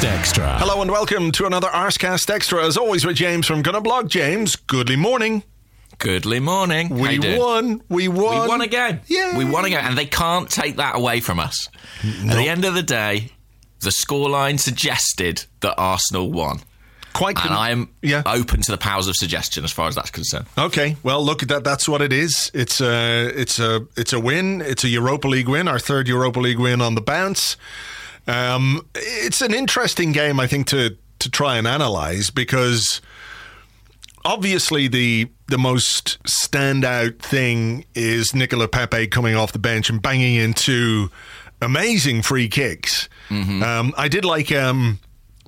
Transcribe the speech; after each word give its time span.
Arscast 0.00 0.18
Extra. 0.18 0.58
Hello 0.58 0.80
and 0.80 0.90
welcome 0.90 1.30
to 1.32 1.44
another 1.44 1.68
Arscast 1.68 2.30
Extra. 2.30 2.64
As 2.64 2.78
always, 2.78 3.04
with 3.04 3.16
James 3.16 3.46
from 3.46 3.60
Gonna 3.60 3.82
Gunnerblog. 3.82 4.08
James, 4.08 4.56
goodly 4.56 4.96
morning. 4.96 5.42
Goodly 5.98 6.40
morning. 6.40 6.88
We 6.88 7.18
won. 7.18 7.82
We 7.90 8.08
won. 8.08 8.42
We 8.42 8.48
won 8.48 8.60
again. 8.62 9.02
Yeah. 9.08 9.36
We 9.36 9.44
won 9.44 9.66
again, 9.66 9.84
and 9.84 9.98
they 9.98 10.06
can't 10.06 10.48
take 10.48 10.76
that 10.76 10.96
away 10.96 11.20
from 11.20 11.38
us. 11.38 11.68
At 12.02 12.34
the 12.38 12.48
end 12.48 12.64
of 12.64 12.72
the 12.72 12.82
day, 12.82 13.32
the 13.80 13.90
scoreline 13.90 14.58
suggested 14.58 15.44
that 15.60 15.74
Arsenal 15.76 16.32
won. 16.32 16.60
Quite. 17.12 17.36
And 17.36 17.48
con- 17.48 17.58
I'm 17.58 17.88
Yeah. 18.00 18.22
open 18.24 18.62
to 18.62 18.70
the 18.72 18.78
powers 18.78 19.06
of 19.06 19.16
suggestion 19.16 19.64
as 19.64 19.72
far 19.72 19.86
as 19.88 19.96
that's 19.96 20.10
concerned. 20.10 20.46
Okay, 20.56 20.96
well, 21.02 21.22
look 21.22 21.42
at 21.42 21.50
that. 21.50 21.62
That's 21.62 21.86
what 21.86 22.00
it 22.00 22.12
is. 22.14 22.50
It's 22.54 22.80
a, 22.80 23.26
it's 23.38 23.58
a, 23.58 23.86
it's 23.98 24.14
a 24.14 24.20
win. 24.20 24.62
It's 24.62 24.82
a 24.84 24.88
Europa 24.88 25.28
League 25.28 25.48
win. 25.48 25.68
Our 25.68 25.78
third 25.78 26.08
Europa 26.08 26.40
League 26.40 26.58
win 26.58 26.80
on 26.80 26.94
the 26.94 27.02
bounce. 27.02 27.58
Um, 28.26 28.86
it's 28.94 29.40
an 29.42 29.54
interesting 29.54 30.12
game, 30.12 30.38
I 30.40 30.46
think, 30.46 30.66
to 30.68 30.96
to 31.18 31.30
try 31.30 31.56
and 31.58 31.66
analyze 31.66 32.30
because 32.30 33.00
obviously 34.24 34.88
the 34.88 35.28
the 35.48 35.58
most 35.58 36.22
standout 36.24 37.18
thing 37.18 37.84
is 37.94 38.34
Nicolas 38.34 38.68
Pepe 38.72 39.06
coming 39.08 39.34
off 39.34 39.52
the 39.52 39.58
bench 39.58 39.90
and 39.90 40.00
banging 40.00 40.36
into 40.36 41.10
amazing 41.60 42.22
free 42.22 42.48
kicks. 42.48 43.08
Um, 43.62 43.92
I 43.96 44.08
did 44.08 44.24
like 44.24 44.50
um, 44.52 44.98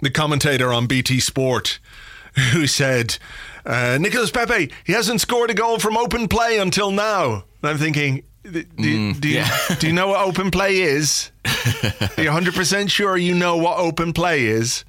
the 0.03 0.11
commentator 0.11 0.73
on 0.73 0.86
BT 0.86 1.20
Sport 1.20 1.79
who 2.53 2.67
said, 2.67 3.19
uh, 3.64 3.98
Nicolas 4.01 4.30
Pepe, 4.30 4.70
he 4.85 4.92
hasn't 4.92 5.20
scored 5.20 5.51
a 5.51 5.55
goal 5.55 5.79
from 5.79 5.96
open 5.96 6.29
play 6.29 6.58
until 6.58 6.91
now. 6.91 7.45
And 7.63 7.70
I'm 7.70 7.79
thinking, 7.79 8.25
do, 8.45 8.63
do, 8.63 9.14
do, 9.14 9.29
you, 9.29 9.45
do 9.79 9.86
you 9.86 9.92
know 9.92 10.08
what 10.08 10.27
open 10.27 10.51
play 10.51 10.80
is? 10.80 11.30
Are 11.45 12.23
you 12.23 12.30
100% 12.30 12.91
sure 12.91 13.17
you 13.17 13.35
know 13.35 13.57
what 13.57 13.79
open 13.79 14.13
play 14.13 14.47
is? 14.47 14.85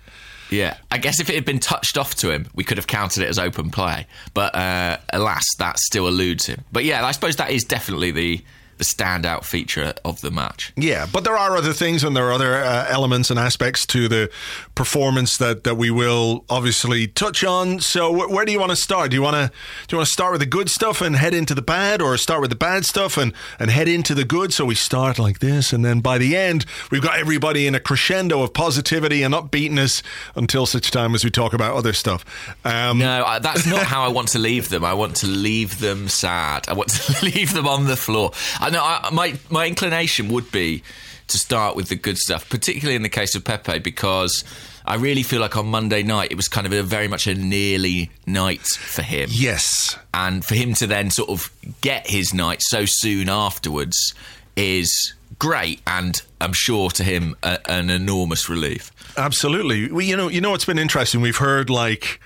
Yeah, 0.50 0.78
I 0.92 1.00
guess 1.00 1.20
if 1.20 1.30
it 1.30 1.36
had 1.36 1.46
been 1.46 1.60
touched 1.60 1.98
off 1.98 2.16
to 2.16 2.32
him, 2.32 2.48
we 2.54 2.64
could 2.64 2.78
have 2.78 2.86
counted 2.86 3.24
it 3.24 3.30
as 3.30 3.40
open 3.40 3.72
play. 3.72 4.06
But 4.34 4.54
uh, 4.54 4.98
alas, 5.12 5.44
that 5.58 5.80
still 5.80 6.08
eludes 6.08 6.46
him. 6.46 6.64
But 6.72 6.84
yeah, 6.84 7.04
I 7.04 7.12
suppose 7.12 7.38
that 7.38 7.50
is 7.50 7.64
definitely 7.64 8.12
the 8.12 8.44
the 8.84 8.96
standout 8.96 9.44
feature 9.46 9.94
of 10.04 10.22
the 10.22 10.32
match. 10.32 10.74
Yeah, 10.76 11.08
but 11.12 11.24
there 11.24 11.38
are 11.38 11.56
other 11.56 11.74
things 11.74 12.04
and 12.04 12.16
there 12.16 12.28
are 12.28 12.34
other 12.34 12.56
uh, 12.56 12.86
elements 12.90 13.30
and 13.30 13.40
aspects 13.40 13.86
to 13.88 14.08
the 14.08 14.30
performance 14.76 15.38
that, 15.38 15.64
that 15.64 15.76
we 15.76 15.92
will 15.92 16.46
obviously 16.50 17.08
touch 17.08 17.44
on. 17.44 17.80
So, 17.80 18.14
wh- 18.14 18.30
where 18.32 18.46
do 18.46 18.52
you 18.52 18.60
want 18.60 18.72
to 18.72 18.76
start? 18.76 19.12
Do 19.12 19.16
you 19.16 19.22
want 19.22 19.36
to 19.36 19.52
do 19.88 19.94
you 19.96 19.98
want 19.98 20.08
to 20.08 20.12
start 20.14 20.32
with 20.32 20.42
the 20.42 20.46
good 20.48 20.70
stuff 20.70 21.02
and 21.02 21.16
head 21.16 21.34
into 21.34 21.54
the 21.56 21.62
bad, 21.62 22.02
or 22.02 22.18
start 22.18 22.42
with 22.42 22.50
the 22.50 22.56
bad 22.56 22.86
stuff 22.86 23.18
and 23.18 23.34
and 23.60 23.70
head 23.72 23.88
into 23.88 24.14
the 24.16 24.26
good? 24.26 24.54
So 24.54 24.66
we 24.66 24.76
start 24.76 25.20
like 25.20 25.40
this, 25.40 25.74
and 25.74 25.84
then 25.86 26.00
by 26.02 26.18
the 26.18 26.36
end, 26.36 26.66
we've 26.92 27.02
got 27.02 27.18
everybody 27.18 27.68
in 27.68 27.76
a 27.76 27.80
crescendo 27.80 28.42
of 28.42 28.54
positivity 28.54 29.24
and 29.24 29.34
upbeatness 29.34 30.02
until 30.36 30.66
such 30.66 30.92
time 30.92 31.16
as 31.16 31.24
we 31.24 31.30
talk 31.30 31.54
about 31.54 31.76
other 31.76 31.94
stuff. 31.94 32.26
Um, 32.66 32.98
No, 33.00 33.24
I, 33.26 33.40
that's 33.40 33.66
not 33.66 33.84
how 33.84 34.04
I 34.04 34.08
want 34.10 34.30
to 34.30 34.40
leave 34.40 34.70
them. 34.70 34.84
I 34.84 34.94
want 34.94 35.16
to 35.18 35.28
leave 35.28 35.80
them 35.80 36.08
sad. 36.08 36.68
I 36.68 36.74
want 36.74 36.90
to 36.90 37.26
leave 37.34 37.54
them 37.54 37.68
on 37.68 37.86
the 37.86 37.96
floor. 37.96 38.32
I 38.60 38.70
know 38.74 38.84
I, 38.84 39.10
my 39.12 39.36
my 39.50 39.68
inclination 39.68 40.28
would 40.30 40.52
be 40.52 40.84
to 41.28 41.38
start 41.38 41.76
with 41.76 41.88
the 41.88 41.96
good 41.96 42.18
stuff, 42.18 42.50
particularly 42.50 42.96
in 42.96 43.02
the 43.02 43.10
case 43.10 43.34
of 43.34 43.46
Pepe, 43.46 43.80
because 43.80 44.44
I 44.86 44.96
really 44.96 45.24
feel 45.24 45.40
like 45.40 45.56
on 45.56 45.68
Monday 45.68 46.04
night 46.04 46.32
it 46.32 46.36
was 46.36 46.50
kind 46.50 46.68
of 46.68 46.74
a 46.74 46.84
very 46.84 47.08
much 47.08 47.28
a 47.28 47.34
nearly 47.34 48.12
night 48.28 48.62
for 48.62 49.02
him. 49.02 49.30
Yes. 49.32 49.98
and 50.14 50.44
for 50.44 50.56
him 50.56 50.74
to 50.76 50.88
then 50.88 51.10
sort 51.10 51.30
of 51.30 51.50
get 51.82 52.10
his 52.10 52.34
night 52.34 52.62
so 52.62 52.84
soon 52.86 53.30
afterwards 53.30 54.14
is 54.56 55.14
great, 55.40 55.82
and 55.88 56.22
I'm 56.42 56.54
sure 56.54 56.90
to 56.92 57.04
him 57.04 57.36
a, 57.42 57.60
an 57.72 57.90
enormous 57.90 58.50
relief. 58.50 58.92
Absolutely. 59.18 59.92
We, 59.92 60.06
you 60.06 60.18
know, 60.18 60.28
you 60.28 60.42
know 60.42 60.52
what's 60.52 60.66
been 60.66 60.78
interesting. 60.78 61.22
We've 61.22 61.38
heard 61.38 61.70
like, 61.70 62.20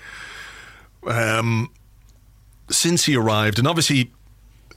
um, 1.05 1.69
since 2.69 3.05
he 3.05 3.15
arrived, 3.15 3.59
and 3.59 3.67
obviously 3.67 4.11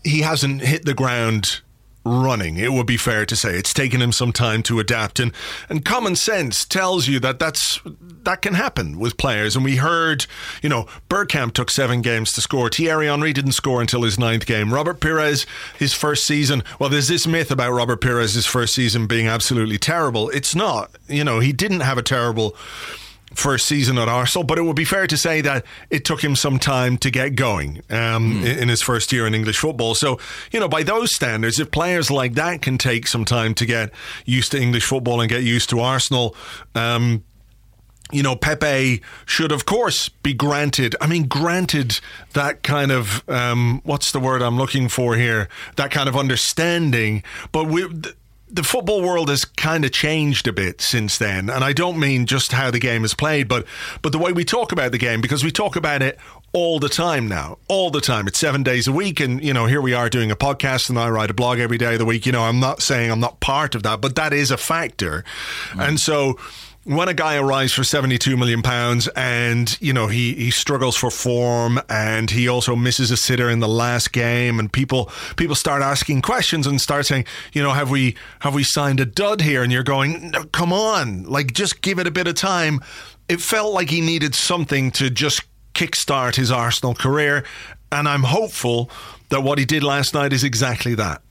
he 0.05 0.21
hasn't 0.21 0.63
hit 0.63 0.85
the 0.85 0.95
ground 0.95 1.61
running. 2.05 2.57
It 2.57 2.73
would 2.73 2.87
be 2.87 2.97
fair 2.97 3.27
to 3.27 3.37
say 3.37 3.51
it's 3.57 3.75
taken 3.75 4.01
him 4.01 4.13
some 4.13 4.33
time 4.33 4.63
to 4.65 4.79
adapt, 4.79 5.21
and 5.21 5.33
and 5.69 5.85
common 5.85 6.17
sense 6.17 6.65
tells 6.65 7.09
you 7.09 7.21
that 7.21 7.39
that's 7.39 7.81
that 8.23 8.43
can 8.43 8.55
happen 8.55 8.99
with 8.99 9.17
players. 9.17 9.57
And 9.57 9.65
we 9.65 9.77
heard, 9.77 10.27
you 10.63 10.69
know, 10.69 10.87
Bergkamp 11.09 11.53
took 11.53 11.71
seven 11.71 12.01
games 12.01 12.33
to 12.33 12.41
score. 12.41 12.69
Thierry 12.69 13.07
Henry 13.07 13.33
didn't 13.33 13.53
score 13.53 13.81
until 13.81 14.03
his 14.03 14.19
ninth 14.19 14.47
game. 14.47 14.73
Robert 14.73 15.01
Pires, 15.01 15.47
his 15.79 15.93
first 15.93 16.27
season. 16.27 16.63
Well, 16.79 16.91
there's 16.91 17.09
this 17.09 17.27
myth 17.27 17.51
about 17.51 17.73
Robert 17.73 18.01
Pires' 18.01 18.35
his 18.35 18.47
first 18.47 18.75
season 18.75 19.07
being 19.07 19.27
absolutely 19.27 19.79
terrible. 19.79 20.31
It's 20.31 20.55
not. 20.55 20.91
You 21.09 21.25
know, 21.25 21.41
he 21.41 21.53
didn't 21.53 21.81
have 21.81 21.99
a 21.99 22.03
terrible 22.03 22.57
first 23.35 23.67
season 23.67 23.99
at 23.99 24.09
Arsenal, 24.09 24.45
but 24.45 24.59
it 24.59 24.63
would 24.63 24.77
be 24.77 24.85
fair 24.85 25.07
to 25.07 25.17
say 25.17 25.41
that 25.41 25.65
it 25.89 26.05
took 26.05 26.23
him 26.23 26.35
some 26.35 26.59
time 26.59 26.99
to 26.99 27.11
get 27.11 27.37
going 27.37 27.81
um, 27.91 28.45
in, 28.45 28.59
in 28.61 28.69
his 28.69 28.83
first 28.83 29.13
year 29.13 29.27
in 29.27 29.35
English 29.35 29.59
football. 29.59 29.95
So, 29.95 30.19
you 30.53 30.61
know, 30.61 30.69
by 30.69 30.83
those 30.83 31.15
standards, 31.15 31.61
if 31.61 31.71
players 31.71 32.11
like 32.11 32.35
that 32.35 32.63
can 32.63 32.79
take 32.79 33.07
some 33.07 33.25
time 33.25 33.55
to 33.55 33.67
get 33.67 33.93
used 34.25 34.53
to 34.53 34.61
English 34.61 34.85
football 34.85 35.21
and 35.21 35.29
get 35.29 35.43
used 35.43 35.71
to 35.71 35.81
Arsenal, 35.81 36.35
um, 36.75 37.25
you 38.13 38.23
know, 38.23 38.35
Pepe 38.35 39.01
should, 39.25 39.53
of 39.53 39.67
course, 39.67 40.09
be 40.09 40.35
granted. 40.35 40.97
I 41.01 41.07
mean, 41.07 41.29
granted 41.29 42.01
that 42.33 42.63
kind 42.63 42.91
of 42.91 43.29
um, 43.29 43.81
what's 43.85 44.11
the 44.13 44.21
word 44.21 44.43
I'm 44.43 44.57
looking 44.57 44.89
for 44.89 45.15
here? 45.15 45.49
That 45.77 45.91
kind 45.91 46.09
of 46.09 46.17
understanding. 46.17 47.23
But 47.53 47.69
we, 47.69 47.87
the 48.53 48.63
football 48.63 49.03
world 49.03 49.29
has 49.29 49.45
kind 49.45 49.85
of 49.85 49.93
changed 49.93 50.49
a 50.49 50.53
bit 50.53 50.81
since 50.81 51.19
then, 51.19 51.49
and 51.49 51.63
I 51.63 51.73
don't 51.73 51.99
mean 51.99 52.27
just 52.27 52.53
how 52.53 52.71
the 52.71 52.79
game 52.79 53.05
is 53.05 53.15
played, 53.15 53.49
but 53.49 53.67
but 54.03 54.13
the 54.13 54.19
way 54.19 54.33
we 54.33 54.45
talk 54.45 54.73
about 54.73 54.93
the 54.93 54.99
game 54.99 55.21
because 55.21 55.45
we 55.45 55.51
talk 55.51 55.77
about 55.77 56.03
it 56.03 56.19
all 56.53 56.81
the 56.81 56.89
time 56.89 57.29
now, 57.29 57.59
all 57.69 57.91
the 57.91 58.01
time. 58.01 58.27
It's 58.27 58.39
seven 58.39 58.63
days 58.63 58.89
a 58.89 58.93
week, 58.93 59.21
and 59.21 59.43
you 59.43 59.55
know, 59.55 59.67
here 59.67 59.81
we 59.81 59.95
are 59.95 60.09
doing 60.09 60.31
a 60.31 60.37
podcast, 60.37 60.89
and 60.89 60.99
I 60.99 61.09
write 61.11 61.31
a 61.31 61.35
blog 61.35 61.59
every 61.59 61.79
day 61.79 61.93
of 61.93 61.99
the 61.99 62.05
week. 62.05 62.27
You 62.27 62.33
know, 62.33 62.43
I'm 62.43 62.61
not 62.61 62.83
saying 62.83 63.11
I'm 63.11 63.21
not 63.21 63.41
part 63.41 63.75
of 63.75 63.83
that, 63.85 64.01
but 64.01 64.17
that 64.17 64.33
is 64.33 64.51
a 64.51 64.57
factor, 64.57 65.25
and 65.79 66.01
so 66.01 66.39
when 66.85 67.09
a 67.09 67.15
guy 67.15 67.37
arrives 67.37 67.75
for 67.75 67.85
72 67.85 68.37
million 68.37 68.63
pounds 68.63 69.07
and 69.09 69.81
you 69.81 69.93
know 69.93 70.07
he 70.07 70.35
he 70.35 70.51
struggles 70.51 70.97
for 70.97 71.11
form 71.11 71.79
and 71.91 72.31
he 72.31 72.49
also 72.49 72.75
misses 72.75 73.11
a 73.11 73.17
sitter 73.17 73.51
in 73.51 73.61
the 73.61 73.69
last 73.69 74.13
game 74.13 74.59
and 74.59 74.73
people 74.73 75.11
people 75.37 75.55
start 75.55 75.83
asking 75.83 76.23
questions 76.23 76.67
and 76.67 76.81
start 76.81 77.05
saying 77.05 77.25
you 77.53 77.63
know 77.63 77.73
have 77.73 77.91
we 77.91 78.17
have 78.41 78.55
we 78.55 78.65
signed 78.65 79.01
a 79.01 79.07
dud 79.07 79.43
here? 79.43 79.63
And 79.63 79.71
you're 79.71 79.83
going 79.83 80.31
no, 80.31 80.45
come 80.45 80.73
on 80.73 81.25
like 81.25 81.53
just 81.53 81.83
give 81.83 81.99
it 81.99 82.07
a 82.07 82.11
bit 82.11 82.27
of 82.27 82.35
time. 82.35 82.81
It 83.29 83.41
felt 83.41 83.75
like 83.75 83.91
he 83.91 84.01
needed 84.01 84.35
something 84.35 84.91
to 84.93 85.11
just 85.11 85.43
kickstart 85.75 86.37
his 86.37 86.51
Arsenal 86.51 86.95
career. 86.95 87.45
And 87.93 88.09
I'm 88.09 88.23
hopeful 88.23 88.91
that 89.29 89.43
what 89.43 89.59
he 89.59 89.65
did 89.65 89.83
last 89.83 90.15
night 90.15 90.33
is 90.33 90.45
exactly 90.45 90.95
that. 90.97 91.23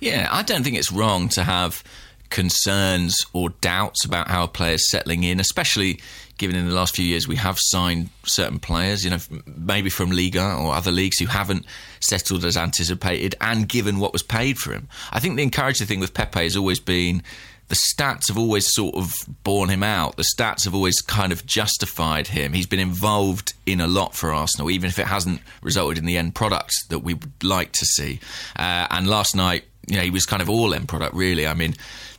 Yeah, 0.00 0.28
I 0.30 0.42
don't 0.42 0.62
think 0.62 0.76
it's 0.76 0.92
wrong 0.92 1.28
to 1.30 1.44
have 1.44 1.82
concerns 2.30 3.16
or 3.32 3.50
doubts 3.60 4.04
about 4.04 4.28
how 4.28 4.44
a 4.44 4.48
player's 4.48 4.90
settling 4.90 5.22
in, 5.24 5.40
especially 5.40 6.00
given 6.36 6.56
in 6.56 6.68
the 6.68 6.74
last 6.74 6.96
few 6.96 7.04
years 7.04 7.28
we 7.28 7.36
have 7.36 7.56
signed 7.60 8.10
certain 8.24 8.58
players, 8.58 9.04
you 9.04 9.10
know, 9.10 9.18
maybe 9.56 9.88
from 9.88 10.10
Liga 10.10 10.56
or 10.56 10.74
other 10.74 10.90
leagues 10.90 11.18
who 11.18 11.26
haven't 11.26 11.64
settled 12.00 12.44
as 12.44 12.56
anticipated 12.56 13.34
and 13.40 13.68
given 13.68 14.00
what 14.00 14.12
was 14.12 14.22
paid 14.22 14.58
for 14.58 14.72
him. 14.72 14.88
I 15.12 15.20
think 15.20 15.36
the 15.36 15.42
encouraging 15.42 15.86
thing 15.86 16.00
with 16.00 16.12
Pepe 16.12 16.42
has 16.42 16.56
always 16.56 16.80
been 16.80 17.22
the 17.68 17.76
stats 17.76 18.28
have 18.28 18.36
always 18.36 18.72
sort 18.74 18.94
of 18.94 19.12
borne 19.42 19.70
him 19.70 19.82
out. 19.82 20.16
The 20.16 20.26
stats 20.36 20.64
have 20.64 20.74
always 20.74 21.00
kind 21.00 21.32
of 21.32 21.46
justified 21.46 22.26
him. 22.26 22.52
He's 22.52 22.66
been 22.66 22.80
involved 22.80 23.54
in 23.64 23.80
a 23.80 23.86
lot 23.86 24.14
for 24.14 24.34
Arsenal, 24.34 24.70
even 24.70 24.88
if 24.88 24.98
it 24.98 25.06
hasn't 25.06 25.40
resulted 25.62 25.98
in 25.98 26.04
the 26.04 26.18
end 26.18 26.34
product 26.34 26.74
that 26.90 26.98
we 26.98 27.14
would 27.14 27.42
like 27.42 27.72
to 27.72 27.86
see. 27.86 28.20
Uh, 28.56 28.86
and 28.90 29.08
last 29.08 29.34
night, 29.34 29.64
you 29.86 29.96
know, 29.96 30.02
he 30.02 30.10
was 30.10 30.26
kind 30.26 30.42
of 30.42 30.50
all 30.50 30.74
end 30.74 30.88
product, 30.88 31.14
really. 31.14 31.46
I 31.46 31.54
mean, 31.54 31.74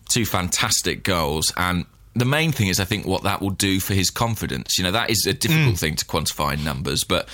two 0.10 0.25
fantastic 0.25 1.04
goals. 1.04 1.52
And 1.57 1.86
the 2.16 2.25
main 2.25 2.52
thing 2.52 2.68
is, 2.68 2.80
I 2.80 2.86
think, 2.86 3.06
what 3.06 3.24
that 3.24 3.42
will 3.42 3.50
do 3.50 3.80
for 3.80 3.94
his 3.94 4.10
confidence. 4.10 4.78
You 4.78 4.84
know, 4.84 4.92
that 4.92 5.10
is 5.10 5.25
a 5.25 5.34
difficult 5.34 5.75
mm. 5.75 5.80
thing 5.80 5.96
to 5.96 6.06
quantify 6.06 6.54
in 6.54 6.63
numbers, 6.63 7.04
but 7.04 7.28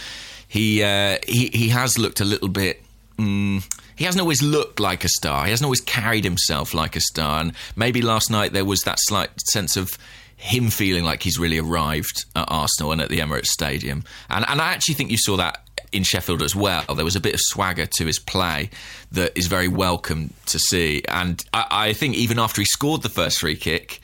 he 0.48 0.84
uh, 0.84 1.18
he 1.28 1.48
he 1.48 1.70
has 1.70 1.98
looked 1.98 2.20
a 2.20 2.26
little 2.26 2.50
bit. 2.50 2.82
Mm, 3.18 3.64
he 3.96 4.06
hasn't 4.06 4.22
always 4.22 4.42
looked 4.42 4.80
like 4.80 5.04
a 5.04 5.10
star. 5.10 5.46
He 5.46 5.52
hasn't 5.52 5.66
always 5.66 5.82
carried 5.82 6.24
himself 6.24 6.74
like 6.74 6.96
a 6.96 7.00
star. 7.00 7.40
And 7.40 7.54
maybe 7.76 8.02
last 8.02 8.32
night 8.32 8.52
there 8.52 8.66
was 8.66 8.82
that 8.82 8.98
slight 9.00 9.30
sense 9.52 9.78
of 9.78 9.92
him 10.38 10.72
feeling 10.72 11.04
like 11.04 11.22
he's 11.22 11.38
really 11.38 11.60
arrived 11.60 12.26
at 12.36 12.46
Arsenal 12.48 12.92
and 12.92 13.00
at 13.00 13.10
the 13.10 13.20
Emirates 13.20 13.48
Stadium. 13.48 14.04
And, 14.30 14.44
and 14.48 14.60
I 14.60 14.74
actually 14.74 14.96
think 14.96 15.12
you 15.12 15.18
saw 15.18 15.38
that 15.38 15.60
in 15.92 16.04
Sheffield 16.04 16.42
as 16.42 16.56
well. 16.56 16.84
There 16.96 17.06
was 17.06 17.16
a 17.16 17.20
bit 17.20 17.34
of 17.34 17.40
swagger 17.44 17.86
to 17.86 18.06
his 18.06 18.20
play 18.20 18.70
that 19.12 19.38
is 19.38 19.48
very 19.48 19.68
welcome 19.68 20.34
to 20.48 20.60
see. 20.60 21.04
And 21.08 21.44
I, 21.54 21.66
I 21.70 21.94
think 21.94 22.16
even 22.16 22.40
after 22.40 22.62
he 22.62 22.66
scored 22.66 23.02
the 23.02 23.10
first 23.10 23.40
free 23.40 23.56
kick, 23.56 24.02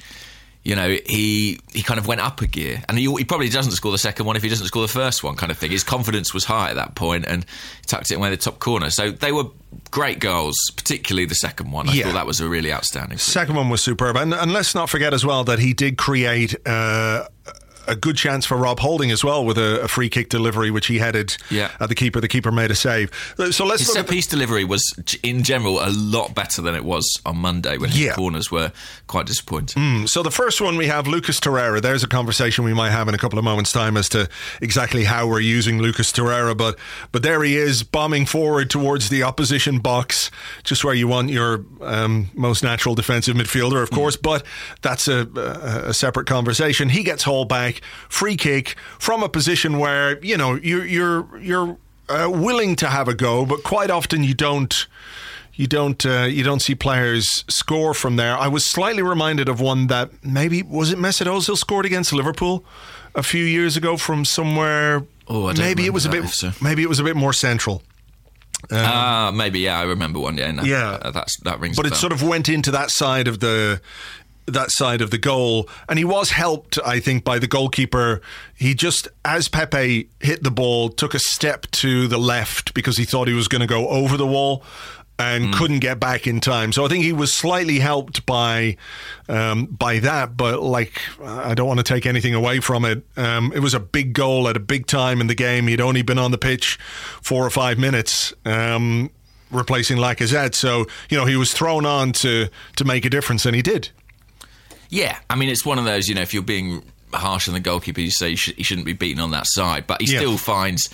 you 0.68 0.76
know, 0.76 0.98
he 1.06 1.62
he 1.72 1.82
kind 1.82 1.98
of 1.98 2.08
went 2.08 2.20
up 2.20 2.42
a 2.42 2.48
gear, 2.48 2.84
and 2.90 2.98
he, 2.98 3.06
he, 3.06 3.24
probably 3.24 3.48
doesn't 3.48 3.72
score 3.72 3.94
the 3.94 3.98
second 3.98 4.26
one 4.26 4.36
if 4.36 4.44
he 4.44 4.50
doesn't 4.50 4.68
score 4.68 4.82
the 4.82 4.90
first 4.90 5.24
one, 5.24 5.38
kind 5.38 5.50
of 5.50 5.58
thing. 5.58 5.72
His 5.72 5.86
confidence 5.86 6.34
was 6.34 6.44
high 6.44 6.70
at 6.70 6.76
that 6.76 6.94
point, 6.94 7.26
and 7.26 7.46
tucked 7.86 8.12
it 8.12 8.16
away 8.16 8.32
the 8.32 8.36
top 8.36 8.60
corner. 8.60 8.90
So 8.90 9.12
they 9.12 9.32
were 9.32 9.46
great 9.92 10.20
goals, 10.20 10.58
particularly 10.76 11.26
the 11.26 11.36
second 11.36 11.72
one. 11.72 11.88
I 11.88 11.94
yeah. 11.94 12.04
thought 12.04 12.16
that 12.16 12.28
was 12.28 12.42
a 12.42 12.50
really 12.50 12.74
outstanding. 12.74 13.18
Second 13.18 13.56
one 13.56 13.70
was 13.70 13.82
superb, 13.82 14.18
and, 14.18 14.34
and 14.34 14.52
let's 14.52 14.76
not 14.76 14.90
forget 14.90 15.14
as 15.14 15.26
well 15.26 15.46
that 15.46 15.60
he 15.60 15.72
did 15.72 15.98
create. 15.98 16.54
Uh, 16.68 17.24
a 17.88 17.96
good 17.96 18.18
chance 18.18 18.46
for 18.46 18.58
Rob 18.58 18.80
Holding 18.80 19.12
as 19.12 19.24
well 19.24 19.44
with 19.46 19.58
a, 19.58 19.82
a 19.82 19.88
free 19.88 20.10
kick 20.10 20.30
delivery, 20.30 20.72
which 20.72 20.88
he 20.88 21.00
headed 21.00 21.38
yeah. 21.50 21.72
at 21.80 21.90
the 21.90 21.96
keeper. 21.96 22.20
The 22.20 22.28
keeper 22.28 22.52
made 22.52 22.72
a 22.72 22.76
save. 22.76 23.12
So 23.52 23.66
let's 23.66 23.82
his 23.82 23.94
set 23.94 24.10
piece 24.10 24.28
delivery 24.28 24.64
was 24.64 24.84
in 25.24 25.44
general 25.44 25.80
a 25.80 25.90
lot 25.90 26.36
better 26.36 26.62
than 26.62 26.76
it 26.76 26.84
was 26.84 27.22
on 27.26 27.38
Monday 27.38 27.78
when 27.78 27.90
yeah. 27.92 28.08
his 28.08 28.16
corners 28.16 28.52
were 28.52 28.72
quite 29.08 29.26
disappointing. 29.26 29.82
Mm, 29.82 30.10
so 30.10 30.24
the 30.24 30.32
first 30.32 30.62
one 30.62 30.78
we 30.78 30.88
have 30.88 31.08
Lucas 31.08 31.40
Torreira. 31.40 31.82
There's 31.82 32.04
a 32.04 32.08
conversation 32.08 32.64
we 32.64 32.74
might 32.74 32.92
have 32.92 33.08
in 33.08 33.16
a 33.16 33.18
couple 33.18 33.40
of 33.40 33.46
moments' 33.46 33.72
time 33.72 33.98
as 33.98 34.10
to 34.10 34.30
exactly 34.62 35.04
how 35.06 35.28
we're 35.28 35.40
using 35.40 35.80
Lucas 35.80 36.12
Torreira, 36.12 36.58
but 36.58 36.78
but 37.12 37.24
there 37.24 37.44
he 37.44 37.56
is 37.56 37.84
bombing 37.84 38.26
forward 38.26 38.70
towards 38.70 39.10
the 39.10 39.24
opposition 39.24 39.80
box, 39.80 40.30
just 40.64 40.84
where 40.84 40.94
you 40.94 41.08
want 41.08 41.30
your 41.30 41.66
um, 41.82 42.30
most 42.34 42.64
natural 42.64 42.96
defensive 42.96 43.36
midfielder, 43.36 43.82
of 43.82 43.90
mm. 43.90 43.96
course. 43.96 44.18
Mm. 44.18 44.22
But 44.22 44.46
that's 44.82 45.08
a, 45.08 45.28
a, 45.36 45.90
a 45.90 45.94
separate 45.94 46.28
conversation. 46.28 46.90
He 46.90 47.04
gets 47.04 47.24
hauled 47.24 47.50
back 47.50 47.77
free 48.10 48.36
kick 48.36 48.76
from 49.00 49.24
a 49.24 49.30
position 49.30 49.80
where 49.80 50.24
you 50.24 50.38
know 50.38 50.56
you're 50.56 50.86
you're 50.86 51.38
you're 51.40 51.78
uh, 52.10 52.30
willing 52.32 52.76
to 52.78 52.88
have 52.88 53.08
a 53.08 53.14
go, 53.14 53.46
but 53.46 53.64
quite 53.64 53.90
often 53.90 54.24
you 54.24 54.34
don't 54.34 54.88
you 55.54 55.68
don't 55.68 56.06
uh, 56.06 56.24
you 56.24 56.44
don't 56.44 56.62
see 56.62 56.76
players 56.76 57.44
score 57.48 57.94
from 57.94 58.16
there. 58.16 58.38
I 58.38 58.48
was 58.48 58.64
slightly 58.64 59.04
reminded 59.04 59.50
of 59.50 59.60
one 59.60 59.88
that 59.88 60.12
maybe 60.24 60.62
was 60.62 60.92
it 60.92 61.00
Mesut 61.00 61.26
Ozil 61.26 61.58
scored 61.58 61.86
against 61.86 62.14
Liverpool 62.14 62.64
a 63.16 63.24
few 63.24 63.44
years 63.44 63.76
ago 63.76 63.98
from 63.98 64.24
somewhere. 64.24 65.04
Oh, 65.28 65.52
maybe 65.54 65.86
it 65.86 65.94
was 65.94 66.06
a 66.06 66.10
bit 66.10 66.30
so. 66.30 66.52
maybe 66.62 66.84
it 66.84 66.90
was 66.90 67.00
a 67.00 67.04
bit 67.04 67.16
more 67.16 67.34
central. 67.34 67.82
Ah, 68.72 69.28
um, 69.28 69.34
uh, 69.34 69.38
maybe 69.38 69.60
yeah, 69.60 69.80
I 69.80 69.84
remember 69.84 70.20
one. 70.20 70.38
Yeah, 70.38 70.52
no, 70.52 70.64
yeah, 70.64 71.12
that's 71.14 71.40
that 71.42 71.60
rings. 71.60 71.76
But 71.76 71.88
it 71.88 71.96
sort 71.96 72.14
of 72.14 72.24
went 72.24 72.50
into 72.50 72.72
that 72.72 72.92
side 72.92 73.28
of 73.28 73.40
the 73.40 73.82
that 74.48 74.72
side 74.72 75.02
of 75.02 75.12
the 75.12 75.18
goal. 75.18 75.70
And 75.88 76.00
he 76.00 76.06
was 76.06 76.32
helped, 76.32 76.80
I 76.86 77.00
think, 77.00 77.24
by 77.24 77.40
the 77.40 77.48
goalkeeper. 77.48 78.22
He 78.56 78.74
just, 78.74 79.08
as 79.24 79.48
Pepe 79.48 80.10
hit 80.20 80.44
the 80.44 80.52
ball, 80.52 80.90
took 80.90 81.14
a 81.14 81.20
step 81.20 81.68
to 81.72 82.08
the 82.08 82.18
left 82.18 82.74
because 82.74 82.98
he 82.98 83.06
thought 83.06 83.28
he 83.28 83.34
was 83.34 83.48
going 83.48 83.62
to 83.62 83.68
go 83.68 83.88
over 83.90 84.18
the 84.18 84.28
wall 84.28 84.64
and 85.20 85.46
mm. 85.46 85.54
couldn't 85.54 85.80
get 85.80 86.00
back 86.00 86.28
in 86.28 86.40
time. 86.40 86.72
So 86.72 86.86
I 86.86 86.88
think 86.88 87.04
he 87.04 87.14
was 87.14 87.34
slightly 87.34 87.80
helped 87.80 88.26
by 88.26 88.78
um, 89.28 89.66
by 89.66 90.00
that. 90.00 90.38
But 90.38 90.62
like, 90.62 91.02
I 91.24 91.54
don't 91.54 91.68
want 91.68 91.80
to 91.80 91.84
take 91.84 92.06
anything 92.06 92.34
away 92.34 92.60
from 92.60 92.86
it. 92.86 93.04
Um, 93.18 93.52
it 93.54 93.60
was 93.60 93.74
a 93.74 93.80
big 93.80 94.14
goal 94.14 94.48
at 94.48 94.56
a 94.56 94.60
big 94.60 94.88
time 94.88 95.22
in 95.22 95.28
the 95.28 95.36
game. 95.36 95.68
He'd 95.68 95.82
only 95.82 96.02
been 96.02 96.20
on 96.20 96.32
the 96.32 96.38
pitch 96.38 96.78
four 97.22 97.46
or 97.46 97.50
five 97.50 97.78
minutes. 97.78 98.34
Um, 98.46 99.12
replacing 99.50 99.96
Lacazette 99.96 100.54
so 100.54 100.86
you 101.10 101.18
know 101.18 101.24
he 101.24 101.38
was 101.38 101.54
thrown 101.54 101.86
on 101.86 102.12
to 102.12 102.50
to 102.76 102.84
make 102.84 103.06
a 103.06 103.10
difference 103.10 103.46
and 103.46 103.56
he 103.56 103.62
did 103.62 103.90
yeah, 104.90 105.20
I 105.30 105.36
mean, 105.36 105.50
it's 105.50 105.66
one 105.66 105.80
of 105.80 105.86
those, 105.86 106.08
you 106.08 106.16
know, 106.16 106.22
if 106.22 106.34
you're 106.34 106.44
being 106.44 106.84
harsh 107.14 107.48
on 107.48 107.54
the 107.54 107.60
goalkeeper, 107.60 108.02
you 108.02 108.12
say 108.12 108.32
he, 108.32 108.36
sh- 108.36 108.54
he 108.56 108.64
shouldn't 108.64 108.86
be 108.86 108.94
beaten 108.94 109.22
on 109.22 109.32
that 109.32 109.46
side, 109.48 109.88
but 109.88 110.02
he 110.02 110.12
yeah. 110.12 110.20
still 110.20 110.38
finds 110.38 110.90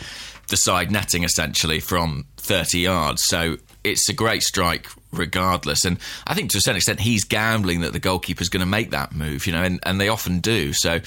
the 0.50 0.58
side 0.58 0.92
netting 0.92 1.24
essentially 1.24 1.80
from 1.80 2.26
30 2.38 2.80
yards. 2.80 3.24
So 3.26 3.58
it's 3.84 4.08
a 4.10 4.14
great 4.14 4.44
strike 4.44 4.88
regardless. 5.12 5.86
And 5.86 6.00
I 6.28 6.34
think 6.34 6.52
to 6.52 6.58
a 6.58 6.62
certain 6.62 6.78
extent, 6.78 7.00
he's 7.00 7.24
gambling 7.24 7.82
that 7.82 7.94
the 7.94 8.00
goalkeeper's 8.00 8.50
going 8.50 8.62
to 8.62 8.68
make 8.68 8.92
that 8.92 9.14
move, 9.14 9.46
you 9.46 9.54
know, 9.54 9.64
and, 9.64 9.80
and 9.84 10.00
they 10.00 10.10
often 10.10 10.40
do. 10.40 10.74
So 10.74 11.00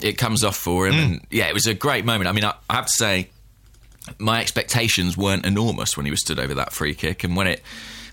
it 0.00 0.18
comes 0.18 0.44
off 0.44 0.56
for 0.56 0.86
him. 0.86 0.94
Mm. 0.94 1.04
And 1.04 1.26
yeah, 1.30 1.48
it 1.48 1.54
was 1.54 1.66
a 1.66 1.74
great 1.74 2.04
moment. 2.04 2.28
I 2.28 2.32
mean, 2.32 2.44
I, 2.44 2.54
I 2.68 2.74
have 2.74 2.86
to 2.86 2.92
say, 2.92 3.30
my 4.18 4.40
expectations 4.40 5.16
weren't 5.16 5.46
enormous 5.46 5.96
when 5.96 6.04
he 6.04 6.10
was 6.10 6.20
stood 6.20 6.38
over 6.38 6.54
that 6.54 6.72
free 6.72 6.94
kick. 6.94 7.24
And 7.24 7.36
when 7.36 7.46
it 7.46 7.62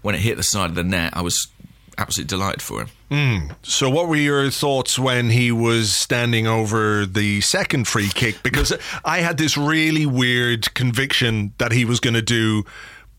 when 0.01 0.15
it 0.15 0.21
hit 0.21 0.37
the 0.37 0.43
side 0.43 0.69
of 0.69 0.75
the 0.75 0.83
net, 0.83 1.15
I 1.15 1.21
was 1.21 1.47
absolutely 2.01 2.29
delighted 2.29 2.61
for 2.61 2.81
him. 2.81 2.89
Mm. 3.09 3.55
So, 3.63 3.89
what 3.89 4.07
were 4.07 4.15
your 4.15 4.49
thoughts 4.49 4.97
when 4.97 5.29
he 5.29 5.51
was 5.51 5.93
standing 5.93 6.47
over 6.47 7.05
the 7.05 7.41
second 7.41 7.87
free 7.87 8.09
kick? 8.09 8.43
Because 8.43 8.73
I 9.05 9.19
had 9.19 9.37
this 9.37 9.57
really 9.57 10.05
weird 10.05 10.73
conviction 10.73 11.53
that 11.57 11.71
he 11.71 11.85
was 11.85 11.99
going 11.99 12.15
to 12.15 12.21
do 12.21 12.63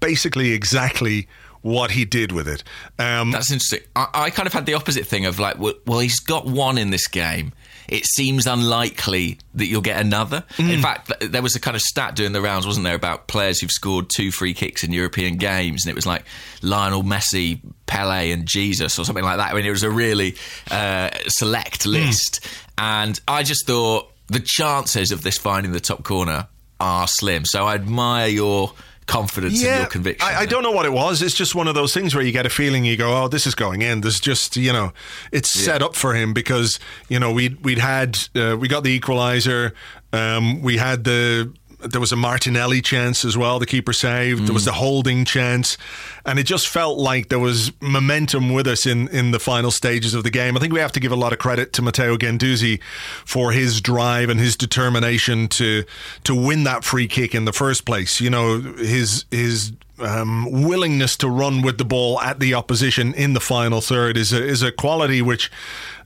basically 0.01 0.53
exactly 0.53 1.29
what 1.63 1.93
he 1.93 2.05
did 2.05 2.33
with 2.33 2.49
it. 2.49 2.65
Um, 2.99 3.31
That's 3.31 3.51
interesting. 3.51 3.81
I, 3.95 4.09
I, 4.13 4.31
kind 4.31 4.47
of 4.47 4.53
had 4.53 4.67
the 4.67 4.75
opposite 4.75 5.07
thing 5.07 5.27
of 5.27 5.39
like, 5.39 5.59
well, 5.59 5.75
well, 5.87 6.01
he's 6.01 6.19
got 6.19 6.45
one 6.45 6.77
in 6.77 6.91
this 6.91 7.07
game 7.07 7.53
it 7.89 8.05
seems 8.07 8.47
unlikely 8.47 9.39
that 9.55 9.67
you'll 9.67 9.81
get 9.81 10.01
another. 10.01 10.45
Mm. 10.57 10.75
In 10.75 10.83
fact, 10.83 11.13
there 11.21 11.43
was 11.43 11.57
a 11.57 11.61
kind 11.61 11.77
of 11.77 11.83
stat 11.83 12.17
doing 12.17 12.33
the 12.33 12.41
rounds, 12.41 12.67
wasn't 12.67 12.85
there, 12.85 12.95
about 12.95 13.29
players 13.29 13.61
who've 13.61 13.71
scored 13.71 14.11
two 14.15 14.31
free 14.31 14.55
kicks 14.55 14.85
in 14.85 14.93
European 14.93 15.37
games, 15.37 15.85
and 15.85 15.91
it 15.91 15.95
was 15.95 16.07
like 16.07 16.25
Lionel 16.63 17.03
Messi, 17.03 17.61
Pele, 17.87 18.31
and 18.31 18.47
Jesus, 18.47 18.99
or 18.99 19.05
something 19.05 19.25
like 19.25 19.39
that. 19.39 19.53
I 19.53 19.55
mean, 19.55 19.67
it 19.67 19.71
was 19.71 19.83
a 19.83 19.91
really 19.91 20.37
uh, 20.71 21.11
select 21.27 21.85
mm. 21.85 21.93
list, 21.93 22.41
mm. 22.43 22.63
and 22.79 23.21
I 23.29 23.43
just 23.43 23.67
thought 23.67 24.11
the 24.29 24.41
chances 24.41 25.13
of 25.13 25.23
this 25.23 25.39
finding 25.39 25.73
the 25.73 25.81
top 25.81 26.05
corner 26.05 26.49
are 26.81 27.07
slim. 27.07 27.45
So 27.45 27.65
I 27.67 27.75
admire 27.75 28.29
your 28.29 28.73
confidence 29.13 29.63
yeah, 29.63 29.75
in 29.75 29.81
your 29.83 29.91
conviction. 29.91 30.29
I, 30.29 30.41
I, 30.41 30.47
don't 30.47 30.63
know 30.63 30.71
what 30.71 30.87
it 30.87 30.93
was. 30.93 31.21
It's 31.21 31.35
just 31.35 31.55
one 31.55 31.69
of 31.69 31.75
those 31.75 31.93
things 31.93 32.15
where 32.15 32.25
you 32.25 32.33
get 32.33 32.47
a 32.47 32.51
feeling 32.51 32.85
you 32.85 32.97
go, 32.97 33.23
oh, 33.23 33.29
this 33.29 33.47
is 33.47 33.55
going 33.55 33.83
in. 33.83 34.01
There's 34.01 34.21
just 34.21 34.57
you 34.57 34.73
know, 34.73 34.93
it's 35.31 35.55
yeah. 35.55 35.65
set 35.65 35.83
up 35.83 35.95
for 35.95 36.15
him 36.15 36.33
because 36.33 36.81
you 37.09 37.21
know 37.21 37.31
we 37.31 37.51
we'd 37.63 37.79
had 37.79 38.19
uh, 38.35 38.57
we 38.59 38.69
got 38.69 38.85
the 38.85 38.91
equalizer. 38.91 39.75
Um, 40.15 40.61
we 40.63 40.77
had 40.77 41.05
the 41.05 41.53
there 41.85 42.01
was 42.01 42.13
a 42.13 42.17
Martinelli 42.17 42.81
chance 42.81 43.25
as 43.25 43.37
well. 43.37 43.59
The 43.59 43.67
keeper 43.67 43.93
saved. 43.93 44.43
Mm. 44.43 44.47
There 44.47 44.55
was 44.55 44.63
mm. 44.63 44.67
the 44.67 44.73
holding 44.73 45.25
chance, 45.25 45.79
and 46.25 46.39
it 46.39 46.45
just 46.45 46.69
felt 46.69 46.99
like 46.99 47.29
there 47.29 47.39
was 47.39 47.73
momentum 47.81 48.53
with 48.53 48.67
us 48.67 48.87
in 48.87 49.09
in 49.09 49.31
the 49.31 49.41
final 49.41 49.71
stages 49.71 50.15
of 50.15 50.25
the 50.25 50.31
game. 50.31 50.57
I 50.57 50.61
think 50.61 50.73
we 50.73 50.81
have 50.81 50.93
to 50.93 51.01
give 51.01 51.13
a 51.13 51.17
lot 51.17 51.33
of 51.33 51.39
credit 51.39 51.73
to 51.75 51.83
Matteo 51.83 52.17
Guendouzi 52.17 52.81
for 53.25 53.53
his 53.53 53.81
drive 53.81 54.29
and 54.29 54.41
his 54.41 54.57
determination 54.57 55.49
to 55.49 55.85
to 56.25 56.35
win 56.35 56.65
that 56.65 56.85
free 56.85 57.09
kick 57.09 57.35
in 57.35 57.45
the 57.45 57.53
first 57.53 57.85
place. 57.85 58.21
You 58.21 58.31
know 58.31 58.61
his 58.61 59.25
his 59.31 59.73
um, 60.03 60.51
willingness 60.51 61.17
to 61.19 61.29
run 61.29 61.63
with 61.63 61.79
the 61.79 61.85
ball 61.85 62.21
at 62.21 62.41
the 62.41 62.55
opposition 62.55 63.15
in 63.15 63.35
the 63.35 63.41
final 63.41 63.81
third 63.81 64.17
is 64.17 64.33
a, 64.33 64.43
is 64.43 64.63
a 64.63 64.73
quality 64.73 65.23
which 65.23 65.51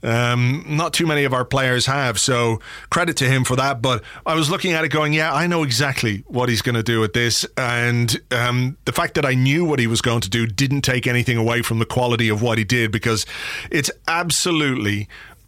um, 0.03 0.63
not 0.67 0.93
too 0.93 1.05
many 1.05 1.23
of 1.23 1.33
our 1.33 1.45
players 1.45 1.85
have. 1.85 2.19
So 2.19 2.59
credit 2.89 3.17
to 3.17 3.25
him 3.25 3.43
for 3.43 3.55
that. 3.55 3.81
But 3.81 4.03
I 4.25 4.35
was 4.35 4.49
looking 4.49 4.73
at 4.73 4.83
it 4.83 4.89
going, 4.89 5.13
yeah, 5.13 5.33
I 5.33 5.47
know 5.47 5.63
exactly 5.63 6.23
what 6.27 6.49
he's 6.49 6.61
going 6.61 6.75
to 6.75 6.83
do 6.83 6.99
with 6.99 7.13
this. 7.13 7.45
And 7.57 8.19
um, 8.31 8.77
the 8.85 8.91
fact 8.91 9.15
that 9.15 9.25
I 9.25 9.33
knew 9.33 9.65
what 9.65 9.79
he 9.79 9.87
was 9.87 10.01
going 10.01 10.21
to 10.21 10.29
do 10.29 10.47
didn't 10.47 10.81
take 10.81 11.07
anything 11.07 11.37
away 11.37 11.61
from 11.61 11.79
the 11.79 11.85
quality 11.85 12.29
of 12.29 12.41
what 12.41 12.57
he 12.57 12.63
did 12.63 12.91
because 12.91 13.25
it's 13.71 13.91
absolutely 14.07 15.07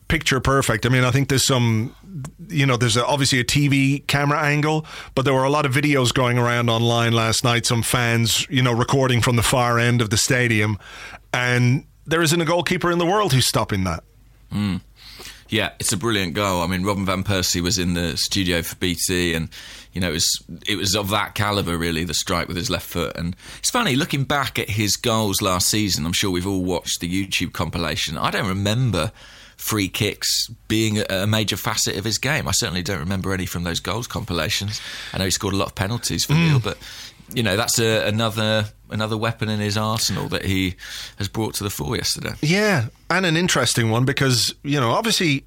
picture 0.09 0.39
perfect. 0.41 0.85
I 0.85 0.89
mean, 0.89 1.05
I 1.05 1.11
think 1.11 1.29
there's 1.29 1.45
some, 1.45 1.95
you 2.49 2.65
know, 2.65 2.75
there's 2.75 2.97
a, 2.97 3.05
obviously 3.05 3.39
a 3.39 3.43
TV 3.45 4.05
camera 4.07 4.41
angle, 4.41 4.85
but 5.15 5.23
there 5.23 5.33
were 5.33 5.43
a 5.43 5.49
lot 5.49 5.65
of 5.65 5.73
videos 5.73 6.13
going 6.13 6.37
around 6.37 6.69
online 6.69 7.13
last 7.13 7.45
night. 7.45 7.65
Some 7.65 7.83
fans, 7.83 8.45
you 8.49 8.61
know, 8.61 8.73
recording 8.73 9.21
from 9.21 9.37
the 9.37 9.43
far 9.43 9.79
end 9.79 10.01
of 10.01 10.09
the 10.09 10.17
stadium, 10.17 10.77
and 11.31 11.85
there 12.05 12.21
isn't 12.21 12.41
a 12.41 12.45
goalkeeper 12.45 12.91
in 12.91 12.97
the 12.97 13.05
world 13.05 13.31
who's 13.31 13.47
stopping 13.47 13.83
that. 13.85 14.03
Mm. 14.51 14.81
Yeah, 15.49 15.71
it's 15.79 15.91
a 15.91 15.97
brilliant 15.97 16.35
goal. 16.35 16.61
I 16.61 16.67
mean, 16.67 16.83
Robin 16.83 17.05
van 17.05 17.23
Persie 17.23 17.61
was 17.61 17.79
in 17.79 17.95
the 17.95 18.15
studio 18.17 18.61
for 18.61 18.75
BT, 18.75 19.33
and 19.33 19.49
you 19.93 20.01
know, 20.01 20.09
it 20.09 20.13
was 20.13 20.43
it 20.67 20.75
was 20.75 20.95
of 20.95 21.09
that 21.09 21.33
caliber, 21.33 21.75
really. 21.75 22.03
The 22.03 22.13
strike 22.13 22.47
with 22.47 22.57
his 22.57 22.69
left 22.69 22.85
foot, 22.85 23.15
and 23.17 23.35
it's 23.57 23.71
funny 23.71 23.95
looking 23.95 24.25
back 24.25 24.59
at 24.59 24.69
his 24.69 24.95
goals 24.95 25.41
last 25.41 25.67
season. 25.67 26.05
I'm 26.05 26.13
sure 26.13 26.29
we've 26.29 26.47
all 26.47 26.63
watched 26.63 26.99
the 26.99 27.09
YouTube 27.09 27.53
compilation. 27.53 28.17
I 28.17 28.29
don't 28.29 28.47
remember 28.47 29.11
free 29.59 29.89
kicks 29.89 30.47
being 30.69 30.99
a 31.09 31.27
major 31.27 31.57
facet 31.57 31.97
of 31.97 32.05
his 32.05 32.17
game. 32.17 32.47
I 32.47 32.51
certainly 32.51 32.81
don't 32.81 32.99
remember 32.99 33.33
any 33.33 33.45
from 33.45 33.63
those 33.63 33.81
goals 33.81 34.07
compilations. 34.07 34.79
I 35.13 35.17
know 35.17 35.25
he 35.25 35.31
scored 35.31 35.53
a 35.53 35.57
lot 35.57 35.67
of 35.67 35.75
penalties 35.75 36.23
for 36.23 36.33
mm. 36.33 36.49
Lille, 36.49 36.59
but 36.59 36.77
you 37.33 37.43
know 37.43 37.55
that's 37.55 37.79
a, 37.79 38.07
another 38.07 38.65
another 38.89 39.17
weapon 39.17 39.49
in 39.49 39.59
his 39.59 39.77
arsenal 39.77 40.27
that 40.29 40.45
he 40.45 40.75
has 41.17 41.27
brought 41.27 41.53
to 41.55 41.63
the 41.63 41.69
fore 41.69 41.95
yesterday. 41.95 42.33
Yeah, 42.41 42.87
and 43.09 43.25
an 43.25 43.37
interesting 43.37 43.89
one 43.89 44.05
because 44.05 44.53
you 44.63 44.79
know 44.79 44.91
obviously. 44.91 45.45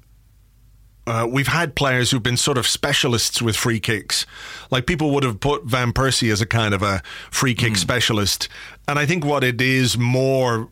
Uh, 1.05 1.27
we've 1.29 1.47
had 1.47 1.75
players 1.75 2.11
who've 2.11 2.23
been 2.23 2.37
sort 2.37 2.57
of 2.57 2.65
specialists 2.65 3.41
with 3.41 3.57
free 3.57 3.81
kicks. 3.81 4.25
Like 4.71 4.85
people 4.85 5.11
would 5.11 5.23
have 5.23 5.41
put 5.41 5.65
Van 5.65 5.91
Persie 5.91 6.31
as 6.31 6.39
a 6.39 6.45
kind 6.45 6.73
of 6.73 6.81
a 6.81 7.03
free 7.29 7.53
kick 7.55 7.73
mm. 7.73 7.77
specialist. 7.77 8.47
And 8.87 8.97
I 8.97 9.05
think 9.05 9.25
what 9.25 9.43
it 9.43 9.59
is 9.59 9.97
more 9.97 10.69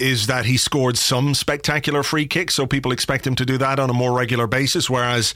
is 0.00 0.26
that 0.26 0.46
he 0.46 0.56
scored 0.56 0.96
some 0.96 1.34
spectacular 1.34 2.02
free 2.02 2.26
kicks, 2.26 2.56
so 2.56 2.66
people 2.66 2.90
expect 2.90 3.26
him 3.26 3.34
to 3.36 3.46
do 3.46 3.58
that 3.58 3.78
on 3.78 3.90
a 3.90 3.92
more 3.92 4.12
regular 4.12 4.46
basis. 4.46 4.90
Whereas 4.90 5.34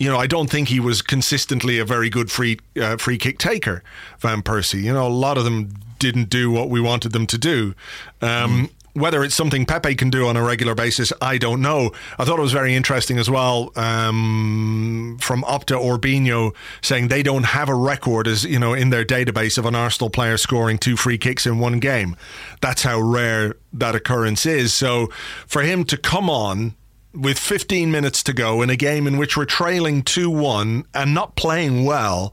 you 0.00 0.08
know, 0.08 0.16
I 0.16 0.26
don't 0.26 0.50
think 0.50 0.68
he 0.68 0.80
was 0.80 1.02
consistently 1.02 1.78
a 1.78 1.84
very 1.84 2.08
good 2.08 2.32
free 2.32 2.58
uh, 2.80 2.96
free 2.96 3.18
kick 3.18 3.38
taker, 3.38 3.84
Van 4.18 4.42
Persie. 4.42 4.82
You 4.82 4.94
know, 4.94 5.06
a 5.06 5.08
lot 5.08 5.36
of 5.36 5.44
them 5.44 5.74
didn't 5.98 6.30
do 6.30 6.50
what 6.50 6.70
we 6.70 6.80
wanted 6.80 7.12
them 7.12 7.26
to 7.26 7.38
do. 7.38 7.74
Um, 8.22 8.66
mm. 8.66 8.70
Whether 8.94 9.22
it's 9.22 9.36
something 9.36 9.66
Pepe 9.66 9.94
can 9.94 10.10
do 10.10 10.26
on 10.26 10.36
a 10.36 10.42
regular 10.42 10.74
basis, 10.74 11.12
I 11.22 11.38
don't 11.38 11.62
know. 11.62 11.92
I 12.18 12.24
thought 12.24 12.40
it 12.40 12.42
was 12.42 12.52
very 12.52 12.74
interesting 12.74 13.18
as 13.18 13.30
well 13.30 13.70
um, 13.76 15.16
from 15.20 15.42
Opta 15.42 15.76
Orbinho 15.76 16.56
saying 16.82 17.06
they 17.06 17.22
don't 17.22 17.44
have 17.44 17.68
a 17.68 17.74
record 17.74 18.26
as 18.26 18.44
you 18.44 18.58
know 18.58 18.72
in 18.72 18.88
their 18.88 19.04
database 19.04 19.58
of 19.58 19.66
an 19.66 19.74
Arsenal 19.74 20.08
player 20.08 20.38
scoring 20.38 20.78
two 20.78 20.96
free 20.96 21.18
kicks 21.18 21.46
in 21.46 21.58
one 21.58 21.78
game. 21.78 22.16
That's 22.62 22.82
how 22.82 22.98
rare 22.98 23.54
that 23.74 23.94
occurrence 23.94 24.46
is. 24.46 24.72
So 24.72 25.08
for 25.46 25.60
him 25.60 25.84
to 25.84 25.98
come 25.98 26.30
on 26.30 26.74
with 27.12 27.38
15 27.38 27.90
minutes 27.90 28.22
to 28.24 28.32
go 28.32 28.62
in 28.62 28.70
a 28.70 28.76
game 28.76 29.06
in 29.06 29.16
which 29.16 29.36
we're 29.36 29.44
trailing 29.44 30.02
2 30.02 30.30
1 30.30 30.84
and 30.94 31.14
not 31.14 31.36
playing 31.36 31.84
well, 31.84 32.32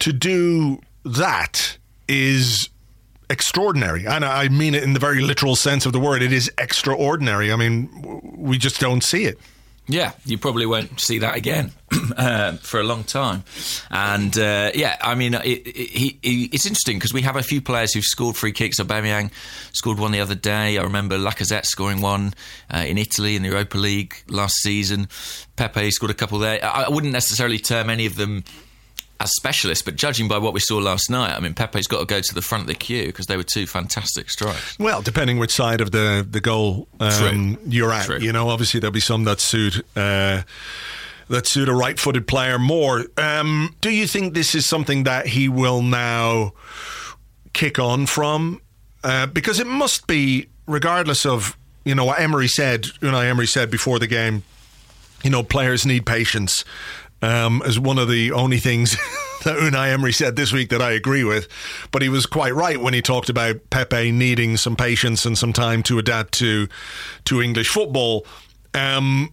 to 0.00 0.12
do 0.12 0.80
that 1.04 1.78
is 2.08 2.68
extraordinary. 3.30 4.06
And 4.06 4.24
I 4.24 4.48
mean 4.48 4.74
it 4.74 4.82
in 4.82 4.94
the 4.94 5.00
very 5.00 5.20
literal 5.20 5.56
sense 5.56 5.86
of 5.86 5.92
the 5.92 6.00
word. 6.00 6.22
It 6.22 6.32
is 6.32 6.50
extraordinary. 6.58 7.52
I 7.52 7.56
mean, 7.56 8.22
we 8.36 8.58
just 8.58 8.80
don't 8.80 9.02
see 9.02 9.24
it. 9.24 9.38
Yeah, 9.90 10.12
you 10.26 10.36
probably 10.36 10.66
won't 10.66 11.00
see 11.00 11.18
that 11.20 11.34
again 11.34 11.72
uh, 12.16 12.52
for 12.58 12.78
a 12.78 12.82
long 12.82 13.04
time. 13.04 13.42
And 13.90 14.36
uh, 14.38 14.70
yeah, 14.74 14.96
I 15.00 15.14
mean, 15.14 15.32
it, 15.32 15.46
it, 15.46 16.16
it, 16.22 16.54
it's 16.54 16.66
interesting 16.66 16.98
because 16.98 17.14
we 17.14 17.22
have 17.22 17.36
a 17.36 17.42
few 17.42 17.62
players 17.62 17.94
who've 17.94 18.04
scored 18.04 18.36
free 18.36 18.52
kicks. 18.52 18.78
Aubameyang 18.78 19.30
scored 19.72 19.98
one 19.98 20.12
the 20.12 20.20
other 20.20 20.34
day. 20.34 20.76
I 20.76 20.82
remember 20.82 21.16
Lacazette 21.16 21.64
scoring 21.64 22.02
one 22.02 22.34
uh, 22.72 22.84
in 22.86 22.98
Italy 22.98 23.34
in 23.34 23.42
the 23.42 23.48
Europa 23.48 23.78
League 23.78 24.14
last 24.28 24.56
season. 24.56 25.08
Pepe 25.56 25.90
scored 25.90 26.10
a 26.10 26.14
couple 26.14 26.38
there. 26.38 26.62
I 26.62 26.90
wouldn't 26.90 27.14
necessarily 27.14 27.58
term 27.58 27.88
any 27.88 28.04
of 28.04 28.16
them 28.16 28.44
as 29.20 29.34
specialists, 29.34 29.82
but 29.82 29.96
judging 29.96 30.28
by 30.28 30.38
what 30.38 30.52
we 30.54 30.60
saw 30.60 30.78
last 30.78 31.10
night, 31.10 31.34
I 31.34 31.40
mean, 31.40 31.54
Pepe's 31.54 31.86
got 31.86 32.00
to 32.00 32.06
go 32.06 32.20
to 32.20 32.34
the 32.34 32.42
front 32.42 32.62
of 32.62 32.68
the 32.68 32.74
queue 32.74 33.06
because 33.06 33.26
they 33.26 33.36
were 33.36 33.42
two 33.42 33.66
fantastic 33.66 34.30
strikes. 34.30 34.78
Well, 34.78 35.02
depending 35.02 35.38
which 35.38 35.52
side 35.52 35.80
of 35.80 35.90
the 35.90 36.26
the 36.28 36.40
goal 36.40 36.88
um, 37.00 37.58
you're 37.66 37.92
at, 37.92 38.06
True. 38.06 38.18
you 38.18 38.32
know, 38.32 38.48
obviously 38.48 38.80
there'll 38.80 38.92
be 38.92 39.00
some 39.00 39.24
that 39.24 39.40
suit. 39.40 39.84
Uh, 39.96 40.42
that 41.30 41.46
suit 41.46 41.68
a 41.68 41.74
right-footed 41.74 42.26
player 42.26 42.58
more. 42.58 43.04
Um, 43.18 43.76
do 43.82 43.90
you 43.90 44.06
think 44.06 44.32
this 44.32 44.54
is 44.54 44.64
something 44.64 45.04
that 45.04 45.26
he 45.26 45.46
will 45.46 45.82
now 45.82 46.54
kick 47.52 47.78
on 47.78 48.06
from? 48.06 48.62
Uh, 49.04 49.26
because 49.26 49.60
it 49.60 49.66
must 49.66 50.06
be, 50.06 50.48
regardless 50.66 51.26
of 51.26 51.54
you 51.84 51.94
know 51.94 52.04
what 52.04 52.20
Emery 52.20 52.48
said. 52.48 52.86
You 53.02 53.10
know, 53.10 53.20
Emery 53.20 53.46
said 53.46 53.70
before 53.70 53.98
the 53.98 54.06
game. 54.06 54.42
You 55.24 55.30
know, 55.30 55.42
players 55.42 55.84
need 55.84 56.06
patience 56.06 56.64
um, 57.22 57.62
as 57.64 57.78
one 57.78 57.98
of 57.98 58.08
the 58.08 58.32
only 58.32 58.58
things 58.58 58.92
that 59.44 59.56
Unai 59.58 59.92
Emery 59.92 60.12
said 60.12 60.36
this 60.36 60.52
week 60.52 60.70
that 60.70 60.82
I 60.82 60.92
agree 60.92 61.24
with. 61.24 61.48
But 61.90 62.02
he 62.02 62.08
was 62.08 62.26
quite 62.26 62.54
right 62.54 62.80
when 62.80 62.94
he 62.94 63.02
talked 63.02 63.28
about 63.28 63.70
Pepe 63.70 64.12
needing 64.12 64.56
some 64.56 64.76
patience 64.76 65.24
and 65.24 65.36
some 65.36 65.52
time 65.52 65.82
to 65.84 65.98
adapt 65.98 66.34
to 66.34 66.68
to 67.24 67.42
English 67.42 67.68
football. 67.68 68.26
Um, 68.74 69.32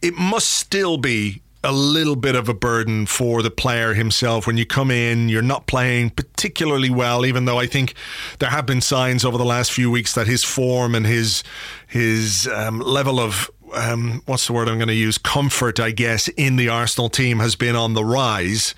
it 0.00 0.14
must 0.14 0.50
still 0.50 0.98
be 0.98 1.42
a 1.64 1.72
little 1.72 2.16
bit 2.16 2.34
of 2.34 2.48
a 2.48 2.54
burden 2.54 3.06
for 3.06 3.40
the 3.40 3.50
player 3.50 3.94
himself 3.94 4.48
when 4.48 4.56
you 4.56 4.66
come 4.66 4.90
in 4.90 5.28
you're 5.28 5.40
not 5.40 5.66
playing 5.68 6.10
particularly 6.10 6.90
well 6.90 7.24
even 7.24 7.44
though 7.44 7.58
I 7.58 7.66
think 7.66 7.94
there 8.40 8.50
have 8.50 8.66
been 8.66 8.80
signs 8.80 9.24
over 9.24 9.38
the 9.38 9.44
last 9.44 9.70
few 9.70 9.88
weeks 9.88 10.14
that 10.14 10.26
his 10.26 10.42
form 10.42 10.94
and 10.94 11.06
his 11.06 11.44
his 11.86 12.48
um, 12.52 12.80
level 12.80 13.20
of 13.20 13.48
um, 13.74 14.22
what's 14.26 14.46
the 14.46 14.52
word 14.52 14.68
I'm 14.68 14.78
going 14.78 14.88
to 14.88 14.94
use? 14.94 15.18
Comfort, 15.18 15.80
I 15.80 15.90
guess, 15.90 16.28
in 16.28 16.56
the 16.56 16.68
Arsenal 16.68 17.08
team 17.08 17.38
has 17.38 17.56
been 17.56 17.76
on 17.76 17.94
the 17.94 18.04
rise. 18.04 18.74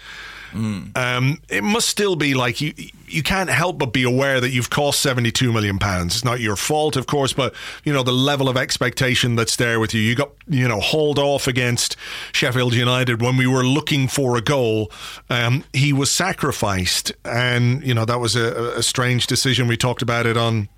Mm. 0.54 0.96
Um, 0.96 1.40
it 1.48 1.64
must 1.64 1.88
still 1.88 2.14
be 2.14 2.34
like 2.34 2.60
you 2.60 2.72
you 3.08 3.24
can't 3.24 3.50
help 3.50 3.76
but 3.78 3.92
be 3.92 4.04
aware 4.04 4.40
that 4.40 4.50
you've 4.50 4.70
cost 4.70 5.00
72 5.00 5.52
million 5.52 5.78
pounds. 5.78 6.14
It's 6.14 6.24
not 6.24 6.40
your 6.40 6.54
fault, 6.54 6.96
of 6.96 7.06
course, 7.06 7.32
but 7.32 7.54
you 7.82 7.92
know 7.92 8.04
the 8.04 8.12
level 8.12 8.48
of 8.48 8.56
expectation 8.56 9.34
that's 9.34 9.56
there 9.56 9.80
with 9.80 9.92
you. 9.92 10.00
You 10.00 10.14
got 10.14 10.30
you 10.46 10.68
know 10.68 10.78
hauled 10.78 11.18
off 11.18 11.48
against 11.48 11.96
Sheffield 12.32 12.74
United 12.74 13.20
when 13.20 13.36
we 13.36 13.48
were 13.48 13.64
looking 13.64 14.06
for 14.06 14.36
a 14.36 14.40
goal. 14.40 14.92
Um, 15.28 15.64
he 15.72 15.92
was 15.92 16.16
sacrificed, 16.16 17.12
and 17.24 17.84
you 17.84 17.92
know 17.92 18.04
that 18.04 18.20
was 18.20 18.36
a, 18.36 18.74
a 18.76 18.82
strange 18.82 19.26
decision. 19.26 19.66
We 19.66 19.76
talked 19.76 20.02
about 20.02 20.24
it 20.24 20.36
on 20.36 20.68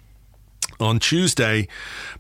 on 0.81 0.99
Tuesday. 0.99 1.69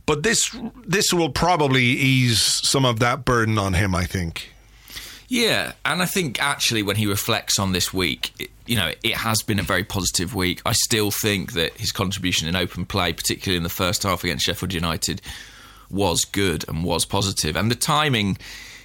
But 0.06 0.22
this 0.22 0.54
this 0.84 1.12
will 1.12 1.30
probably 1.30 1.84
ease 1.84 2.40
some 2.40 2.84
of 2.84 2.98
that 3.00 3.24
burden 3.24 3.58
on 3.58 3.74
him, 3.74 3.94
I 3.94 4.04
think. 4.04 4.52
Yeah, 5.28 5.72
and 5.84 6.02
I 6.02 6.06
think 6.06 6.40
actually 6.40 6.82
when 6.84 6.96
he 6.96 7.06
reflects 7.06 7.58
on 7.58 7.72
this 7.72 7.92
week, 7.92 8.32
it, 8.38 8.50
you 8.64 8.76
know, 8.76 8.92
it 9.02 9.14
has 9.14 9.42
been 9.42 9.58
a 9.58 9.64
very 9.64 9.82
positive 9.82 10.34
week. 10.34 10.62
I 10.64 10.72
still 10.72 11.10
think 11.10 11.54
that 11.54 11.76
his 11.76 11.90
contribution 11.90 12.46
in 12.46 12.54
open 12.54 12.86
play, 12.86 13.12
particularly 13.12 13.56
in 13.56 13.64
the 13.64 13.68
first 13.68 14.04
half 14.04 14.22
against 14.22 14.46
Sheffield 14.46 14.72
United, 14.72 15.20
was 15.90 16.24
good 16.24 16.64
and 16.68 16.84
was 16.84 17.04
positive. 17.04 17.56
And 17.56 17.70
the 17.70 17.76
timing 17.76 18.38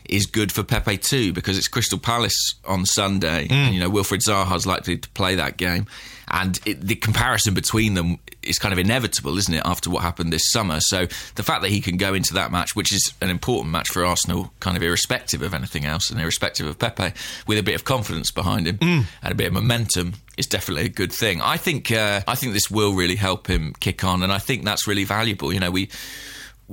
is 0.05 0.25
good 0.25 0.51
for 0.51 0.63
Pepe 0.63 0.97
too 0.97 1.31
because 1.31 1.57
it's 1.57 1.67
Crystal 1.67 1.99
Palace 1.99 2.55
on 2.65 2.85
Sunday, 2.85 3.47
mm. 3.47 3.51
and 3.51 3.75
you 3.75 3.79
know 3.79 3.89
Wilfried 3.89 4.21
Zaha 4.27 4.55
is 4.55 4.65
likely 4.65 4.97
to 4.97 5.09
play 5.09 5.35
that 5.35 5.57
game, 5.57 5.85
and 6.29 6.59
it, 6.65 6.81
the 6.81 6.95
comparison 6.95 7.53
between 7.53 7.93
them 7.93 8.17
is 8.43 8.59
kind 8.59 8.73
of 8.73 8.79
inevitable, 8.79 9.37
isn't 9.37 9.53
it? 9.53 9.61
After 9.65 9.89
what 9.89 10.03
happened 10.03 10.31
this 10.31 10.51
summer, 10.51 10.79
so 10.79 11.07
the 11.35 11.43
fact 11.43 11.61
that 11.61 11.69
he 11.69 11.81
can 11.81 11.97
go 11.97 12.13
into 12.13 12.33
that 12.33 12.51
match, 12.51 12.75
which 12.75 12.93
is 12.93 13.13
an 13.21 13.29
important 13.29 13.71
match 13.71 13.89
for 13.89 14.05
Arsenal, 14.05 14.51
kind 14.59 14.77
of 14.77 14.83
irrespective 14.83 15.41
of 15.41 15.53
anything 15.53 15.85
else 15.85 16.09
and 16.09 16.19
irrespective 16.19 16.65
of 16.65 16.79
Pepe, 16.79 17.13
with 17.47 17.57
a 17.57 17.63
bit 17.63 17.75
of 17.75 17.83
confidence 17.83 18.31
behind 18.31 18.67
him 18.67 18.77
mm. 18.77 19.05
and 19.21 19.31
a 19.31 19.35
bit 19.35 19.47
of 19.47 19.53
momentum, 19.53 20.13
is 20.37 20.47
definitely 20.47 20.85
a 20.85 20.89
good 20.89 21.11
thing. 21.11 21.41
I 21.41 21.57
think 21.57 21.91
uh, 21.91 22.21
I 22.27 22.35
think 22.35 22.53
this 22.53 22.71
will 22.71 22.93
really 22.93 23.15
help 23.15 23.47
him 23.47 23.73
kick 23.79 24.03
on, 24.03 24.23
and 24.23 24.31
I 24.31 24.39
think 24.39 24.63
that's 24.63 24.87
really 24.87 25.03
valuable. 25.03 25.53
You 25.53 25.59
know, 25.59 25.71
we 25.71 25.89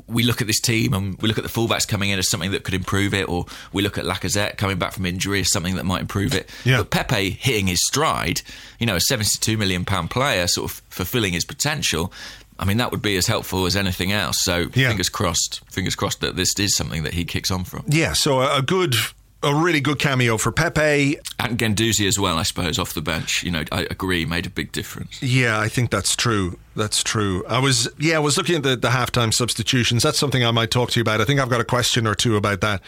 we 0.07 0.23
look 0.23 0.41
at 0.41 0.47
this 0.47 0.61
team 0.61 0.93
and 0.95 1.21
we 1.21 1.29
look 1.29 1.39
at 1.39 1.45
the 1.45 1.51
fullbacks 1.51 1.87
coming 1.87 2.11
in 2.11 2.19
as 2.19 2.29
something 2.29 2.53
that 2.53 2.65
could 2.65 2.75
improve 2.75 3.15
it, 3.15 3.29
or 3.29 3.47
we 3.73 3.83
look 3.83 3.99
at 3.99 4.05
Lacazette 4.05 4.57
coming 4.57 4.79
back 4.79 4.93
from 4.93 5.07
injury 5.07 5.41
as 5.41 5.51
something 5.51 5.77
that 5.77 5.85
might 5.85 6.01
improve 6.01 6.35
it. 6.35 6.49
Yeah. 6.65 6.79
But 6.79 6.91
Pepe 6.91 7.31
hitting 7.31 7.67
his 7.67 7.85
stride, 7.87 8.43
you 8.79 8.87
know, 8.87 8.97
a 8.97 9.01
seventy-two 9.01 9.57
million 9.57 9.85
pound 9.85 10.11
player, 10.11 10.47
sort 10.47 10.71
of 10.71 10.83
fulfilling 10.89 11.33
his 11.33 11.45
potential. 11.45 12.13
I 12.61 12.65
mean, 12.65 12.79
that 12.79 12.91
would 12.91 13.03
be 13.03 13.17
as 13.17 13.27
helpful 13.27 13.67
as 13.67 13.77
anything 13.77 14.11
else. 14.11 14.43
So 14.43 14.67
yeah. 14.75 14.89
fingers 14.89 15.09
crossed, 15.09 15.61
fingers 15.71 15.95
crossed 15.95 16.21
that 16.23 16.35
this 16.35 16.59
is 16.59 16.75
something 16.75 17.05
that 17.05 17.15
he 17.15 17.25
kicks 17.25 17.53
on 17.53 17.65
from. 17.65 17.85
Yeah. 17.87 18.15
So 18.15 18.41
a 18.41 18.63
good 18.63 18.97
a 19.43 19.55
really 19.55 19.81
good 19.81 19.99
cameo 19.99 20.37
for 20.37 20.51
Pepe. 20.51 21.19
And 21.39 21.59
Guendouzi 21.59 22.09
as 22.09 22.19
well, 22.19 22.39
I 22.39 22.43
suppose, 22.43 22.79
off 22.79 22.95
the 22.95 23.01
bench. 23.01 23.45
You 23.45 23.53
know, 23.53 23.65
I 23.71 23.83
agree, 23.91 24.27
made 24.27 24.47
a 24.47 24.51
big 24.51 24.73
difference. 24.73 25.23
Yeah, 25.23 25.61
I 25.61 25.69
think 25.69 25.91
that's 25.91 26.17
true. 26.17 26.59
That's 26.75 27.03
true. 27.03 27.45
I 27.49 27.61
was, 27.61 27.89
yeah, 27.99 28.17
I 28.17 28.19
was 28.19 28.37
looking 28.37 28.57
at 28.57 28.63
the, 28.65 28.77
the 28.77 28.89
halftime 28.89 29.33
substitutions. 29.33 30.03
That's 30.03 30.19
something 30.19 30.45
I 30.45 30.51
might 30.51 30.71
talk 30.71 30.91
to 30.91 30.99
you 30.99 31.03
about. 31.03 31.21
I 31.21 31.25
think 31.25 31.39
I've 31.39 31.51
got 31.51 31.61
a 31.61 31.65
question 31.65 32.07
or 32.07 32.15
two 32.15 32.37
about 32.37 32.61
that, 32.63 32.83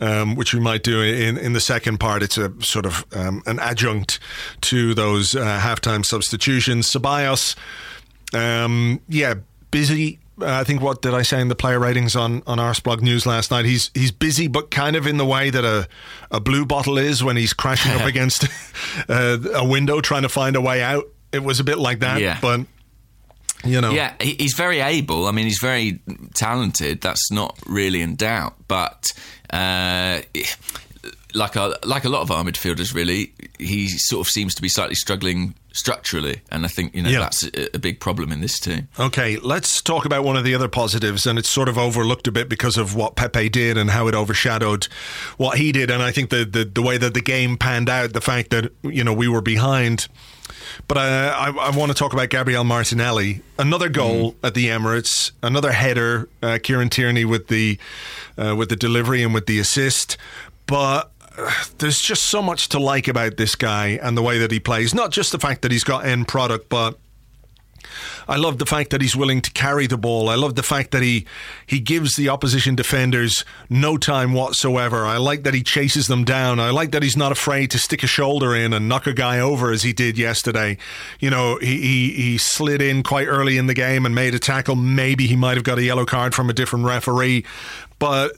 um, 0.00 0.34
which 0.34 0.52
we 0.52 0.60
might 0.60 0.82
do 0.82 1.00
in, 1.00 1.38
in 1.38 1.54
the 1.54 1.60
second 1.60 1.98
part. 1.98 2.22
It's 2.22 2.36
a 2.36 2.52
sort 2.62 2.84
of 2.84 3.04
um, 3.14 3.42
an 3.46 3.58
adjunct 3.58 4.18
to 4.62 4.94
those 4.94 5.34
uh, 5.34 5.60
halftime 5.60 6.04
substitutions. 6.04 6.90
Ceballos, 6.90 7.56
um, 8.34 9.00
yeah, 9.08 9.34
busy 9.70 10.18
I 10.40 10.64
think 10.64 10.82
what 10.82 11.00
did 11.02 11.14
I 11.14 11.22
say 11.22 11.40
in 11.40 11.48
the 11.48 11.54
player 11.54 11.78
ratings 11.78 12.14
on 12.16 12.42
on 12.46 12.58
Arseblog 12.58 13.00
News 13.00 13.24
last 13.26 13.50
night? 13.50 13.64
He's 13.64 13.90
he's 13.94 14.12
busy, 14.12 14.48
but 14.48 14.70
kind 14.70 14.94
of 14.96 15.06
in 15.06 15.16
the 15.16 15.24
way 15.26 15.50
that 15.50 15.64
a 15.64 15.88
a 16.30 16.40
blue 16.40 16.66
bottle 16.66 16.98
is 16.98 17.24
when 17.24 17.36
he's 17.36 17.52
crashing 17.54 17.92
up 17.92 18.06
against 18.06 18.44
uh, 19.08 19.38
a 19.54 19.64
window 19.66 20.00
trying 20.00 20.22
to 20.22 20.28
find 20.28 20.56
a 20.56 20.60
way 20.60 20.82
out. 20.82 21.04
It 21.32 21.42
was 21.42 21.58
a 21.60 21.64
bit 21.64 21.78
like 21.78 22.00
that, 22.00 22.20
Yeah. 22.20 22.38
but 22.40 22.60
you 23.64 23.80
know, 23.80 23.90
Yeah, 23.92 24.12
he's 24.20 24.54
very 24.54 24.80
able. 24.80 25.26
I 25.26 25.32
mean, 25.32 25.46
he's 25.46 25.58
very 25.60 26.00
talented. 26.34 27.00
That's 27.00 27.30
not 27.32 27.58
really 27.66 28.00
in 28.02 28.14
doubt. 28.14 28.54
But 28.68 29.12
uh, 29.50 30.20
like 31.36 31.54
a 31.56 31.76
like 31.84 32.04
a 32.04 32.08
lot 32.08 32.22
of 32.22 32.30
our 32.30 32.42
midfielders, 32.44 32.94
really, 32.94 33.32
he 33.58 33.88
sort 33.88 34.26
of 34.26 34.30
seems 34.30 34.54
to 34.56 34.62
be 34.62 34.68
slightly 34.68 34.94
struggling 34.94 35.54
structurally, 35.72 36.40
and 36.50 36.64
I 36.64 36.68
think 36.68 36.94
you 36.94 37.02
know 37.02 37.10
Yeah. 37.10 37.20
that's 37.20 37.44
a, 37.44 37.76
a 37.76 37.78
big 37.78 38.00
problem 38.00 38.32
in 38.32 38.40
this 38.40 38.58
team. 38.58 38.88
Okay, 38.98 39.36
let's 39.36 39.82
talk 39.82 40.04
about 40.06 40.24
one 40.24 40.36
of 40.36 40.44
the 40.44 40.54
other 40.54 40.68
positives, 40.68 41.26
and 41.26 41.38
it's 41.38 41.50
sort 41.50 41.68
of 41.68 41.76
overlooked 41.78 42.26
a 42.26 42.32
bit 42.32 42.48
because 42.48 42.76
of 42.76 42.94
what 42.94 43.14
Pepe 43.14 43.48
did 43.50 43.76
and 43.76 43.90
how 43.90 44.08
it 44.08 44.14
overshadowed 44.14 44.84
what 45.36 45.58
he 45.58 45.72
did. 45.72 45.90
And 45.90 46.02
I 46.02 46.12
think 46.12 46.30
the 46.30 46.44
the, 46.44 46.64
the 46.64 46.82
way 46.82 46.96
that 46.98 47.14
the 47.14 47.20
game 47.20 47.56
panned 47.58 47.88
out, 47.90 48.12
the 48.14 48.20
fact 48.22 48.50
that 48.50 48.72
you 48.82 49.04
know 49.04 49.12
we 49.12 49.28
were 49.28 49.42
behind. 49.42 50.08
But 50.88 50.98
uh, 50.98 51.34
I, 51.36 51.50
I 51.50 51.70
want 51.76 51.90
to 51.90 51.96
talk 51.96 52.12
about 52.12 52.28
Gabriel 52.28 52.64
Martinelli. 52.64 53.40
Another 53.58 53.88
goal 53.88 54.36
at 54.42 54.54
the 54.54 54.66
Emirates, 54.66 55.32
another 55.42 55.72
header. 55.72 56.28
Uh, 56.42 56.58
Kieran 56.62 56.88
Tierney 56.90 57.24
with 57.24 57.48
the 57.48 57.78
uh, 58.38 58.54
with 58.56 58.68
the 58.68 58.76
delivery 58.76 59.22
and 59.22 59.32
with 59.34 59.46
the 59.46 59.58
assist. 59.58 60.16
But 60.66 61.10
there's 61.78 62.00
just 62.00 62.24
so 62.24 62.42
much 62.42 62.68
to 62.70 62.78
like 62.78 63.08
about 63.08 63.36
this 63.36 63.54
guy 63.54 63.98
and 64.02 64.16
the 64.16 64.22
way 64.22 64.38
that 64.38 64.50
he 64.50 64.60
plays. 64.60 64.94
Not 64.94 65.10
just 65.10 65.32
the 65.32 65.38
fact 65.38 65.62
that 65.62 65.72
he's 65.72 65.84
got 65.84 66.06
end 66.06 66.28
product, 66.28 66.68
but 66.68 66.98
I 68.28 68.36
love 68.36 68.58
the 68.58 68.66
fact 68.66 68.90
that 68.90 69.00
he's 69.00 69.14
willing 69.14 69.40
to 69.42 69.50
carry 69.52 69.86
the 69.86 69.96
ball. 69.96 70.28
I 70.28 70.34
love 70.34 70.54
the 70.54 70.62
fact 70.62 70.90
that 70.90 71.02
he 71.02 71.26
he 71.66 71.78
gives 71.78 72.16
the 72.16 72.28
opposition 72.28 72.74
defenders 72.74 73.44
no 73.70 73.96
time 73.96 74.32
whatsoever. 74.32 75.06
I 75.06 75.18
like 75.18 75.44
that 75.44 75.54
he 75.54 75.62
chases 75.62 76.08
them 76.08 76.24
down. 76.24 76.58
I 76.58 76.70
like 76.70 76.90
that 76.92 77.02
he's 77.02 77.16
not 77.16 77.32
afraid 77.32 77.70
to 77.72 77.78
stick 77.78 78.02
a 78.02 78.08
shoulder 78.08 78.54
in 78.54 78.72
and 78.72 78.88
knock 78.88 79.06
a 79.06 79.12
guy 79.12 79.38
over 79.38 79.70
as 79.70 79.82
he 79.82 79.92
did 79.92 80.18
yesterday. 80.18 80.76
You 81.20 81.30
know, 81.30 81.58
he 81.58 81.80
he, 81.80 82.12
he 82.12 82.38
slid 82.38 82.82
in 82.82 83.02
quite 83.02 83.26
early 83.26 83.58
in 83.58 83.66
the 83.66 83.74
game 83.74 84.04
and 84.04 84.14
made 84.14 84.34
a 84.34 84.38
tackle. 84.38 84.74
Maybe 84.74 85.26
he 85.26 85.36
might 85.36 85.56
have 85.56 85.64
got 85.64 85.78
a 85.78 85.84
yellow 85.84 86.04
card 86.04 86.34
from 86.34 86.50
a 86.50 86.52
different 86.52 86.84
referee, 86.84 87.44
but 87.98 88.32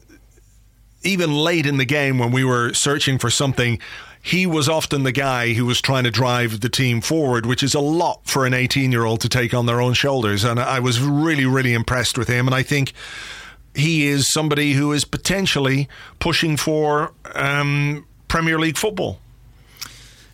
even 1.03 1.33
late 1.33 1.67
in 1.67 1.77
the 1.77 1.85
game 1.85 2.19
when 2.19 2.33
we 2.33 2.45
were 2.45 2.73
searching 2.75 3.19
for 3.19 3.31
something, 3.31 3.79
he 4.21 4.47
was 4.47 4.69
often 4.69 5.05
the 5.05 5.13
guy 5.13 5.53
who 5.53 5.65
was 5.65 5.81
trying 5.81 6.05
to 6.05 6.11
drive 6.11 6.61
the 6.61 6.69
team 6.69 7.01
forward, 7.01 7.47
which 7.47 7.63
is 7.63 7.75
a 7.75 7.81
lot 7.81 8.21
for 8.25 8.47
an 8.47 8.55
18 8.55 8.93
year 8.93 9.05
old 9.05 9.21
to 9.21 9.29
take 9.29 9.55
on 9.55 9.67
their 9.67 9.81
own 9.81 9.95
shoulders. 9.95 10.45
And 10.45 10.59
I 10.59 10.81
was 10.81 11.01
really, 11.01 11.47
really 11.47 11.73
impressed 11.73 12.19
with 12.19 12.29
him. 12.29 12.47
And 12.47 12.55
I 12.55 12.63
think 12.63 12.93
he 13.75 14.07
is 14.07 14.31
somebody 14.33 14.73
who 14.73 14.93
is 14.93 15.05
potentially 15.05 15.89
pushing 16.19 16.57
for 16.57 17.13
um, 17.35 18.07
Premier 18.27 18.59
League 18.59 18.77
football. 18.77 19.21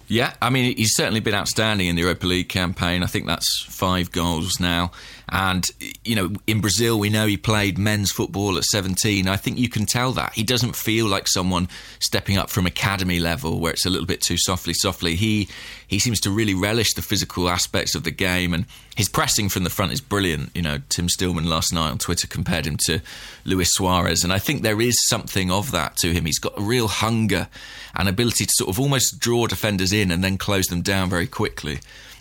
Yeah, 0.07 0.35
I 0.43 0.51
mean, 0.51 0.77
he's 0.77 0.95
certainly 0.95 1.21
been 1.21 1.35
outstanding 1.35 1.87
in 1.87 1.97
the 1.97 2.03
Europa 2.03 2.27
League 2.27 2.49
campaign. 2.49 3.03
I 3.03 3.07
think 3.07 3.27
that's 3.27 3.65
five 3.69 4.13
goals 4.13 4.61
now. 4.61 4.91
And, 5.29 5.67
you 6.05 6.15
know, 6.15 6.33
in 6.47 6.61
Brazil, 6.61 6.99
we 6.99 7.09
know 7.09 7.27
he 7.27 7.37
played 7.37 7.79
men's 7.79 8.13
football 8.13 8.59
at 8.59 8.65
17. 8.65 9.27
I 9.27 9.37
think 9.37 9.59
you 9.59 9.69
can 9.69 9.87
tell 9.87 10.13
that. 10.13 10.35
He 10.35 10.43
doesn't 10.43 10.77
feel 10.77 11.07
like 11.07 11.29
someone 11.29 11.69
stepping 11.99 12.37
up 12.37 12.51
from 12.51 12.67
academy 12.67 13.19
level 13.19 13.59
where 13.59 13.73
it's 13.73 13.87
a 13.87 13.91
little 13.91 14.07
bit 14.07 14.21
too 14.21 14.37
softly, 14.37 14.75
softly. 14.75 15.15
He, 15.15 15.49
he 15.87 15.99
seems 15.99 16.21
to 16.21 16.31
really 16.31 16.55
relish 16.55 16.93
the 16.95 17.03
physical 17.03 17.49
aspects 17.49 17.95
of 17.95 18.05
the 18.05 18.11
game. 18.11 18.53
And 18.53 18.67
his 18.97 19.09
pressing 19.09 19.49
from 19.49 19.65
the 19.65 19.71
front 19.71 19.93
is 19.93 20.01
brilliant. 20.01 20.51
You 20.55 20.63
know, 20.63 20.79
Tim 20.91 21.09
Stillman 21.09 21.49
last 21.49 21.73
night 21.73 21.91
on 21.91 21.99
Twitter 21.99 22.27
compared 22.27 22.67
him 22.67 22.77
to 22.87 23.01
Luis 23.45 23.73
Suarez. 23.73 24.25
And 24.25 24.33
I 24.33 24.39
think 24.39 24.63
there 24.63 24.81
is 24.81 24.97
something 25.07 25.51
of 25.51 25.71
that 25.71 25.97
to 25.99 26.13
him. 26.13 26.27
He's 26.27 26.39
got 26.39 26.59
a 26.59 26.63
real 26.63 26.89
hunger 26.89 27.49
and 27.95 28.09
ability 28.09 28.45
to 28.45 28.53
sort 28.55 28.71
of 28.71 28.79
almost 28.79 29.19
draw 29.21 29.47
defenders 29.47 29.93
in 29.93 30.11
and 30.11 30.23
then 30.23 30.37
close 30.37 30.67
them 30.67 30.83
down 30.83 31.09
very 31.09 31.27
quickly. 31.27 31.81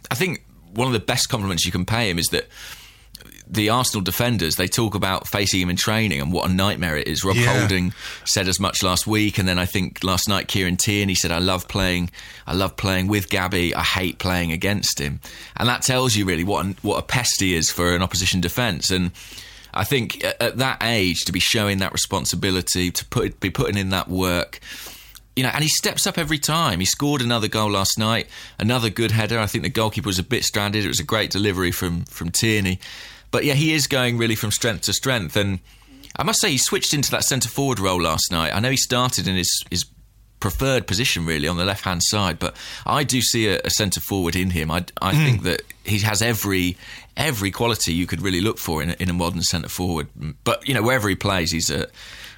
I 0.09 0.15
think 0.15 0.43
one 0.73 0.87
of 0.87 0.93
the 0.93 0.99
best 0.99 1.29
compliments 1.29 1.65
you 1.65 1.71
can 1.71 1.85
pay 1.85 2.09
him 2.09 2.17
is 2.17 2.27
that 2.27 2.47
the 3.47 3.69
Arsenal 3.69 4.01
defenders 4.01 4.55
they 4.55 4.67
talk 4.67 4.95
about 4.95 5.27
facing 5.27 5.61
him 5.61 5.69
in 5.69 5.75
training 5.75 6.21
and 6.21 6.31
what 6.31 6.49
a 6.49 6.53
nightmare 6.53 6.97
it 6.97 7.07
is. 7.07 7.23
Rob 7.23 7.35
Yeah. 7.35 7.59
Holding 7.59 7.93
said 8.25 8.47
as 8.47 8.59
much 8.59 8.83
last 8.83 9.05
week, 9.05 9.37
and 9.37 9.47
then 9.47 9.59
I 9.59 9.65
think 9.65 10.03
last 10.03 10.27
night 10.27 10.47
Kieran 10.47 10.77
Tierney 10.77 11.15
said, 11.15 11.31
"I 11.31 11.39
love 11.39 11.67
playing, 11.67 12.09
I 12.47 12.53
love 12.53 12.75
playing 12.77 13.07
with 13.07 13.29
Gabby. 13.29 13.75
I 13.75 13.83
hate 13.83 14.17
playing 14.19 14.51
against 14.51 14.99
him," 14.99 15.19
and 15.57 15.67
that 15.67 15.81
tells 15.81 16.15
you 16.15 16.25
really 16.25 16.43
what 16.43 16.65
an, 16.65 16.75
what 16.81 16.97
a 16.97 17.03
pest 17.03 17.39
he 17.39 17.55
is 17.55 17.69
for 17.69 17.95
an 17.95 18.01
opposition 18.01 18.41
defence. 18.41 18.89
And 18.89 19.11
I 19.73 19.83
think 19.83 20.23
at, 20.23 20.41
at 20.41 20.57
that 20.57 20.81
age 20.81 21.25
to 21.25 21.31
be 21.31 21.39
showing 21.39 21.79
that 21.79 21.91
responsibility, 21.91 22.91
to 22.91 23.05
put 23.05 23.39
be 23.39 23.49
putting 23.49 23.77
in 23.77 23.89
that 23.89 24.07
work. 24.07 24.59
You 25.35 25.41
know, 25.41 25.49
and 25.49 25.63
he 25.63 25.67
steps 25.67 26.05
up 26.05 26.19
every 26.19 26.37
time. 26.37 26.79
He 26.79 26.85
scored 26.85 27.19
another 27.19 27.47
goal 27.47 27.71
last 27.71 27.97
night, 27.97 28.27
another 28.59 28.91
good 28.91 29.09
header. 29.09 29.39
I 29.39 29.47
think 29.47 29.63
the 29.63 29.69
goalkeeper 29.71 30.05
was 30.05 30.19
a 30.19 30.23
bit 30.23 30.43
stranded. 30.43 30.85
It 30.85 30.87
was 30.87 30.99
a 30.99 31.03
great 31.03 31.31
delivery 31.31 31.71
from 31.71 32.05
from 32.05 32.29
Tierney, 32.29 32.79
but 33.33 33.43
yeah, 33.43 33.53
he 33.55 33.73
is 33.73 33.87
going 33.87 34.17
really 34.17 34.35
from 34.35 34.51
strength 34.51 34.83
to 34.83 34.93
strength. 34.93 35.35
And 35.35 35.59
I 36.15 36.23
must 36.23 36.39
say, 36.39 36.49
he 36.51 36.57
switched 36.57 36.93
into 36.93 37.11
that 37.11 37.25
centre 37.25 37.49
forward 37.49 37.79
role 37.79 38.01
last 38.01 38.31
night. 38.31 38.55
I 38.55 38.59
know 38.61 38.69
he 38.69 38.77
started 38.77 39.27
in 39.27 39.35
his 39.35 39.51
his 39.69 39.83
preferred 40.39 40.85
position 40.87 41.25
really 41.25 41.47
on 41.47 41.55
the 41.57 41.63
left 41.65 41.85
hand 41.85 42.01
side, 42.03 42.37
but 42.37 42.53
I 42.85 43.03
do 43.05 43.21
see 43.21 43.47
a, 43.47 43.59
a 43.63 43.69
centre 43.69 44.01
forward 44.01 44.35
in 44.35 44.49
him. 44.51 44.69
I, 44.71 44.83
I 45.01 45.13
Hmm. 45.15 45.23
think 45.25 45.43
that 45.43 45.61
he 45.85 45.99
has 45.99 46.21
every 46.21 46.77
every 47.15 47.51
quality 47.51 47.93
you 47.93 48.05
could 48.07 48.21
really 48.21 48.41
look 48.41 48.57
for 48.57 48.81
in 48.83 48.89
a, 48.89 48.95
in 48.99 49.09
a 49.09 49.13
modern 49.13 49.41
centre 49.41 49.69
forward. 49.69 50.07
But 50.43 50.67
you 50.67 50.73
know, 50.73 50.81
wherever 50.83 51.07
he 51.09 51.15
plays, 51.15 51.51
he's 51.51 51.69
a 51.69 51.87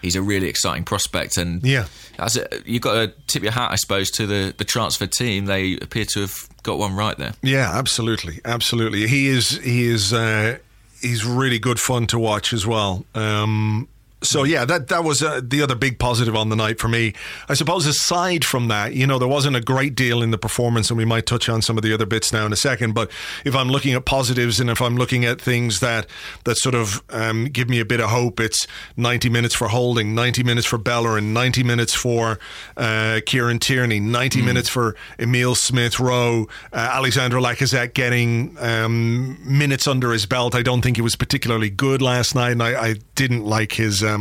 he's 0.03 0.15
a 0.15 0.21
really 0.21 0.47
exciting 0.47 0.83
prospect. 0.83 1.37
And 1.37 1.63
Yeah. 1.63 1.85
as 2.19 2.37
a, 2.37 2.47
you've 2.65 2.83
got 2.83 2.93
to 2.93 3.07
tip 3.27 3.41
your 3.41 3.53
hat, 3.53 3.71
I 3.71 3.75
suppose, 3.75 4.11
to 4.11 4.27
the 4.27 4.53
the 4.55 4.65
transfer 4.65 5.07
team. 5.07 5.45
They 5.45 5.77
appear 5.81 6.05
to 6.13 6.21
have 6.21 6.47
got 6.63 6.77
one 6.77 6.95
right 6.95 7.17
there. 7.17 7.33
Yeah, 7.41 7.71
absolutely, 7.73 8.39
absolutely. 8.45 9.07
He 9.07 9.27
is 9.27 9.49
he 9.63 9.85
is 9.85 10.13
uh, 10.13 10.57
he's 11.05 11.25
really 11.25 11.59
good 11.59 11.79
fun 11.79 12.07
to 12.07 12.19
watch 12.19 12.51
as 12.53 12.65
well. 12.65 13.05
Um, 13.13 13.87
so 14.27 14.43
yeah, 14.43 14.65
that 14.65 14.87
that 14.89 15.03
was 15.03 15.23
uh, 15.23 15.41
the 15.43 15.61
other 15.61 15.75
big 15.75 15.99
positive 15.99 16.35
on 16.35 16.49
the 16.49 16.55
night 16.55 16.79
for 16.79 16.87
me. 16.87 17.13
I 17.47 17.53
suppose 17.53 17.85
aside 17.85 18.43
from 18.43 18.67
that, 18.67 18.93
you 18.93 19.07
know, 19.07 19.19
there 19.19 19.27
wasn't 19.27 19.55
a 19.55 19.61
great 19.61 19.95
deal 19.95 20.21
in 20.21 20.31
the 20.31 20.37
performance, 20.37 20.89
and 20.89 20.97
we 20.97 21.05
might 21.05 21.25
touch 21.25 21.49
on 21.49 21.61
some 21.61 21.77
of 21.77 21.83
the 21.83 21.93
other 21.93 22.05
bits 22.05 22.33
now 22.33 22.45
in 22.45 22.53
a 22.53 22.57
second. 22.57 22.93
But 22.93 23.11
if 23.45 23.55
I'm 23.55 23.69
looking 23.69 23.93
at 23.93 24.05
positives, 24.05 24.59
and 24.59 24.69
if 24.69 24.81
I'm 24.81 24.95
looking 24.97 25.25
at 25.25 25.39
things 25.39 25.79
that 25.79 26.07
that 26.45 26.57
sort 26.57 26.75
of 26.75 27.03
um, 27.09 27.45
give 27.45 27.69
me 27.69 27.79
a 27.79 27.85
bit 27.85 27.99
of 27.99 28.09
hope, 28.09 28.39
it's 28.39 28.67
90 28.97 29.29
minutes 29.29 29.55
for 29.55 29.67
Holding, 29.67 30.15
90 30.15 30.43
minutes 30.43 30.67
for 30.67 30.77
Bellerin, 30.77 31.33
90 31.33 31.63
minutes 31.63 31.93
for 31.93 32.39
uh, 32.77 33.21
Kieran 33.25 33.59
Tierney, 33.59 33.99
90 33.99 34.41
minutes 34.41 34.69
for 34.69 34.95
Emil 35.19 35.55
Smith 35.55 35.99
Rowe, 35.99 36.47
uh, 36.73 36.75
Alexandre 36.75 37.39
Lacazette 37.39 37.93
getting 37.93 38.55
um, 38.59 39.37
minutes 39.45 39.87
under 39.87 40.11
his 40.11 40.25
belt. 40.25 40.55
I 40.55 40.61
don't 40.61 40.81
think 40.81 40.97
he 40.97 41.01
was 41.01 41.15
particularly 41.15 41.69
good 41.69 42.01
last 42.01 42.35
night, 42.35 42.51
and 42.51 42.63
I, 42.63 42.89
I 42.89 42.95
didn't 43.15 43.45
like 43.45 43.73
his 43.73 44.03
um, 44.03 44.14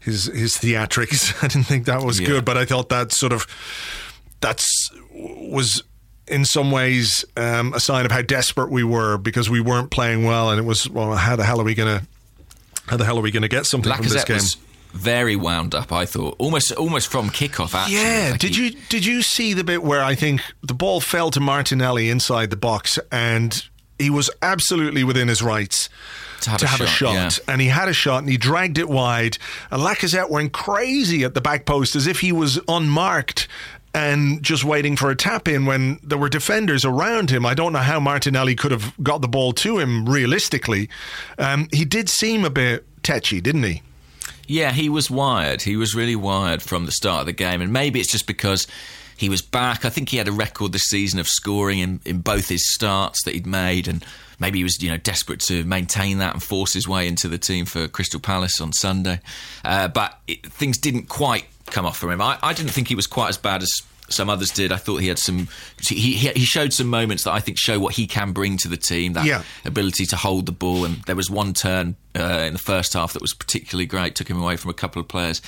his 0.00 0.24
his 0.26 0.56
theatrics. 0.56 1.34
I 1.44 1.48
didn't 1.48 1.66
think 1.66 1.84
that 1.86 2.02
was 2.02 2.18
Yeah. 2.20 2.26
good, 2.28 2.44
but 2.44 2.56
I 2.56 2.64
thought 2.64 2.88
that 2.90 3.12
sort 3.12 3.32
of 3.32 3.46
that's 4.40 4.64
was 5.14 5.82
in 6.26 6.44
some 6.44 6.70
ways 6.70 7.24
um, 7.36 7.72
a 7.74 7.80
sign 7.80 8.04
of 8.06 8.12
how 8.12 8.22
desperate 8.22 8.70
we 8.70 8.84
were 8.84 9.18
because 9.18 9.50
we 9.50 9.60
weren't 9.60 9.90
playing 9.90 10.24
well, 10.24 10.50
and 10.50 10.58
it 10.60 10.64
was 10.64 10.88
well, 10.88 11.14
how 11.16 11.36
the 11.36 11.44
hell 11.44 11.60
are 11.60 11.64
we 11.64 11.74
gonna 11.74 12.02
how 12.86 12.96
the 12.96 13.04
hell 13.04 13.18
are 13.18 13.22
we 13.22 13.30
gonna 13.30 13.48
get 13.48 13.66
something 13.66 13.92
from 13.92 14.06
this 14.06 14.24
game? 14.24 14.36
was 14.36 14.56
very 14.92 15.36
wound 15.36 15.72
up. 15.74 15.92
I 15.92 16.04
thought 16.04 16.34
almost 16.38 16.72
almost 16.72 17.08
from 17.08 17.30
kickoff. 17.30 17.74
Actually, 17.74 17.96
Yeah, 17.96 18.28
Like 18.32 18.40
did 18.40 18.56
he- 18.56 18.62
you 18.64 18.70
did 18.88 19.04
you 19.06 19.22
see 19.22 19.54
the 19.54 19.62
bit 19.64 19.82
where 19.84 20.02
I 20.02 20.14
think 20.16 20.40
the 20.62 20.74
ball 20.74 21.00
fell 21.00 21.30
to 21.32 21.40
Martinelli 21.40 22.10
inside 22.10 22.50
the 22.50 22.56
box 22.56 22.98
and 23.12 23.64
he 24.00 24.10
was 24.10 24.30
absolutely 24.42 25.04
within 25.04 25.28
his 25.28 25.42
rights 25.42 25.88
To 26.42 26.50
have 26.50 26.60
to 26.60 26.64
a 26.66 26.68
have 26.68 26.80
a 26.80 26.86
shot, 26.86 27.14
shot, 27.14 27.38
yeah. 27.46 27.52
and 27.52 27.60
he 27.60 27.68
had 27.68 27.88
a 27.88 27.92
shot 27.92 28.18
and 28.18 28.28
he 28.28 28.36
dragged 28.36 28.78
it 28.78 28.88
wide 28.88 29.38
and 29.70 29.82
Lacazette 29.82 30.30
went 30.30 30.52
crazy 30.52 31.22
at 31.24 31.34
the 31.34 31.40
back 31.40 31.66
post 31.66 31.94
as 31.94 32.06
if 32.06 32.20
he 32.20 32.32
was 32.32 32.58
unmarked 32.68 33.46
and 33.92 34.40
just 34.42 34.62
waiting 34.64 34.94
for 34.96 35.10
a 35.10 35.16
tap 35.16 35.48
in 35.48 35.66
when 35.66 35.98
there 36.02 36.16
were 36.18 36.28
defenders 36.28 36.84
around 36.84 37.28
him. 37.30 37.44
I 37.44 37.54
don't 37.54 37.72
know 37.72 37.80
how 37.80 37.98
Martinelli 37.98 38.54
could 38.54 38.70
have 38.70 38.94
got 39.02 39.20
the 39.20 39.26
ball 39.28 39.52
to 39.54 39.78
him 39.80 40.08
realistically. 40.08 40.88
Um, 41.38 41.66
he 41.72 41.84
did 41.84 42.08
seem 42.08 42.44
a 42.44 42.50
bit 42.50 42.86
tetchy, 43.02 43.40
didn't 43.40 43.64
he? 43.64 43.82
Yeah, 44.46 44.70
he 44.72 44.88
was 44.88 45.10
wired. 45.10 45.62
He 45.62 45.76
was 45.76 45.94
really 45.94 46.14
wired 46.16 46.62
from 46.62 46.86
the 46.86 46.92
start 46.92 47.20
of 47.20 47.26
the 47.26 47.32
game, 47.32 47.60
and 47.60 47.72
maybe 47.72 47.98
it's 48.00 48.10
just 48.12 48.26
because 48.28 48.66
he 49.20 49.28
was 49.28 49.42
back. 49.42 49.84
I 49.84 49.90
think 49.90 50.08
he 50.08 50.16
had 50.16 50.26
a 50.28 50.32
record 50.32 50.72
this 50.72 50.84
season 50.84 51.20
of 51.20 51.26
scoring 51.28 51.78
in, 51.78 52.00
in 52.04 52.20
both 52.20 52.48
his 52.48 52.72
starts 52.72 53.22
that 53.24 53.34
he'd 53.34 53.46
made, 53.46 53.86
and 53.86 54.04
maybe 54.38 54.58
he 54.58 54.62
was 54.64 54.82
you 54.82 54.90
know 54.90 54.96
desperate 54.96 55.40
to 55.40 55.62
maintain 55.64 56.18
that 56.18 56.32
and 56.34 56.42
force 56.42 56.72
his 56.72 56.88
way 56.88 57.06
into 57.06 57.28
the 57.28 57.38
team 57.38 57.66
for 57.66 57.86
Crystal 57.86 58.18
Palace 58.20 58.60
on 58.60 58.72
Sunday. 58.72 59.20
Uh, 59.64 59.88
but 59.88 60.18
it, 60.26 60.44
things 60.46 60.78
didn't 60.78 61.08
quite 61.08 61.44
come 61.66 61.86
off 61.86 61.98
for 61.98 62.10
him. 62.10 62.20
I, 62.20 62.38
I 62.42 62.52
didn't 62.52 62.72
think 62.72 62.88
he 62.88 62.94
was 62.94 63.06
quite 63.06 63.28
as 63.28 63.36
bad 63.38 63.62
as 63.62 63.70
some 64.08 64.28
others 64.28 64.50
did. 64.50 64.72
I 64.72 64.76
thought 64.76 64.96
he 64.96 65.06
had 65.08 65.18
some. 65.20 65.46
He, 65.80 66.14
he 66.14 66.40
showed 66.44 66.72
some 66.72 66.88
moments 66.88 67.22
that 67.24 67.32
I 67.32 67.38
think 67.40 67.58
show 67.58 67.78
what 67.78 67.94
he 67.94 68.06
can 68.08 68.32
bring 68.32 68.56
to 68.56 68.68
the 68.68 68.76
team. 68.76 69.12
That 69.12 69.24
Yeah. 69.26 69.42
ability 69.64 70.06
to 70.06 70.16
hold 70.16 70.46
the 70.46 70.52
ball, 70.52 70.84
and 70.84 70.96
there 71.04 71.14
was 71.14 71.30
one 71.30 71.52
turn 71.54 71.94
uh, 72.18 72.44
in 72.46 72.52
the 72.54 72.58
first 72.58 72.94
half 72.94 73.12
that 73.12 73.22
was 73.22 73.34
particularly 73.34 73.86
great. 73.86 74.16
Took 74.16 74.28
him 74.28 74.40
away 74.42 74.56
from 74.56 74.70
a 74.70 74.74
couple 74.74 75.00
of 75.00 75.06
players, 75.06 75.40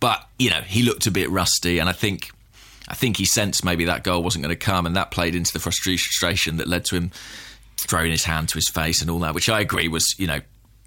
but 0.00 0.28
you 0.38 0.50
know 0.50 0.60
he 0.60 0.82
looked 0.82 1.06
a 1.06 1.10
bit 1.10 1.30
rusty, 1.30 1.78
and 1.78 1.88
I 1.88 1.92
think. 1.92 2.30
I 2.88 2.94
think 2.94 3.16
he 3.16 3.24
sensed 3.24 3.64
maybe 3.64 3.84
that 3.86 4.04
goal 4.04 4.22
wasn't 4.22 4.44
going 4.44 4.54
to 4.54 4.64
come, 4.64 4.86
and 4.86 4.96
that 4.96 5.10
played 5.10 5.34
into 5.34 5.52
the 5.52 5.58
frustration 5.58 6.56
that 6.58 6.66
led 6.66 6.84
to 6.86 6.96
him 6.96 7.10
throwing 7.78 8.10
his 8.10 8.24
hand 8.24 8.48
to 8.50 8.54
his 8.54 8.68
face 8.68 9.00
and 9.00 9.10
all 9.10 9.18
that, 9.20 9.34
which 9.34 9.48
I 9.48 9.60
agree 9.60 9.88
was, 9.88 10.14
you 10.18 10.26
know, 10.26 10.40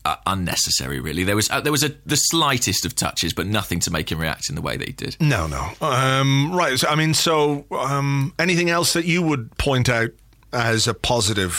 uh, 0.05 0.15
unnecessary. 0.25 0.99
Really, 0.99 1.23
there 1.23 1.35
was 1.35 1.49
uh, 1.49 1.59
there 1.59 1.71
was 1.71 1.83
a, 1.83 1.89
the 2.05 2.15
slightest 2.15 2.85
of 2.85 2.95
touches, 2.95 3.33
but 3.33 3.45
nothing 3.45 3.79
to 3.81 3.91
make 3.91 4.11
him 4.11 4.19
react 4.19 4.49
in 4.49 4.55
the 4.55 4.61
way 4.61 4.77
that 4.77 4.87
he 4.87 4.93
did. 4.93 5.17
No, 5.19 5.47
no. 5.47 5.69
Um, 5.81 6.53
right. 6.53 6.81
I 6.87 6.95
mean, 6.95 7.13
so 7.13 7.65
um, 7.71 8.33
anything 8.39 8.69
else 8.69 8.93
that 8.93 9.05
you 9.05 9.21
would 9.21 9.55
point 9.57 9.89
out 9.89 10.11
as 10.53 10.87
a 10.87 10.93
positive 10.93 11.53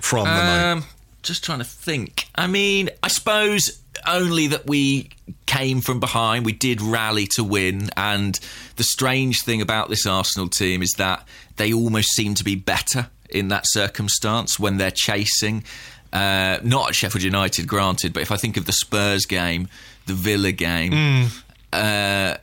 from 0.00 0.24
the 0.24 0.30
night? 0.30 0.72
Um, 0.72 0.84
just 1.22 1.44
trying 1.44 1.60
to 1.60 1.64
think. 1.64 2.28
I 2.34 2.46
mean, 2.46 2.90
I 3.02 3.08
suppose 3.08 3.80
only 4.06 4.48
that 4.48 4.66
we 4.66 5.10
came 5.46 5.80
from 5.80 6.00
behind. 6.00 6.44
We 6.44 6.52
did 6.52 6.80
rally 6.80 7.26
to 7.36 7.44
win, 7.44 7.90
and 7.96 8.38
the 8.76 8.84
strange 8.84 9.42
thing 9.44 9.60
about 9.60 9.88
this 9.88 10.06
Arsenal 10.06 10.48
team 10.48 10.82
is 10.82 10.92
that 10.98 11.26
they 11.56 11.72
almost 11.72 12.10
seem 12.10 12.34
to 12.34 12.44
be 12.44 12.56
better 12.56 13.08
in 13.28 13.48
that 13.48 13.64
circumstance 13.66 14.58
when 14.58 14.76
they're 14.76 14.90
chasing. 14.90 15.64
Uh, 16.12 16.58
not 16.62 16.90
at 16.90 16.94
Sheffield 16.94 17.24
United, 17.24 17.66
granted, 17.66 18.12
but 18.12 18.22
if 18.22 18.30
I 18.30 18.36
think 18.36 18.56
of 18.56 18.66
the 18.66 18.72
Spurs 18.72 19.26
game, 19.26 19.68
the 20.06 20.14
Villa 20.14 20.52
game, 20.52 21.28
uh, 21.72 22.36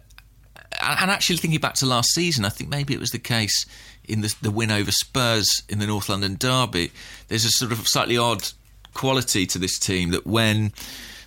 and 0.81 1.11
actually 1.11 1.37
thinking 1.37 1.59
back 1.59 1.75
to 1.75 1.85
last 1.85 2.09
season, 2.13 2.43
I 2.43 2.49
think 2.49 2.69
maybe 2.69 2.93
it 2.93 2.99
was 2.99 3.11
the 3.11 3.19
case 3.19 3.65
in 4.07 4.21
the, 4.21 4.35
the 4.41 4.51
win 4.51 4.71
over 4.71 4.91
Spurs 4.91 5.47
in 5.69 5.79
the 5.79 5.87
North 5.87 6.09
London 6.09 6.35
derby. 6.35 6.91
There's 7.27 7.45
a 7.45 7.49
sort 7.49 7.71
of 7.71 7.87
slightly 7.87 8.17
odd 8.17 8.49
quality 8.93 9.45
to 9.47 9.57
this 9.57 9.79
team 9.79 10.11
that 10.11 10.25
when 10.25 10.73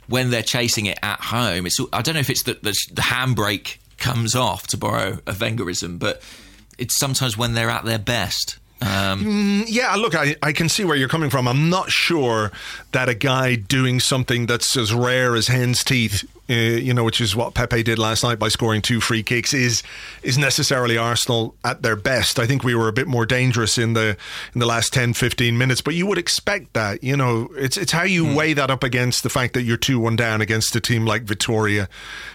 when 0.08 0.30
they're 0.30 0.42
chasing 0.42 0.86
it 0.86 0.98
at 1.02 1.20
home, 1.20 1.66
it's 1.66 1.78
I 1.92 2.02
don't 2.02 2.14
know 2.14 2.20
if 2.20 2.30
it's 2.30 2.42
that 2.44 2.62
the, 2.62 2.74
the 2.92 3.02
handbrake 3.02 3.78
comes 3.98 4.34
off 4.34 4.66
to 4.68 4.76
borrow 4.76 5.18
a 5.26 5.32
Wengerism, 5.32 5.98
but 5.98 6.20
it's 6.78 6.96
sometimes 6.98 7.36
when 7.36 7.54
they're 7.54 7.70
at 7.70 7.84
their 7.84 7.98
best. 7.98 8.58
Um, 8.82 9.64
Yeah, 9.66 9.94
look, 9.94 10.14
I, 10.14 10.36
I 10.42 10.52
can 10.52 10.68
see 10.68 10.84
where 10.84 10.96
you're 10.96 11.08
coming 11.08 11.30
from. 11.30 11.48
I'm 11.48 11.70
not 11.70 11.90
sure 11.90 12.52
that 12.92 13.08
a 13.08 13.14
guy 13.14 13.54
doing 13.54 14.00
something 14.00 14.46
that's 14.46 14.76
as 14.76 14.92
rare 14.92 15.36
as 15.36 15.48
hen's 15.48 15.82
teeth, 15.84 16.28
uh, 16.48 16.52
you 16.52 16.92
know, 16.92 17.04
which 17.04 17.20
is 17.20 17.35
what 17.35 17.54
Pepe 17.54 17.83
did 17.83 17.98
last 17.98 18.22
night 18.22 18.38
by 18.38 18.48
scoring 18.48 18.83
two 18.83 19.00
free 19.00 19.22
kicks, 19.22 19.54
is 19.54 19.83
is 20.22 20.37
necessarily 20.37 20.98
Arsenal 20.98 21.54
at 21.64 21.83
their 21.83 21.96
best. 21.96 22.38
I 22.38 22.46
think 22.46 22.62
we 22.62 22.74
were 22.74 22.88
a 22.88 22.92
bit 22.92 23.07
more 23.07 23.24
dangerous 23.24 23.78
in 23.78 23.94
the 23.94 24.16
in 24.52 24.61
the 24.61 24.66
last 24.66 24.92
10, 24.92 25.14
15 25.14 25.57
minutes, 25.57 25.80
but 25.80 25.94
you 25.94 26.07
would 26.07 26.18
expect 26.18 26.74
that. 26.74 27.02
You 27.02 27.16
know, 27.16 27.48
it's 27.57 27.76
it's 27.76 27.92
how 27.92 28.02
you 28.02 28.35
weigh 28.35 28.52
that 28.52 28.70
up 28.70 28.83
against 28.83 29.22
the 29.22 29.30
fact 29.30 29.54
that 29.54 29.62
you're 29.62 29.76
two 29.76 29.98
one 29.98 30.16
down 30.16 30.40
against 30.40 30.76
a 30.76 30.80
team 30.80 31.07
like 31.07 31.24
Vitória 31.24 31.88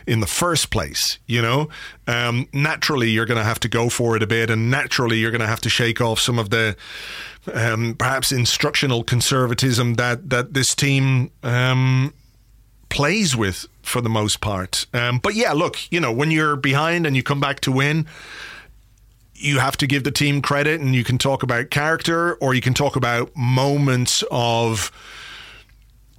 in 0.08 0.20
the 0.22 0.28
first 0.28 0.72
place. 0.72 1.20
You 1.28 1.42
know, 1.42 1.70
um, 2.08 2.48
naturally 2.52 3.10
you're 3.10 3.28
going 3.28 3.38
to 3.38 3.44
have 3.44 3.60
to 3.62 3.68
go 3.68 3.90
for 3.90 4.16
it 4.16 4.24
a 4.24 4.28
bit, 4.28 4.50
and 4.50 4.72
naturally 4.72 5.18
you're 5.18 5.32
going 5.32 5.42
to 5.42 5.48
have 5.48 5.62
to 5.62 5.70
shake 5.70 6.02
off 6.02 6.20
some 6.20 6.40
of 6.40 6.50
the 6.50 6.76
um, 7.54 7.96
perhaps 7.96 8.32
instructional 8.32 9.04
conservatism 9.04 9.96
that 9.96 10.30
that 10.30 10.54
this 10.54 10.74
team 10.76 11.32
um, 11.44 12.14
plays 12.90 13.36
with 13.36 13.66
for 13.84 14.02
the 14.02 14.10
most 14.10 14.42
part. 14.42 14.86
Um, 14.94 15.20
but 15.20 15.36
yeah, 15.36 15.54
look, 15.54 15.78
you 15.92 16.00
know, 16.00 16.12
when 16.12 16.32
you're 16.32 16.56
behind 16.56 17.06
and 17.08 17.16
you 17.16 17.24
come 17.24 17.40
back 17.40 17.60
to 17.62 17.72
win, 17.72 18.06
you 19.34 19.60
have 19.60 19.78
to 19.78 19.88
give 19.88 20.04
the 20.04 20.12
team 20.12 20.42
credit, 20.42 20.82
and 20.82 20.94
you 20.94 21.04
can 21.04 21.18
talk 21.18 21.44
about 21.44 21.70
character, 21.70 22.34
or 22.36 22.54
you 22.54 22.62
can 22.62 22.74
talk 22.74 22.96
about 22.98 23.32
moments 23.36 24.24
of 24.32 24.92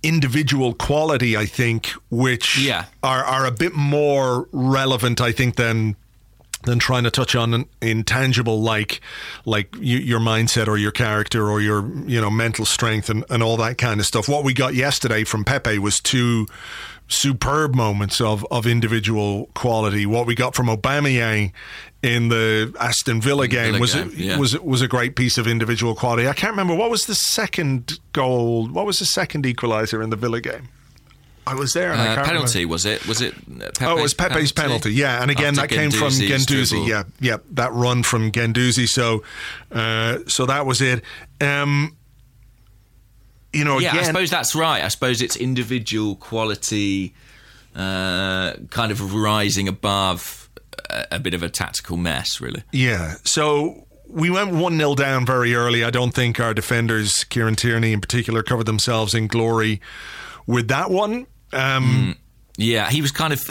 individual 0.02 0.72
quality. 0.72 1.36
I 1.36 1.44
think, 1.46 1.88
which 2.10 2.58
Yeah. 2.58 2.86
are 3.02 3.22
are 3.24 3.44
a 3.46 3.50
bit 3.50 3.74
more 3.74 4.48
relevant, 4.52 5.20
I 5.20 5.32
think, 5.32 5.56
than 5.56 5.96
than 6.64 6.78
trying 6.78 7.04
to 7.04 7.10
touch 7.10 7.34
on 7.34 7.54
an 7.54 7.64
intangible 7.80 8.60
like 8.60 9.00
like 9.44 9.74
y- 9.76 9.80
your 9.82 10.20
mindset 10.20 10.68
or 10.68 10.76
your 10.76 10.92
character 10.92 11.48
or 11.48 11.60
your 11.60 11.88
you 12.06 12.20
know 12.20 12.30
mental 12.30 12.64
strength 12.64 13.08
and, 13.08 13.24
and 13.30 13.42
all 13.42 13.56
that 13.56 13.78
kind 13.78 14.00
of 14.00 14.06
stuff. 14.06 14.28
What 14.28 14.44
we 14.44 14.52
got 14.52 14.74
yesterday 14.74 15.24
from 15.24 15.44
Pepe 15.44 15.78
was 15.78 15.98
two 15.98 16.46
superb 17.08 17.74
moments 17.74 18.20
of, 18.20 18.46
of 18.50 18.66
individual 18.66 19.50
quality. 19.54 20.06
What 20.06 20.26
we 20.26 20.34
got 20.34 20.54
from 20.54 20.68
Aubameyang 20.68 21.52
in 22.02 22.28
the 22.28 22.74
Aston 22.80 23.20
Villa 23.20 23.48
game 23.48 23.72
Villa 23.72 23.80
was 23.80 23.94
game, 23.94 24.12
yeah. 24.16 24.38
was 24.38 24.58
was 24.60 24.80
a 24.80 24.88
great 24.88 25.16
piece 25.16 25.36
of 25.36 25.46
individual 25.46 25.94
quality. 25.94 26.28
I 26.28 26.32
can't 26.32 26.52
remember 26.52 26.74
what 26.74 26.90
was 26.90 27.06
the 27.06 27.14
second 27.14 27.98
goal. 28.12 28.68
What 28.68 28.86
was 28.86 28.98
the 29.00 29.04
second 29.04 29.44
equalizer 29.44 30.02
in 30.02 30.10
the 30.10 30.16
Villa 30.16 30.40
game? 30.40 30.68
I 31.46 31.54
was 31.54 31.72
there. 31.72 31.92
And 31.92 32.00
I 32.00 32.08
uh, 32.08 32.14
can't 32.16 32.26
penalty 32.26 32.60
remember. 32.60 32.72
was 32.72 32.86
it? 32.86 33.06
Was 33.06 33.20
it? 33.20 33.34
uh, 33.34 33.58
Pepe's 33.58 33.82
Oh, 33.82 33.98
it 33.98 34.02
was 34.02 34.14
Pepe's 34.14 34.52
penalty. 34.52 34.92
Yeah, 34.92 35.22
and 35.22 35.30
again 35.30 35.58
After 35.58 35.62
that 35.62 35.68
came 35.68 35.90
from 35.90 36.10
dribble. 36.10 36.86
Yeah, 36.86 37.04
yeah, 37.20 37.38
that 37.52 37.72
run 37.72 38.02
from 38.02 38.30
Guendouzi. 38.30 38.86
So, 38.86 39.22
uh, 39.72 40.18
so 40.26 40.46
that 40.46 40.66
was 40.66 40.80
it. 40.80 41.02
Um, 41.40 41.96
you 43.52 43.64
know, 43.64 43.78
Yeah, 43.78 43.90
again, 43.90 44.00
I 44.00 44.06
suppose 44.06 44.30
that's 44.30 44.54
right. 44.54 44.84
I 44.84 44.88
suppose 44.88 45.22
it's 45.22 45.36
individual 45.36 46.14
quality, 46.16 47.14
uh, 47.74 48.54
kind 48.70 48.92
of 48.92 49.14
rising 49.14 49.66
above 49.66 50.48
a, 50.88 51.06
a 51.12 51.18
bit 51.18 51.34
of 51.34 51.42
a 51.42 51.48
tactical 51.48 51.96
mess, 51.96 52.40
really. 52.40 52.62
Yeah. 52.72 53.14
So 53.24 53.86
we 54.06 54.30
went 54.30 54.52
1 54.52 54.76
0 54.76 54.94
down 54.94 55.26
very 55.26 55.54
early. 55.54 55.84
I 55.84 55.90
don't 55.90 56.14
think 56.14 56.38
our 56.38 56.54
defenders, 56.54 57.24
Kieran 57.24 57.56
Tierney 57.56 57.92
in 57.92 58.00
particular, 58.00 58.42
covered 58.42 58.66
themselves 58.66 59.14
in 59.14 59.26
glory 59.26 59.80
with 60.50 60.68
that 60.68 60.90
one. 60.90 61.26
Um, 61.52 62.16
Yeah, 62.56 62.90
he 62.90 63.00
was 63.00 63.10
kind 63.10 63.32
of 63.32 63.42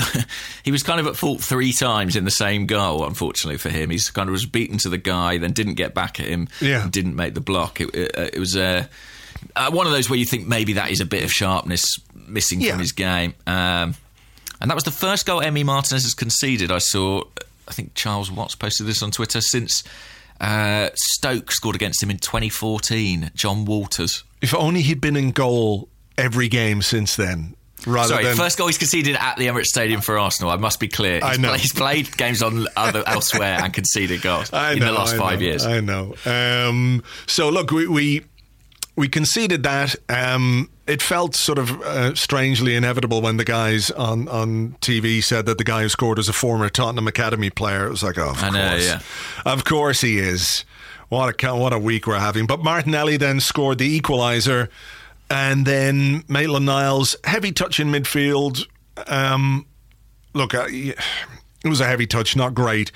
he 0.63 0.71
was 0.71 0.83
kind 0.83 0.99
of 0.99 1.07
at 1.07 1.15
fault 1.15 1.41
three 1.41 1.73
times 1.73 2.15
in 2.15 2.25
the 2.25 2.31
same 2.31 2.67
goal. 2.67 3.05
Unfortunately 3.05 3.57
for 3.57 3.69
him, 3.69 3.89
he's 3.89 4.09
kind 4.11 4.29
of 4.29 4.33
was 4.33 4.45
beaten 4.45 4.77
to 4.79 4.89
the 4.89 4.97
guy, 4.99 5.37
then 5.39 5.51
didn't 5.51 5.73
get 5.75 5.93
back 5.95 6.19
at 6.19 6.27
him, 6.27 6.47
Yeah. 6.61 6.83
and 6.83 6.91
didn't 6.91 7.15
make 7.15 7.33
the 7.33 7.41
block. 7.41 7.81
It, 7.81 7.89
it, 7.95 8.11
it 8.35 8.39
was 8.39 8.55
uh, 8.55 8.85
uh, 9.55 9.71
one 9.71 9.87
of 9.87 9.93
those 9.93 10.09
where 10.09 10.19
you 10.19 10.25
think 10.25 10.47
maybe 10.47 10.73
that 10.73 10.91
is 10.91 10.99
a 11.01 11.05
bit 11.05 11.23
of 11.23 11.31
sharpness 11.31 11.83
missing 12.27 12.61
Yeah. 12.61 12.71
from 12.71 12.79
his 12.81 12.91
game. 12.91 13.33
Um, 13.47 13.95
and 14.61 14.69
that 14.69 14.75
was 14.75 14.83
the 14.83 14.91
first 14.91 15.25
goal 15.25 15.41
Emi 15.41 15.63
Martinez 15.65 16.03
has 16.03 16.13
conceded. 16.13 16.71
I 16.71 16.79
saw, 16.79 17.23
I 17.67 17.71
think 17.71 17.95
Charles 17.95 18.29
Watts 18.29 18.53
posted 18.55 18.85
this 18.85 19.01
on 19.01 19.09
Twitter 19.09 19.41
since 19.41 19.83
uh, 20.41 20.89
Stoke 20.93 21.51
scored 21.51 21.75
against 21.75 22.03
him 22.03 22.11
in 22.11 22.17
2014. 22.19 23.31
Jon 23.33 23.65
Walters. 23.65 24.23
If 24.41 24.53
only 24.53 24.81
he'd 24.81 25.01
been 25.01 25.15
in 25.15 25.31
goal 25.31 25.87
every 26.19 26.47
game 26.47 26.81
since 26.81 27.15
then. 27.15 27.55
Rather 27.87 28.09
Sorry, 28.09 28.25
than 28.25 28.35
first 28.35 28.57
goal 28.57 28.67
he's 28.67 28.77
conceded 28.77 29.15
at 29.15 29.37
the 29.37 29.47
Emirates 29.47 29.67
Stadium 29.67 30.01
for 30.01 30.19
Arsenal. 30.19 30.51
I 30.51 30.57
must 30.57 30.81
be 30.81 30.89
clear. 30.89 31.15
He's, 31.15 31.23
I 31.23 31.35
know. 31.37 31.49
Played, 31.49 31.61
he's 31.61 31.73
played 31.73 32.17
games 32.17 32.43
on 32.43 32.67
other 32.75 33.03
elsewhere 33.07 33.57
and 33.61 33.73
conceded 33.73 34.21
goals 34.21 34.51
I 34.51 34.73
in 34.73 34.79
the 34.79 34.91
last 34.91 35.15
I 35.15 35.17
five 35.17 35.39
know, 35.39 35.45
years. 35.45 35.65
I 35.65 35.79
know. 35.79 36.15
Um, 36.25 37.03
so 37.25 37.49
look, 37.49 37.71
we, 37.71 37.87
we 37.87 38.25
we 38.97 39.07
conceded 39.07 39.63
that. 39.63 39.95
Um, 40.09 40.69
it 40.85 41.01
felt 41.01 41.35
sort 41.35 41.57
of 41.57 41.81
uh, 41.81 42.15
strangely 42.15 42.75
inevitable 42.75 43.21
when 43.21 43.37
the 43.37 43.45
guys 43.45 43.91
on, 43.91 44.27
on 44.27 44.71
TV 44.81 45.23
said 45.23 45.45
that 45.45 45.57
the 45.57 45.63
guy 45.63 45.83
who 45.83 45.89
scored 45.89 46.17
was 46.17 46.27
a 46.27 46.33
former 46.33 46.67
Tottenham 46.67 47.07
Academy 47.07 47.49
player. 47.49 47.85
It 47.87 47.91
was 47.91 48.03
like, 48.03 48.17
oh, 48.17 48.31
of 48.31 48.43
I 48.43 48.49
know, 48.49 48.69
course, 48.71 48.85
yeah. 48.85 48.99
of 49.45 49.63
course 49.63 50.01
he 50.01 50.19
is. 50.19 50.65
What 51.07 51.43
a 51.43 51.55
what 51.55 51.71
a 51.73 51.79
week 51.79 52.07
we're 52.07 52.19
having. 52.19 52.45
But 52.45 52.61
Martinelli 52.61 53.17
then 53.17 53.39
scored 53.39 53.77
the 53.77 53.99
equaliser, 53.99 54.67
and 55.29 55.65
then 55.65 56.23
Maitland 56.27 56.65
Niles 56.65 57.15
heavy 57.23 57.51
touch 57.51 57.79
in 57.79 57.89
midfield. 57.89 58.65
Um, 59.07 59.65
look, 60.33 60.53
uh, 60.53 60.67
it 60.69 61.67
was 61.67 61.81
a 61.81 61.85
heavy 61.85 62.07
touch, 62.07 62.35
not 62.35 62.53
great. 62.53 62.91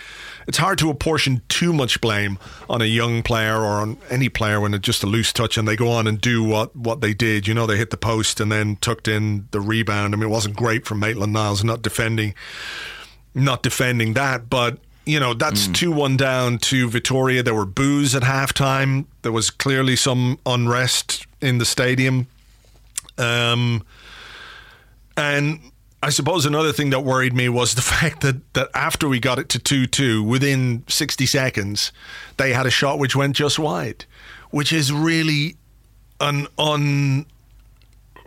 It's 0.47 0.57
hard 0.57 0.77
to 0.79 0.89
apportion 0.89 1.41
too 1.49 1.73
much 1.73 1.99
blame 1.99 2.39
on 2.69 2.81
a 2.81 2.85
young 2.85 3.21
player 3.21 3.57
or 3.57 3.81
on 3.81 3.97
any 4.09 4.29
player 4.29 4.59
when 4.61 4.73
it's 4.73 4.85
just 4.85 5.03
a 5.03 5.07
loose 5.07 5.33
touch 5.33 5.57
and 5.57 5.67
they 5.67 5.75
go 5.75 5.89
on 5.89 6.07
and 6.07 6.19
do 6.19 6.43
what, 6.43 6.75
what 6.75 7.01
they 7.01 7.13
did. 7.13 7.47
You 7.47 7.53
know, 7.53 7.65
they 7.65 7.77
hit 7.77 7.89
the 7.89 7.97
post 7.97 8.39
and 8.39 8.51
then 8.51 8.77
tucked 8.77 9.07
in 9.07 9.47
the 9.51 9.59
rebound. 9.59 10.13
I 10.13 10.17
mean, 10.17 10.27
it 10.27 10.31
wasn't 10.31 10.55
great 10.55 10.85
from 10.85 10.99
Maitland 10.99 11.33
Niles 11.33 11.63
not 11.63 11.81
defending, 11.81 12.33
not 13.35 13.63
defending 13.63 14.13
that, 14.13 14.49
but. 14.49 14.79
You 15.05 15.19
know, 15.19 15.33
that's 15.33 15.67
2 15.67 15.91
1 15.91 16.15
down 16.15 16.59
to 16.59 16.89
Vitória. 16.89 17.43
There 17.43 17.53
were 17.53 17.65
boos 17.65 18.15
at 18.15 18.23
halftime. 18.23 19.05
There 19.21 19.33
was 19.33 19.49
clearly 19.49 19.97
some 19.97 20.39
unrest 20.45 21.27
in 21.41 21.57
the 21.57 21.65
stadium. 21.65 22.27
Um, 23.17 23.83
and 25.17 25.59
I 26.01 26.09
suppose 26.09 26.45
another 26.45 26.71
thing 26.71 26.89
that 26.91 27.01
worried 27.01 27.33
me 27.33 27.49
was 27.49 27.75
the 27.75 27.81
fact 27.95 28.21
that, 28.21 28.53
that 28.53 28.69
after 28.73 29.09
we 29.09 29.19
got 29.19 29.39
it 29.39 29.49
to 29.49 29.59
2 29.59 29.87
2, 29.87 30.23
within 30.23 30.83
60 30.87 31.25
seconds, 31.25 31.91
they 32.37 32.53
had 32.53 32.65
a 32.65 32.71
shot 32.71 32.97
which 32.97 33.15
went 33.15 33.35
just 33.35 33.59
wide, 33.59 34.05
which 34.51 34.71
is 34.71 34.93
really 34.93 35.57
an 36.21 36.47
un. 36.57 37.25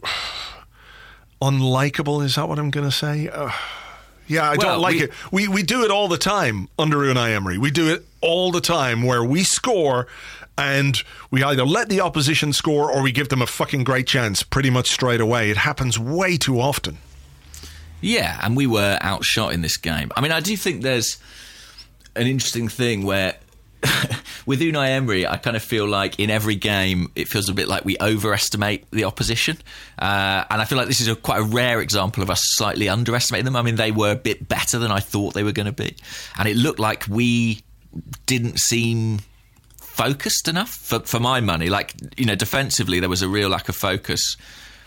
unlikable. 1.42 2.24
Is 2.24 2.36
that 2.36 2.48
what 2.48 2.58
I'm 2.58 2.70
going 2.70 2.88
to 2.88 2.94
say? 2.94 3.28
Uh, 3.28 3.50
Yeah, 4.28 4.42
I 4.44 4.56
Well, 4.56 4.72
don't 4.72 4.80
like 4.80 4.96
we- 4.96 5.02
it. 5.04 5.12
We 5.30 5.48
we 5.48 5.62
do 5.62 5.84
it 5.84 5.90
all 5.90 6.08
the 6.08 6.18
time 6.18 6.68
under 6.78 6.98
Unai 6.98 7.34
Emery. 7.34 7.58
We 7.58 7.70
do 7.70 7.88
it 7.92 8.04
all 8.20 8.50
the 8.50 8.60
time 8.60 9.02
where 9.02 9.22
we 9.22 9.44
score 9.44 10.06
and 10.58 11.02
we 11.30 11.44
either 11.44 11.64
let 11.64 11.88
the 11.88 12.00
opposition 12.00 12.52
score 12.52 12.90
or 12.90 13.02
we 13.02 13.12
give 13.12 13.28
them 13.28 13.42
a 13.42 13.46
fucking 13.46 13.84
great 13.84 14.06
chance 14.06 14.42
pretty 14.42 14.70
much 14.70 14.90
straight 14.90 15.20
away. 15.20 15.50
It 15.50 15.58
happens 15.58 15.98
way 15.98 16.36
too 16.36 16.60
often. 16.60 16.98
Yeah, 18.00 18.38
and 18.42 18.56
we 18.56 18.66
were 18.66 18.98
outshot 19.00 19.52
in 19.52 19.62
this 19.62 19.76
game. 19.76 20.10
I 20.16 20.20
mean, 20.20 20.32
I 20.32 20.40
do 20.40 20.56
think 20.56 20.82
there's 20.82 21.18
an 22.14 22.26
interesting 22.26 22.68
thing 22.68 23.04
where 23.04 23.36
with 24.46 24.60
Unai 24.60 24.90
Emery, 24.90 25.26
I 25.26 25.36
kind 25.36 25.56
of 25.56 25.62
feel 25.62 25.86
like 25.86 26.18
in 26.18 26.30
every 26.30 26.54
game 26.54 27.10
it 27.14 27.28
feels 27.28 27.48
a 27.48 27.54
bit 27.54 27.68
like 27.68 27.84
we 27.84 27.96
overestimate 28.00 28.90
the 28.90 29.04
opposition, 29.04 29.58
uh, 29.98 30.44
and 30.50 30.60
I 30.60 30.64
feel 30.64 30.78
like 30.78 30.88
this 30.88 31.00
is 31.00 31.08
a 31.08 31.16
quite 31.16 31.40
a 31.40 31.44
rare 31.44 31.80
example 31.80 32.22
of 32.22 32.30
us 32.30 32.40
slightly 32.42 32.88
underestimating 32.88 33.44
them. 33.44 33.56
I 33.56 33.62
mean, 33.62 33.76
they 33.76 33.92
were 33.92 34.12
a 34.12 34.16
bit 34.16 34.48
better 34.48 34.78
than 34.78 34.90
I 34.90 35.00
thought 35.00 35.34
they 35.34 35.44
were 35.44 35.52
going 35.52 35.66
to 35.66 35.72
be, 35.72 35.96
and 36.38 36.48
it 36.48 36.56
looked 36.56 36.78
like 36.78 37.06
we 37.08 37.62
didn't 38.26 38.58
seem 38.58 39.20
focused 39.96 40.46
enough 40.46 40.70
for, 40.70 41.00
for 41.00 41.18
my 41.18 41.40
money. 41.40 41.68
Like, 41.68 41.94
you 42.16 42.26
know, 42.26 42.34
defensively, 42.34 43.00
there 43.00 43.08
was 43.08 43.22
a 43.22 43.28
real 43.28 43.48
lack 43.48 43.68
of 43.68 43.76
focus, 43.76 44.36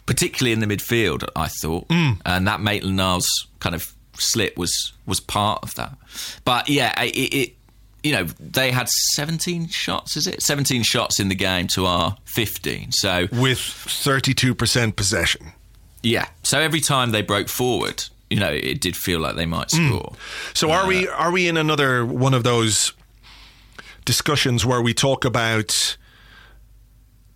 particularly 0.06 0.52
in 0.52 0.60
the 0.60 0.68
midfield, 0.68 1.28
I 1.36 1.48
thought. 1.48 1.88
And 2.26 2.48
that 2.48 2.62
Maitland 2.62 2.98
Niles 2.98 3.28
kind 3.60 3.76
of 3.76 3.94
slip 4.18 4.58
was 4.58 4.94
was 5.06 5.20
part 5.20 5.64
of 5.64 5.74
that. 5.76 5.98
But 6.46 6.70
yeah, 6.70 7.02
it, 7.02 7.34
it 7.34 7.56
you 8.04 8.12
know, 8.12 8.24
they 8.40 8.72
had 8.72 8.88
17 9.16 9.68
shots, 9.68 10.16
is 10.16 10.28
it? 10.28 10.42
17 10.42 10.84
shots 10.84 11.20
in 11.20 11.30
the 11.30 11.36
game 11.36 11.68
to 11.76 11.86
our 11.86 12.18
15. 12.26 12.92
So, 12.92 13.28
With 13.32 13.58
32% 13.58 14.96
possession. 14.96 15.54
yeah. 16.02 16.28
So 16.44 16.60
every 16.60 16.80
time 16.80 17.12
they 17.12 17.22
broke 17.22 17.50
forward, 17.50 18.06
you 18.30 18.40
know, 18.40 18.52
it 18.52 18.80
did 18.80 18.96
feel 18.96 19.20
like 19.20 19.36
they 19.36 19.46
might 19.46 19.72
hmm. 19.72 19.90
score. 19.90 20.14
So 20.54 20.72
are 20.72 20.88
we 20.88 21.08
uh, 21.08 21.14
are 21.14 21.32
we 21.32 21.48
in 21.48 21.58
another 21.58 22.06
one 22.06 22.34
of 22.34 22.44
those 22.44 22.94
discussions 24.06 24.66
where 24.66 24.82
we 24.82 24.94
talk 24.94 25.26
about 25.26 25.98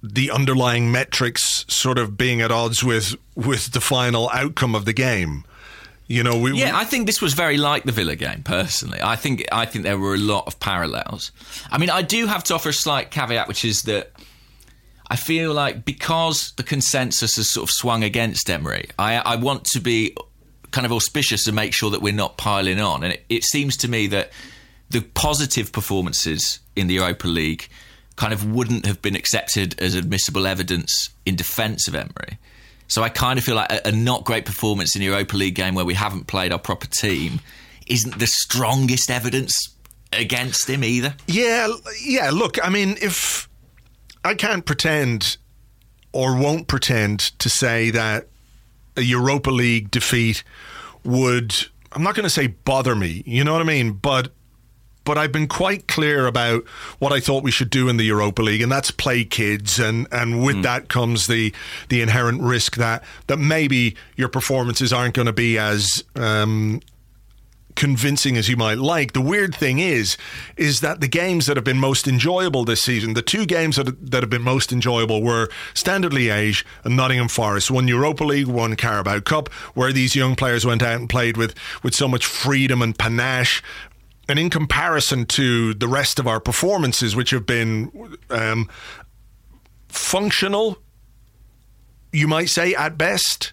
the 0.02 0.30
underlying 0.30 0.92
metrics 0.92 1.66
sort 1.68 1.98
of 1.98 2.18
being 2.18 2.42
at 2.42 2.52
odds 2.52 2.84
with 2.84 3.16
with 3.36 3.72
the 3.72 3.82
final 3.82 4.30
outcome 4.34 4.76
of 4.76 4.86
the 4.86 4.94
game? 4.94 5.44
You 6.14 6.22
know, 6.22 6.38
we 6.38 6.54
Yeah, 6.54 6.78
I 6.78 6.84
think 6.84 7.08
this 7.08 7.24
was 7.24 7.34
very 7.34 7.58
like 7.58 7.86
the 7.86 7.92
Villa 7.92 8.16
game. 8.16 8.44
Personally, 8.44 9.00
I 9.02 9.16
think 9.16 9.46
I 9.52 9.66
think 9.66 9.84
there 9.84 9.98
were 9.98 10.14
a 10.14 10.20
lot 10.20 10.46
of 10.46 10.60
parallels. 10.60 11.32
I 11.72 11.80
mean, 11.80 11.90
I 11.90 12.04
do 12.04 12.28
have 12.28 12.44
to 12.46 12.54
offer 12.54 12.70
a 12.70 12.74
slight 12.74 13.10
caveat, 13.10 13.48
which 13.48 13.66
is 13.66 13.82
that 13.84 14.12
I 15.10 15.16
feel 15.16 15.56
like 15.56 15.86
because 15.86 16.54
the 16.56 16.62
consensus 16.62 17.38
has 17.38 17.52
sort 17.52 17.68
of 17.68 17.72
swung 17.72 18.04
against 18.04 18.48
Emery, 18.48 18.90
I, 19.00 19.16
I 19.16 19.36
want 19.38 19.66
to 19.74 19.80
be 19.80 20.16
kind 20.70 20.86
of 20.86 20.92
auspicious 20.92 21.48
and 21.48 21.56
make 21.56 21.74
sure 21.74 21.90
that 21.90 22.04
we're 22.04 22.14
not 22.14 22.38
piling 22.38 22.80
on. 22.80 23.04
And 23.04 23.14
it, 23.14 23.26
it 23.30 23.44
seems 23.44 23.76
to 23.78 23.88
me 23.88 24.06
that 24.08 24.32
the 24.92 25.02
positive 25.02 25.72
performances 25.72 26.60
in 26.76 26.86
the 26.86 26.96
Europa 26.96 27.28
League 27.28 27.68
kind 28.18 28.34
of 28.34 28.46
wouldn't 28.46 28.86
have 28.86 29.02
been 29.02 29.16
accepted 29.16 29.82
as 29.82 29.96
admissible 29.96 30.46
evidence 30.46 31.10
in 31.26 31.36
defence 31.36 31.88
of 31.88 31.96
Emery. 31.96 32.38
So 32.88 33.02
I 33.02 33.10
kind 33.10 33.40
of 33.40 33.46
feel 33.46 33.56
like 33.56 33.72
a, 33.72 33.88
a 33.88 33.92
not 33.92 34.26
great 34.26 34.46
performance 34.46 34.96
in 34.96 35.00
the 35.00 35.06
Europa 35.08 35.36
League 35.36 35.56
game 35.56 35.76
where 35.76 35.86
we 35.86 35.94
haven't 35.94 36.28
played 36.28 36.52
our 36.52 36.60
proper 36.60 36.88
team 36.88 37.40
isn't 37.88 38.20
the 38.20 38.28
strongest 38.28 39.10
evidence 39.10 39.54
against 40.12 40.70
him 40.70 40.84
either. 40.84 41.16
Yeah, 41.28 41.68
yeah. 42.02 42.30
Look, 42.32 42.64
I 42.64 42.70
mean, 42.70 42.98
if 43.02 43.50
I 44.24 44.36
can't 44.36 44.66
pretend 44.66 45.38
or 46.12 46.38
won't 46.38 46.68
pretend 46.68 47.20
to 47.40 47.50
say 47.50 47.90
that 47.90 48.28
a 48.96 49.02
Europa 49.02 49.50
League 49.50 49.90
defeat 49.92 50.44
would, 51.04 51.56
I'm 51.92 52.04
not 52.04 52.16
going 52.16 52.26
to 52.26 52.30
say 52.30 52.48
bother 52.48 52.96
me, 52.96 53.24
you 53.26 53.44
know 53.44 53.54
what 53.54 53.62
I 53.62 53.66
mean? 53.66 53.94
But 53.94 54.32
but 55.04 55.18
I've 55.18 55.32
been 55.32 55.48
quite 55.48 55.88
clear 55.88 56.28
about 56.28 56.64
what 57.00 57.12
I 57.12 57.20
thought 57.20 57.44
we 57.44 57.52
should 57.52 57.70
do 57.70 57.90
in 57.90 57.98
the 57.98 58.06
Europa 58.06 58.42
League, 58.42 58.62
and 58.62 58.72
that's 58.72 58.92
play 58.92 59.24
kids, 59.24 59.80
and, 59.80 60.08
and 60.12 60.44
with 60.44 60.64
that 60.64 60.90
comes 60.90 61.28
the 61.28 61.54
the 61.90 62.02
inherent 62.02 62.42
risk 62.42 62.76
that 62.78 63.04
that 63.28 63.38
maybe 63.38 63.96
your 64.16 64.30
performances 64.30 64.94
aren't 64.94 65.14
going 65.14 65.26
to 65.26 65.34
be 65.34 65.58
as 65.58 66.04
um, 66.16 66.80
convincing 67.76 68.38
as 68.38 68.50
you 68.50 68.58
might 68.58 68.78
like. 68.78 69.14
The 69.14 69.22
weird 69.22 69.56
thing 69.56 69.80
is, 69.80 70.18
is 70.58 70.82
that 70.82 71.02
the 71.02 71.08
games 71.08 71.46
that 71.46 71.58
have 71.58 71.64
been 71.64 71.80
most 71.80 72.08
enjoyable 72.08 72.66
this 72.66 72.82
season, 72.82 73.14
the 73.14 73.22
two 73.22 73.46
games 73.46 73.76
that, 73.78 74.12
that 74.12 74.24
have 74.24 74.30
been 74.30 74.42
most 74.44 74.72
enjoyable 74.72 75.22
were 75.22 75.50
Standard 75.74 76.12
Liège 76.12 76.64
and 76.84 76.96
Nottingham 76.96 77.28
Forest. 77.28 77.72
One 77.72 77.88
Europa 77.88 78.24
League, 78.24 78.48
one 78.48 78.76
Carabao 78.76 79.22
Cup, 79.22 79.52
where 79.74 79.92
these 79.92 80.16
young 80.16 80.36
players 80.36 80.66
went 80.66 80.84
out 80.84 81.00
and 81.00 81.10
played 81.10 81.38
with, 81.38 81.56
with 81.82 81.96
so 81.96 82.08
much 82.08 82.26
freedom 82.26 82.82
and 82.82 82.98
panache. 82.98 83.64
And 84.30 84.40
in 84.40 84.50
comparison 84.50 85.26
to 85.28 85.74
the 85.74 85.88
rest 85.88 86.18
of 86.18 86.28
our 86.28 86.40
performances, 86.40 87.16
which 87.16 87.32
have 87.32 87.46
been 87.46 88.18
um, 88.30 88.70
functional, 89.90 90.78
you 92.14 92.28
might 92.28 92.50
say 92.50 92.74
at 92.74 92.98
best, 92.98 93.52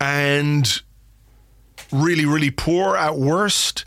and 0.00 0.82
really, 1.92 2.26
really 2.26 2.50
poor 2.50 2.96
at 2.96 3.16
worst. 3.16 3.84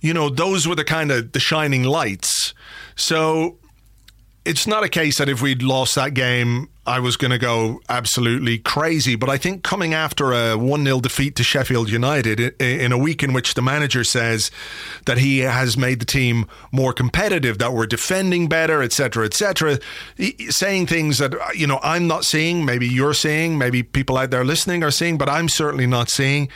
You 0.00 0.12
know, 0.12 0.28
those 0.28 0.68
were 0.68 0.74
the 0.74 0.84
kind 0.84 1.10
of 1.10 1.32
the 1.32 1.40
shining 1.40 1.84
lights. 1.84 2.52
So 2.96 3.56
it's 4.44 4.66
not 4.66 4.82
a 4.82 4.88
case 4.88 5.18
that 5.18 5.28
if 5.28 5.42
we'd 5.42 5.62
lost 5.62 5.94
that 5.96 6.14
game, 6.14 6.68
I 6.86 6.98
was 6.98 7.16
going 7.16 7.30
to 7.30 7.38
go 7.38 7.80
absolutely 7.90 8.58
crazy. 8.58 9.14
But 9.14 9.28
I 9.28 9.36
think 9.36 9.62
coming 9.62 9.92
after 9.92 10.32
a 10.32 10.56
1 10.56 10.84
0 10.84 11.00
defeat 11.00 11.36
to 11.36 11.44
Sheffield 11.44 11.90
United 11.90 12.40
in 12.60 12.90
a 12.90 12.98
week 12.98 13.22
in 13.22 13.34
which 13.34 13.54
the 13.54 13.60
manager 13.60 14.02
says 14.02 14.50
that 15.04 15.18
he 15.18 15.40
has 15.40 15.76
made 15.76 16.00
the 16.00 16.06
team 16.06 16.46
more 16.72 16.94
competitive, 16.94 17.58
that 17.58 17.74
we're 17.74 17.86
defending 17.86 18.48
better, 18.48 18.82
etc., 18.82 19.26
etc., 19.26 19.78
saying 20.48 20.86
things 20.86 21.18
that, 21.18 21.34
uh, 21.34 21.48
you 21.54 21.66
know, 21.66 21.78
I'm 21.82 22.06
not 22.06 22.24
seeing, 22.24 22.64
maybe 22.64 22.88
you're 22.88 23.14
seeing, 23.14 23.58
maybe 23.58 23.82
people 23.82 24.16
out 24.16 24.30
there 24.30 24.44
listening 24.44 24.82
are 24.82 24.90
seeing, 24.90 25.18
but 25.18 25.28
I'm 25.28 25.48
certainly 25.50 25.86
not 25.86 26.08
seeing. 26.08 26.48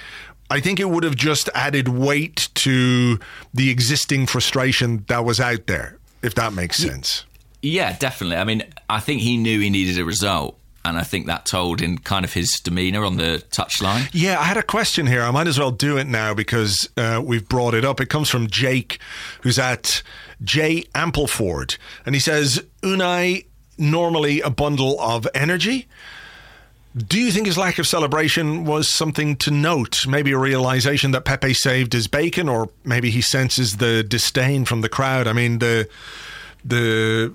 I 0.50 0.60
think 0.60 0.80
it 0.80 0.88
would 0.88 1.04
have 1.04 1.16
just 1.16 1.50
added 1.54 1.88
weight 1.88 2.48
to 2.54 3.18
the 3.52 3.70
existing 3.70 4.26
frustration 4.26 5.04
that 5.08 5.24
was 5.24 5.38
out 5.38 5.66
there, 5.66 5.98
if 6.22 6.34
that 6.34 6.54
makes 6.54 6.78
sense. 6.78 7.24
Yeah, 7.64 7.96
definitely. 7.96 8.36
I 8.36 8.44
mean, 8.44 8.62
I 8.90 9.00
think 9.00 9.22
he 9.22 9.38
knew 9.38 9.58
he 9.58 9.70
needed 9.70 9.98
a 9.98 10.04
result, 10.04 10.58
and 10.84 10.98
I 10.98 11.02
think 11.02 11.26
that 11.26 11.46
told 11.46 11.80
in 11.80 11.96
kind 11.96 12.22
of 12.22 12.34
his 12.34 12.60
demeanour 12.62 13.06
on 13.06 13.16
the 13.16 13.42
touchline. 13.50 14.06
Yeah, 14.12 14.38
I 14.38 14.44
had 14.44 14.58
a 14.58 14.62
question 14.62 15.06
here. 15.06 15.22
I 15.22 15.30
might 15.30 15.46
as 15.46 15.58
well 15.58 15.70
do 15.70 15.96
it 15.96 16.06
now 16.06 16.34
because 16.34 16.86
uh, 16.98 17.22
we've 17.24 17.48
brought 17.48 17.72
it 17.72 17.82
up. 17.82 18.02
It 18.02 18.10
comes 18.10 18.28
from 18.28 18.48
Jake, 18.48 18.98
who's 19.40 19.58
at 19.58 20.02
J 20.42 20.82
Ampleford, 20.94 21.78
and 22.04 22.14
he 22.14 22.20
says, 22.20 22.62
"Unai 22.82 23.46
normally 23.78 24.42
a 24.42 24.50
bundle 24.50 25.00
of 25.00 25.26
energy." 25.34 25.88
Do 26.94 27.18
you 27.18 27.32
think 27.32 27.46
his 27.46 27.56
lack 27.56 27.78
of 27.78 27.86
celebration 27.88 28.64
was 28.66 28.92
something 28.92 29.36
to 29.36 29.50
note? 29.50 30.06
Maybe 30.06 30.32
a 30.32 30.38
realization 30.38 31.12
that 31.12 31.24
Pepe 31.24 31.54
saved 31.54 31.94
his 31.94 32.08
bacon, 32.08 32.46
or 32.46 32.68
maybe 32.84 33.10
he 33.10 33.22
senses 33.22 33.78
the 33.78 34.04
disdain 34.04 34.66
from 34.66 34.82
the 34.82 34.90
crowd. 34.90 35.26
I 35.26 35.32
mean, 35.32 35.60
the 35.60 35.88
the 36.62 37.32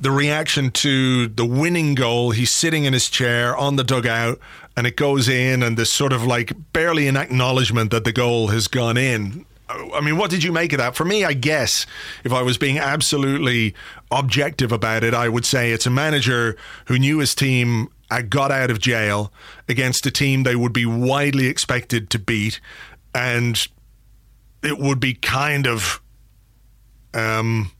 the 0.00 0.10
reaction 0.10 0.70
to 0.70 1.28
the 1.28 1.44
winning 1.44 1.94
goal. 1.94 2.30
He's 2.30 2.50
sitting 2.50 2.84
in 2.84 2.92
his 2.92 3.08
chair 3.08 3.56
on 3.56 3.76
the 3.76 3.84
dugout, 3.84 4.38
and 4.76 4.86
it 4.86 4.96
goes 4.96 5.28
in, 5.28 5.62
and 5.62 5.76
there's 5.76 5.92
sort 5.92 6.12
of 6.12 6.24
like 6.24 6.52
barely 6.72 7.08
an 7.08 7.16
acknowledgement 7.16 7.90
that 7.90 8.04
the 8.04 8.12
goal 8.12 8.48
has 8.48 8.68
gone 8.68 8.96
in. 8.96 9.44
I 9.68 10.00
mean, 10.00 10.16
what 10.16 10.30
did 10.30 10.42
you 10.42 10.52
make 10.52 10.72
of 10.72 10.78
that? 10.78 10.96
For 10.96 11.04
me, 11.04 11.24
I 11.24 11.34
guess 11.34 11.84
if 12.24 12.32
I 12.32 12.42
was 12.42 12.56
being 12.56 12.78
absolutely 12.78 13.74
objective 14.10 14.72
about 14.72 15.04
it, 15.04 15.12
I 15.12 15.28
would 15.28 15.44
say 15.44 15.72
it's 15.72 15.84
a 15.84 15.90
manager 15.90 16.56
who 16.86 16.98
knew 16.98 17.18
his 17.18 17.34
team 17.34 17.88
had 18.10 18.30
got 18.30 18.50
out 18.50 18.70
of 18.70 18.78
jail 18.78 19.30
against 19.68 20.06
a 20.06 20.10
team 20.10 20.42
they 20.42 20.56
would 20.56 20.72
be 20.72 20.86
widely 20.86 21.46
expected 21.48 22.08
to 22.10 22.18
beat, 22.18 22.60
and 23.14 23.58
it 24.62 24.78
would 24.78 25.00
be 25.00 25.12
kind 25.12 25.66
of 25.66 26.00
um, 27.12 27.70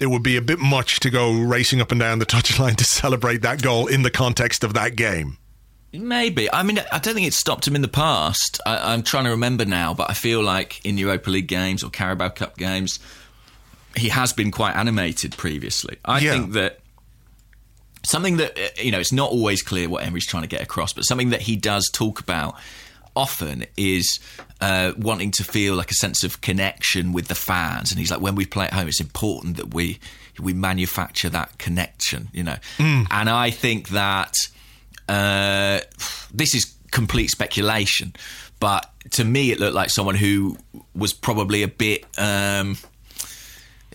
it 0.00 0.06
would 0.06 0.22
be 0.22 0.36
a 0.36 0.42
bit 0.42 0.58
much 0.58 1.00
to 1.00 1.10
go 1.10 1.32
racing 1.40 1.80
up 1.80 1.90
and 1.90 2.00
down 2.00 2.18
the 2.18 2.26
touchline 2.26 2.76
to 2.76 2.84
celebrate 2.84 3.42
that 3.42 3.62
goal 3.62 3.86
in 3.86 4.02
the 4.02 4.10
context 4.10 4.62
of 4.64 4.74
that 4.74 4.96
game. 4.96 5.38
Maybe. 5.92 6.52
I 6.52 6.62
mean, 6.62 6.80
I 6.92 6.98
don't 6.98 7.14
think 7.14 7.26
it 7.26 7.32
stopped 7.32 7.66
him 7.66 7.74
in 7.74 7.80
the 7.82 7.88
past. 7.88 8.60
I, 8.66 8.92
I'm 8.92 9.02
trying 9.02 9.24
to 9.24 9.30
remember 9.30 9.64
now, 9.64 9.94
but 9.94 10.10
I 10.10 10.12
feel 10.14 10.42
like 10.42 10.84
in 10.84 10.98
Europa 10.98 11.30
League 11.30 11.48
games 11.48 11.82
or 11.82 11.90
Carabao 11.90 12.28
Cup 12.30 12.56
games, 12.58 12.98
he 13.96 14.10
has 14.10 14.32
been 14.32 14.50
quite 14.50 14.76
animated 14.76 15.36
previously. 15.36 15.96
I 16.04 16.18
Yeah. 16.20 16.32
think 16.32 16.52
that 16.52 16.80
something 18.04 18.36
that, 18.36 18.58
uh, 18.58 18.68
you 18.82 18.90
know, 18.92 19.00
it's 19.00 19.12
not 19.12 19.30
always 19.30 19.62
clear 19.62 19.88
what 19.88 20.04
Emery's 20.04 20.26
trying 20.26 20.42
to 20.42 20.48
get 20.48 20.60
across, 20.60 20.92
but 20.92 21.04
something 21.04 21.30
that 21.30 21.42
he 21.42 21.56
does 21.56 21.88
talk 21.92 22.20
about 22.20 22.54
often 23.18 23.66
is 23.76 24.20
uh, 24.60 24.92
wanting 24.96 25.32
to 25.32 25.44
feel 25.44 25.74
like 25.74 25.90
a 25.90 25.94
sense 25.94 26.22
of 26.24 26.40
connection 26.40 27.12
with 27.12 27.28
the 27.28 27.34
fans. 27.34 27.90
And 27.90 27.98
he's 27.98 28.10
like, 28.10 28.20
when 28.20 28.36
we 28.36 28.46
play 28.46 28.66
at 28.66 28.72
home, 28.72 28.88
it's 28.88 29.00
important 29.00 29.56
that 29.56 29.74
we 29.74 29.98
we 30.40 30.54
manufacture 30.54 31.28
that 31.28 31.58
connection, 31.58 32.28
you 32.32 32.44
know. 32.44 32.56
And 33.10 33.28
I 33.28 33.50
think 33.50 33.88
that 33.88 34.34
uh, 35.08 35.80
this 36.32 36.54
is 36.54 36.74
complete 36.92 37.28
speculation. 37.28 38.14
But 38.60 38.88
to 39.12 39.24
me, 39.24 39.50
it 39.50 39.58
looked 39.60 39.74
like 39.74 39.90
someone 39.90 40.14
who 40.14 40.56
was 40.94 41.12
probably 41.12 41.62
a 41.62 41.68
bit. 41.68 42.04
Um, 42.16 42.76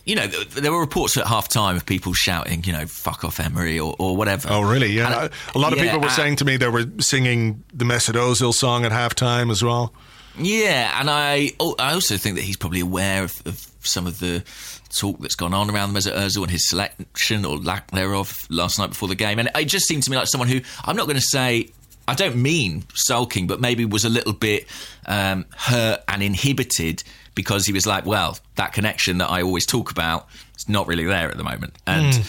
you 0.06 0.16
know, 0.16 0.28
there 0.28 0.72
were 0.72 0.80
reports 0.80 1.18
at 1.18 1.26
half 1.28 1.48
time 1.48 1.76
of 1.76 1.86
people 1.86 2.14
shouting, 2.14 2.64
you 2.66 2.74
know, 2.74 2.86
fuck 2.86 3.24
off 3.24 3.40
Emery 3.40 3.80
or, 3.80 3.96
or 4.00 4.18
whatever. 4.18 4.50
Oh, 4.52 4.62
really? 4.62 4.92
Yeah. 4.92 5.24
And, 5.24 5.32
a 5.56 5.58
lot 5.58 5.72
of 5.72 5.80
yeah, 5.80 5.86
people 5.86 6.02
were 6.02 6.08
uh, 6.08 6.12
saying 6.12 6.38
to 6.38 6.46
me 6.46 6.58
they 6.58 6.68
were 6.68 6.86
singing 7.00 7.64
the 7.74 7.86
Mesut 7.86 8.16
Ozil 8.16 8.54
song 8.54 8.86
at 8.86 8.92
halftime 8.92 9.50
as 9.50 9.64
well. 9.64 9.94
Yeah, 10.38 11.00
and 11.00 11.10
I 11.10 11.52
I 11.60 11.94
also 11.94 12.18
think 12.18 12.38
that 12.38 12.42
he's 12.42 12.58
probably 12.58 12.80
aware 12.80 13.24
of, 13.24 13.40
of 13.46 13.68
some 13.82 14.08
of 14.08 14.20
the 14.20 14.44
talk 14.90 15.20
that's 15.20 15.36
gone 15.36 15.54
on 15.54 15.70
around 15.70 15.94
Mesut 15.94 16.16
Ozil 16.16 16.42
and 16.42 16.52
his 16.52 16.68
selection 16.68 17.46
or 17.46 17.58
lack 17.58 17.92
thereof 17.92 18.34
last 18.50 18.80
night 18.80 18.90
before 18.90 19.08
the 19.08 19.16
game. 19.16 19.40
And 19.40 19.50
it 19.56 19.66
just 19.66 19.86
seemed 19.86 20.04
to 20.04 20.12
me 20.12 20.18
like 20.18 20.28
someone 20.28 20.48
who 20.48 20.62
I'm 20.86 20.96
not 20.96 21.06
going 21.06 21.18
to 21.20 21.22
say 21.22 21.70
I 22.08 22.16
don't 22.16 22.36
mean 22.36 22.84
sulking, 22.94 23.48
but 23.48 23.62
maybe 23.62 23.86
was 23.86 24.06
a 24.06 24.10
little 24.10 24.34
bit 24.34 24.68
um, 25.06 25.46
hurt 25.56 26.04
and 26.08 26.22
inhibited 26.22 27.04
because 27.36 27.66
he 27.66 27.74
was 27.74 27.86
like, 27.86 28.06
well, 28.06 28.38
that 28.56 28.74
connection 28.74 29.18
that 29.20 29.30
I 29.30 29.42
always 29.42 29.66
talk 29.66 29.92
about 29.92 30.28
is 30.58 30.70
not 30.70 30.88
really 30.88 31.06
there 31.06 31.30
at 31.30 31.38
the 31.38 31.44
moment, 31.44 31.76
and. 31.86 32.26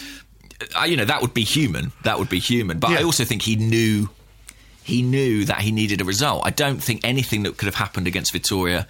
I, 0.73 0.85
you 0.85 0.95
know 0.95 1.03
that 1.03 1.21
would 1.21 1.33
be 1.33 1.43
human. 1.43 1.91
That 2.03 2.17
would 2.17 2.29
be 2.29 2.39
human. 2.39 2.79
But 2.79 2.91
I 2.91 3.03
also 3.03 3.25
think 3.25 3.41
he 3.41 3.57
knew 3.57 4.09
he 4.85 5.01
knew 5.01 5.43
that 5.45 5.59
he 5.59 5.71
needed 5.71 5.99
a 5.99 6.05
result. 6.05 6.43
I 6.45 6.51
don't 6.51 6.81
think 6.81 7.01
anything 7.03 7.43
that 7.43 7.57
could 7.57 7.65
have 7.65 7.75
happened 7.75 8.07
against 8.07 8.33
Vitória 8.33 8.87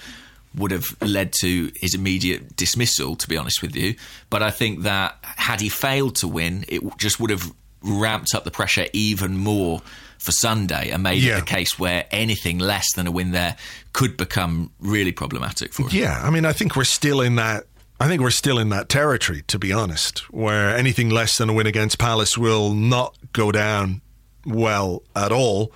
would 0.54 0.72
have 0.72 0.96
led 1.02 1.34
to 1.40 1.72
his 1.76 1.96
immediate 1.96 2.56
dismissal, 2.56 3.16
to 3.16 3.28
be 3.28 3.38
honest 3.38 3.62
with 3.62 3.76
you. 3.76 3.96
But 4.30 4.44
I 4.44 4.52
think 4.52 4.84
that 4.84 5.18
had 5.22 5.62
he 5.62 5.70
failed 5.70 6.16
to 6.18 6.28
win, 6.28 6.66
it 6.68 6.82
just 6.98 7.20
would 7.20 7.30
have 7.30 7.52
ramped 7.82 8.36
up 8.36 8.44
the 8.44 8.52
pressure 8.52 8.88
even 8.92 9.38
more 9.38 9.82
for 10.26 10.32
Sunday 10.32 10.90
and 10.90 11.04
made 11.04 11.22
Yeah. 11.22 11.38
it 11.38 11.42
a 11.44 11.46
case 11.46 11.78
where 11.80 12.06
anything 12.12 12.60
less 12.60 12.86
than 12.96 13.08
a 13.08 13.12
win 13.12 13.32
there 13.32 13.56
could 13.94 14.18
become 14.18 14.72
really 14.80 15.12
problematic 15.12 15.74
for 15.74 15.84
him. 15.84 15.90
Yeah, 16.02 16.20
I 16.22 16.30
mean, 16.30 16.46
I 16.46 16.52
think 16.54 16.76
we're 16.76 16.84
still 16.84 17.22
in 17.22 17.36
that. 17.36 17.66
I 18.00 18.08
think 18.08 18.22
we're 18.22 18.32
still 18.32 18.60
in 18.60 18.70
that 18.70 18.90
territory, 18.90 19.44
to 19.48 19.58
be 19.58 19.72
honest, 19.72 20.20
where 20.34 20.76
anything 20.76 21.10
less 21.10 21.38
than 21.38 21.48
a 21.50 21.54
win 21.54 21.66
against 21.68 21.98
Palace 21.98 22.38
will 22.38 22.74
not 22.74 23.16
go 23.32 23.54
down 23.54 24.02
well 24.46 25.02
at 25.16 25.32
all. 25.32 25.72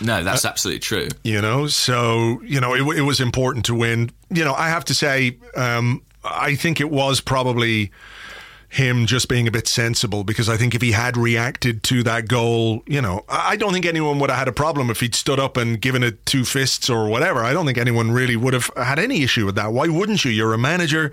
No, 0.00 0.24
that's 0.24 0.44
absolutely 0.44 0.80
true. 0.80 1.08
You 1.22 1.40
know, 1.40 1.68
so 1.68 2.40
you 2.44 2.60
know, 2.60 2.74
it, 2.74 2.98
it 2.98 3.02
was 3.02 3.20
important 3.20 3.64
to 3.66 3.74
win. 3.74 4.10
You 4.30 4.44
know, 4.44 4.54
I 4.54 4.68
have 4.68 4.84
to 4.86 4.94
say, 4.94 5.36
um, 5.54 6.02
I 6.24 6.54
think 6.56 6.80
it 6.80 6.90
was 6.90 7.20
probably 7.20 7.92
him 8.70 9.04
just 9.04 9.28
being 9.28 9.48
a 9.48 9.50
bit 9.50 9.66
sensible 9.66 10.22
because 10.22 10.48
I 10.48 10.56
think 10.56 10.76
if 10.76 10.80
he 10.80 10.92
had 10.92 11.16
reacted 11.16 11.82
to 11.84 12.04
that 12.04 12.28
goal, 12.28 12.84
you 12.86 13.02
know, 13.02 13.24
I 13.28 13.56
don't 13.56 13.72
think 13.72 13.84
anyone 13.84 14.20
would 14.20 14.30
have 14.30 14.38
had 14.38 14.48
a 14.48 14.52
problem 14.52 14.90
if 14.90 15.00
he'd 15.00 15.16
stood 15.16 15.40
up 15.40 15.56
and 15.56 15.80
given 15.80 16.04
it 16.04 16.24
two 16.24 16.44
fists 16.44 16.88
or 16.88 17.08
whatever. 17.08 17.42
I 17.42 17.52
don't 17.52 17.66
think 17.66 17.78
anyone 17.78 18.12
really 18.12 18.36
would 18.36 18.54
have 18.54 18.70
had 18.76 19.00
any 19.00 19.22
issue 19.22 19.44
with 19.44 19.56
that. 19.56 19.72
Why 19.72 19.88
wouldn't 19.88 20.24
you? 20.24 20.30
You're 20.30 20.54
a 20.54 20.58
manager. 20.58 21.12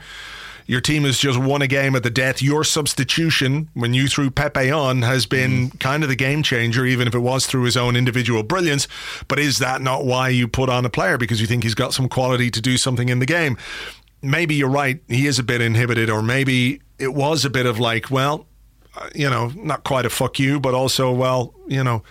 Your 0.67 0.81
team 0.81 1.05
has 1.05 1.17
just 1.17 1.39
won 1.39 1.61
a 1.61 1.67
game 1.67 1.95
at 1.95 2.03
the 2.03 2.09
death. 2.09 2.41
Your 2.41 2.65
substitution, 2.65 3.69
when 3.73 3.93
you 3.93 4.07
threw 4.07 4.29
Pepe 4.29 4.69
on, 4.69 5.01
has 5.01 5.25
been 5.25 5.69
mm. 5.69 5.79
kind 5.79 6.03
of 6.03 6.09
the 6.09 6.15
game 6.15 6.43
changer, 6.43 6.85
even 6.85 7.07
if 7.07 7.15
it 7.15 7.19
was 7.19 7.47
through 7.47 7.63
his 7.63 7.77
own 7.77 7.95
individual 7.95 8.43
brilliance. 8.43 8.85
But 9.29 9.39
is 9.39 9.59
that 9.59 9.81
not 9.81 10.05
why 10.05 10.27
you 10.27 10.47
put 10.47 10.69
on 10.69 10.85
a 10.85 10.89
player? 10.89 11.17
Because 11.17 11.39
you 11.39 11.47
think 11.47 11.63
he's 11.63 11.73
got 11.73 11.93
some 11.93 12.09
quality 12.09 12.51
to 12.51 12.61
do 12.61 12.77
something 12.77 13.07
in 13.07 13.19
the 13.19 13.25
game? 13.25 13.57
Maybe 14.21 14.55
you're 14.55 14.69
right. 14.69 15.01
He 15.07 15.27
is 15.27 15.39
a 15.39 15.43
bit 15.43 15.61
inhibited, 15.61 16.09
or 16.09 16.21
maybe 16.21 16.81
it 16.97 17.13
was 17.13 17.45
a 17.45 17.49
bit 17.49 17.65
of 17.65 17.79
like, 17.79 18.09
well, 18.09 18.45
uh, 18.95 19.09
you 19.13 19.29
know, 19.29 19.51
not 19.55 19.83
quite 19.83 20.05
a 20.05 20.09
fuck 20.09 20.39
you, 20.39 20.59
but 20.59 20.73
also, 20.73 21.11
well, 21.11 21.53
you 21.67 21.83
know, 21.83 22.01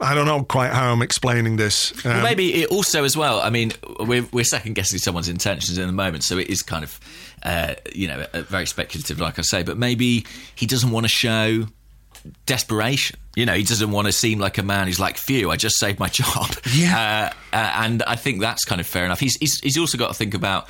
I 0.00 0.14
don't 0.14 0.26
know 0.26 0.44
quite 0.44 0.72
how 0.72 0.92
I'm 0.92 1.02
explaining 1.02 1.56
this. 1.56 1.92
Um, 2.06 2.12
Well, 2.12 2.22
maybe 2.22 2.62
it 2.62 2.68
also 2.70 3.02
as 3.02 3.16
well. 3.16 3.40
I 3.40 3.50
mean, 3.50 3.72
we're, 3.98 4.24
we're 4.32 4.44
second 4.44 4.74
guessing 4.74 4.98
someone's 5.00 5.28
intentions 5.28 5.78
in 5.78 5.86
the 5.88 5.92
moment, 5.92 6.22
so 6.22 6.38
it 6.38 6.48
is 6.48 6.62
kind 6.62 6.84
of, 6.84 7.00
uh, 7.42 7.74
you 7.92 8.06
know, 8.06 8.24
very 8.34 8.66
speculative, 8.66 9.18
like 9.18 9.40
I 9.40 9.42
say. 9.42 9.64
But 9.64 9.76
maybe 9.78 10.26
he 10.54 10.66
doesn't 10.66 10.92
want 10.92 11.04
to 11.04 11.08
show 11.08 11.66
desperation. 12.46 13.18
You 13.34 13.46
know, 13.46 13.54
he 13.54 13.62
doesn't 13.62 13.90
want 13.90 14.06
to 14.06 14.12
seem 14.12 14.38
like 14.38 14.58
a 14.58 14.62
man 14.62 14.86
who's 14.86 15.00
like, 15.00 15.16
"Phew, 15.16 15.50
I 15.50 15.56
just 15.56 15.78
saved 15.78 15.98
my 15.98 16.08
job." 16.12 16.54
Yeah. 16.72 17.32
uh, 17.52 17.56
uh, 17.56 17.72
and 17.84 18.02
I 18.04 18.16
think 18.16 18.40
that's 18.40 18.64
kind 18.64 18.80
of 18.80 18.86
fair 18.86 19.04
enough. 19.04 19.20
He's, 19.20 19.36
he's 19.36 19.58
he's 19.60 19.78
also 19.78 19.98
got 19.98 20.08
to 20.08 20.14
think 20.14 20.34
about 20.34 20.68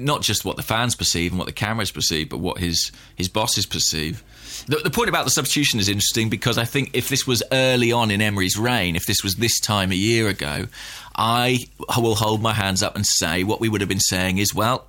not 0.00 0.22
just 0.22 0.44
what 0.44 0.56
the 0.56 0.62
fans 0.62 0.96
perceive 0.96 1.32
and 1.32 1.38
what 1.38 1.46
the 1.46 1.52
cameras 1.52 1.90
perceive, 1.90 2.28
but 2.28 2.38
what 2.38 2.58
his 2.58 2.90
his 3.16 3.28
bosses 3.28 3.66
perceive. 3.66 4.22
The, 4.66 4.78
the 4.78 4.90
point 4.90 5.08
about 5.08 5.24
the 5.24 5.30
substitution 5.30 5.78
is 5.80 5.88
interesting 5.88 6.28
because 6.28 6.58
I 6.58 6.64
think 6.64 6.90
if 6.92 7.08
this 7.08 7.26
was 7.26 7.42
early 7.52 7.92
on 7.92 8.10
in 8.10 8.20
Emery's 8.20 8.58
reign, 8.58 8.96
if 8.96 9.06
this 9.06 9.22
was 9.22 9.36
this 9.36 9.60
time 9.60 9.92
a 9.92 9.96
year 9.96 10.28
ago, 10.28 10.66
I 11.14 11.58
will 11.96 12.14
hold 12.14 12.42
my 12.42 12.52
hands 12.52 12.82
up 12.82 12.96
and 12.96 13.06
say 13.06 13.44
what 13.44 13.60
we 13.60 13.68
would 13.68 13.80
have 13.80 13.88
been 13.88 14.00
saying 14.00 14.38
is, 14.38 14.54
well, 14.54 14.86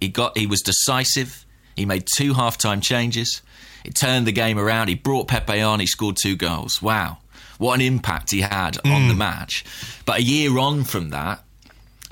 he 0.00 0.08
got 0.08 0.36
he 0.36 0.46
was 0.46 0.60
decisive. 0.60 1.44
He 1.76 1.86
made 1.86 2.06
two 2.16 2.34
half-time 2.34 2.80
changes. 2.80 3.42
It 3.84 3.94
turned 3.94 4.26
the 4.26 4.32
game 4.32 4.58
around. 4.58 4.88
He 4.88 4.94
brought 4.94 5.28
Pepe 5.28 5.60
on. 5.60 5.80
He 5.80 5.86
scored 5.86 6.16
two 6.20 6.36
goals. 6.36 6.80
Wow, 6.80 7.18
what 7.58 7.74
an 7.74 7.80
impact 7.80 8.30
he 8.30 8.40
had 8.40 8.78
on 8.84 9.08
the 9.08 9.14
hmm. 9.14 9.18
match. 9.18 9.64
But 10.04 10.18
a 10.18 10.22
year 10.22 10.58
on 10.58 10.84
from 10.84 11.10
that, 11.10 11.43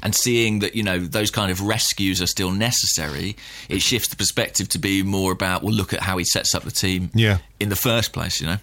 and 0.02 0.14
seeing 0.14 0.58
that 0.60 0.74
you 0.74 0.82
know 0.82 0.98
those 0.98 1.30
kind 1.30 1.50
of 1.52 1.60
rescues 1.60 2.20
are 2.20 2.26
still 2.26 2.50
necessary, 2.50 3.36
it 3.68 3.80
shifts 3.82 4.08
the 4.08 4.16
perspective 4.16 4.68
to 4.70 4.78
be 4.78 5.02
more 5.02 5.32
about 5.32 5.62
well, 5.62 5.72
look 5.74 5.92
at 5.92 6.00
how 6.00 6.18
he 6.18 6.24
sets 6.24 6.54
up 6.54 6.64
the 6.64 6.70
team 6.70 7.10
Yeah. 7.14 7.38
in 7.60 7.68
the 7.68 7.76
first 7.76 8.12
place. 8.12 8.40
You 8.40 8.46
know, 8.48 8.56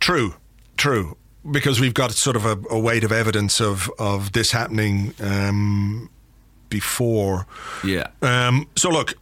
True, 0.00 0.34
true. 0.76 1.16
Because 1.50 1.80
we've 1.80 1.94
got 1.94 2.10
sort 2.12 2.36
of 2.36 2.44
a, 2.44 2.58
a 2.70 2.78
weight 2.78 3.04
of 3.04 3.12
evidence 3.12 3.60
of 3.60 3.90
of 3.98 4.32
this 4.32 4.50
happening 4.50 5.14
um, 5.20 6.10
before. 6.68 7.46
yeah, 7.84 8.08
Um, 8.20 8.66
so 8.76 8.90
look, 8.90 9.14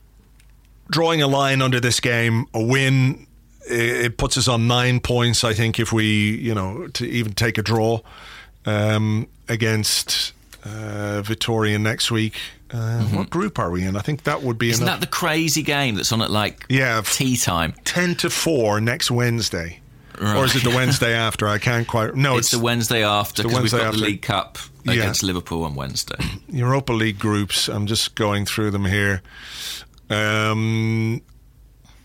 drawing 0.91 1.23
a 1.23 1.29
line 1.29 1.63
under 1.63 1.79
this 1.79 2.01
game, 2.01 2.47
a 2.55 2.63
win, 2.63 3.27
it, 3.71 4.05
it 4.07 4.19
puts 4.19 4.37
us 4.37 4.49
on 4.49 4.67
nine 4.67 4.99
points. 4.99 5.45
I 5.45 5.53
think 5.55 5.79
if 5.79 5.93
we, 5.93 6.37
you 6.39 6.55
know, 6.55 6.89
to 6.95 7.07
even 7.07 7.33
take 7.35 7.59
a 7.59 7.63
draw 7.63 8.01
um, 8.65 9.29
against 9.49 10.33
uh, 10.67 11.23
Vitória 11.23 11.81
next 11.81 12.11
week. 12.11 12.35
Uh, 12.71 13.03
What 13.05 13.31
group 13.31 13.59
are 13.61 13.71
we 13.71 13.85
in? 13.85 13.97
I 13.97 14.01
think 14.01 14.25
that 14.25 14.43
would 14.43 14.59
be 14.59 14.71
isn't 14.71 14.83
enough. 14.83 15.01
that 15.01 15.07
the 15.07 15.11
crazy 15.11 15.63
game 15.63 15.95
that's 15.95 16.11
on 16.13 16.21
at 16.23 16.31
like 16.31 16.65
Yeah, 16.69 17.01
tea 17.05 17.37
time? 17.37 17.75
ten 17.85 18.17
to 18.17 18.29
four 18.31 18.81
next 18.81 19.11
Wednesday, 19.11 19.81
or 20.21 20.45
is 20.45 20.57
it 20.57 20.65
the 20.65 20.75
Wednesday 20.75 21.15
after? 21.29 21.47
I 21.47 21.59
can't 21.59 21.87
quite. 21.87 22.17
No, 22.17 22.37
It's 22.39 22.51
the 22.51 22.59
Wednesday 22.59 23.05
after 23.05 23.45
because 23.45 23.63
we've 23.63 23.71
got 23.71 23.81
after. 23.83 23.99
the 24.01 24.05
League 24.05 24.23
Cup 24.23 24.59
Yeah. 24.85 24.95
against 24.95 25.23
Liverpool 25.23 25.63
on 25.65 25.75
Wednesday. 25.77 26.17
Europa 26.49 26.93
League 26.93 27.19
groups. 27.21 27.69
I'm 27.69 27.87
just 27.87 28.15
going 28.17 28.47
through 28.47 28.73
them 28.73 28.87
here. 28.87 29.23
Um, 30.11 31.23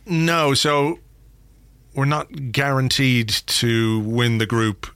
no, 0.06 0.54
so 0.54 1.00
we're 1.96 2.06
not 2.06 2.52
guaranteed 2.52 3.30
to 3.30 4.00
win 4.02 4.38
the 4.38 4.46
group 4.46 4.88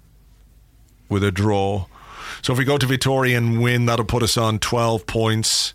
with 1.10 1.24
a 1.24 1.32
draw. 1.32 1.86
So 2.46 2.54
if 2.54 2.60
we 2.60 2.64
go 2.64 2.78
to 2.78 2.86
Vitória 2.86 3.36
and 3.36 3.60
win, 3.60 3.88
that'll 3.88 4.06
put 4.06 4.22
us 4.22 4.38
on 4.38 4.60
12 4.60 5.08
points. 5.08 5.74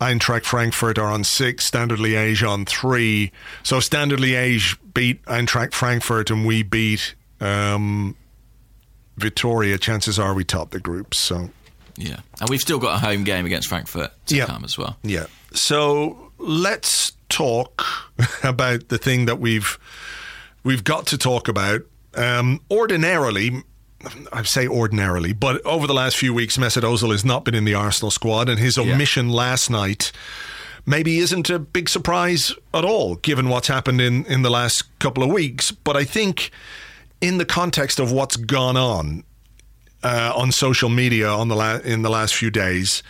Eintracht 0.00 0.44
Frankfurt 0.44 0.98
are 0.98 1.06
on 1.06 1.22
six, 1.22 1.66
Standard 1.66 2.00
Liège 2.00 2.44
on 2.44 2.64
three. 2.64 3.30
So 3.62 3.78
Standard 3.78 4.18
Liège 4.18 4.76
beat 4.92 5.24
Eintracht 5.26 5.72
Frankfurt 5.72 6.32
and 6.32 6.44
we 6.44 6.64
beat 6.64 7.14
um, 7.40 8.16
Vitória. 9.20 9.78
Chances 9.80 10.18
are 10.18 10.34
we 10.34 10.42
top 10.42 10.72
the 10.72 10.80
group. 10.80 11.14
So 11.14 11.50
yeah, 11.96 12.16
and 12.40 12.50
we've 12.50 12.60
still 12.60 12.80
got 12.80 12.96
a 13.00 13.06
home 13.06 13.22
game 13.22 13.46
against 13.46 13.68
Frankfurt 13.68 14.10
to 14.26 14.34
Yeah. 14.34 14.46
come 14.46 14.64
as 14.64 14.76
well. 14.76 14.96
Yeah. 15.04 15.26
So 15.52 16.32
let's 16.38 17.12
talk 17.28 17.84
about 18.42 18.88
the 18.88 18.98
thing 18.98 19.26
that 19.26 19.38
we've 19.38 19.78
we've 20.64 20.82
got 20.82 21.06
to 21.06 21.16
talk 21.18 21.46
about. 21.46 21.82
Um, 22.16 22.60
ordinarily, 22.68 23.62
I 24.32 24.42
say 24.42 24.66
ordinarily, 24.66 25.32
but 25.32 25.64
over 25.64 25.86
the 25.86 25.94
last 25.94 26.16
few 26.16 26.34
weeks, 26.34 26.56
Mesut 26.56 26.82
Ozil 26.82 27.10
has 27.10 27.24
not 27.24 27.44
been 27.44 27.54
in 27.54 27.64
the 27.64 27.74
Arsenal 27.74 28.10
squad, 28.10 28.48
and 28.48 28.58
his 28.58 28.76
omission 28.78 29.28
last 29.28 29.70
night 29.70 30.12
maybe 30.86 31.18
isn't 31.18 31.48
a 31.50 31.58
big 31.58 31.88
surprise 31.88 32.52
at 32.72 32.84
all, 32.84 33.16
given 33.16 33.48
what's 33.48 33.68
happened 33.68 34.00
in 34.00 34.24
in 34.26 34.42
the 34.42 34.50
last 34.50 34.82
couple 34.98 35.22
of 35.22 35.30
weeks. 35.30 35.70
But 35.70 35.96
I 35.96 36.04
think, 36.04 36.50
in 37.20 37.38
the 37.38 37.44
context 37.44 37.98
of 37.98 38.12
what's 38.12 38.36
gone 38.36 38.76
on 38.76 39.24
uh, 40.02 40.32
on 40.36 40.52
social 40.52 40.88
media 40.88 41.28
on 41.28 41.48
the 41.48 41.56
la- 41.56 41.78
in 41.78 42.02
the 42.02 42.10
last 42.10 42.34
few 42.34 42.50
days 42.50 43.02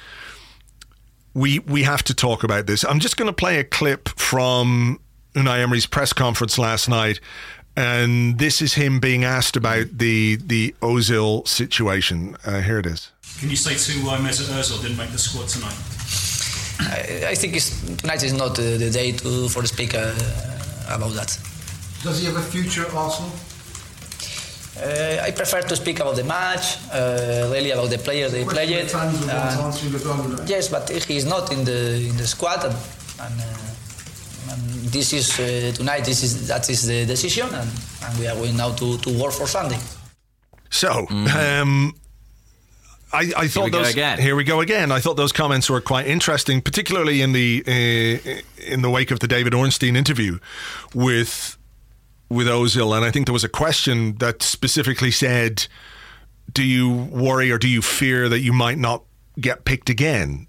we 1.35 1.59
we 1.61 1.83
have 1.83 2.03
to 2.05 2.15
talk 2.15 2.45
about 2.45 2.67
this. 2.67 2.85
I'm 2.85 3.01
just 3.01 3.17
going 3.17 3.27
to 3.27 3.33
play 3.35 3.59
a 3.59 3.65
clip 3.65 4.09
from 4.11 5.01
Unai 5.35 5.61
Emery's 5.61 5.87
press 5.87 6.13
conference 6.13 6.59
last 6.59 6.89
night, 6.89 7.21
and 7.77 8.39
this 8.39 8.61
is 8.63 8.75
him 8.75 9.01
being 9.01 9.25
asked 9.25 9.57
about 9.57 9.87
the 9.99 10.37
the 10.37 10.75
Ozil 10.81 11.47
situation. 11.47 12.37
Uh, 12.47 12.61
here 12.61 12.79
it 12.79 12.87
is. 12.87 13.11
Can 13.41 13.51
you 13.51 13.57
say 13.57 13.75
too 13.75 14.01
why 14.07 14.19
Mesut 14.19 14.49
Ozil 14.59 14.81
didn't 14.83 14.97
make 14.97 15.11
the 15.11 15.19
squad 15.19 15.49
tonight? 15.49 15.77
I, 16.81 17.31
I 17.31 17.35
think 17.35 17.55
it's, 17.57 17.71
tonight 17.97 18.23
is 18.23 18.33
not 18.33 18.55
the, 18.57 18.77
the 18.79 18.91
day 18.91 19.13
to 19.13 19.49
for 19.49 19.63
to 19.63 19.69
speak 19.69 19.95
uh, 19.95 20.13
about 20.89 21.13
that. 21.15 21.39
Does 22.03 22.21
he 22.21 22.27
have 22.27 22.37
a 22.37 22.43
future 22.43 22.87
at 22.87 22.95
Arsenal? 22.95 23.31
Uh, 24.77 25.23
I 25.23 25.31
prefer 25.31 25.63
to 25.63 25.77
speak 25.77 26.01
about 26.01 26.17
the 26.17 26.25
match, 26.25 26.79
uh, 26.93 27.49
really 27.53 27.71
about 27.71 27.91
the 27.91 27.99
players 27.99 28.33
they 28.33 28.45
played. 28.45 28.71
And- 28.71 30.49
yes, 30.49 30.69
but 30.69 30.91
he's 30.91 31.25
not 31.25 31.53
in 31.53 31.65
the 31.65 32.09
in 32.11 32.17
the 32.17 32.27
squad, 32.27 32.65
and, 32.65 32.75
and, 33.21 33.41
uh, 33.41 33.45
and 34.51 34.61
this 34.93 35.13
is 35.13 35.39
uh, 35.39 35.73
tonight. 35.75 36.05
This 36.05 36.23
is 36.23 36.49
that 36.49 36.69
is 36.69 36.87
the 36.87 37.07
decision, 37.07 37.47
and, 37.53 37.71
and 38.05 38.19
we 38.19 38.27
are 38.27 38.37
going 38.37 38.57
now 38.57 38.73
to, 38.73 38.99
to 38.99 39.19
work 39.19 39.33
for 39.33 39.47
Sunday. 39.47 39.79
So, 40.71 41.07
um, 41.11 41.95
I, 43.13 43.33
I 43.37 43.49
thought 43.49 43.67
we 43.67 43.71
go 43.71 43.79
those. 43.79 43.93
again. 43.93 44.19
Here 44.19 44.35
we 44.35 44.45
go 44.45 44.61
again. 44.61 44.91
I 44.91 44.99
thought 44.99 45.17
those 45.17 45.33
comments 45.33 45.71
were 45.71 45.81
quite 45.81 46.07
interesting, 46.07 46.61
particularly 46.61 47.23
in 47.23 47.33
the 47.33 47.63
uh, 47.67 48.63
in 48.65 48.83
the 48.83 48.91
wake 48.91 49.11
of 49.11 49.21
the 49.21 49.29
David 49.29 49.55
Ornstein 49.55 49.97
interview 49.97 50.39
with 50.95 51.57
with 52.29 52.47
Ozil, 52.49 52.97
and 52.97 53.05
I 53.05 53.11
think 53.11 53.27
there 53.27 53.33
was 53.33 53.45
a 53.45 53.49
question 53.49 54.17
that 54.19 54.43
specifically 54.43 55.13
said, 55.13 55.67
"Do 56.53 56.65
you 56.65 56.91
worry 56.91 57.51
or 57.51 57.59
do 57.59 57.69
you 57.69 57.83
fear 57.83 58.29
that 58.29 58.41
you 58.41 58.53
might 58.53 58.79
not 58.79 59.05
get 59.39 59.65
picked 59.65 59.91
again?" 59.91 60.49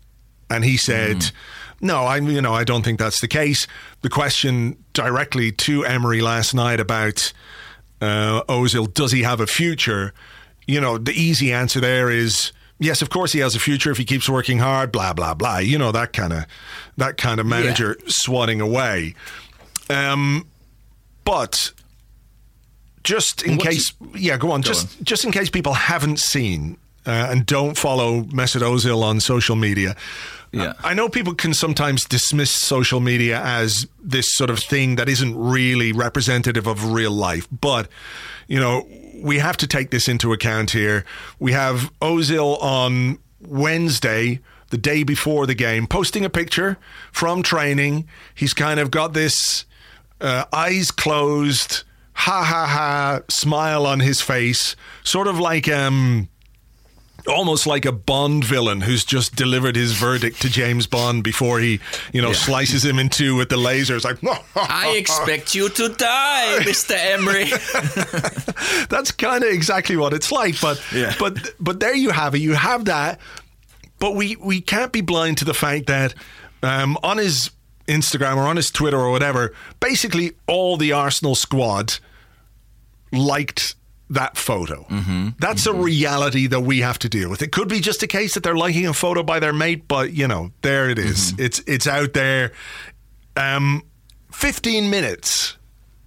And 0.50 0.64
he 0.64 0.78
said, 0.78 1.32
"No, 1.82 2.04
I 2.04 2.18
you 2.18 2.42
know 2.42 2.54
I 2.54 2.64
don't 2.64 2.84
think 2.84 3.00
that's 3.00 3.22
the 3.22 3.28
case." 3.28 3.68
The 4.02 4.10
question 4.10 4.78
directly 4.94 5.52
to 5.52 5.84
Emery 5.86 6.22
last 6.22 6.54
night 6.54 6.80
about 6.80 7.32
uh, 8.02 8.44
Ozil, 8.50 8.94
does 8.94 9.12
he 9.12 9.24
have 9.24 9.40
a 9.40 9.48
future? 9.48 10.14
You 10.68 10.82
know, 10.82 10.98
the 10.98 11.14
easy 11.14 11.54
answer 11.54 11.80
there 11.80 12.10
is 12.10 12.52
yes, 12.80 13.02
of 13.02 13.10
course 13.10 13.32
he 13.32 13.40
has 13.40 13.56
a 13.56 13.60
future 13.60 13.92
if 13.92 13.98
he 13.98 14.06
keeps 14.06 14.28
working 14.30 14.60
hard. 14.60 14.92
Blah 14.92 15.14
blah 15.14 15.34
blah. 15.34 15.60
You 15.60 15.78
know 15.78 15.92
that 15.92 16.14
kind 16.14 16.34
of 16.34 16.46
that 16.98 17.18
kind 17.18 17.40
of 17.40 17.46
manager 17.46 17.98
swatting 18.08 18.62
away. 18.62 19.16
Um, 19.90 20.48
but 21.24 21.72
just 23.04 23.44
in 23.44 23.58
What 23.58 23.64
do 23.64 23.70
case, 23.70 23.94
yeah, 24.16 24.38
go 24.38 24.52
on. 24.52 24.62
just 24.62 25.02
just 25.04 25.26
in 25.26 25.32
case 25.32 25.50
people 25.50 25.74
haven't 25.74 26.20
seen 26.20 26.78
uh, 27.06 27.28
and 27.30 27.46
don't 27.46 27.78
follow 27.78 28.22
Mesut 28.24 28.62
Ozil 28.62 29.02
on 29.04 29.20
social 29.20 29.56
media. 29.56 29.96
Yeah. 30.52 30.74
I 30.84 30.94
know 30.94 31.10
people 31.10 31.36
can 31.36 31.54
sometimes 31.54 32.06
dismiss 32.06 32.50
social 32.50 33.02
media 33.02 33.42
as 33.44 33.88
this 34.02 34.34
sort 34.36 34.50
of 34.50 34.60
thing 34.60 34.96
that 34.96 35.10
isn't 35.10 35.38
really 35.38 35.92
representative 35.92 36.66
of 36.66 36.94
real 36.94 37.12
life, 37.12 37.48
but 37.52 37.90
you 38.48 38.60
know 38.60 38.88
we 39.22 39.40
have 39.40 39.58
to 39.58 39.68
take 39.68 39.92
this 39.92 40.08
into 40.08 40.34
account 40.34 40.72
here. 40.72 41.04
We 41.40 41.52
have 41.52 41.92
Ozil 42.00 42.62
on 42.62 43.20
Wednesday, 43.42 44.40
the 44.70 44.78
day 44.78 45.04
before 45.04 45.46
the 45.46 45.56
game, 45.56 45.88
posting 45.88 46.26
a 46.26 46.30
picture 46.30 46.78
from 47.12 47.44
training. 47.44 48.08
He's 48.34 48.54
kind 48.54 48.80
of 48.80 48.92
got 48.92 49.14
this 49.14 49.66
uh, 50.22 50.46
eyes 50.54 50.92
closed, 50.92 51.84
ha 52.14 52.44
ha 52.44 52.66
ha, 52.66 53.22
smile 53.30 53.86
on 53.86 54.00
his 54.00 54.22
face, 54.22 54.76
sort 55.04 55.28
of 55.28 55.40
like 55.40 55.68
um, 55.68 56.30
almost 57.28 57.66
like 57.68 57.86
a 57.86 57.92
Bond 57.92 58.44
villain 58.44 58.82
who's 58.82 59.04
just 59.04 59.36
delivered 59.36 59.76
his 59.76 59.94
verdict 59.94 60.42
to 60.42 60.50
James 60.50 60.88
Bond 60.88 61.24
before 61.24 61.60
he, 61.60 61.80
you 62.14 62.22
know, 62.22 62.34
slices 62.34 62.84
him 62.86 63.00
in 63.00 63.10
two 63.10 63.36
with 63.36 63.50
the 63.50 63.56
lasers. 63.58 64.04
Like, 64.04 64.18
I 64.56 64.96
expect 64.98 65.56
you 65.56 65.70
to 65.70 65.90
die, 65.90 66.60
Mr. 66.62 66.96
Emery. 66.96 67.46
that's 68.90 69.12
kind 69.12 69.44
of 69.44 69.50
exactly 69.50 69.98
what 69.98 70.14
it's 70.14 70.32
like. 70.32 70.60
But 70.62 70.82
Yeah. 70.94 71.14
but 71.20 71.54
but 71.60 71.80
there 71.80 71.96
you 71.96 72.12
have 72.12 72.36
it. 72.36 72.40
You 72.40 72.54
have 72.54 72.86
that. 72.86 73.20
But 74.00 74.16
we 74.16 74.36
we 74.36 74.62
can't 74.62 74.92
be 74.92 75.02
blind 75.02 75.38
to 75.40 75.46
the 75.46 75.54
fact 75.54 75.88
that 75.88 76.14
um, 76.64 76.98
on 77.04 77.18
his 77.18 77.50
Instagram 77.88 78.36
or 78.38 78.44
on 78.48 78.56
his 78.56 78.70
Twitter 78.72 79.00
or 79.00 79.12
whatever, 79.12 79.54
basically 79.80 80.34
all 80.48 80.76
the 80.78 80.92
Arsenal 80.92 81.36
squad 81.36 81.96
liked 83.12 83.76
that 84.10 84.38
photo. 84.38 84.84
Mm-hmm. 84.84 85.30
That's 85.40 85.66
a 85.66 85.74
reality 85.74 86.48
that 86.48 86.62
we 86.62 86.82
have 86.82 87.00
to 87.00 87.10
deal 87.10 87.30
with. 87.30 87.42
It 87.42 87.52
could 87.52 87.68
be 87.68 87.80
just 87.80 88.04
a 88.04 88.08
case 88.08 88.36
that 88.36 88.44
they're 88.44 88.56
liking 88.56 88.88
a 88.88 88.94
photo 88.94 89.24
by 89.24 89.40
their 89.40 89.54
mate, 89.54 89.88
but 89.88 90.14
you 90.14 90.28
know, 90.28 90.52
there 90.62 90.90
it 90.90 91.00
is. 91.00 91.34
It's 91.38 91.60
it's 91.68 91.88
out 91.88 92.14
there. 92.14 92.52
Um, 93.36 93.84
Fifteen 94.32 94.90
minutes 94.90 95.58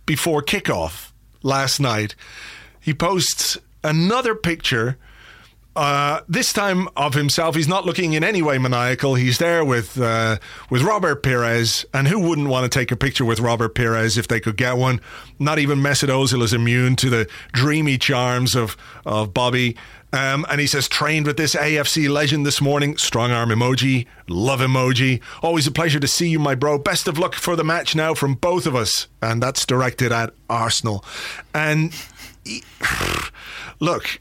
before 0.05 0.43
kickoff 0.43 1.13
last 1.43 1.81
night, 1.81 2.15
he 2.79 2.93
posts 2.93 3.57
another 3.83 4.35
picture. 4.35 4.99
Uh, 5.77 6.23
this 6.29 6.53
time 6.53 6.89
of 6.97 7.15
himself, 7.15 7.55
he's 7.55 7.69
not 7.69 7.87
looking 7.87 8.15
in 8.15 8.25
any 8.25 8.43
way 8.43 8.59
maniacal. 8.59 9.15
He's 9.15 9.39
there 9.39 9.65
with 9.65 10.01
uh, 10.01 10.39
with 10.71 10.83
Robert 10.83 11.23
Pires, 11.23 11.87
and 11.95 12.09
who 12.09 12.19
wouldn't 12.19 12.49
want 12.49 12.71
to 12.71 12.79
take 12.79 12.91
a 12.91 12.97
picture 12.97 13.25
with 13.25 13.39
Robert 13.39 13.77
Pires 13.77 14.19
if 14.19 14.27
they 14.27 14.41
could 14.41 14.57
get 14.57 14.77
one? 14.77 15.01
Not 15.39 15.61
even 15.61 15.79
Mesut 15.79 16.09
Ozil 16.09 16.43
is 16.43 16.53
immune 16.53 16.97
to 16.97 17.11
the 17.11 17.29
dreamy 17.53 17.97
charms 17.97 18.57
of 18.57 18.77
of 19.07 19.33
Bobby. 19.33 19.77
Um, 20.11 20.47
and 20.49 20.59
he 20.59 20.67
says, 20.67 20.89
trained 20.89 21.27
with 21.27 21.37
this 21.37 21.55
AFC 21.55 22.09
legend 22.09 22.47
this 22.47 22.63
morning. 22.63 22.97
Strong 22.97 23.31
arm 23.31 23.51
emoji, 23.51 24.07
love 24.27 24.61
emoji. 24.61 25.21
Always 25.43 25.67
a 25.67 25.71
pleasure 25.71 26.01
to 26.01 26.09
see 26.09 26.31
you, 26.31 26.39
my 26.39 26.55
bro. 26.55 26.79
Best 26.79 27.09
of 27.09 27.19
luck 27.19 27.35
for 27.35 27.57
the 27.57 27.65
match 27.65 27.95
now 27.95 28.15
from 28.15 28.35
both 28.35 28.67
of 28.67 28.75
us. 28.75 29.07
And 29.21 29.43
that's 29.43 29.67
directed 29.67 30.11
at 30.11 30.33
Arsenal. 30.49 31.05
And 31.55 31.95
he- 32.43 32.65
look, 33.81 34.21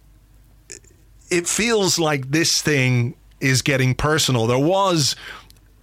it 1.30 1.47
feels 1.47 1.99
like 1.99 2.32
this 2.32 2.61
thing 2.61 3.15
is 3.39 3.61
getting 3.61 3.93
personal. 3.93 4.47
There 4.47 4.57
was 4.57 5.15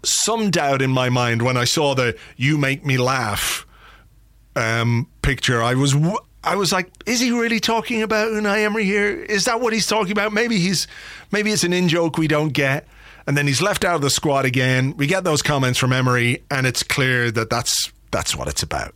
some 0.02 0.50
doubt 0.50 0.82
in 0.82 0.90
my 0.90 1.08
mind 1.08 1.42
when 1.42 1.56
I 1.56 1.64
saw 1.64 1.94
the 1.94 2.16
"You 2.36 2.58
Make 2.58 2.84
Me 2.84 2.98
Laugh" 2.98 3.66
um, 4.56 5.08
picture. 5.22 5.62
I 5.62 5.74
was 5.74 5.94
I 6.42 6.56
was 6.56 6.72
like, 6.72 6.90
is 7.06 7.20
he 7.20 7.30
really 7.30 7.60
talking 7.60 8.02
about 8.02 8.28
Unai 8.28 8.64
Emery 8.64 8.84
here? 8.84 9.10
Is 9.10 9.46
that 9.46 9.60
what 9.60 9.72
he's 9.72 9.86
talking 9.86 10.12
about? 10.12 10.32
Maybe 10.32 10.58
he's 10.58 10.86
maybe 11.32 11.50
it's 11.50 11.64
an 11.64 11.72
in 11.72 11.88
joke 11.88 12.18
we 12.18 12.28
don't 12.28 12.52
get. 12.52 12.86
And 13.26 13.38
then 13.38 13.46
he's 13.46 13.62
left 13.62 13.86
out 13.86 13.94
of 13.94 14.02
the 14.02 14.10
squad 14.10 14.44
again. 14.44 14.94
We 14.98 15.06
get 15.06 15.24
those 15.24 15.40
comments 15.40 15.78
from 15.78 15.94
Emery, 15.94 16.42
and 16.50 16.66
it's 16.66 16.82
clear 16.82 17.30
that 17.30 17.48
that's 17.48 17.90
that's 18.10 18.36
what 18.36 18.48
it's 18.48 18.62
about. 18.62 18.94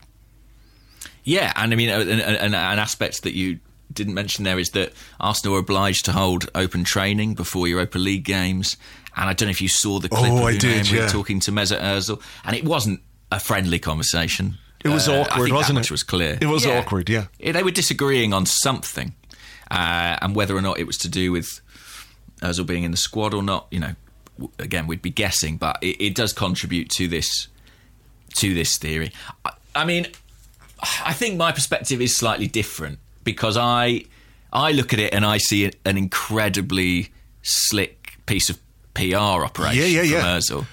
Yeah, 1.25 1.53
and 1.57 1.73
I 1.73 1.77
mean, 1.77 1.89
uh, 1.89 2.01
an, 2.01 2.21
an, 2.21 2.55
an 2.55 2.79
aspect 2.79 3.23
that 3.23 3.35
you 3.35 3.59
didn't 3.93 4.15
mention 4.15 4.45
there 4.45 4.59
is 4.59 4.71
that 4.71 4.93
Arsenal 5.21 5.57
are 5.57 5.61
obliged 5.61 6.05
to 6.07 6.13
hold 6.13 6.49
open 6.55 6.85
training 6.85 7.35
before 7.35 7.67
Europa 7.69 7.99
League 7.99 8.25
games. 8.25 8.77
And 9.17 9.29
I 9.29 9.33
don't 9.33 9.47
know 9.47 9.51
if 9.51 9.61
you 9.61 9.69
saw 9.69 9.99
the 9.99 10.09
clip 10.09 10.31
Oh, 10.31 10.39
of 10.39 10.45
I 10.45 10.57
did, 10.57 10.91
yeah. 10.91 11.09
talking 11.09 11.41
to 11.41 11.51
Mesut 11.53 11.81
Ozil, 11.81 12.21
and 12.45 12.55
it 12.55 12.65
wasn't 12.65 13.01
a 13.33 13.41
friendly 13.41 13.79
conversation. 13.79 14.59
It 14.85 14.89
was 14.89 15.09
Uh, 15.09 15.13
I 15.15 15.19
awkward, 15.23 15.45
think 15.45 15.55
wasn't 15.57 15.67
that 15.75 15.81
it? 15.81 15.83
much 15.85 15.91
was 15.91 16.03
clear. 16.05 16.39
It 16.41 16.47
was 16.47 16.65
awkward, 16.67 17.09
yeah. 17.11 17.27
They 17.41 17.63
were 17.65 17.73
disagreeing 17.73 18.33
on 18.33 18.47
something, 18.47 19.15
uh, 19.71 20.19
and 20.23 20.37
whether 20.37 20.57
or 20.57 20.63
not 20.63 20.79
it 20.79 20.87
was 20.87 20.97
to 20.99 21.09
do 21.09 21.33
with 21.33 21.61
Ozil 22.43 22.65
being 22.65 22.85
in 22.85 22.93
the 22.93 22.97
squad 22.97 23.35
or 23.35 23.43
not, 23.43 23.67
you 23.73 23.81
know, 23.81 23.95
again 24.61 24.87
we'd 24.87 25.03
be 25.03 25.11
guessing, 25.11 25.57
but 25.57 25.79
it, 25.83 26.01
it 26.01 26.15
does 26.15 26.33
contribute 26.33 26.89
to 26.91 27.09
this 27.09 27.49
to 28.37 28.55
this 28.55 28.79
theory. 28.79 29.11
I, 29.45 29.51
I 29.75 29.85
mean, 29.85 30.07
I 31.05 31.13
think 31.13 31.37
my 31.37 31.51
perspective 31.51 32.01
is 32.01 32.17
slightly 32.17 32.47
different 32.47 33.01
because 33.33 33.57
I 33.57 34.05
I 34.53 34.73
look 34.73 34.93
at 34.93 34.99
it 34.99 35.13
and 35.15 35.25
I 35.25 35.39
see 35.39 35.71
an 35.85 35.97
incredibly 35.99 37.09
slick 37.43 38.17
piece 38.27 38.51
of 38.51 38.59
PR 38.95 39.17
operation 39.45 39.79
Yeah, 39.83 40.03
yeah, 40.03 40.03
from 40.03 40.11
yeah. 40.11 40.37
Ozil, 40.39 40.67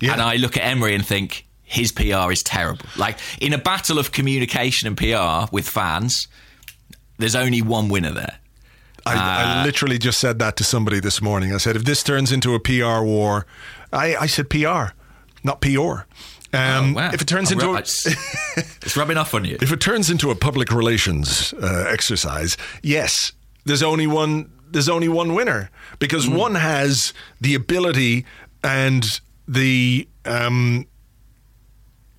Yeah. 0.00 0.12
and 0.12 0.22
I 0.22 0.36
look 0.36 0.56
at 0.56 0.62
Emery 0.64 0.94
and 0.94 1.04
think 1.06 1.46
his 1.62 1.92
PR 1.92 2.30
is 2.32 2.42
terrible. 2.42 2.86
Like 2.96 3.18
in 3.40 3.52
a 3.52 3.58
battle 3.58 3.98
of 3.98 4.12
communication 4.12 4.86
and 4.88 4.96
PR 4.96 5.54
with 5.54 5.68
fans, 5.68 6.28
there's 7.18 7.34
only 7.34 7.62
one 7.62 7.88
winner 7.88 8.12
there. 8.12 8.38
I, 9.04 9.14
I 9.14 9.60
uh, 9.60 9.64
literally 9.64 9.98
just 9.98 10.18
said 10.20 10.38
that 10.38 10.56
to 10.56 10.64
somebody 10.64 11.00
this 11.00 11.20
morning. 11.20 11.52
I 11.52 11.58
said, 11.58 11.76
if 11.76 11.84
this 11.84 12.02
turns 12.02 12.30
into 12.32 12.54
a 12.54 12.60
PR 12.60 13.02
war, 13.02 13.46
I, 13.92 14.16
I 14.16 14.26
said 14.26 14.48
PR, 14.48 14.92
not 15.42 15.60
PR. 15.60 16.04
Um, 16.54 16.90
Oh, 16.90 16.92
wow. 16.96 17.10
If 17.12 17.22
it 17.22 17.26
turns 17.28 17.50
into 17.50 17.70
a, 17.70 17.78
it's, 17.78 18.96
rubbing 18.96 19.16
off 19.16 19.32
on 19.34 19.44
you. 19.44 19.56
if 19.62 19.72
it 19.72 19.80
turns 19.80 20.10
into 20.10 20.30
a 20.30 20.34
public 20.34 20.70
relations 20.70 21.54
uh, 21.62 21.86
exercise, 21.88 22.56
yes, 22.82 23.32
there's 23.64 23.82
only 23.82 24.06
one. 24.06 24.50
There's 24.70 24.88
only 24.88 25.08
one 25.08 25.34
winner 25.34 25.70
because 25.98 26.26
Hmm. 26.26 26.34
one 26.36 26.54
has 26.54 27.12
the 27.40 27.54
ability 27.54 28.24
and 28.64 29.04
the 29.48 30.08
um, 30.24 30.86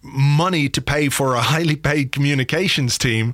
money 0.02 0.70
to 0.70 0.82
pay 0.82 1.10
for 1.10 1.36
a 1.36 1.42
highly 1.42 1.76
paid 1.76 2.12
communications 2.12 2.98
team 2.98 3.34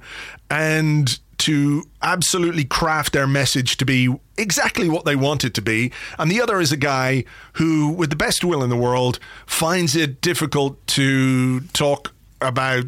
and 0.50 1.20
to 1.40 1.84
absolutely 2.02 2.66
craft 2.66 3.14
their 3.14 3.28
message 3.28 3.78
to 3.78 3.86
be 3.86 4.14
exactly 4.38 4.90
what 4.90 5.06
they 5.06 5.16
want 5.16 5.44
it 5.44 5.54
to 5.56 5.62
be. 5.62 5.92
And 6.18 6.30
the 6.30 6.42
other 6.42 6.60
is 6.60 6.72
a 6.72 6.78
guy 6.78 7.24
who, 7.54 7.90
with 7.92 8.10
the 8.10 8.16
best 8.16 8.44
will 8.44 8.64
in 8.64 8.70
the 8.70 8.78
world, 8.78 9.20
finds 9.46 9.96
it 9.96 10.22
difficult 10.22 10.86
to 10.88 11.62
talk 11.74 12.14
about 12.42 12.86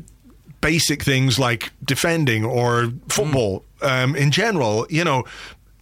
basic 0.62 1.04
things 1.04 1.40
like 1.40 1.72
defending 1.84 2.46
or 2.46 2.92
football 3.10 3.66
um, 3.82 4.16
in 4.16 4.32
general. 4.32 4.86
You 4.90 5.04
know, 5.04 5.24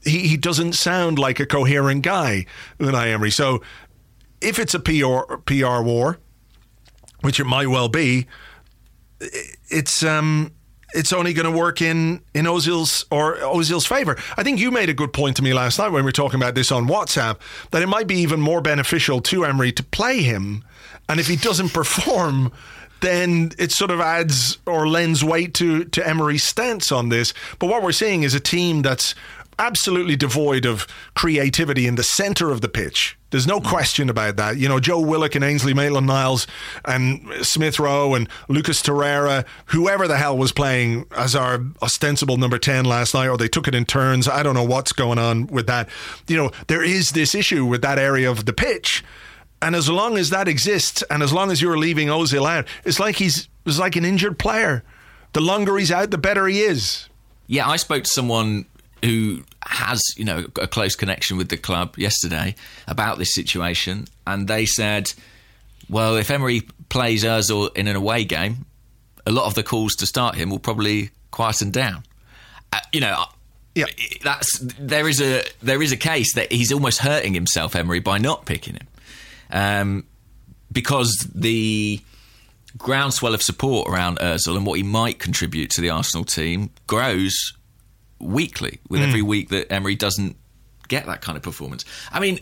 he, 0.03 0.27
he 0.27 0.37
doesn't 0.37 0.73
sound 0.73 1.19
like 1.19 1.39
a 1.39 1.45
coherent 1.45 2.03
guy, 2.03 2.45
Unai 2.79 3.07
Emery. 3.07 3.31
So 3.31 3.61
if 4.41 4.59
it's 4.59 4.73
a 4.73 4.79
PR, 4.79 5.35
PR 5.45 5.81
war, 5.81 6.19
which 7.21 7.39
it 7.39 7.45
might 7.45 7.67
well 7.67 7.89
be, 7.89 8.27
it's 9.69 10.03
um, 10.03 10.51
it's 10.93 11.13
only 11.13 11.33
going 11.33 11.51
to 11.51 11.57
work 11.57 11.81
in 11.81 12.21
in 12.33 12.45
Ozil's 12.45 13.05
or 13.11 13.35
Ozil's 13.37 13.85
favor. 13.85 14.17
I 14.37 14.43
think 14.43 14.59
you 14.59 14.71
made 14.71 14.89
a 14.89 14.93
good 14.93 15.13
point 15.13 15.37
to 15.37 15.43
me 15.43 15.53
last 15.53 15.79
night 15.79 15.89
when 15.89 16.03
we 16.03 16.07
were 16.07 16.11
talking 16.11 16.39
about 16.39 16.55
this 16.55 16.71
on 16.71 16.87
WhatsApp 16.87 17.39
that 17.71 17.81
it 17.81 17.87
might 17.87 18.07
be 18.07 18.15
even 18.15 18.41
more 18.41 18.61
beneficial 18.61 19.21
to 19.21 19.45
Emery 19.45 19.71
to 19.73 19.83
play 19.83 20.21
him, 20.21 20.63
and 21.07 21.19
if 21.19 21.27
he 21.27 21.35
doesn't 21.35 21.73
perform. 21.73 22.51
Then 23.01 23.53
it 23.57 23.71
sort 23.71 23.91
of 23.91 24.01
adds 24.01 24.57
or 24.65 24.85
lends 24.85 25.23
weight 25.23 25.53
to, 25.53 25.85
to 25.85 26.05
Emery's 26.05 26.43
stance 26.43 26.91
on 26.91 27.07
this. 27.07 27.33
But 27.57 27.67
what 27.67 27.81
we're 27.81 27.93
seeing 27.93 28.23
is 28.23 28.33
a 28.33 28.41
team 28.41 28.81
that's 28.81 29.15
absolutely 29.57 30.15
devoid 30.15 30.65
of 30.65 30.87
creativity 31.15 31.87
in 31.87 31.95
the 31.95 32.03
centre 32.03 32.51
of 32.51 32.59
the 32.59 32.67
pitch. 32.67 33.17
There's 33.31 33.47
no 33.47 33.59
mm. 33.59 33.65
question 33.65 34.09
about 34.09 34.37
that. 34.37 34.57
You 34.57 34.67
know, 34.67 34.79
Joe 34.79 34.99
Willock 34.99 35.35
and 35.35 35.43
Ainsley 35.43 35.73
Maitland 35.73 36.07
Niles 36.07 36.47
and 36.85 37.21
Smith 37.41 37.79
Rowe 37.79 38.15
and 38.15 38.27
Lucas 38.47 38.81
Torreira, 38.81 39.45
whoever 39.67 40.07
the 40.07 40.17
hell 40.17 40.37
was 40.37 40.51
playing 40.51 41.05
as 41.15 41.35
our 41.35 41.59
ostensible 41.81 42.37
number 42.37 42.57
10 42.57 42.85
last 42.85 43.13
night, 43.13 43.27
or 43.27 43.37
they 43.37 43.47
took 43.47 43.67
it 43.67 43.75
in 43.75 43.85
turns. 43.85 44.27
I 44.27 44.43
don't 44.43 44.55
know 44.55 44.63
what's 44.63 44.93
going 44.93 45.19
on 45.19 45.47
with 45.47 45.67
that. 45.67 45.89
You 46.27 46.37
know, 46.37 46.51
there 46.67 46.83
is 46.83 47.11
this 47.11 47.35
issue 47.35 47.65
with 47.65 47.81
that 47.81 47.99
area 47.99 48.29
of 48.29 48.45
the 48.45 48.53
pitch. 48.53 49.03
And 49.61 49.75
as 49.75 49.89
long 49.89 50.17
as 50.17 50.29
that 50.29 50.47
exists, 50.47 51.03
and 51.09 51.21
as 51.21 51.33
long 51.33 51.51
as 51.51 51.61
you're 51.61 51.77
leaving 51.77 52.07
Ozil 52.07 52.49
out, 52.49 52.65
it's 52.85 52.99
like 52.99 53.17
he's 53.17 53.49
it's 53.65 53.77
like 53.77 53.95
an 53.95 54.05
injured 54.05 54.39
player. 54.39 54.83
The 55.33 55.41
longer 55.41 55.77
he's 55.77 55.91
out, 55.91 56.11
the 56.11 56.17
better 56.17 56.47
he 56.47 56.61
is. 56.61 57.09
Yeah, 57.45 57.67
I 57.67 57.75
spoke 57.75 58.03
to 58.03 58.09
someone 58.09 58.65
who 59.03 59.43
has 59.65 60.01
you 60.15 60.25
know 60.25 60.45
a 60.59 60.67
close 60.67 60.95
connection 60.95 61.37
with 61.37 61.49
the 61.49 61.57
club 61.57 61.97
yesterday 61.97 62.55
about 62.87 63.17
this 63.17 63.33
situation, 63.33 64.07
and 64.25 64.47
they 64.47 64.65
said, 64.65 65.13
"Well, 65.89 66.15
if 66.15 66.31
Emery 66.31 66.61
plays 66.89 67.23
Özil 67.23 67.75
in 67.75 67.87
an 67.87 67.95
away 67.95 68.23
game, 68.23 68.65
a 69.25 69.31
lot 69.31 69.45
of 69.45 69.55
the 69.55 69.63
calls 69.63 69.95
to 69.95 70.05
start 70.05 70.35
him 70.35 70.49
will 70.49 70.59
probably 70.59 71.11
quieten 71.31 71.71
down." 71.71 72.03
Uh, 72.71 72.79
you 72.93 73.01
know. 73.01 73.25
Yeah. 73.75 73.85
that's 74.23 74.59
there 74.59 75.07
is 75.07 75.21
a 75.21 75.43
there 75.61 75.81
is 75.81 75.93
a 75.93 75.97
case 75.97 76.33
that 76.33 76.51
he's 76.51 76.73
almost 76.73 76.99
hurting 76.99 77.33
himself, 77.33 77.75
Emery, 77.75 78.01
by 78.01 78.17
not 78.17 78.45
picking 78.45 78.73
him, 78.73 78.87
um, 79.51 80.03
because 80.69 81.15
the 81.33 82.01
groundswell 82.77 83.33
of 83.33 83.41
support 83.41 83.89
around 83.89 84.17
Özil 84.19 84.57
and 84.57 84.65
what 84.65 84.77
he 84.77 84.83
might 84.83 85.19
contribute 85.19 85.69
to 85.71 85.81
the 85.81 85.89
Arsenal 85.89 86.25
team 86.25 86.71
grows 86.87 87.53
weekly 88.19 88.79
with 88.89 89.01
every 89.01 89.21
mm. 89.21 89.27
week 89.27 89.49
that 89.49 89.71
Emery 89.71 89.95
doesn't 89.95 90.35
get 90.87 91.05
that 91.05 91.21
kind 91.21 91.37
of 91.37 91.43
performance. 91.43 91.85
I 92.11 92.19
mean, 92.19 92.39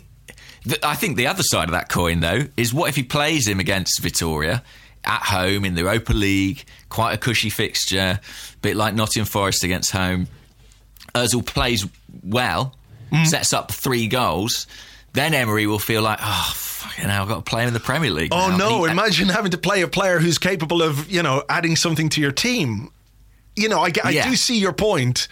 th- 0.64 0.80
I 0.84 0.96
think 0.96 1.18
the 1.18 1.28
other 1.28 1.44
side 1.44 1.66
of 1.66 1.72
that 1.74 1.90
coin, 1.90 2.20
though, 2.20 2.48
is 2.56 2.74
what 2.74 2.90
if 2.90 2.96
he 2.96 3.04
plays 3.04 3.48
him 3.48 3.60
against 3.60 4.02
Vitória 4.02 4.64
at 5.04 5.22
home 5.22 5.66
in 5.66 5.76
the 5.76 5.82
Europa 5.82 6.14
League, 6.14 6.66
quite 6.90 7.14
a 7.14 7.18
cushy 7.18 7.50
fixture, 7.50 8.20
bit 8.62 8.76
like 8.76 8.94
Nottingham 8.94 9.26
Forest 9.26 9.64
against 9.64 9.92
home. 9.92 10.28
Özil 11.16 11.46
plays 11.46 11.86
well, 12.24 12.76
mm. 13.12 13.26
sets 13.26 13.54
up 13.54 13.72
three 13.72 14.08
goals. 14.08 14.68
Then 15.14 15.34
Emery 15.34 15.66
will 15.66 15.80
feel 15.80 16.02
like, 16.02 16.20
oh, 16.22 16.52
fucking 16.54 17.06
hell, 17.06 17.24
I've 17.24 17.28
got 17.28 17.46
to 17.46 17.50
play 17.50 17.64
him 17.64 17.70
in 17.70 17.74
the 17.74 17.80
Premier 17.80 18.12
League. 18.12 18.34
Oh 18.34 18.50
now." 18.50 18.58
no! 18.58 18.84
He- 18.84 18.92
Imagine 18.92 19.30
having 19.30 19.52
to 19.52 19.58
play 19.58 19.82
a 19.82 19.88
player 19.88 20.20
who's 20.20 20.38
capable 20.38 20.82
of, 20.82 21.10
you 21.10 21.24
know, 21.24 21.44
adding 21.50 21.76
something 21.76 22.10
to 22.10 22.22
your 22.22 22.32
team. 22.32 22.92
You 23.56 23.70
know, 23.70 23.80
I, 23.80 23.92
I 24.04 24.12
Yeah. 24.12 24.30
do 24.30 24.36
see 24.36 24.60
your 24.60 24.74
point. 24.74 25.28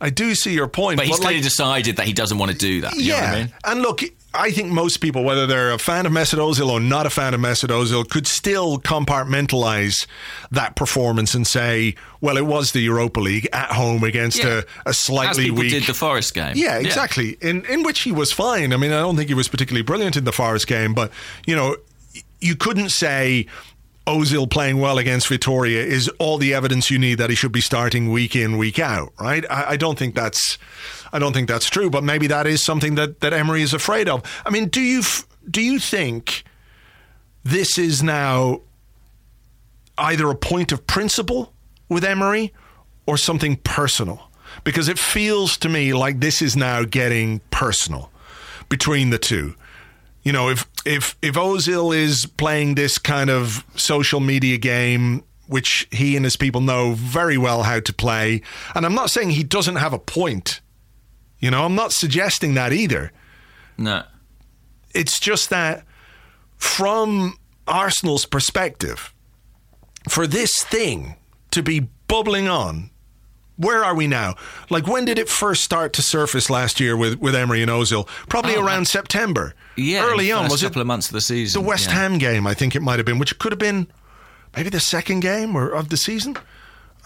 I 0.00 0.10
do 0.10 0.34
see 0.34 0.52
your 0.52 0.68
point. 0.68 0.98
but 0.98 1.06
he's 1.06 1.18
like, 1.18 1.26
clearly 1.28 1.42
decided 1.42 1.96
that 1.96 2.06
he 2.06 2.12
doesn't 2.12 2.38
want 2.38 2.52
to 2.52 2.56
do 2.58 2.82
that. 2.82 2.94
You 2.96 3.02
yeah, 3.04 3.14
know 3.14 3.26
what 3.26 3.34
I 3.34 3.38
mean? 3.38 3.52
and 3.64 3.80
look, 3.82 4.00
I 4.34 4.50
think 4.50 4.68
most 4.70 4.98
people, 4.98 5.24
whether 5.24 5.46
they're 5.46 5.72
a 5.72 5.78
fan 5.78 6.04
of 6.04 6.12
Mesut 6.12 6.38
Ozil 6.38 6.68
or 6.68 6.78
not 6.80 7.06
a 7.06 7.10
fan 7.10 7.32
of 7.32 7.40
Mesut 7.40 7.68
Ozil, 7.70 8.06
could 8.08 8.26
still 8.26 8.78
compartmentalize 8.78 10.06
that 10.50 10.76
performance 10.76 11.34
and 11.34 11.46
say, 11.46 11.94
well, 12.20 12.36
it 12.36 12.44
was 12.46 12.72
the 12.72 12.80
Europa 12.80 13.20
League 13.20 13.48
at 13.52 13.72
home 13.72 14.04
against 14.04 14.38
Yeah. 14.38 14.62
a, 14.84 14.90
a 14.90 14.92
slightly 14.94 15.50
weak. 15.50 15.70
did 15.70 15.84
the 15.84 15.94
Forest 15.94 16.34
game. 16.34 16.52
Yeah, 16.56 16.76
exactly. 16.78 17.38
In 17.40 17.64
in 17.66 17.82
which 17.82 18.00
he 18.00 18.12
was 18.12 18.32
fine. 18.32 18.72
I 18.72 18.76
mean, 18.76 18.92
I 18.92 19.00
don't 19.00 19.16
think 19.16 19.28
he 19.28 19.34
was 19.34 19.48
particularly 19.48 19.82
brilliant 19.82 20.16
in 20.16 20.24
the 20.24 20.32
Forest 20.32 20.66
game, 20.66 20.92
but 20.94 21.10
you 21.46 21.56
know, 21.56 21.76
you 22.40 22.56
couldn't 22.56 22.90
say 22.90 23.46
Ozil 24.06 24.48
playing 24.48 24.78
well 24.78 24.98
against 24.98 25.28
Vitória 25.28 25.84
is 25.84 26.08
all 26.20 26.38
the 26.38 26.54
evidence 26.54 26.90
you 26.90 26.98
need 26.98 27.16
that 27.16 27.28
he 27.28 27.36
should 27.36 27.52
be 27.52 27.60
starting 27.60 28.10
week 28.10 28.36
in, 28.36 28.56
week 28.56 28.78
out, 28.78 29.12
right? 29.20 29.44
I, 29.50 29.70
I 29.70 29.76
don't 29.76 29.98
think 29.98 30.14
that's 30.14 30.58
I 31.12 31.18
don't 31.18 31.32
think 31.32 31.48
that's 31.48 31.68
true, 31.68 31.90
but 31.90 32.04
maybe 32.04 32.26
that 32.28 32.46
is 32.46 32.64
something 32.64 32.94
that, 32.96 33.20
that 33.20 33.32
Emery 33.32 33.62
is 33.62 33.74
afraid 33.74 34.08
of. 34.08 34.22
I 34.44 34.50
mean, 34.50 34.68
do 34.68 34.80
you 34.80 35.02
do 35.50 35.60
you 35.60 35.78
think 35.80 36.44
this 37.44 37.78
is 37.78 38.02
now 38.02 38.60
either 39.98 40.30
a 40.30 40.36
point 40.36 40.72
of 40.72 40.86
principle 40.86 41.52
with 41.88 42.04
Emery 42.04 42.52
or 43.06 43.16
something 43.16 43.56
personal? 43.56 44.30
Because 44.62 44.88
it 44.88 44.98
feels 44.98 45.56
to 45.58 45.68
me 45.68 45.92
like 45.92 46.20
this 46.20 46.40
is 46.40 46.56
now 46.56 46.84
getting 46.84 47.40
personal 47.50 48.10
between 48.68 49.10
the 49.10 49.18
two. 49.18 49.56
You 50.26 50.32
know, 50.32 50.48
if 50.48 50.66
if 50.84 51.16
if 51.22 51.36
Ozil 51.36 51.96
is 51.96 52.26
playing 52.26 52.74
this 52.74 52.98
kind 52.98 53.30
of 53.30 53.64
social 53.76 54.18
media 54.18 54.58
game, 54.58 55.22
which 55.46 55.86
he 55.92 56.16
and 56.16 56.24
his 56.24 56.36
people 56.36 56.60
know 56.60 56.94
very 56.94 57.38
well 57.38 57.62
how 57.62 57.78
to 57.78 57.92
play, 57.92 58.42
and 58.74 58.84
I'm 58.84 58.92
not 58.96 59.10
saying 59.10 59.30
he 59.30 59.44
doesn't 59.44 59.76
have 59.76 59.92
a 59.92 60.00
point. 60.00 60.60
You 61.38 61.52
know, 61.52 61.64
I'm 61.64 61.76
not 61.76 61.92
suggesting 61.92 62.54
that 62.54 62.72
either. 62.72 63.12
No. 63.78 64.02
It's 64.92 65.20
just 65.20 65.48
that 65.50 65.84
from 66.56 67.38
Arsenal's 67.68 68.26
perspective, 68.26 69.14
for 70.08 70.26
this 70.26 70.50
thing 70.64 71.14
to 71.52 71.62
be 71.62 71.86
bubbling 72.08 72.48
on, 72.48 72.90
where 73.56 73.84
are 73.84 73.94
we 73.94 74.08
now? 74.08 74.34
Like, 74.70 74.88
when 74.88 75.04
did 75.04 75.20
it 75.20 75.28
first 75.28 75.62
start 75.62 75.92
to 75.92 76.02
surface 76.02 76.50
last 76.50 76.80
year 76.80 76.96
with, 76.96 77.20
with 77.20 77.36
Emery 77.36 77.62
and 77.62 77.70
Ozil? 77.70 78.08
Probably 78.28 78.56
Oh, 78.56 78.64
around 78.64 78.88
September. 78.88 79.54
Yeah, 79.76 80.04
Early 80.04 80.26
the 80.26 80.32
on, 80.32 80.48
was 80.48 80.62
it 80.62 80.66
couple 80.66 80.80
of 80.80 80.86
months 80.86 81.08
of 81.08 81.12
the 81.12 81.20
season. 81.20 81.60
the 81.62 81.66
West 81.68 81.88
yeah. 81.88 81.94
Ham 81.94 82.18
game? 82.18 82.46
I 82.46 82.54
think 82.54 82.74
it 82.74 82.80
might 82.80 82.98
have 82.98 83.06
been, 83.06 83.18
which 83.18 83.38
could 83.38 83.52
have 83.52 83.58
been 83.58 83.86
maybe 84.56 84.70
the 84.70 84.80
second 84.80 85.20
game 85.20 85.54
or 85.54 85.68
of 85.70 85.88
the 85.90 85.96
season. 85.96 86.36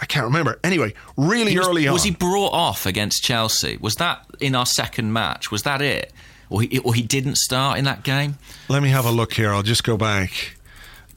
I 0.00 0.06
can't 0.06 0.24
remember. 0.24 0.58
Anyway, 0.64 0.94
really 1.16 1.56
was, 1.58 1.68
early 1.68 1.86
on. 1.86 1.92
Was 1.92 2.04
he 2.04 2.10
brought 2.10 2.52
off 2.52 2.86
against 2.86 3.22
Chelsea? 3.22 3.76
Was 3.80 3.96
that 3.96 4.24
in 4.40 4.54
our 4.54 4.66
second 4.66 5.12
match? 5.12 5.50
Was 5.50 5.64
that 5.64 5.82
it? 5.82 6.12
Or 6.48 6.62
he, 6.62 6.78
or 6.78 6.94
he 6.94 7.02
didn't 7.02 7.36
start 7.36 7.78
in 7.78 7.84
that 7.84 8.02
game? 8.02 8.38
Let 8.68 8.82
me 8.82 8.88
have 8.88 9.04
a 9.04 9.10
look 9.10 9.34
here. 9.34 9.52
I'll 9.52 9.62
just 9.62 9.84
go 9.84 9.96
back. 9.96 10.56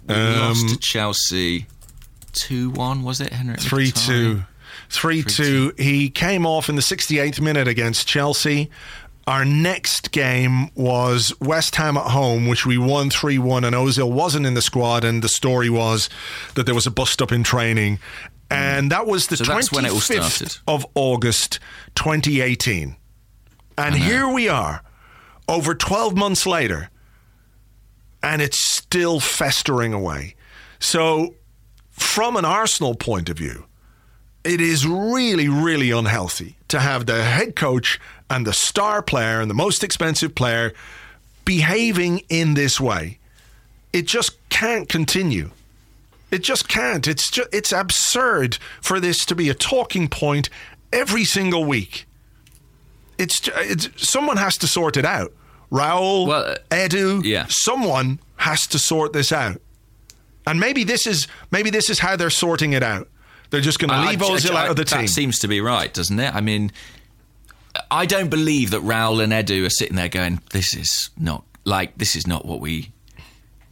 We 0.07 0.13
Um, 0.15 0.39
lost 0.39 0.69
to 0.69 0.77
Chelsea 0.77 1.67
2 2.33 2.71
1, 2.71 3.03
was 3.03 3.21
it, 3.21 3.31
Henrik? 3.31 3.61
3 3.61 3.91
2. 3.91 4.43
Three 4.89 5.23
two. 5.23 5.73
He 5.77 6.09
came 6.09 6.45
off 6.45 6.69
in 6.69 6.75
the 6.75 6.81
68th 6.81 7.41
minute 7.41 7.67
against 7.67 8.07
Chelsea. 8.07 8.69
Our 9.25 9.45
next 9.45 10.11
game 10.11 10.69
was 10.75 11.33
West 11.39 11.75
Ham 11.77 11.95
at 11.95 12.07
home, 12.07 12.47
which 12.47 12.65
we 12.65 12.77
won 12.77 13.09
3 13.09 13.37
1, 13.37 13.63
and 13.63 13.75
Ozil 13.75 14.11
wasn't 14.11 14.45
in 14.45 14.53
the 14.53 14.61
squad. 14.61 15.05
And 15.05 15.23
the 15.23 15.29
story 15.29 15.69
was 15.69 16.09
that 16.55 16.65
there 16.65 16.75
was 16.75 16.85
a 16.85 16.91
bust 16.91 17.21
up 17.21 17.31
in 17.31 17.43
training. 17.43 17.97
Mm. 17.97 18.55
And 18.55 18.91
that 18.91 19.07
was 19.07 19.27
the 19.27 19.37
So 19.37 19.45
that's 19.45 19.71
when 19.71 19.85
it 19.85 19.91
all 19.91 19.97
25th 19.97 20.31
started. 20.31 20.57
of 20.67 20.85
August 20.95 21.59
2018. 21.95 22.97
And 23.77 23.95
here 23.95 24.27
we 24.27 24.49
are, 24.49 24.83
over 25.47 25.73
12 25.73 26.15
months 26.15 26.45
later, 26.45 26.91
and 28.21 28.41
it's 28.41 28.59
still 28.75 29.19
festering 29.19 29.93
away. 29.93 30.35
So, 30.79 31.35
from 31.89 32.35
an 32.35 32.45
Arsenal 32.45 32.93
point 32.93 33.29
of 33.29 33.37
view, 33.37 33.65
it 34.43 34.61
is 34.61 34.85
really, 34.85 35.47
really 35.47 35.91
unhealthy 35.91 36.57
to 36.67 36.79
have 36.79 37.05
the 37.05 37.23
head 37.23 37.55
coach 37.55 37.99
and 38.33 38.47
the 38.47 38.53
star 38.53 39.01
player 39.03 39.39
and 39.41 39.49
the 39.49 39.53
most 39.55 39.83
expensive 39.83 40.33
player 40.33 40.73
behaving 41.45 42.21
in 42.29 42.55
this 42.55 42.79
way. 42.81 43.19
It 43.91 44.07
just 44.07 44.37
can't 44.49 44.89
continue. 44.89 45.51
It 46.31 46.41
just 46.41 46.67
can't. 46.67 47.07
It's 47.07 47.29
just, 47.29 47.47
it's 47.53 47.71
absurd 47.71 48.57
for 48.81 48.99
this 48.99 49.23
to 49.25 49.35
be 49.35 49.49
a 49.49 49.53
talking 49.53 50.07
point 50.07 50.49
every 50.91 51.25
single 51.25 51.63
week. 51.63 52.07
It's, 53.19 53.39
it's 53.55 53.89
someone 54.09 54.37
has 54.37 54.57
to 54.57 54.67
sort 54.67 54.97
it 54.97 55.05
out. 55.05 55.31
Raul, 55.71 56.27
Well, 56.27 56.43
uh, 56.51 56.55
Edu, 56.71 57.23
yeah. 57.23 57.45
someone 57.49 58.19
has 58.37 58.65
to 58.67 58.79
sort 58.79 59.13
this 59.13 59.31
out. 59.31 59.61
And 60.47 60.59
maybe 60.59 60.83
this 60.83 61.05
is 61.07 61.27
maybe 61.51 61.69
this 61.69 61.89
is 61.89 61.99
how 61.99 62.15
they're 62.15 62.29
sorting 62.29 62.73
it 62.73 62.83
out. 62.83 63.07
They're 63.49 63.61
just 63.61 63.79
going 63.79 63.91
to 63.91 64.09
leave 64.09 64.19
Ozil 64.19 64.55
out 64.55 64.71
of 64.71 64.75
the 64.75 64.83
that 64.83 64.97
team. 64.99 65.07
seems 65.07 65.39
to 65.39 65.47
be 65.47 65.61
right, 65.61 65.93
doesn't 65.93 66.19
it? 66.19 66.33
I 66.35 66.41
mean, 66.41 66.71
I 67.89 68.05
don't 68.05 68.29
believe 68.29 68.71
that 68.71 68.81
Raul 68.81 69.23
and 69.23 69.33
Edu 69.33 69.65
are 69.65 69.69
sitting 69.69 69.95
there 69.95 70.09
going, 70.09 70.41
"This 70.51 70.75
is 70.75 71.09
not 71.17 71.43
like 71.65 71.97
this 71.97 72.15
is 72.15 72.27
not 72.27 72.45
what 72.45 72.59
we 72.61 72.91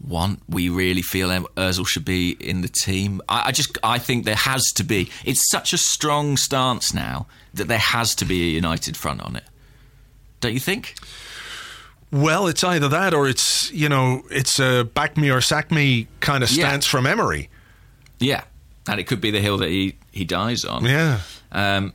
want. 0.04 0.41
We 0.49 0.70
really 0.70 1.02
feel 1.04 1.30
Özil 1.30 1.88
should 1.88 2.06
be 2.06 2.32
in 2.39 2.62
the 2.62 2.68
team." 2.68 3.22
I, 3.30 3.47
I 3.47 3.52
just 3.52 3.78
I 3.84 3.99
think 3.99 4.26
there 4.26 4.36
has 4.36 4.64
to 4.76 4.84
be. 4.84 5.10
It's 5.26 5.49
such 5.52 5.74
a 5.74 5.78
strong 5.78 6.38
stance 6.38 6.93
now 6.93 7.28
that 7.54 7.68
there 7.68 7.78
has 7.78 8.16
to 8.16 8.26
be 8.26 8.43
a 8.43 8.52
united 8.52 8.97
front 8.97 9.22
on 9.22 9.36
it. 9.36 9.43
Don't 10.39 10.54
you 10.54 10.60
think? 10.60 10.95
Well, 12.12 12.47
it's 12.47 12.64
either 12.64 12.89
that 12.89 13.14
or 13.14 13.28
it's 13.30 13.72
you 13.72 13.88
know 13.88 14.24
it's 14.32 14.60
a 14.60 14.84
back 14.84 15.16
me 15.18 15.30
or 15.30 15.41
sack 15.41 15.72
me 15.72 16.08
kind 16.20 16.43
of 16.43 16.52
Yeah. 16.52 16.68
stance 16.68 16.86
from 16.86 17.06
Emery. 17.08 17.49
Yeah. 18.20 18.43
and 18.88 18.99
it 18.99 19.06
could 19.06 19.22
be 19.22 19.30
the 19.32 19.39
hill 19.39 19.58
that 19.60 19.70
he 19.70 19.95
he 20.12 20.26
dies 20.26 20.66
on. 20.66 20.84
Yeah. 20.86 21.20
Um, 21.52 21.93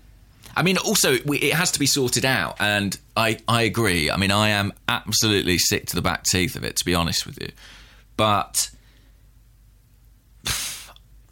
I 0.56 0.62
mean, 0.62 0.78
also 0.78 1.18
we, 1.26 1.38
it 1.38 1.52
has 1.52 1.70
to 1.72 1.78
be 1.78 1.84
sorted 1.86 2.24
out, 2.24 2.56
and 2.58 2.98
I 3.14 3.38
I 3.46 3.62
agree. 3.62 4.10
I 4.10 4.16
mean, 4.16 4.30
I 4.30 4.48
am 4.48 4.72
absolutely 4.88 5.58
sick 5.58 5.86
to 5.88 5.96
the 5.96 6.02
back 6.02 6.24
teeth 6.24 6.56
of 6.56 6.64
it, 6.64 6.76
to 6.76 6.84
be 6.84 6.94
honest 6.94 7.26
with 7.26 7.40
you. 7.40 7.50
But 8.16 8.70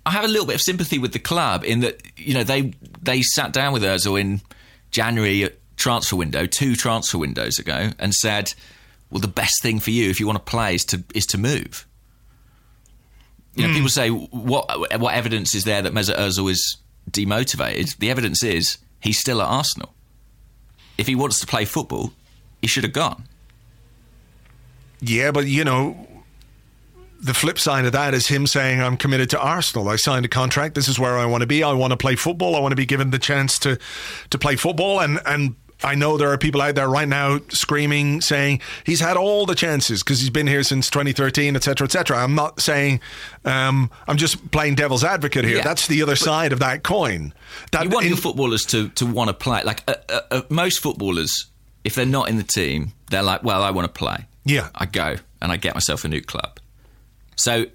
I 0.06 0.10
have 0.10 0.24
a 0.24 0.28
little 0.28 0.46
bit 0.46 0.56
of 0.56 0.60
sympathy 0.60 0.98
with 0.98 1.14
the 1.14 1.18
club 1.18 1.64
in 1.64 1.80
that 1.80 2.02
you 2.18 2.34
know 2.34 2.44
they 2.44 2.74
they 3.00 3.22
sat 3.22 3.54
down 3.54 3.72
with 3.72 3.82
Özil 3.82 4.20
in 4.20 4.42
January 4.90 5.48
transfer 5.76 6.16
window, 6.16 6.44
two 6.44 6.76
transfer 6.76 7.16
windows 7.16 7.58
ago, 7.58 7.92
and 7.98 8.12
said, 8.12 8.52
"Well, 9.10 9.20
the 9.20 9.28
best 9.28 9.62
thing 9.62 9.80
for 9.80 9.90
you 9.90 10.10
if 10.10 10.20
you 10.20 10.26
want 10.26 10.44
to 10.44 10.50
play 10.50 10.74
is 10.74 10.84
to 10.86 11.02
is 11.14 11.24
to 11.28 11.38
move." 11.38 11.86
You 13.54 13.62
know, 13.62 13.68
hmm. 13.68 13.74
people 13.74 13.88
say, 13.88 14.10
"What 14.10 15.00
what 15.00 15.14
evidence 15.14 15.54
is 15.54 15.64
there 15.64 15.80
that 15.80 15.94
Mesut 15.94 16.18
Özil 16.18 16.50
is 16.50 16.76
demotivated?" 17.10 17.96
The 17.96 18.10
evidence 18.10 18.44
is 18.44 18.76
he's 19.04 19.18
still 19.18 19.40
at 19.40 19.46
Arsenal. 19.46 19.94
If 20.98 21.06
he 21.06 21.14
wants 21.14 21.38
to 21.40 21.46
play 21.46 21.64
football, 21.64 22.12
he 22.60 22.66
should 22.66 22.84
have 22.84 22.92
gone. 22.92 23.24
Yeah, 25.00 25.30
but 25.30 25.46
you 25.46 25.64
know, 25.64 26.08
the 27.20 27.34
flip 27.34 27.58
side 27.58 27.84
of 27.84 27.92
that 27.92 28.14
is 28.14 28.28
him 28.28 28.46
saying, 28.46 28.80
I'm 28.80 28.96
committed 28.96 29.30
to 29.30 29.40
Arsenal. 29.40 29.88
I 29.88 29.96
signed 29.96 30.24
a 30.24 30.28
contract. 30.28 30.74
This 30.74 30.88
is 30.88 30.98
where 30.98 31.18
I 31.18 31.26
want 31.26 31.42
to 31.42 31.46
be. 31.46 31.62
I 31.62 31.72
want 31.72 31.92
to 31.92 31.96
play 31.96 32.16
football. 32.16 32.56
I 32.56 32.60
want 32.60 32.72
to 32.72 32.76
be 32.76 32.86
given 32.86 33.10
the 33.10 33.18
chance 33.18 33.58
to, 33.60 33.78
to 34.30 34.38
play 34.38 34.56
football. 34.56 35.00
And, 35.00 35.20
and 35.26 35.56
I 35.82 35.94
know 35.94 36.16
there 36.16 36.30
are 36.30 36.38
people 36.38 36.62
out 36.62 36.76
there 36.76 36.88
right 36.88 37.08
now 37.08 37.40
screaming, 37.48 38.20
saying 38.20 38.60
he's 38.84 39.00
had 39.00 39.16
all 39.16 39.44
the 39.44 39.54
chances 39.54 40.02
because 40.02 40.20
he's 40.20 40.30
been 40.30 40.46
here 40.46 40.62
since 40.62 40.88
2013, 40.88 41.56
etc., 41.56 41.84
etc. 41.86 42.16
I'm 42.18 42.34
not 42.34 42.60
saying, 42.60 43.00
um, 43.44 43.90
I'm 44.06 44.16
just 44.16 44.50
playing 44.50 44.76
devil's 44.76 45.04
advocate 45.04 45.44
here. 45.44 45.58
Yeah. 45.58 45.62
That's 45.62 45.86
the 45.86 46.02
other 46.02 46.16
side 46.16 46.52
of 46.52 46.60
that 46.60 46.82
coin. 46.84 47.34
That 47.72 47.84
you 47.84 47.90
want 47.90 48.04
in- 48.04 48.10
your 48.10 48.18
footballers 48.18 48.62
to, 48.66 48.88
to 48.90 49.06
want 49.06 49.28
to 49.28 49.34
play. 49.34 49.62
Like 49.62 49.82
uh, 49.88 49.94
uh, 50.08 50.20
uh, 50.30 50.42
most 50.48 50.80
footballers, 50.80 51.46
if 51.82 51.94
they're 51.94 52.06
not 52.06 52.28
in 52.28 52.36
the 52.36 52.44
team, 52.44 52.92
they're 53.10 53.22
like, 53.22 53.42
well, 53.42 53.62
I 53.62 53.70
want 53.70 53.86
to 53.86 53.92
play. 53.98 54.26
Yeah. 54.44 54.68
I 54.74 54.86
go 54.86 55.16
and 55.42 55.52
I 55.52 55.56
get 55.56 55.74
myself 55.74 56.04
a 56.04 56.08
new 56.08 56.22
club. 56.22 56.60
So 57.36 57.66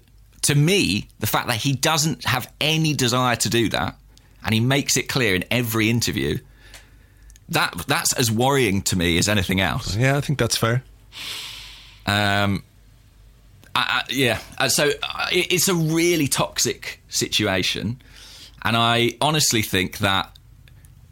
to 0.42 0.54
me, 0.54 1.08
the 1.18 1.26
fact 1.26 1.48
that 1.48 1.56
he 1.56 1.74
doesn't 1.74 2.24
have 2.24 2.52
any 2.60 2.94
desire 2.94 3.36
to 3.36 3.48
do 3.48 3.68
that, 3.70 3.96
and 4.44 4.54
he 4.54 4.60
makes 4.60 4.96
it 4.96 5.08
clear 5.08 5.34
in 5.34 5.44
every 5.50 5.90
interview, 5.90 6.38
that 7.50 7.84
that's 7.86 8.12
as 8.14 8.30
worrying 8.30 8.82
to 8.82 8.96
me 8.96 9.18
as 9.18 9.28
anything 9.28 9.60
else. 9.60 9.96
yeah, 9.96 10.16
I 10.16 10.20
think 10.20 10.38
that's 10.38 10.56
fair. 10.56 10.82
Um, 12.06 12.62
I, 13.74 13.80
I, 13.80 14.02
yeah, 14.10 14.40
uh, 14.58 14.68
so 14.68 14.90
uh, 15.02 15.26
it, 15.32 15.52
it's 15.52 15.68
a 15.68 15.74
really 15.74 16.28
toxic 16.28 17.00
situation, 17.08 18.00
and 18.62 18.76
I 18.76 19.16
honestly 19.20 19.62
think 19.62 19.98
that 19.98 20.36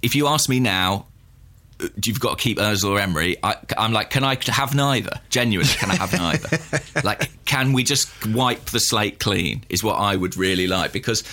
if 0.02 0.14
you 0.14 0.26
ask 0.28 0.48
me 0.48 0.60
now, 0.60 1.06
uh, 1.80 1.88
you've 2.04 2.20
got 2.20 2.38
to 2.38 2.42
keep 2.42 2.58
Özil 2.58 2.90
or 2.90 3.00
Emery. 3.00 3.36
I, 3.42 3.56
I'm 3.76 3.92
like, 3.92 4.10
can 4.10 4.24
I 4.24 4.38
have 4.46 4.74
neither? 4.74 5.20
Genuinely, 5.30 5.72
can 5.74 5.90
I 5.90 5.96
have 5.96 6.12
neither? 6.12 7.02
like, 7.04 7.30
can 7.44 7.72
we 7.72 7.84
just 7.84 8.10
wipe 8.28 8.66
the 8.66 8.80
slate 8.80 9.18
clean? 9.18 9.64
Is 9.68 9.82
what 9.82 9.94
I 9.94 10.16
would 10.16 10.36
really 10.36 10.66
like 10.66 10.92
because, 10.92 11.24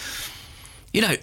you 0.94 1.02
know, 1.02 1.16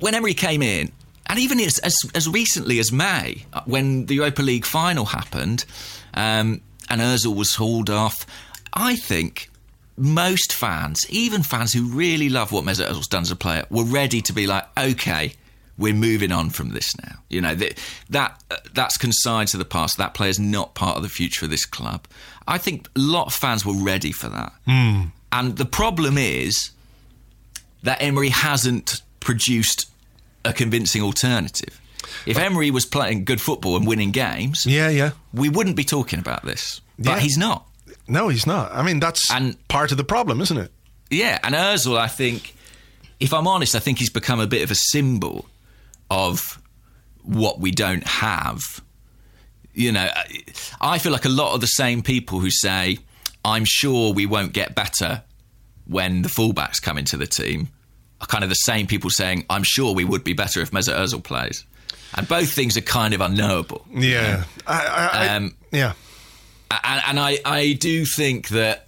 when 0.00 0.14
Emery 0.14 0.34
came 0.34 0.62
in, 0.62 0.92
and 1.30 1.38
even 1.38 1.60
as, 1.60 1.78
as, 1.78 1.94
as 2.12 2.28
recently 2.28 2.80
as 2.80 2.90
May, 2.90 3.44
when 3.64 4.06
the 4.06 4.16
Europa 4.16 4.42
League 4.42 4.66
final 4.66 5.04
happened, 5.04 5.64
um, 6.12 6.60
and 6.88 7.00
Özil 7.00 7.36
was 7.36 7.54
hauled 7.54 7.88
off, 7.88 8.26
I 8.72 8.96
think 8.96 9.48
most 9.96 10.52
fans, 10.52 11.06
even 11.08 11.44
fans 11.44 11.72
who 11.72 11.86
really 11.86 12.28
love 12.28 12.50
what 12.50 12.64
Mesut 12.64 12.88
Ozil's 12.88 13.06
done 13.06 13.22
as 13.22 13.30
a 13.30 13.36
player, 13.36 13.64
were 13.70 13.84
ready 13.84 14.20
to 14.22 14.32
be 14.32 14.48
like, 14.48 14.64
okay, 14.76 15.34
we're 15.78 15.94
moving 15.94 16.32
on 16.32 16.50
from 16.50 16.70
this 16.70 16.96
now. 16.98 17.14
You 17.28 17.40
know 17.40 17.54
that 17.54 17.78
that 18.10 18.42
uh, 18.50 18.56
that's 18.74 18.96
consigned 18.96 19.48
to 19.50 19.56
the 19.56 19.64
past. 19.64 19.98
That 19.98 20.14
player's 20.14 20.40
not 20.40 20.74
part 20.74 20.96
of 20.96 21.04
the 21.04 21.08
future 21.08 21.46
of 21.46 21.50
this 21.52 21.64
club. 21.64 22.08
I 22.48 22.58
think 22.58 22.88
a 22.96 22.98
lot 22.98 23.28
of 23.28 23.34
fans 23.34 23.64
were 23.64 23.74
ready 23.74 24.10
for 24.10 24.28
that. 24.28 24.52
And 25.32 25.56
the 25.56 25.64
problem 25.64 26.18
is 26.18 26.72
that 27.84 28.02
Emery 28.02 28.30
hasn't 28.30 29.00
produced 29.20 29.89
a 30.44 30.52
convincing 30.52 31.02
alternative. 31.02 31.80
If 32.26 32.38
Emery 32.38 32.70
was 32.70 32.86
playing 32.86 33.24
good 33.24 33.40
football 33.40 33.76
and 33.76 33.86
winning 33.86 34.10
games, 34.10 34.64
Yeah, 34.66 34.88
yeah. 34.88 35.10
we 35.32 35.48
wouldn't 35.48 35.76
be 35.76 35.84
talking 35.84 36.18
about 36.18 36.44
this. 36.44 36.80
But 36.98 37.12
Yeah. 37.16 37.20
he's 37.20 37.36
not. 37.38 37.66
No, 38.08 38.28
he's 38.28 38.46
not. 38.46 38.72
I 38.74 38.82
mean, 38.82 39.00
that's 39.00 39.30
And- 39.30 39.56
part 39.68 39.90
of 39.92 39.96
the 39.96 40.04
problem, 40.04 40.40
isn't 40.40 40.56
it? 40.56 40.72
Yeah, 41.10 41.38
and 41.42 41.54
Özil, 41.54 41.98
I 41.98 42.08
think, 42.08 42.54
if 43.20 43.32
I'm 43.32 43.46
honest, 43.46 43.74
I 43.74 43.78
think 43.80 43.98
he's 43.98 44.10
become 44.10 44.40
a 44.40 44.46
bit 44.46 44.62
of 44.62 44.70
a 44.70 44.74
symbol 44.74 45.46
of 46.10 46.58
what 47.22 47.60
we 47.60 47.70
don't 47.70 48.06
have. 48.06 48.60
You 49.74 49.92
know, 49.92 50.08
I 50.80 50.98
feel 50.98 51.12
like 51.12 51.24
a 51.24 51.28
lot 51.30 51.54
of 51.54 51.60
the 51.60 51.66
same 51.66 52.02
people 52.02 52.40
who 52.40 52.50
say, 52.50 52.98
I'm 53.44 53.64
sure 53.66 54.12
we 54.12 54.26
won't 54.26 54.52
get 54.52 54.74
better 54.74 55.22
when 55.86 56.22
the 56.22 56.28
fullbacks 56.28 56.80
come 56.82 56.98
into 56.98 57.16
the 57.16 57.26
team 57.26 57.68
are 58.20 58.26
kind 58.26 58.44
of 58.44 58.50
the 58.50 58.54
same 58.56 58.86
people 58.86 59.10
saying, 59.10 59.46
I'm 59.50 59.62
sure 59.64 59.94
we 59.94 60.04
would 60.04 60.24
be 60.24 60.32
better 60.32 60.60
if 60.60 60.70
Mesut 60.70 60.94
Ozil 60.96 61.22
plays. 61.22 61.64
And 62.14 62.26
both 62.28 62.52
things 62.52 62.76
are 62.76 62.80
kind 62.82 63.14
of 63.14 63.20
unknowable. 63.20 63.84
Yeah. 63.92 64.44
I, 64.66 64.86
I, 64.86 65.06
I- 65.26 65.36
Um, 65.36 65.54
yeah. 65.70 65.92
and, 66.84 67.02
and 67.06 67.20
I, 67.20 67.38
I 67.44 67.72
do 67.74 68.04
think 68.04 68.48
that 68.48 68.86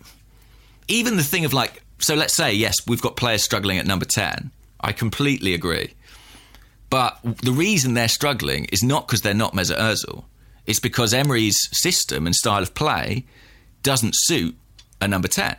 even 0.88 1.16
the 1.16 1.22
thing 1.22 1.44
of 1.44 1.52
like, 1.52 1.82
so 1.98 2.14
let's 2.14 2.34
say, 2.34 2.52
yes, 2.52 2.74
we've 2.86 3.00
got 3.00 3.16
players 3.16 3.42
struggling 3.44 3.78
at 3.78 3.86
number 3.86 4.04
10. 4.04 4.50
I 4.80 4.92
completely 4.92 5.54
agree. 5.54 5.94
But 6.90 7.18
the 7.22 7.52
reason 7.52 7.94
they're 7.94 8.08
struggling 8.08 8.66
is 8.66 8.82
not 8.82 9.06
because 9.06 9.22
they're 9.22 9.32
not 9.34 9.54
Mesut 9.54 9.78
Ozil. 9.78 10.24
It's 10.66 10.80
because 10.80 11.14
Emery's 11.14 11.56
system 11.72 12.26
and 12.26 12.34
style 12.34 12.62
of 12.62 12.74
play 12.74 13.24
doesn't 13.82 14.14
suit 14.14 14.56
a 15.00 15.08
number 15.08 15.28
10. 15.28 15.56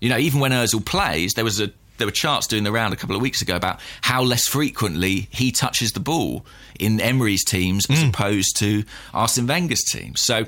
You 0.00 0.08
know, 0.10 0.18
even 0.18 0.40
when 0.40 0.50
Ozil 0.52 0.84
plays, 0.84 1.34
there 1.34 1.44
was 1.44 1.60
a 1.60 1.70
there 1.98 2.06
were 2.06 2.12
charts 2.12 2.46
doing 2.46 2.64
the 2.64 2.72
round 2.72 2.94
a 2.94 2.96
couple 2.96 3.14
of 3.14 3.22
weeks 3.22 3.42
ago 3.42 3.56
about 3.56 3.80
how 4.00 4.22
less 4.22 4.48
frequently 4.48 5.28
he 5.30 5.52
touches 5.52 5.92
the 5.92 6.00
ball 6.00 6.46
in 6.78 7.00
Emery's 7.00 7.44
teams 7.44 7.88
as 7.90 8.00
hmm. 8.00 8.08
opposed 8.08 8.56
to 8.58 8.84
Arsene 9.12 9.46
Wenger's 9.46 9.84
team. 9.84 10.16
So 10.16 10.46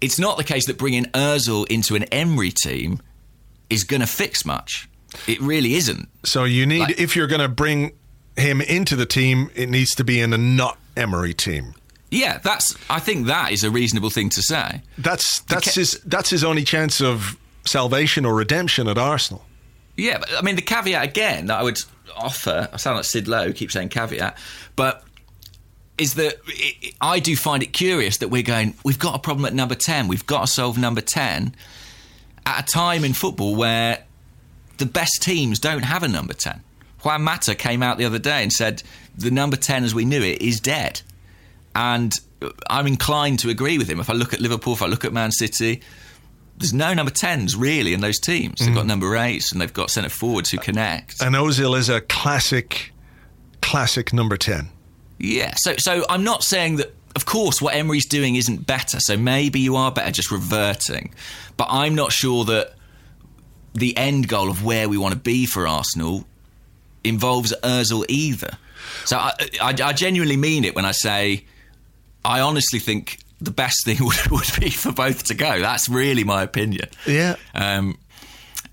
it's 0.00 0.18
not 0.18 0.36
the 0.36 0.44
case 0.44 0.66
that 0.66 0.78
bringing 0.78 1.04
Ozil 1.06 1.66
into 1.68 1.94
an 1.96 2.04
Emery 2.04 2.52
team 2.52 3.00
is 3.70 3.84
going 3.84 4.00
to 4.00 4.06
fix 4.06 4.44
much. 4.44 4.88
It 5.26 5.40
really 5.40 5.74
isn't. 5.74 6.08
So 6.24 6.44
you 6.44 6.66
need, 6.66 6.80
Like- 6.80 7.00
if 7.00 7.16
you're 7.16 7.26
going 7.26 7.40
to 7.40 7.48
bring 7.48 7.92
him 8.36 8.60
into 8.60 8.96
the 8.96 9.06
team, 9.06 9.50
it 9.54 9.68
needs 9.68 9.94
to 9.94 10.04
be 10.04 10.20
in 10.20 10.32
a 10.32 10.38
not 10.38 10.78
Emery 10.96 11.34
team. 11.34 11.74
Yeah, 12.10 12.38
that's. 12.38 12.76
I 12.88 13.00
think 13.00 13.26
that 13.26 13.50
is 13.50 13.64
a 13.64 13.70
reasonable 13.70 14.10
thing 14.10 14.30
to 14.30 14.42
say. 14.42 14.82
That's 14.96 15.40
that's 15.42 15.74
his 15.74 16.00
that's 16.04 16.30
his 16.30 16.44
only 16.44 16.62
chance 16.62 17.00
of 17.00 17.36
salvation 17.64 18.24
or 18.24 18.34
redemption 18.34 18.86
at 18.86 18.96
Arsenal. 18.96 19.44
Yeah, 19.96 20.18
but 20.18 20.30
I 20.36 20.42
mean 20.42 20.56
the 20.56 20.62
caveat 20.62 21.04
again 21.04 21.46
that 21.46 21.58
I 21.58 21.62
would 21.62 21.78
offer. 22.14 22.68
I 22.72 22.76
sound 22.76 22.96
like 22.96 23.04
Sid 23.04 23.28
Lowe, 23.28 23.52
keep 23.52 23.70
saying 23.72 23.88
caveat, 23.88 24.36
but 24.74 25.04
is 25.98 26.14
that 26.14 26.36
it, 26.46 26.94
I 27.00 27.20
do 27.20 27.36
find 27.36 27.62
it 27.62 27.72
curious 27.72 28.18
that 28.18 28.28
we're 28.28 28.42
going. 28.42 28.74
We've 28.84 28.98
got 28.98 29.14
a 29.14 29.18
problem 29.18 29.46
at 29.46 29.54
number 29.54 29.74
ten. 29.74 30.08
We've 30.08 30.26
got 30.26 30.42
to 30.42 30.46
solve 30.46 30.76
number 30.78 31.00
ten 31.00 31.54
at 32.44 32.68
a 32.68 32.72
time 32.72 33.04
in 33.04 33.12
football 33.12 33.56
where 33.56 34.04
the 34.78 34.86
best 34.86 35.22
teams 35.22 35.58
don't 35.58 35.84
have 35.84 36.02
a 36.02 36.08
number 36.08 36.34
ten. 36.34 36.62
Juan 37.02 37.22
Mata 37.22 37.54
came 37.54 37.82
out 37.82 37.98
the 37.98 38.04
other 38.04 38.18
day 38.18 38.42
and 38.42 38.52
said 38.52 38.82
the 39.16 39.30
number 39.30 39.56
ten 39.56 39.84
as 39.84 39.94
we 39.94 40.04
knew 40.04 40.20
it 40.20 40.42
is 40.42 40.60
dead, 40.60 41.00
and 41.74 42.12
I'm 42.68 42.86
inclined 42.86 43.38
to 43.40 43.48
agree 43.48 43.78
with 43.78 43.88
him. 43.88 43.98
If 44.00 44.10
I 44.10 44.12
look 44.12 44.34
at 44.34 44.40
Liverpool, 44.40 44.74
if 44.74 44.82
I 44.82 44.86
look 44.86 45.06
at 45.06 45.12
Man 45.12 45.32
City, 45.32 45.80
there's 46.58 46.72
no 46.72 46.94
number 46.94 47.12
10s 47.12 47.54
really 47.56 47.92
in 47.92 48.00
those 48.00 48.18
teams. 48.18 48.60
They've 48.60 48.74
got 48.74 48.84
mm. 48.84 48.88
number 48.88 49.08
8s 49.08 49.52
and 49.52 49.60
they've 49.60 49.72
got 49.72 49.90
centre 49.90 50.08
forwards 50.08 50.50
who 50.50 50.58
connect. 50.58 51.22
And 51.22 51.34
Ozil 51.34 51.76
is 51.76 51.88
a 51.88 52.00
classic, 52.00 52.92
classic 53.60 54.12
number 54.12 54.36
ten. 54.36 54.68
Yeah, 55.18 55.54
so 55.56 55.74
so 55.78 56.04
I'm 56.08 56.24
not 56.24 56.42
saying 56.44 56.76
that 56.76 56.94
of 57.14 57.24
course 57.26 57.60
what 57.62 57.74
Emery's 57.74 58.06
doing 58.06 58.36
isn't 58.36 58.66
better. 58.66 58.98
So 59.00 59.16
maybe 59.16 59.60
you 59.60 59.76
are 59.76 59.90
better 59.90 60.10
just 60.10 60.30
reverting. 60.30 61.14
But 61.56 61.68
I'm 61.70 61.94
not 61.94 62.12
sure 62.12 62.44
that 62.44 62.74
the 63.74 63.96
end 63.96 64.28
goal 64.28 64.50
of 64.50 64.64
where 64.64 64.88
we 64.88 64.98
want 64.98 65.14
to 65.14 65.20
be 65.20 65.46
for 65.46 65.66
Arsenal 65.66 66.26
involves 67.04 67.54
Ozil 67.62 68.04
either. 68.08 68.56
So 69.04 69.18
I, 69.18 69.32
I, 69.60 69.74
I 69.82 69.92
genuinely 69.92 70.36
mean 70.36 70.64
it 70.64 70.74
when 70.74 70.84
I 70.84 70.92
say 70.92 71.44
I 72.24 72.40
honestly 72.40 72.78
think 72.78 73.18
the 73.40 73.50
best 73.50 73.84
thing 73.84 73.98
would, 74.00 74.30
would 74.30 74.60
be 74.60 74.70
for 74.70 74.92
both 74.92 75.24
to 75.24 75.34
go. 75.34 75.60
That's 75.60 75.88
really 75.88 76.24
my 76.24 76.42
opinion. 76.42 76.88
Yeah. 77.06 77.36
Um, 77.54 77.98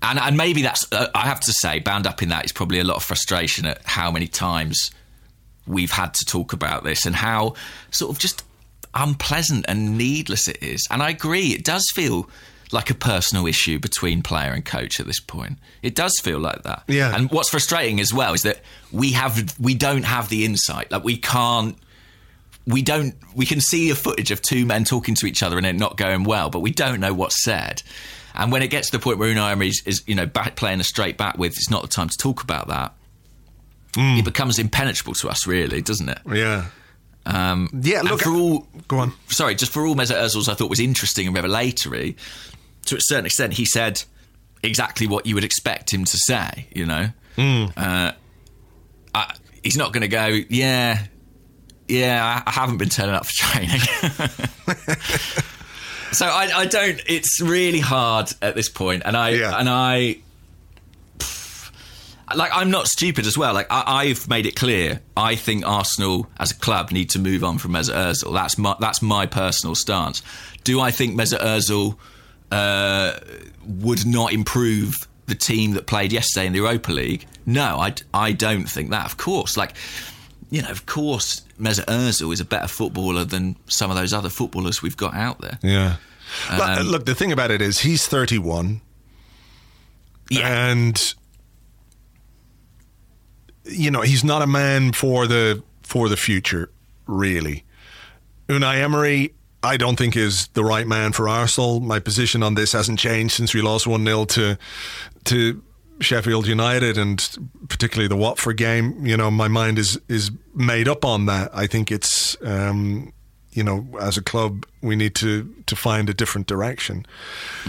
and, 0.02 0.18
and 0.18 0.36
maybe 0.36 0.62
that's, 0.62 0.90
uh, 0.92 1.08
I 1.14 1.20
have 1.20 1.40
to 1.40 1.52
say, 1.52 1.78
bound 1.78 2.06
up 2.06 2.22
in 2.22 2.28
that 2.28 2.44
is 2.44 2.52
probably 2.52 2.78
a 2.78 2.84
lot 2.84 2.96
of 2.96 3.02
frustration 3.02 3.64
at 3.64 3.80
how 3.84 4.10
many 4.10 4.26
times 4.26 4.90
we've 5.66 5.92
had 5.92 6.12
to 6.14 6.24
talk 6.26 6.52
about 6.52 6.84
this 6.84 7.06
and 7.06 7.16
how 7.16 7.54
sort 7.90 8.10
of 8.10 8.18
just 8.18 8.44
unpleasant 8.94 9.64
and 9.66 9.96
needless 9.96 10.46
it 10.46 10.62
is. 10.62 10.86
And 10.90 11.02
I 11.02 11.10
agree, 11.10 11.48
it 11.48 11.64
does 11.64 11.86
feel 11.94 12.28
like 12.72 12.90
a 12.90 12.94
personal 12.94 13.46
issue 13.46 13.78
between 13.78 14.22
player 14.22 14.52
and 14.52 14.64
coach 14.64 15.00
at 15.00 15.06
this 15.06 15.20
point. 15.20 15.58
It 15.82 15.94
does 15.94 16.18
feel 16.22 16.38
like 16.38 16.62
that. 16.64 16.82
Yeah. 16.86 17.14
And 17.14 17.30
what's 17.30 17.50
frustrating 17.50 18.00
as 18.00 18.12
well 18.12 18.34
is 18.34 18.42
that 18.42 18.60
we 18.92 19.12
have 19.12 19.58
we 19.58 19.74
don't 19.74 20.04
have 20.04 20.28
the 20.28 20.44
insight. 20.44 20.90
Like 20.90 21.04
we 21.04 21.16
can't 21.16 21.78
we 22.66 22.82
don't 22.82 23.14
we 23.34 23.44
can 23.46 23.60
see 23.60 23.90
a 23.90 23.94
footage 23.94 24.30
of 24.30 24.40
two 24.42 24.64
men 24.66 24.84
talking 24.84 25.14
to 25.16 25.26
each 25.26 25.42
other 25.42 25.56
and 25.58 25.66
it 25.66 25.74
not 25.76 25.96
going 25.96 26.24
well, 26.24 26.50
but 26.50 26.60
we 26.60 26.70
don't 26.70 27.00
know 27.00 27.12
what's 27.12 27.42
said. 27.42 27.82
And 28.34 28.50
when 28.50 28.62
it 28.62 28.68
gets 28.68 28.90
to 28.90 28.98
the 28.98 29.02
point 29.02 29.18
where 29.18 29.32
Unai 29.32 29.52
Emery 29.52 29.68
is, 29.68 29.82
is 29.86 30.02
you 30.06 30.14
know 30.14 30.26
back 30.26 30.56
playing 30.56 30.80
a 30.80 30.84
straight 30.84 31.16
back 31.16 31.38
with, 31.38 31.52
it's 31.52 31.70
not 31.70 31.82
the 31.82 31.88
time 31.88 32.08
to 32.08 32.16
talk 32.16 32.42
about 32.42 32.68
that. 32.68 32.94
It 33.96 34.24
becomes 34.24 34.58
impenetrable 34.58 35.14
to 35.14 35.28
us, 35.28 35.46
really, 35.46 35.80
doesn't 35.80 36.08
it? 36.08 36.18
Yeah. 36.32 36.66
Um, 37.26 37.68
Yeah, 37.80 38.02
look, 38.02 38.22
for 38.22 38.30
all 38.30 38.66
go 38.88 38.98
on. 38.98 39.12
Sorry, 39.28 39.54
just 39.54 39.70
for 39.72 39.86
all 39.86 39.94
Mesut 39.94 40.16
Ozil's, 40.20 40.48
I 40.48 40.54
thought 40.54 40.68
was 40.68 40.80
interesting 40.80 41.28
and 41.28 41.36
revelatory. 41.36 42.16
To 42.86 42.96
a 42.96 43.00
certain 43.00 43.24
extent, 43.26 43.52
he 43.52 43.64
said 43.64 44.02
exactly 44.64 45.06
what 45.06 45.26
you 45.26 45.36
would 45.36 45.44
expect 45.44 45.94
him 45.94 46.04
to 46.04 46.16
say. 46.26 46.66
You 46.74 46.86
know, 46.86 47.08
Hmm. 47.36 47.66
uh, 47.76 48.12
I, 49.14 49.34
he's 49.62 49.76
not 49.76 49.92
going 49.92 50.00
to 50.02 50.08
go. 50.08 50.26
Yeah, 50.48 51.06
yeah, 51.88 52.42
I, 52.46 52.50
haven't 52.50 52.78
been 52.78 52.88
turning 52.88 53.14
up 53.14 53.26
for 53.26 53.32
training. 53.32 53.80
so 56.12 56.26
I, 56.26 56.50
I 56.54 56.66
don't. 56.66 57.00
It's 57.06 57.40
really 57.40 57.80
hard 57.80 58.30
at 58.42 58.54
this 58.54 58.68
point, 58.68 59.02
and 59.04 59.16
I 59.16 59.30
Yeah. 59.30 59.58
and 59.58 59.68
I 59.68 60.18
like 62.34 62.50
I'm 62.54 62.70
not 62.70 62.86
stupid 62.88 63.26
as 63.26 63.36
well. 63.36 63.54
Like 63.54 63.66
I, 63.70 64.04
I've 64.04 64.28
made 64.28 64.46
it 64.46 64.56
clear, 64.56 65.00
I 65.16 65.36
think 65.36 65.66
Arsenal 65.66 66.26
as 66.38 66.52
a 66.52 66.56
club 66.56 66.90
need 66.90 67.10
to 67.10 67.18
move 67.18 67.44
on 67.44 67.58
from 67.58 67.72
Mesut 67.72 67.94
Ozil. 67.94 68.32
That's 68.32 68.58
my 68.58 68.76
that's 68.80 69.02
my 69.02 69.26
personal 69.26 69.74
stance. 69.74 70.22
Do 70.64 70.80
I 70.80 70.90
think 70.90 71.18
Mesut 71.18 71.40
Ozil 71.40 71.96
uh, 72.50 73.18
would 73.66 74.06
not 74.06 74.32
improve 74.32 74.94
the 75.26 75.34
team 75.34 75.72
that 75.72 75.86
played 75.86 76.12
yesterday 76.12 76.46
in 76.46 76.52
the 76.52 76.58
Europa 76.60 76.92
League? 76.92 77.26
No, 77.46 77.78
I, 77.78 77.94
I 78.14 78.32
don't 78.32 78.64
think 78.64 78.90
that. 78.90 79.04
Of 79.04 79.18
course, 79.18 79.56
like 79.56 79.74
you 80.50 80.62
know, 80.62 80.70
of 80.70 80.86
course, 80.86 81.42
Mesut 81.60 81.84
Ozil 81.86 82.32
is 82.32 82.40
a 82.40 82.44
better 82.44 82.66
footballer 82.68 83.24
than 83.24 83.56
some 83.68 83.90
of 83.90 83.96
those 83.96 84.12
other 84.12 84.28
footballers 84.28 84.82
we've 84.82 84.96
got 84.96 85.14
out 85.14 85.40
there. 85.40 85.58
Yeah. 85.62 85.96
Look- 86.50 86.60
Um, 86.68 86.86
look, 86.88 87.04
the 87.06 87.14
thing 87.14 87.32
about 87.32 87.50
it 87.50 87.60
is 87.62 87.80
he's 87.80 88.06
31 88.06 88.80
Yeah, 90.30 90.70
and 90.70 91.14
you 93.64 93.90
know, 93.90 94.02
he's 94.02 94.24
not 94.24 94.42
a 94.42 94.46
man 94.46 94.92
for 94.92 95.26
the 95.26 95.62
for 95.82 96.08
the 96.08 96.16
future, 96.16 96.70
really. 97.06 97.64
Unai 98.48 98.82
Emery, 98.82 99.32
I 99.62 99.76
don't 99.78 99.96
think 99.96 100.16
is 100.16 100.48
the 100.48 100.64
right 100.64 100.86
man 100.86 101.12
for 101.12 101.28
Arsenal. 101.28 101.80
My 101.80 101.98
position 101.98 102.42
on 102.42 102.54
this 102.54 102.72
hasn't 102.72 102.98
changed 102.98 103.34
since 103.34 103.54
we 103.54 103.62
lost 103.62 103.86
1-0 103.86 104.28
to 104.30 104.58
to 105.24 105.62
Sheffield 106.00 106.46
United 106.46 106.98
and 106.98 107.38
particularly 107.68 108.08
the 108.08 108.16
Watford 108.16 108.56
game. 108.56 109.06
You 109.06 109.16
know, 109.16 109.30
my 109.30 109.48
mind 109.48 109.78
is 109.78 109.98
is 110.08 110.30
made 110.54 110.88
up 110.88 111.04
on 111.04 111.26
that. 111.26 111.50
I 111.54 111.66
think 111.66 111.90
it's 111.90 112.36
um, 112.42 113.12
you 113.52 113.62
know, 113.62 113.86
as 114.00 114.16
a 114.16 114.22
club, 114.22 114.66
we 114.82 114.96
need 114.96 115.14
to 115.16 115.54
to 115.66 115.76
find 115.76 116.10
a 116.10 116.14
different 116.14 116.46
direction. 116.46 117.06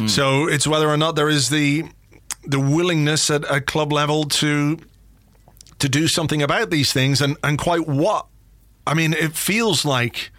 So 0.07 0.47
it's 0.47 0.67
whether 0.67 0.89
or 0.89 0.97
not 0.97 1.15
there 1.15 1.29
is 1.29 1.49
the 1.49 1.85
the 2.43 2.59
willingness 2.59 3.29
at 3.29 3.43
a 3.49 3.61
club 3.61 3.91
level 3.93 4.25
to 4.25 4.77
to 5.79 5.89
do 5.89 6.07
something 6.07 6.41
about 6.41 6.69
these 6.71 6.91
things, 6.91 7.21
and 7.21 7.37
and 7.43 7.57
quite 7.57 7.87
what. 7.87 8.27
I 8.87 8.93
mean, 8.93 9.13
it 9.13 9.35
feels 9.35 9.85
like. 9.85 10.31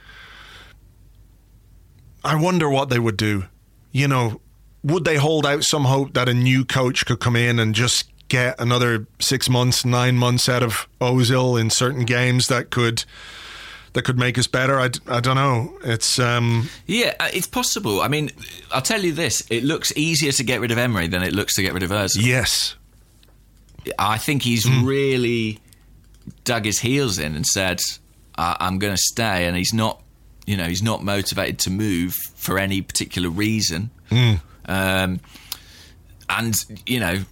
I 2.24 2.34
wonder 2.34 2.68
what 2.68 2.88
they 2.88 2.98
would 2.98 3.16
do. 3.16 3.44
You 3.92 4.08
know, 4.08 4.40
would 4.86 5.04
they 5.04 5.16
hold 5.16 5.44
out 5.46 5.64
some 5.64 5.84
hope 5.84 6.12
that 6.14 6.28
a 6.28 6.34
new 6.34 6.64
coach 6.64 7.04
could 7.06 7.20
come 7.20 7.36
in 7.36 7.58
and 7.58 7.74
just 7.74 8.04
get 8.28 8.58
another 8.60 9.06
six 9.20 9.48
months, 9.48 9.84
nine 9.84 10.16
months 10.16 10.48
out 10.48 10.62
of 10.62 10.88
Ozil 11.00 11.60
in 11.60 11.70
certain 11.70 12.04
games 12.04 12.48
that 12.48 12.70
could 12.70 13.04
that 13.92 14.02
could 14.02 14.18
make 14.18 14.36
us 14.38 14.46
better? 14.46 14.78
I, 14.78 14.90
I 15.08 15.20
don't 15.20 15.36
know. 15.36 15.78
It's 15.84 16.18
um, 16.18 16.68
Yeah, 16.86 17.14
uh, 17.18 17.28
it's 17.32 17.46
possible. 17.46 18.00
I 18.02 18.08
mean, 18.08 18.30
I'll 18.72 18.82
tell 18.82 19.02
you 19.02 19.12
this: 19.12 19.42
it 19.50 19.64
looks 19.64 19.92
easier 19.96 20.32
to 20.32 20.44
get 20.44 20.60
rid 20.60 20.70
of 20.70 20.78
Emery 20.78 21.08
than 21.08 21.22
it 21.22 21.32
looks 21.32 21.54
to 21.56 21.62
get 21.62 21.72
rid 21.72 21.82
of 21.82 21.90
Ozil. 21.90 22.22
yes, 22.24 22.74
I 23.98 24.18
think 24.18 24.42
he's 24.42 24.68
really 24.68 25.60
dug 26.44 26.64
his 26.64 26.80
heels 26.80 27.18
in 27.18 27.34
and 27.36 27.46
said, 27.46 27.80
I- 28.36 28.56
"I'm 28.60 28.78
going 28.78 28.94
to 28.94 29.02
stay," 29.02 29.46
and 29.46 29.56
he's 29.56 29.72
not, 29.72 30.02
you 30.46 30.56
know, 30.56 30.64
he's 30.68 30.82
not 30.82 31.02
motivated 31.02 31.58
to 31.60 31.70
move 31.70 32.12
for 32.34 32.58
any 32.58 32.82
particular 32.82 33.30
reason. 33.30 33.90
Um, 34.66 35.20
and 36.28 36.54
you 36.86 37.00
know, 37.00 37.22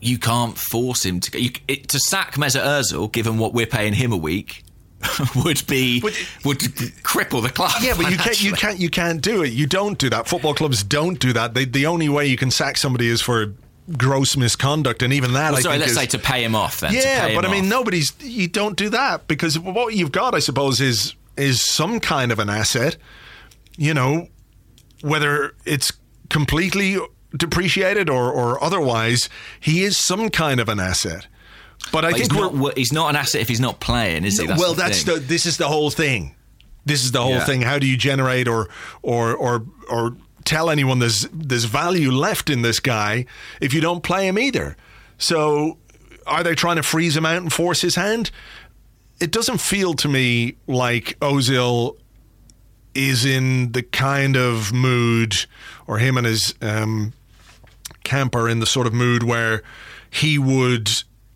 you 0.00 0.18
can't 0.18 0.56
force 0.56 1.04
him 1.04 1.20
to. 1.20 1.40
You, 1.42 1.50
it, 1.68 1.88
to 1.88 1.98
sack 1.98 2.34
Mesut 2.34 2.62
Ozil, 2.64 3.10
given 3.10 3.38
what 3.38 3.52
we're 3.52 3.66
paying 3.66 3.92
him 3.94 4.12
a 4.12 4.16
week, 4.16 4.62
would 5.44 5.66
be 5.66 6.00
Would- 6.02 6.14
would 6.44 6.58
cripple 6.58 7.42
the 7.42 7.50
club. 7.50 7.72
Yeah, 7.82 7.94
but 7.96 8.10
you 8.10 8.16
can't. 8.16 8.42
You 8.42 8.52
can't. 8.52 8.78
You 8.78 8.90
can't 8.90 9.20
do 9.20 9.42
it. 9.42 9.52
You 9.52 9.66
don't 9.66 9.98
do 9.98 10.08
that. 10.10 10.28
Football 10.28 10.54
clubs 10.54 10.82
don't 10.84 11.18
do 11.18 11.32
that. 11.32 11.54
They, 11.54 11.64
the 11.64 11.86
only 11.86 12.08
way 12.08 12.26
you 12.26 12.36
can 12.36 12.50
sack 12.50 12.76
somebody 12.76 13.08
is 13.08 13.20
for 13.20 13.52
gross 13.96 14.36
misconduct, 14.36 15.02
and 15.02 15.12
even 15.12 15.32
that, 15.34 15.52
Well, 15.52 15.62
sorry, 15.62 15.78
let's 15.78 15.92
is, 15.92 15.96
say 15.96 16.06
to 16.06 16.18
pay 16.18 16.42
him 16.42 16.54
off 16.56 16.80
then. 16.80 16.92
yeah. 16.92 17.34
But 17.34 17.44
I 17.44 17.50
mean, 17.50 17.64
off. 17.64 17.70
nobody's. 17.70 18.12
You 18.20 18.48
don't 18.48 18.76
do 18.76 18.88
that 18.90 19.26
because 19.28 19.58
what 19.58 19.94
you've 19.94 20.12
got, 20.12 20.34
I 20.34 20.38
suppose, 20.38 20.80
is 20.80 21.14
is 21.36 21.64
some 21.64 21.98
kind 22.00 22.30
of 22.32 22.38
an 22.38 22.48
asset. 22.48 22.96
You 23.76 23.92
know, 23.94 24.28
whether 25.02 25.54
it's 25.64 25.92
completely 26.30 26.98
depreciated 27.36 28.08
or 28.08 28.30
or 28.32 28.62
otherwise, 28.62 29.28
he 29.60 29.82
is 29.82 29.96
some 29.98 30.30
kind 30.30 30.60
of 30.60 30.68
an 30.68 30.80
asset. 30.80 31.26
But 31.92 32.04
I 32.04 32.10
But 32.12 32.20
think 32.20 32.32
we're 32.34 32.50
not, 32.50 32.78
he's 32.78 32.92
not 32.92 33.10
an 33.10 33.16
asset 33.16 33.40
if 33.42 33.48
he's 33.48 33.60
not 33.60 33.80
playing, 33.80 34.24
is 34.24 34.40
he? 34.40 34.46
That's 34.46 34.60
well, 34.60 34.74
the 34.74 34.82
that's 34.82 35.02
thing. 35.02 35.14
the. 35.14 35.20
This 35.20 35.46
is 35.46 35.56
the 35.56 35.68
whole 35.68 35.90
thing. 35.90 36.34
This 36.84 37.04
is 37.04 37.12
the 37.12 37.20
whole 37.20 37.32
Yeah. 37.32 37.44
thing. 37.44 37.62
How 37.62 37.78
do 37.78 37.86
you 37.86 37.96
generate 37.96 38.48
or 38.48 38.68
or 39.02 39.34
or 39.34 39.64
or 39.88 40.16
tell 40.44 40.70
anyone 40.70 40.98
there's 41.00 41.28
there's 41.32 41.64
value 41.64 42.10
left 42.10 42.48
in 42.50 42.62
this 42.62 42.80
guy 42.80 43.26
if 43.60 43.74
you 43.74 43.80
don't 43.80 44.02
play 44.02 44.26
him 44.26 44.38
either? 44.38 44.76
So, 45.18 45.78
are 46.26 46.42
they 46.42 46.54
trying 46.54 46.76
to 46.76 46.82
freeze 46.82 47.16
him 47.16 47.26
out 47.26 47.36
and 47.42 47.52
force 47.52 47.80
his 47.82 47.94
hand? 47.94 48.30
It 49.20 49.30
doesn't 49.30 49.60
feel 49.60 49.94
to 49.94 50.08
me 50.08 50.56
like 50.66 51.16
Ozil 51.20 51.96
is 52.96 53.24
in 53.24 53.72
the 53.72 53.82
kind 53.82 54.36
of 54.36 54.72
mood, 54.72 55.46
or 55.86 55.98
him 55.98 56.16
and 56.16 56.26
his 56.26 56.54
um, 56.62 57.12
camp 58.04 58.34
are 58.34 58.48
in 58.48 58.60
the 58.60 58.66
sort 58.66 58.86
of 58.86 58.94
mood 58.94 59.22
where 59.22 59.62
he 60.10 60.38
would 60.38 60.90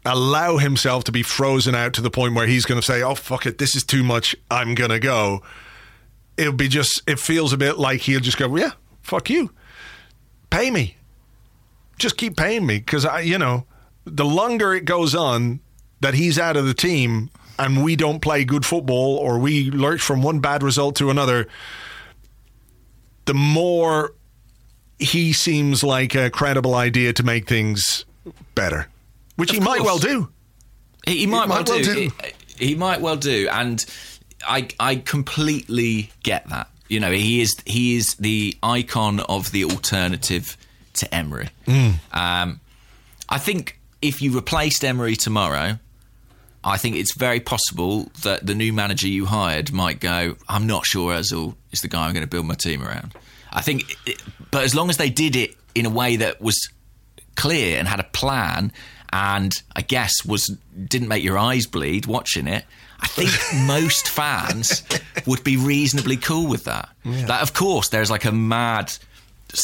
allow 0.04 0.56
himself 0.56 1.04
to 1.04 1.12
be 1.12 1.22
frozen 1.22 1.74
out 1.74 1.92
to 1.94 2.00
the 2.00 2.10
point 2.10 2.34
where 2.34 2.46
he's 2.46 2.64
going 2.64 2.80
to 2.80 2.86
say, 2.86 3.02
"Oh 3.02 3.14
fuck 3.14 3.46
it, 3.46 3.58
this 3.58 3.74
is 3.74 3.84
too 3.84 4.02
much. 4.02 4.34
I'm 4.50 4.74
going 4.74 4.90
to 4.90 4.98
go." 4.98 5.42
It 6.36 6.46
would 6.46 6.56
be 6.56 6.68
just. 6.68 7.02
It 7.06 7.18
feels 7.18 7.52
a 7.52 7.58
bit 7.58 7.78
like 7.78 8.00
he'll 8.00 8.20
just 8.20 8.38
go, 8.38 8.56
"Yeah, 8.56 8.72
fuck 9.02 9.28
you, 9.28 9.50
pay 10.48 10.70
me, 10.70 10.96
just 11.98 12.16
keep 12.16 12.36
paying 12.36 12.66
me," 12.66 12.78
because 12.78 13.04
I, 13.04 13.20
you 13.20 13.38
know, 13.38 13.66
the 14.04 14.24
longer 14.24 14.72
it 14.72 14.86
goes 14.86 15.14
on 15.14 15.60
that 16.00 16.14
he's 16.14 16.38
out 16.38 16.56
of 16.56 16.66
the 16.66 16.74
team 16.74 17.30
and 17.60 17.84
we 17.84 17.94
don't 17.94 18.20
play 18.20 18.44
good 18.44 18.64
football 18.64 19.16
or 19.16 19.38
we 19.38 19.70
lurch 19.70 20.00
from 20.00 20.22
one 20.22 20.40
bad 20.40 20.62
result 20.62 20.96
to 20.96 21.10
another, 21.10 21.46
the 23.26 23.34
more 23.34 24.14
he 24.98 25.32
seems 25.34 25.84
like 25.84 26.14
a 26.14 26.30
credible 26.30 26.74
idea 26.74 27.12
to 27.12 27.22
make 27.22 27.46
things 27.46 28.06
better, 28.54 28.88
which 29.36 29.50
Of 29.50 29.56
he 29.56 29.60
might 29.60 29.82
well 29.82 29.98
do. 29.98 30.30
He, 31.06 31.18
he 31.18 31.26
might, 31.26 31.48
might 31.48 31.68
well, 31.68 31.78
well 31.78 31.84
do. 31.84 31.94
do. 32.08 32.10
He, 32.56 32.66
he 32.66 32.74
might 32.74 33.00
well 33.02 33.16
do, 33.16 33.48
and 33.52 33.84
I 34.46 34.68
I 34.78 34.96
completely 34.96 36.10
get 36.22 36.48
that. 36.48 36.68
You 36.88 36.98
know, 37.00 37.12
he 37.12 37.40
is 37.40 37.56
he 37.66 37.96
is 37.96 38.14
the 38.14 38.56
icon 38.62 39.20
of 39.20 39.52
the 39.52 39.64
alternative 39.64 40.56
to 40.94 41.14
Emery. 41.14 41.50
Hmm. 41.66 41.90
Um, 42.12 42.60
I 43.28 43.38
think 43.38 43.78
if 44.02 44.22
you 44.22 44.32
replaced 44.32 44.82
Emery 44.82 45.16
tomorrow, 45.16 45.78
I 46.62 46.76
think 46.76 46.96
it's 46.96 47.14
very 47.14 47.40
possible 47.40 48.10
that 48.22 48.46
the 48.46 48.54
new 48.54 48.72
manager 48.72 49.08
you 49.08 49.26
hired 49.26 49.72
might 49.72 49.98
go. 50.00 50.36
I'm 50.48 50.66
not 50.66 50.84
sure 50.84 51.14
Ozil 51.14 51.54
is 51.72 51.80
the 51.80 51.88
guy 51.88 52.06
I'm 52.06 52.12
going 52.12 52.24
to 52.24 52.28
build 52.28 52.46
my 52.46 52.54
team 52.54 52.82
around. 52.82 53.14
I 53.52 53.62
think, 53.62 53.96
it, 54.06 54.22
but 54.50 54.64
as 54.64 54.74
long 54.74 54.90
as 54.90 54.96
they 54.96 55.10
did 55.10 55.36
it 55.36 55.54
in 55.74 55.86
a 55.86 55.90
way 55.90 56.16
that 56.16 56.40
was 56.40 56.68
clear 57.36 57.78
and 57.78 57.88
had 57.88 57.98
a 58.00 58.04
plan, 58.04 58.72
and 59.12 59.52
I 59.74 59.82
guess 59.82 60.24
was 60.24 60.46
didn't 60.86 61.08
make 61.08 61.24
your 61.24 61.38
eyes 61.38 61.66
bleed 61.66 62.06
watching 62.06 62.46
it. 62.46 62.64
I 63.00 63.06
think 63.06 63.30
most 63.66 64.08
fans 64.08 64.82
would 65.26 65.42
be 65.42 65.56
reasonably 65.56 66.16
cool 66.16 66.48
with 66.48 66.64
that. 66.64 66.90
Like, 67.04 67.42
of 67.42 67.54
course, 67.54 67.88
there's 67.88 68.10
like 68.10 68.24
a 68.24 68.32
mad, 68.32 68.92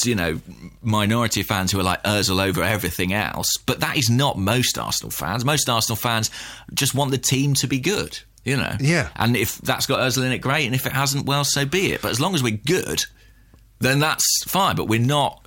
you 0.04 0.14
know, 0.14 0.40
minority 0.82 1.42
fans 1.42 1.72
who 1.72 1.80
are 1.80 1.84
like 1.84 2.02
Ozil 2.04 2.44
over 2.44 2.62
everything 2.62 3.12
else, 3.12 3.56
but 3.66 3.80
that 3.80 3.96
is 3.96 4.10
not 4.10 4.38
most 4.38 4.78
Arsenal 4.78 5.10
fans. 5.10 5.44
Most 5.44 5.68
Arsenal 5.68 5.96
fans 5.96 6.30
just 6.74 6.94
want 6.94 7.10
the 7.10 7.18
team 7.18 7.54
to 7.54 7.66
be 7.66 7.78
good. 7.78 8.18
You 8.44 8.56
know, 8.56 8.76
Yeah. 8.78 9.08
And 9.16 9.36
if 9.36 9.58
that's 9.58 9.86
got 9.86 9.98
Ozil 9.98 10.24
in 10.24 10.30
it, 10.30 10.38
great. 10.38 10.66
And 10.66 10.74
if 10.74 10.86
it 10.86 10.92
hasn't, 10.92 11.26
well, 11.26 11.42
so 11.42 11.66
be 11.66 11.92
it. 11.92 12.00
But 12.00 12.12
as 12.12 12.20
long 12.20 12.34
as 12.36 12.44
we're 12.44 12.56
good, 12.56 13.04
then 13.80 13.98
that's 13.98 14.24
fine. 14.46 14.76
But 14.76 14.86
we're 14.86 15.00
not 15.00 15.44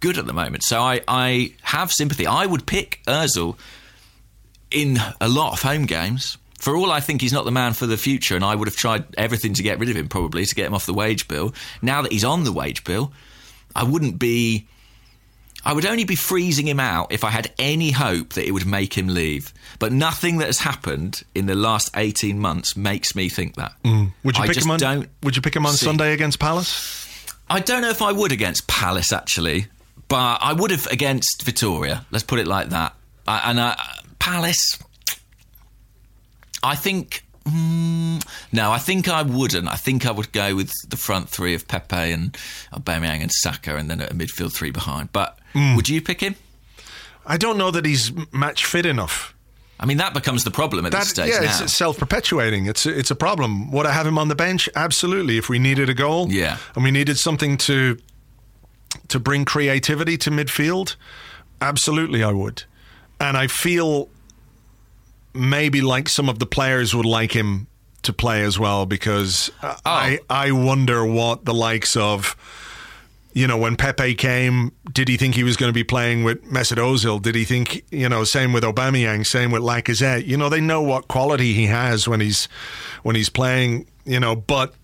good 0.00 0.18
at 0.18 0.26
the 0.26 0.34
moment. 0.34 0.62
So 0.62 0.78
I, 0.80 1.00
I 1.08 1.54
have 1.62 1.90
sympathy. 1.90 2.26
I 2.26 2.44
would 2.44 2.66
pick 2.66 3.00
Özil 3.06 3.56
in 4.70 4.98
a 5.20 5.28
lot 5.28 5.54
of 5.54 5.62
home 5.62 5.86
games. 5.86 6.36
For 6.58 6.76
all 6.76 6.92
I 6.92 7.00
think 7.00 7.22
he's 7.22 7.32
not 7.32 7.44
the 7.44 7.50
man 7.50 7.72
for 7.72 7.86
the 7.86 7.96
future, 7.96 8.36
and 8.36 8.44
I 8.44 8.54
would 8.54 8.68
have 8.68 8.76
tried 8.76 9.04
everything 9.16 9.54
to 9.54 9.62
get 9.62 9.78
rid 9.78 9.88
of 9.88 9.96
him, 9.96 10.08
probably 10.08 10.44
to 10.44 10.54
get 10.54 10.66
him 10.66 10.74
off 10.74 10.86
the 10.86 10.94
wage 10.94 11.26
bill. 11.26 11.54
Now 11.80 12.02
that 12.02 12.12
he's 12.12 12.22
on 12.22 12.44
the 12.44 12.52
wage 12.52 12.84
bill, 12.84 13.12
I 13.74 13.84
wouldn't 13.84 14.18
be. 14.18 14.66
I 15.64 15.72
would 15.72 15.86
only 15.86 16.04
be 16.04 16.16
freezing 16.16 16.66
him 16.66 16.80
out 16.80 17.12
if 17.12 17.22
I 17.22 17.30
had 17.30 17.52
any 17.56 17.92
hope 17.92 18.32
that 18.32 18.44
it 18.46 18.50
would 18.50 18.66
make 18.66 18.94
him 18.94 19.06
leave. 19.06 19.54
But 19.78 19.92
nothing 19.92 20.38
that 20.38 20.46
has 20.46 20.58
happened 20.58 21.22
in 21.34 21.46
the 21.46 21.54
last 21.54 21.90
eighteen 21.96 22.38
months 22.40 22.76
makes 22.76 23.14
me 23.14 23.28
think 23.28 23.54
that. 23.56 23.72
Mm. 23.84 24.12
Would 24.24 24.36
you 24.38 24.44
I 24.44 24.46
pick 24.48 24.56
him 24.62 24.70
on? 24.72 24.78
Don't 24.80 25.08
would 25.22 25.36
you 25.36 25.42
pick 25.42 25.54
him 25.54 25.64
on 25.64 25.74
see- 25.74 25.86
Sunday 25.86 26.12
against 26.12 26.38
Palace? 26.38 26.98
I 27.48 27.60
don't 27.60 27.82
know 27.82 27.90
if 27.90 28.02
I 28.02 28.12
would 28.12 28.32
against 28.32 28.66
Palace 28.66 29.12
actually, 29.12 29.66
but 30.08 30.38
I 30.40 30.52
would 30.52 30.70
have 30.70 30.86
against 30.86 31.44
Vitória. 31.44 32.04
Let's 32.10 32.24
put 32.24 32.38
it 32.38 32.46
like 32.46 32.70
that. 32.70 32.94
I, 33.28 33.50
and 33.50 33.60
I, 33.60 33.80
Palace, 34.18 34.78
I 36.62 36.74
think. 36.74 37.24
Mm, 37.44 38.24
no, 38.52 38.70
I 38.70 38.78
think 38.78 39.08
I 39.08 39.22
wouldn't. 39.22 39.68
I 39.68 39.76
think 39.76 40.06
I 40.06 40.10
would 40.12 40.30
go 40.32 40.54
with 40.54 40.70
the 40.88 40.96
front 40.96 41.28
three 41.28 41.54
of 41.54 41.66
Pepe 41.66 41.96
and 42.12 42.36
Aubameyang 42.72 43.20
and 43.22 43.32
Saka, 43.32 43.76
and 43.76 43.90
then 43.90 44.00
a 44.00 44.08
midfield 44.08 44.52
three 44.52 44.70
behind. 44.70 45.12
But 45.12 45.38
would 45.54 45.88
you 45.88 46.00
pick 46.00 46.20
him? 46.20 46.36
I 47.26 47.36
don't 47.36 47.58
know 47.58 47.70
that 47.70 47.84
he's 47.84 48.12
match 48.32 48.64
fit 48.64 48.86
enough. 48.86 49.34
I 49.80 49.86
mean, 49.86 49.96
that 49.98 50.14
becomes 50.14 50.44
the 50.44 50.50
problem 50.52 50.86
at 50.86 50.92
That, 50.92 51.00
this 51.00 51.10
stage 51.10 51.30
yeah, 51.30 51.40
now. 51.40 51.62
it's 51.64 51.72
self 51.72 51.98
perpetuating. 51.98 52.66
It's 52.66 52.86
it's 52.86 53.10
a 53.10 53.16
problem. 53.16 53.72
Would 53.72 53.86
I 53.86 53.92
have 53.92 54.06
him 54.06 54.18
on 54.18 54.28
the 54.28 54.36
bench? 54.36 54.68
Absolutely. 54.76 55.38
If 55.38 55.48
we 55.48 55.58
needed 55.58 55.88
a 55.88 55.94
goal, 55.94 56.30
Yeah. 56.30 56.58
and 56.76 56.84
we 56.84 56.90
needed 56.92 57.18
something 57.18 57.56
to 57.58 57.98
to 59.08 59.18
bring 59.18 59.44
creativity 59.44 60.16
to 60.18 60.30
midfield, 60.30 60.94
absolutely, 61.60 62.22
I 62.22 62.30
would. 62.30 62.62
And 63.20 63.36
I 63.36 63.46
feel 63.48 64.08
maybe 65.34 65.80
like 65.80 66.08
some 66.08 66.28
of 66.28 66.38
the 66.38 66.46
players 66.46 66.94
would 66.94 67.06
like 67.06 67.32
him 67.32 67.66
to 68.02 68.12
play 68.12 68.42
as 68.42 68.58
well 68.58 68.86
because 68.86 69.50
uh, 69.62 69.76
I 69.84 70.18
I 70.28 70.52
wonder 70.52 71.04
what 71.04 71.44
the 71.44 71.54
likes 71.54 71.96
of. 71.96 72.36
You 73.34 73.46
know, 73.46 73.56
when 73.56 73.76
Pepe 73.76 74.14
came, 74.14 74.72
did 74.92 75.08
he 75.08 75.16
think 75.16 75.34
he 75.34 75.42
was 75.42 75.56
going 75.56 75.70
to 75.70 75.74
be 75.74 75.84
playing 75.84 76.22
with 76.22 76.44
Mesut 76.44 76.76
Ozil? 76.76 77.22
Did 77.22 77.34
he 77.34 77.44
think, 77.44 77.82
you 77.90 78.06
know, 78.06 78.24
same 78.24 78.52
with 78.52 78.62
Aubameyang, 78.62 79.24
same 79.24 79.50
with 79.50 79.62
Lacazette? 79.62 80.26
You 80.26 80.36
know, 80.36 80.50
they 80.50 80.60
know 80.60 80.82
what 80.82 81.08
quality 81.08 81.54
he 81.54 81.64
has 81.64 82.06
when 82.06 82.20
he's 82.20 82.44
when 83.04 83.16
he's 83.16 83.30
playing. 83.30 83.86
You 84.04 84.20
know, 84.20 84.36
but 84.36 84.74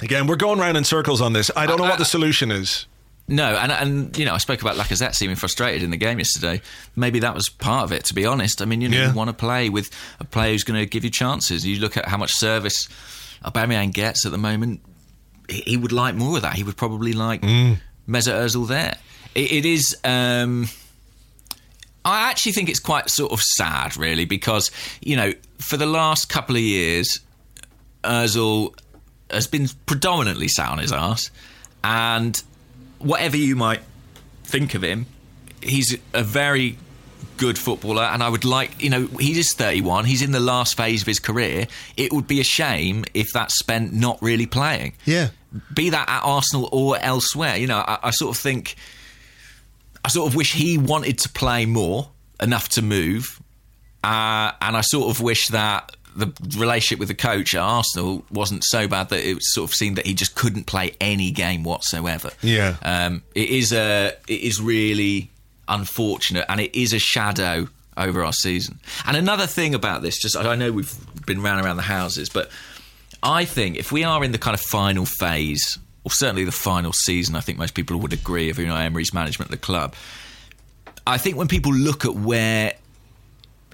again, 0.00 0.26
we're 0.26 0.36
going 0.36 0.58
round 0.58 0.76
in 0.76 0.84
circles 0.84 1.22
on 1.22 1.32
this. 1.32 1.50
I 1.56 1.64
don't 1.64 1.78
know 1.78 1.84
what 1.84 1.98
the 1.98 2.04
solution 2.04 2.50
is. 2.50 2.86
No, 3.28 3.56
and 3.56 3.72
and 3.72 4.16
you 4.16 4.24
know, 4.24 4.34
I 4.34 4.38
spoke 4.38 4.62
about 4.62 4.76
Lacazette 4.76 5.14
seeming 5.14 5.34
frustrated 5.36 5.82
in 5.82 5.90
the 5.90 5.96
game 5.96 6.18
yesterday. 6.18 6.60
Maybe 6.94 7.18
that 7.20 7.34
was 7.34 7.48
part 7.48 7.84
of 7.84 7.92
it. 7.92 8.04
To 8.04 8.14
be 8.14 8.24
honest, 8.24 8.62
I 8.62 8.66
mean, 8.66 8.80
you 8.80 8.88
know, 8.88 8.96
Yeah. 8.98 9.08
you 9.08 9.14
want 9.14 9.28
to 9.30 9.34
play 9.34 9.68
with 9.68 9.90
a 10.20 10.24
player 10.24 10.52
who's 10.52 10.62
going 10.64 10.78
to 10.78 10.86
give 10.86 11.02
you 11.04 11.10
chances. 11.10 11.66
You 11.66 11.80
look 11.80 11.96
at 11.96 12.06
how 12.06 12.16
much 12.18 12.30
service 12.32 12.88
Aubameyang 13.44 13.92
gets 13.92 14.24
at 14.26 14.32
the 14.32 14.38
moment. 14.38 14.80
He, 15.48 15.76
would 15.76 15.92
like 15.92 16.14
more 16.14 16.36
of 16.36 16.42
that. 16.42 16.54
He 16.54 16.62
would 16.64 16.76
probably 16.76 17.12
like 17.12 17.42
Mm. 17.42 17.78
Mesut 18.08 18.32
Ozil 18.34 18.66
there. 18.68 18.96
It, 19.34 19.52
it 19.52 19.64
is. 19.64 19.96
Um, 20.04 20.68
I 22.04 22.30
actually 22.30 22.52
think 22.52 22.68
it's 22.68 22.78
quite 22.80 23.10
sort 23.10 23.32
of 23.32 23.40
sad, 23.40 23.96
really, 23.96 24.24
because 24.24 24.70
you 25.00 25.16
know, 25.16 25.32
for 25.58 25.76
the 25.76 25.86
last 25.86 26.28
couple 26.28 26.54
of 26.56 26.62
years, 26.62 27.20
Özil 28.04 28.72
has 29.30 29.46
been 29.48 29.68
predominantly 29.86 30.46
sat 30.48 30.68
on 30.70 30.78
his 30.78 30.92
ass, 30.92 31.30
and 31.82 32.40
whatever 32.98 33.36
you 33.36 33.56
might 33.56 33.82
think 34.44 34.74
of 34.74 34.82
him, 34.82 35.06
he's 35.62 35.96
a 36.14 36.22
very 36.22 36.78
good 37.36 37.58
footballer, 37.58 38.02
and 38.02 38.22
I 38.22 38.28
would 38.28 38.44
like, 38.44 38.82
you 38.82 38.90
know, 38.90 39.06
he 39.18 39.38
is 39.38 39.52
31, 39.52 40.04
he's 40.06 40.22
in 40.22 40.32
the 40.32 40.40
last 40.40 40.76
phase 40.76 41.02
of 41.02 41.06
his 41.06 41.18
career. 41.18 41.66
It 41.96 42.12
would 42.12 42.26
be 42.26 42.40
a 42.40 42.44
shame 42.44 43.04
if 43.14 43.32
that's 43.32 43.58
spent 43.58 43.92
not 43.92 44.20
really 44.22 44.46
playing. 44.46 44.94
Yeah. 45.04 45.28
Be 45.72 45.90
that 45.90 46.08
at 46.08 46.22
Arsenal 46.22 46.68
or 46.72 46.98
elsewhere. 46.98 47.56
You 47.56 47.66
know, 47.66 47.78
I, 47.78 47.98
I 48.04 48.10
sort 48.10 48.36
of 48.36 48.40
think, 48.40 48.76
I 50.04 50.08
sort 50.08 50.28
of 50.28 50.34
wish 50.34 50.52
he 50.52 50.78
wanted 50.78 51.18
to 51.20 51.28
play 51.28 51.66
more, 51.66 52.10
enough 52.40 52.68
to 52.70 52.82
move, 52.82 53.40
uh, 54.04 54.52
and 54.60 54.76
I 54.76 54.82
sort 54.82 55.10
of 55.10 55.22
wish 55.22 55.48
that 55.48 55.95
the 56.16 56.58
relationship 56.58 56.98
with 56.98 57.08
the 57.08 57.14
coach 57.14 57.54
at 57.54 57.60
Arsenal 57.60 58.24
wasn't 58.30 58.64
so 58.64 58.88
bad 58.88 59.10
that 59.10 59.20
it 59.28 59.38
sort 59.42 59.70
of 59.70 59.74
seemed 59.74 59.96
that 59.96 60.06
he 60.06 60.14
just 60.14 60.34
couldn't 60.34 60.64
play 60.64 60.94
any 61.00 61.30
game 61.30 61.62
whatsoever. 61.62 62.30
Yeah. 62.42 62.76
um, 62.82 63.22
it 63.34 63.50
is 63.50 63.72
a 63.72 64.14
it 64.26 64.40
is 64.40 64.60
really 64.60 65.30
unfortunate, 65.68 66.46
and 66.48 66.60
it 66.60 66.74
is 66.74 66.92
a 66.92 66.98
shadow 66.98 67.68
over 67.96 68.24
our 68.24 68.32
season. 68.32 68.78
And 69.06 69.16
another 69.16 69.46
thing 69.46 69.74
about 69.74 70.02
this, 70.02 70.18
just 70.18 70.36
I 70.36 70.54
know 70.54 70.72
we've 70.72 70.94
been 71.26 71.42
round 71.42 71.64
around 71.64 71.76
the 71.76 71.82
houses, 71.82 72.28
but 72.28 72.50
I 73.22 73.44
think 73.44 73.76
if 73.76 73.92
we 73.92 74.04
are 74.04 74.22
in 74.24 74.32
the 74.32 74.38
kind 74.38 74.54
of 74.54 74.60
final 74.60 75.06
phase, 75.06 75.78
or 76.04 76.10
certainly 76.10 76.44
the 76.44 76.52
final 76.52 76.92
season, 76.92 77.34
I 77.36 77.40
think 77.40 77.58
most 77.58 77.74
people 77.74 77.98
would 77.98 78.12
agree 78.12 78.50
of 78.50 78.58
you 78.58 78.66
know 78.66 78.76
Emery's 78.76 79.12
management 79.12 79.50
of 79.50 79.60
the 79.60 79.64
club. 79.64 79.94
I 81.06 81.18
think 81.18 81.36
when 81.36 81.48
people 81.48 81.72
look 81.72 82.04
at 82.04 82.14
where 82.14 82.74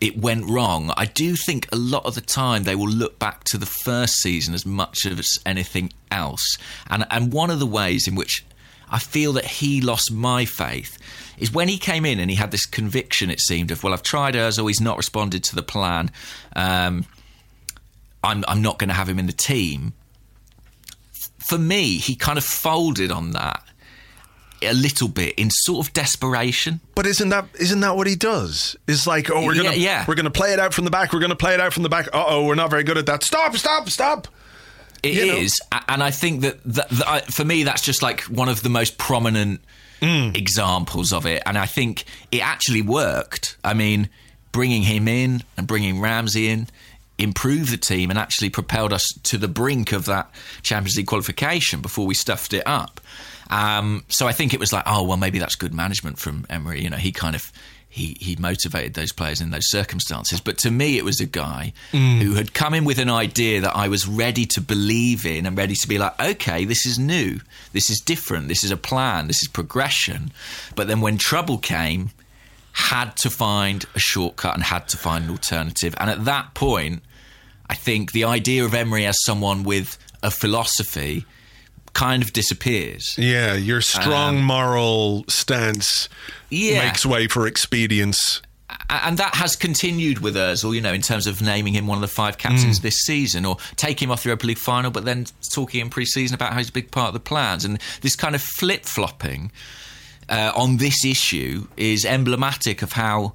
it 0.02 0.18
went 0.18 0.50
wrong, 0.50 0.92
I 0.96 1.06
do 1.06 1.36
think 1.36 1.68
a 1.70 1.76
lot 1.76 2.04
of 2.04 2.16
the 2.16 2.20
time 2.20 2.64
they 2.64 2.74
will 2.74 2.88
look 2.88 3.20
back 3.20 3.44
to 3.44 3.56
the 3.56 3.66
first 3.84 4.14
season 4.16 4.52
as 4.52 4.66
much 4.66 5.06
as 5.06 5.38
anything 5.46 5.92
else. 6.10 6.58
And 6.90 7.06
and 7.08 7.32
one 7.32 7.50
of 7.50 7.60
the 7.60 7.66
ways 7.66 8.08
in 8.08 8.16
which 8.16 8.44
I 8.90 8.98
feel 8.98 9.32
that 9.34 9.44
he 9.46 9.80
lost 9.80 10.10
my 10.10 10.44
faith 10.44 10.98
is 11.38 11.52
when 11.52 11.68
he 11.68 11.78
came 11.78 12.04
in 12.04 12.18
and 12.18 12.28
he 12.28 12.36
had 12.36 12.50
this 12.50 12.66
conviction, 12.66 13.30
it 13.30 13.40
seemed, 13.40 13.70
of, 13.70 13.82
well, 13.82 13.94
I've 13.94 14.02
tried 14.02 14.34
Ozil, 14.34 14.68
he's 14.68 14.80
not 14.80 14.98
responded 14.98 15.44
to 15.44 15.54
the 15.54 15.62
plan. 15.62 16.10
Um, 16.54 17.06
I'm, 18.22 18.44
I'm 18.46 18.60
not 18.60 18.78
going 18.78 18.88
to 18.88 18.94
have 18.94 19.08
him 19.08 19.18
in 19.18 19.26
the 19.26 19.32
team. 19.32 19.94
For 21.38 21.58
me, 21.58 21.98
he 21.98 22.14
kind 22.16 22.38
of 22.38 22.44
folded 22.44 23.10
on 23.10 23.30
that 23.30 23.62
a 24.64 24.72
little 24.72 25.08
bit 25.08 25.34
in 25.38 25.50
sort 25.50 25.86
of 25.86 25.92
desperation. 25.92 26.80
But 26.94 27.06
isn't 27.06 27.28
that 27.30 27.46
isn't 27.58 27.80
that 27.80 27.96
what 27.96 28.06
he 28.06 28.14
does? 28.16 28.76
It's 28.86 29.06
like, 29.06 29.30
oh, 29.30 29.44
we're 29.44 29.54
gonna 29.56 29.72
yeah. 29.74 30.04
we're 30.06 30.14
gonna 30.14 30.30
play 30.30 30.52
it 30.52 30.58
out 30.58 30.74
from 30.74 30.84
the 30.84 30.90
back. 30.90 31.12
We're 31.12 31.20
gonna 31.20 31.36
play 31.36 31.54
it 31.54 31.60
out 31.60 31.72
from 31.72 31.82
the 31.82 31.88
back. 31.88 32.08
Uh 32.12 32.24
oh, 32.26 32.46
we're 32.46 32.54
not 32.54 32.70
very 32.70 32.84
good 32.84 32.98
at 32.98 33.06
that. 33.06 33.22
Stop! 33.22 33.56
Stop! 33.56 33.88
Stop! 33.90 34.28
It 35.02 35.14
You 35.14 35.32
is, 35.32 35.60
a- 35.72 35.82
and 35.88 36.02
I 36.02 36.10
think 36.12 36.42
that, 36.42 36.62
that, 36.64 36.88
that 36.90 37.08
I, 37.08 37.20
for 37.22 37.44
me, 37.44 37.64
that's 37.64 37.82
just 37.82 38.02
like 38.02 38.20
one 38.22 38.48
of 38.48 38.62
the 38.62 38.68
most 38.68 38.98
prominent 38.98 39.60
Mm. 40.00 40.36
examples 40.36 41.12
of 41.12 41.26
it. 41.26 41.44
And 41.46 41.56
I 41.56 41.66
think 41.66 42.02
it 42.32 42.40
actually 42.40 42.82
worked. 42.82 43.56
I 43.62 43.72
mean, 43.72 44.08
bringing 44.50 44.82
him 44.82 45.06
in 45.06 45.44
and 45.56 45.64
bringing 45.64 46.00
Ramsey 46.00 46.48
in 46.48 46.66
improved 47.18 47.70
the 47.70 47.76
team 47.76 48.10
and 48.10 48.18
actually 48.18 48.50
propelled 48.50 48.92
us 48.92 49.06
to 49.22 49.38
the 49.38 49.46
brink 49.46 49.92
of 49.92 50.06
that 50.06 50.28
Champions 50.62 50.96
League 50.96 51.06
qualification 51.06 51.80
before 51.80 52.04
we 52.04 52.14
stuffed 52.14 52.52
it 52.52 52.64
up. 52.66 53.00
Um, 53.52 54.04
so 54.08 54.26
I 54.26 54.32
think 54.32 54.54
it 54.54 54.60
was 54.60 54.72
like, 54.72 54.84
oh 54.86 55.02
well, 55.02 55.18
maybe 55.18 55.38
that's 55.38 55.56
good 55.56 55.74
management 55.74 56.18
from 56.18 56.46
Emery. 56.48 56.82
You 56.82 56.88
know, 56.88 56.96
he 56.96 57.12
kind 57.12 57.36
of 57.36 57.52
he 57.86 58.16
he 58.18 58.34
motivated 58.36 58.94
those 58.94 59.12
players 59.12 59.42
in 59.42 59.50
those 59.50 59.68
circumstances. 59.68 60.40
But 60.40 60.56
to 60.58 60.70
me, 60.70 60.96
it 60.96 61.04
was 61.04 61.20
a 61.20 61.26
guy 61.26 61.74
who 62.22 62.32
had 62.34 62.54
come 62.54 62.72
in 62.72 62.86
with 62.86 62.98
an 62.98 63.10
idea 63.10 63.60
that 63.60 63.76
I 63.76 63.88
was 63.88 64.08
ready 64.08 64.46
to 64.46 64.62
believe 64.62 65.26
in 65.26 65.44
and 65.44 65.56
ready 65.58 65.74
to 65.74 65.86
be 65.86 65.98
like, 65.98 66.18
okay, 66.18 66.64
this 66.64 66.86
is 66.86 66.98
new, 66.98 67.40
this 67.74 67.90
is 67.90 68.00
different, 68.00 68.48
this 68.48 68.64
is 68.64 68.70
a 68.70 68.76
plan, 68.78 69.26
this 69.26 69.42
is 69.42 69.48
progression. 69.48 70.32
But 70.74 70.88
then 70.88 71.02
when 71.02 71.18
trouble 71.18 71.58
came, 71.58 72.10
had 72.72 73.14
to 73.18 73.28
find 73.28 73.84
a 73.94 73.98
shortcut 73.98 74.54
and 74.54 74.62
had 74.64 74.88
to 74.88 74.96
find 74.96 75.24
an 75.24 75.30
alternative. 75.30 75.94
And 75.98 76.08
at 76.08 76.24
that 76.24 76.54
point, 76.54 77.02
I 77.68 77.74
think 77.74 78.12
the 78.12 78.24
idea 78.24 78.64
of 78.64 78.72
Emery 78.72 79.04
as 79.04 79.22
someone 79.24 79.62
with 79.62 79.98
a 80.22 80.30
philosophy 80.30 81.26
kind 81.94 82.22
of 82.22 82.32
disappears. 82.32 83.14
Yeah, 83.18 83.54
your 83.54 83.80
strong 83.80 84.42
moral 84.42 85.24
stance 85.28 86.08
Um, 86.08 86.38
Yeah. 86.50 86.86
makes 86.86 87.04
way 87.06 87.28
for 87.28 87.46
expedience. 87.46 88.40
And 88.88 89.18
that 89.18 89.34
has 89.34 89.54
continued 89.56 90.18
with 90.20 90.34
Özil, 90.34 90.74
you 90.74 90.80
know, 90.80 90.92
in 90.94 91.02
terms 91.02 91.26
of 91.26 91.40
naming 91.42 91.74
him 91.74 91.86
one 91.86 91.96
of 91.98 92.02
the 92.02 92.08
five 92.14 92.38
captains 92.38 92.80
this 92.80 92.96
season, 93.02 93.44
or 93.44 93.56
taking 93.76 94.08
him 94.08 94.12
off 94.12 94.22
the 94.22 94.28
Europa 94.30 94.46
League 94.46 94.58
final, 94.58 94.90
but 94.90 95.04
then 95.04 95.26
talking 95.52 95.80
in 95.80 95.90
pre-season 95.90 96.34
about 96.34 96.52
how 96.52 96.58
he's 96.58 96.68
a 96.70 96.72
big 96.72 96.90
part 96.90 97.08
of 97.08 97.14
the 97.14 97.20
plans, 97.20 97.64
and 97.64 97.78
this 98.00 98.16
kind 98.16 98.34
of 98.34 98.42
flip 98.42 98.84
flopping 98.86 99.50
uh, 100.28 100.52
on 100.56 100.78
this 100.78 101.04
issue 101.04 101.66
is 101.76 102.04
emblematic 102.06 102.80
of 102.82 102.92
how 102.92 103.34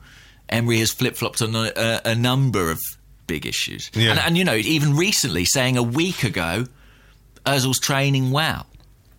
Emery 0.50 0.80
has 0.80 0.92
flip 0.92 1.16
flopped 1.16 1.42
on 1.42 1.56
a, 1.56 1.72
a, 1.76 2.02
a 2.12 2.16
number 2.16 2.72
of 2.72 2.80
big 3.28 3.46
issues, 3.46 3.92
Yeah. 3.94 4.12
and, 4.12 4.20
and 4.20 4.38
you 4.38 4.44
know, 4.44 4.56
even 4.56 4.96
recently, 4.96 5.46
saying 5.46 5.78
a 5.78 5.84
week 5.84 6.24
ago, 6.24 6.66
Özil's 7.48 7.80
training 7.80 8.32
well. 8.32 8.66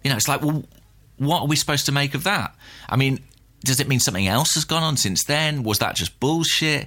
You 0.04 0.10
know, 0.10 0.16
it's 0.16 0.28
like, 0.28 0.42
well, 0.42 0.64
what 1.16 1.40
are 1.42 1.46
we 1.46 1.56
supposed 1.56 1.86
to 1.86 1.92
make 1.92 2.14
of 2.14 2.24
that? 2.24 2.54
I 2.88 2.96
mean, 2.96 3.20
does 3.64 3.80
it 3.80 3.88
mean 3.88 4.00
something 4.00 4.26
else 4.28 4.54
has 4.54 4.64
gone 4.64 4.82
on 4.82 4.96
since 4.96 5.24
then? 5.24 5.62
Was 5.64 5.78
that 5.80 5.96
just 5.96 6.20
bullshit? 6.20 6.86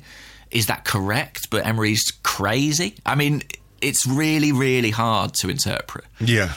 Is 0.52 0.68
that 0.68 0.86
correct? 0.86 1.50
But 1.50 1.66
Emery's 1.66 2.04
crazy? 2.24 2.96
I 3.06 3.16
mean, 3.16 3.44
it's 3.82 4.06
really, 4.08 4.52
really 4.52 4.92
hard 4.92 5.34
to 5.36 5.50
interpret. 5.50 6.06
Yeah. 6.20 6.54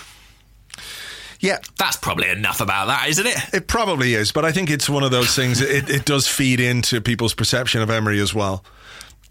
Yeah, 1.41 1.59
That's 1.79 1.97
probably 1.97 2.29
enough 2.31 2.61
about 2.63 2.87
that, 2.87 3.07
isn't 3.09 3.27
it? 3.27 3.37
it 3.53 3.67
probably 3.67 4.15
is, 4.15 4.33
but 4.33 4.47
I 4.47 4.53
think 4.53 4.71
it's 4.71 4.89
one 4.89 5.03
of 5.03 5.11
those 5.11 5.35
things. 5.35 5.61
It, 5.61 5.91
it 5.91 6.07
does 6.07 6.27
feed 6.27 6.59
into 6.59 7.03
people's 7.03 7.35
perception 7.35 7.83
of 7.83 7.91
Emery 7.91 8.19
as 8.21 8.33
well. 8.33 8.65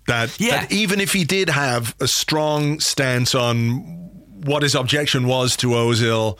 That, 0.06 0.40
Yeah. 0.40 0.62
that 0.62 0.72
even 0.72 1.00
if 1.02 1.12
he 1.14 1.24
did 1.24 1.50
have 1.50 1.96
a 2.00 2.08
strong 2.08 2.80
stance 2.82 3.34
on 3.34 4.12
what 4.44 4.64
his 4.64 4.76
objection 4.76 5.28
was 5.28 5.56
to 5.58 5.68
Ozil, 5.68 6.38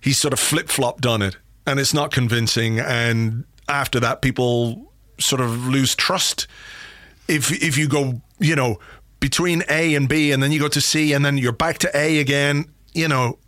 he 0.00 0.12
sort 0.12 0.32
of 0.32 0.40
flip 0.40 0.68
flopped 0.68 1.06
on 1.06 1.22
it, 1.22 1.36
and 1.66 1.78
it's 1.78 1.94
not 1.94 2.10
convincing. 2.10 2.80
And 2.80 3.44
after 3.68 4.00
that, 4.00 4.22
people 4.22 4.92
sort 5.18 5.40
of 5.40 5.66
lose 5.66 5.94
trust. 5.94 6.46
If 7.28 7.52
if 7.62 7.76
you 7.78 7.88
go, 7.88 8.20
you 8.38 8.56
know, 8.56 8.80
between 9.20 9.62
A 9.68 9.94
and 9.94 10.08
B, 10.08 10.32
and 10.32 10.42
then 10.42 10.52
you 10.52 10.58
go 10.58 10.68
to 10.68 10.80
C, 10.80 11.12
and 11.12 11.24
then 11.24 11.38
you're 11.38 11.52
back 11.52 11.78
to 11.78 11.90
A 11.96 12.18
again, 12.18 12.66
you 12.92 13.08
know, 13.08 13.38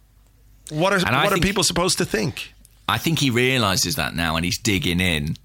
what 0.71 0.93
are 0.93 1.01
what 1.01 1.33
are 1.33 1.39
people 1.39 1.65
supposed 1.65 1.99
to 1.99 2.05
think? 2.05 2.55
I 2.89 2.99
think 2.99 3.19
he 3.19 3.31
realizes 3.31 3.97
that 3.97 4.15
now 4.15 4.37
and 4.37 4.45
he's 4.45 4.59
digging 4.59 5.01
in, 5.01 5.37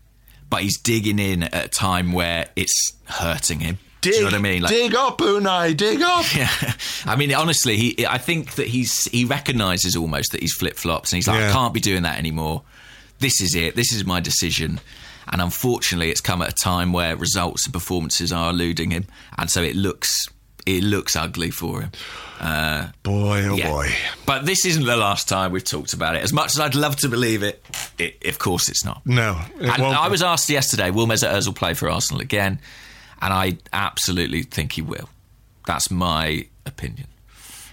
but 0.49 0.62
he's 0.62 0.78
digging 0.78 1.20
in 1.20 1.43
at 1.43 1.66
a 1.66 1.70
time 1.70 2.12
where 2.12 2.49
it's 2.55 2.93
hurting 3.05 3.62
him. 3.62 3.78
Dig, 4.01 4.13
Do 4.13 4.17
you 4.19 4.23
know 4.23 4.27
what 4.27 4.35
I 4.35 4.41
mean? 4.41 4.61
Like, 4.61 4.71
dig 4.71 4.95
up, 4.95 5.17
Unai, 5.19 5.75
dig 5.75 6.01
up. 6.01 6.25
Yeah, 6.35 6.49
I 7.05 7.15
mean, 7.17 7.33
honestly, 7.33 7.75
he. 7.75 8.07
I 8.07 8.17
think 8.17 8.55
that 8.55 8.67
he's 8.67 9.05
he 9.11 9.25
recognizes 9.25 9.95
almost 9.95 10.31
that 10.31 10.41
he's 10.41 10.53
flip 10.53 10.77
flops, 10.77 11.11
and 11.11 11.17
he's 11.17 11.27
like, 11.27 11.39
Yeah. 11.39 11.49
I 11.49 11.51
can't 11.51 11.73
be 11.73 11.79
doing 11.81 12.03
that 12.03 12.17
anymore. 12.17 12.63
This 13.19 13.41
is 13.41 13.55
it. 13.55 13.75
This 13.75 13.91
is 13.91 14.05
my 14.05 14.19
decision. 14.21 14.79
And 15.31 15.41
unfortunately, 15.41 16.09
it's 16.09 16.21
come 16.21 16.41
at 16.41 16.49
a 16.49 16.55
time 16.55 16.91
where 16.93 17.15
results 17.15 17.65
and 17.65 17.73
performances 17.73 18.31
are 18.31 18.49
eluding 18.51 18.91
him, 18.91 19.05
and 19.37 19.49
so 19.51 19.61
it 19.61 19.75
looks 19.75 20.27
it 20.65 20.83
looks 20.83 21.15
ugly 21.15 21.51
for 21.51 21.81
him. 21.81 21.91
Uh, 22.39 22.87
Boy, 23.03 23.43
oh 23.47 23.55
yeah. 23.55 23.69
boy. 23.69 23.89
But 24.25 24.45
this 24.45 24.65
isn't 24.65 24.85
the 24.85 24.95
last 24.95 25.27
time 25.27 25.51
we've 25.51 25.63
talked 25.63 25.93
about 25.93 26.15
it. 26.15 26.23
As 26.23 26.31
much 26.31 26.53
as 26.53 26.59
I'd 26.59 26.73
love 26.75 26.95
to 26.97 27.09
believe 27.09 27.43
it, 27.43 27.63
it 27.97 28.25
of 28.25 28.39
course 28.39 28.69
it's 28.69 28.85
not. 28.85 29.01
No, 29.05 29.39
it 29.59 29.67
And 29.67 29.83
I 29.83 30.07
was 30.07 30.23
asked 30.23 30.49
yesterday, 30.49 30.89
will 30.89 31.05
Mesut 31.05 31.31
Ozil 31.31 31.53
play 31.53 31.73
for 31.73 31.89
Arsenal 31.89 32.21
again? 32.21 32.59
And 33.22 33.34
I 33.34 33.57
absolutely 33.74 34.43
think 34.43 34.74
he 34.74 34.82
will. 34.82 35.09
That's 35.67 35.91
my 35.91 36.47
opinion. 36.65 37.07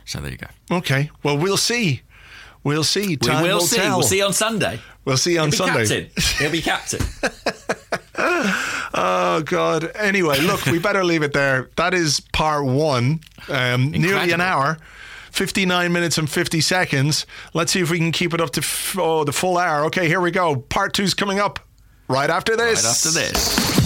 So 0.05 0.21
there 0.21 0.31
you 0.33 0.39
go. 0.39 0.47
Okay, 0.71 1.11
well, 1.23 1.37
we'll 1.39 1.57
see. 1.57 2.03
We'll 2.65 2.85
see. 2.85 3.09
We 3.09 3.17
Time 3.17 3.43
will 3.43 3.61
see. 3.61 3.77
Tell. 3.77 3.99
We'll 3.99 4.07
see 4.07 4.23
on 4.23 4.33
Sunday. 4.33 4.81
We'll 5.05 5.17
see 5.17 5.39
on 5.39 5.51
He'll 5.53 5.67
be 5.67 5.87
Sunday. 5.87 6.05
captain. 6.11 6.23
He'll 6.39 6.53
be 6.53 6.63
captain. 6.63 7.01
Oh 8.99 9.43
God. 9.45 9.91
Anyway, 9.95 10.41
look, 10.41 10.65
we 10.67 10.79
better 10.79 11.05
leave 11.05 11.23
it 11.23 11.35
there. 11.35 11.71
That 11.77 11.93
is 11.93 12.21
part 12.33 12.65
one. 12.65 13.21
Um, 13.49 13.91
nearly 13.91 14.33
an 14.33 14.41
hour. 14.41 14.79
59 15.33 15.93
minutes 15.93 16.17
and 16.17 16.31
50 16.31 16.63
seconds. 16.63 17.27
Let's 17.53 17.73
see 17.73 17.81
if 17.81 17.91
we 17.91 17.99
can 17.99 18.11
keep 18.11 18.33
it 18.33 18.41
up 18.41 18.51
to 18.53 18.61
f- 18.63 18.97
oh, 18.99 19.25
the 19.25 19.33
full 19.33 19.59
hour. 19.59 19.85
Okay, 19.87 20.09
here 20.09 20.21
we 20.23 20.31
go. 20.31 20.57
Part 20.57 20.95
two's 20.95 21.13
coming 21.13 21.39
up 21.39 21.59
right 22.09 22.31
after 22.31 22.57
this. 22.57 22.83
right 22.85 22.91
after 22.91 23.11
this. 23.11 23.86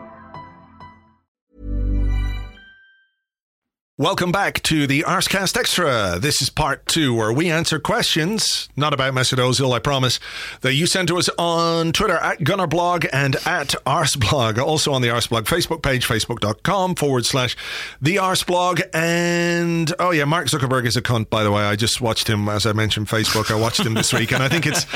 Welcome 4.01 4.31
back 4.31 4.63
to 4.63 4.87
the 4.87 5.01
Arscast 5.01 5.55
Extra. 5.55 6.17
This 6.17 6.41
is 6.41 6.49
part 6.49 6.87
two, 6.87 7.13
where 7.13 7.31
we 7.31 7.51
answer 7.51 7.79
questions, 7.79 8.67
not 8.75 8.95
about 8.95 9.13
Mesut 9.13 9.37
Ozil, 9.37 9.75
I 9.75 9.77
promise, 9.77 10.19
that 10.61 10.73
you 10.73 10.87
send 10.87 11.07
to 11.09 11.19
us 11.19 11.29
on 11.37 11.91
Twitter 11.91 12.15
at 12.15 12.39
Gunnerblog 12.39 13.07
and 13.13 13.35
at 13.45 13.75
Arsblog. 13.85 14.57
Also 14.57 14.91
on 14.91 15.03
the 15.03 15.09
Arsblog 15.09 15.43
Facebook 15.43 15.83
page, 15.83 16.07
facebook.com 16.07 16.95
forward 16.95 17.27
slash 17.27 17.55
the 18.01 18.15
Arsblog. 18.15 18.81
And 18.91 19.93
oh 19.99 20.09
yeah, 20.09 20.25
Mark 20.25 20.47
Zuckerberg 20.47 20.87
is 20.87 20.97
a 20.97 21.01
cunt, 21.03 21.29
by 21.29 21.43
the 21.43 21.51
way. 21.51 21.61
I 21.61 21.75
just 21.75 22.01
watched 22.01 22.27
him, 22.27 22.49
as 22.49 22.65
I 22.65 22.73
mentioned, 22.73 23.05
Facebook. 23.05 23.55
I 23.55 23.59
watched 23.61 23.81
him 23.81 23.93
this 23.93 24.11
week, 24.11 24.33
and 24.33 24.41
I 24.41 24.49
think 24.49 24.65
it's, 24.65 24.87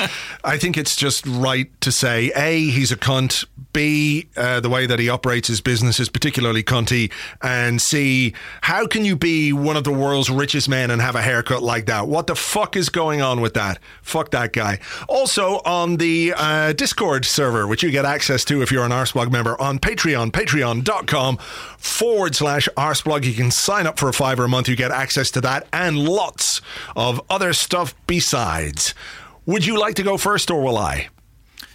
I 0.42 0.58
think 0.58 0.76
it's 0.76 0.96
just 0.96 1.24
right 1.28 1.70
to 1.82 1.92
say, 1.92 2.32
A, 2.34 2.58
he's 2.58 2.90
a 2.90 2.96
cunt. 2.96 3.44
B, 3.72 4.26
uh, 4.38 4.58
the 4.60 4.70
way 4.70 4.86
that 4.86 4.98
he 4.98 5.10
operates 5.10 5.48
his 5.48 5.60
business 5.60 6.00
is 6.00 6.08
particularly 6.08 6.62
cunty. 6.62 7.12
And 7.42 7.80
C, 7.80 8.32
how 8.62 8.86
can 8.96 9.04
you 9.04 9.14
be 9.14 9.52
one 9.52 9.76
of 9.76 9.84
the 9.84 9.92
world's 9.92 10.30
richest 10.30 10.70
men 10.70 10.90
and 10.90 11.02
have 11.02 11.16
a 11.16 11.20
haircut 11.20 11.62
like 11.62 11.84
that? 11.84 12.08
What 12.08 12.28
the 12.28 12.34
fuck 12.34 12.76
is 12.76 12.88
going 12.88 13.20
on 13.20 13.42
with 13.42 13.52
that? 13.52 13.78
Fuck 14.00 14.30
that 14.30 14.54
guy. 14.54 14.78
Also, 15.06 15.60
on 15.66 15.98
the 15.98 16.32
uh, 16.34 16.72
Discord 16.72 17.26
server, 17.26 17.66
which 17.66 17.82
you 17.82 17.90
get 17.90 18.06
access 18.06 18.42
to 18.46 18.62
if 18.62 18.72
you're 18.72 18.86
an 18.86 18.92
Arsblog 18.92 19.30
member 19.30 19.60
on 19.60 19.78
Patreon, 19.78 20.30
patreon.com 20.30 21.36
forward 21.36 22.34
slash 22.34 22.70
Arsblog. 22.74 23.24
You 23.24 23.34
can 23.34 23.50
sign 23.50 23.86
up 23.86 23.98
for 23.98 24.08
a 24.08 24.14
fiver 24.14 24.44
a 24.44 24.48
month. 24.48 24.66
You 24.66 24.76
get 24.76 24.92
access 24.92 25.30
to 25.32 25.42
that 25.42 25.66
and 25.74 25.98
lots 25.98 26.62
of 26.96 27.20
other 27.28 27.52
stuff 27.52 27.94
besides. 28.06 28.94
Would 29.44 29.66
you 29.66 29.78
like 29.78 29.96
to 29.96 30.04
go 30.04 30.16
first 30.16 30.50
or 30.50 30.62
will 30.62 30.78
I? 30.78 31.08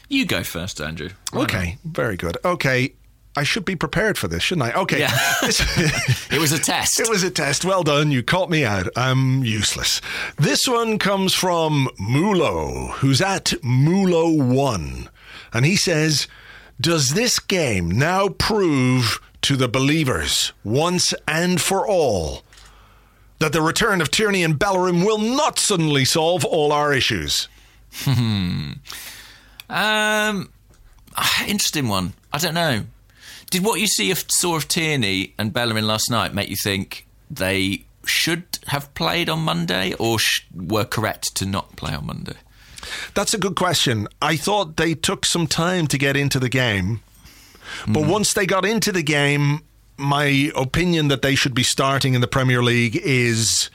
You 0.09 0.25
go 0.25 0.41
first, 0.41 0.81
Andrew. 0.81 1.09
Why 1.31 1.43
Okay, 1.43 1.77
very 1.85 2.17
good. 2.17 2.39
Okay, 2.43 2.95
I 3.35 3.43
should 3.43 3.63
be 3.63 3.75
prepared 3.77 4.17
for 4.17 4.27
this, 4.27 4.43
shouldn't 4.43 4.67
I? 4.67 4.79
Okay. 4.81 4.99
Yeah. 4.99 5.17
It 6.31 6.39
was 6.39 6.51
a 6.51 6.59
test. 6.59 6.99
it 6.99 7.09
was 7.09 7.23
a 7.23 7.29
test. 7.31 7.63
Well 7.65 7.83
done. 7.83 8.11
You 8.11 8.23
caught 8.23 8.49
me 8.49 8.63
out. 8.65 8.87
I'm 8.95 9.43
useless. 9.43 10.01
This 10.37 10.61
one 10.67 10.97
comes 10.99 11.33
from 11.33 11.89
Mulo, 11.99 12.91
who's 12.93 13.21
at 13.21 13.45
Mulo1. 13.63 15.07
And 15.53 15.65
he 15.65 15.75
says, 15.75 16.27
Does 16.79 17.09
this 17.09 17.39
game 17.39 17.89
now 17.89 18.29
prove 18.29 19.19
to 19.43 19.55
the 19.55 19.67
believers, 19.67 20.53
once 20.63 21.13
and 21.27 21.59
for 21.59 21.85
all, 21.87 22.43
that 23.39 23.53
the 23.53 23.61
return 23.61 24.01
of 24.01 24.11
Tierney 24.11 24.43
and 24.43 24.57
Bellerin 24.59 25.03
will 25.03 25.17
not 25.17 25.57
suddenly 25.59 26.05
solve 26.05 26.45
all 26.45 26.71
our 26.71 26.93
issues? 26.93 27.47
Um, 28.07 28.79
ah, 29.69 31.45
interesting 31.47 31.87
one. 31.87 32.13
I 32.31 32.37
don't 32.37 32.53
know. 32.53 32.83
Did 33.51 33.65
what 33.65 33.81
you 33.81 33.87
see 33.87 34.11
of 34.11 34.23
saw 34.29 34.55
of 34.55 34.69
Tierney 34.69 35.33
and 35.37 35.51
Bellerin 35.51 35.85
last 35.85 36.09
night 36.09 36.33
make 36.33 36.49
you 36.49 36.55
think 36.55 37.05
they 37.29 37.83
should 38.05 38.45
have 38.67 38.91
played 38.93 39.29
on 39.29 39.39
Monday, 39.39 39.93
or 39.99 40.19
sh- 40.19 40.45
were 40.55 40.85
correct 40.85 41.35
to 41.35 41.45
not 41.45 41.75
play 41.75 41.93
on 41.93 42.07
Monday? 42.07 42.37
That's 43.13 43.33
a 43.33 43.37
good 43.37 43.55
question. 43.55 44.07
I 44.21 44.37
thought 44.37 44.77
they 44.77 44.93
took 44.93 45.25
some 45.25 45.47
time 45.47 45.87
to 45.87 45.97
get 45.97 46.15
into 46.15 46.39
the 46.39 46.47
game, 46.47 47.01
but 47.85 48.03
hmm. 48.03 48.09
once 48.09 48.33
they 48.33 48.45
got 48.45 48.65
into 48.65 48.93
the 48.93 49.03
game, 49.03 49.63
my 49.97 50.51
opinion 50.55 51.09
that 51.09 51.21
they 51.21 51.35
should 51.35 51.53
be 51.53 51.63
starting 51.63 52.13
in 52.13 52.21
the 52.21 52.27
Premier 52.27 52.63
League 52.63 52.95
is 52.95 53.69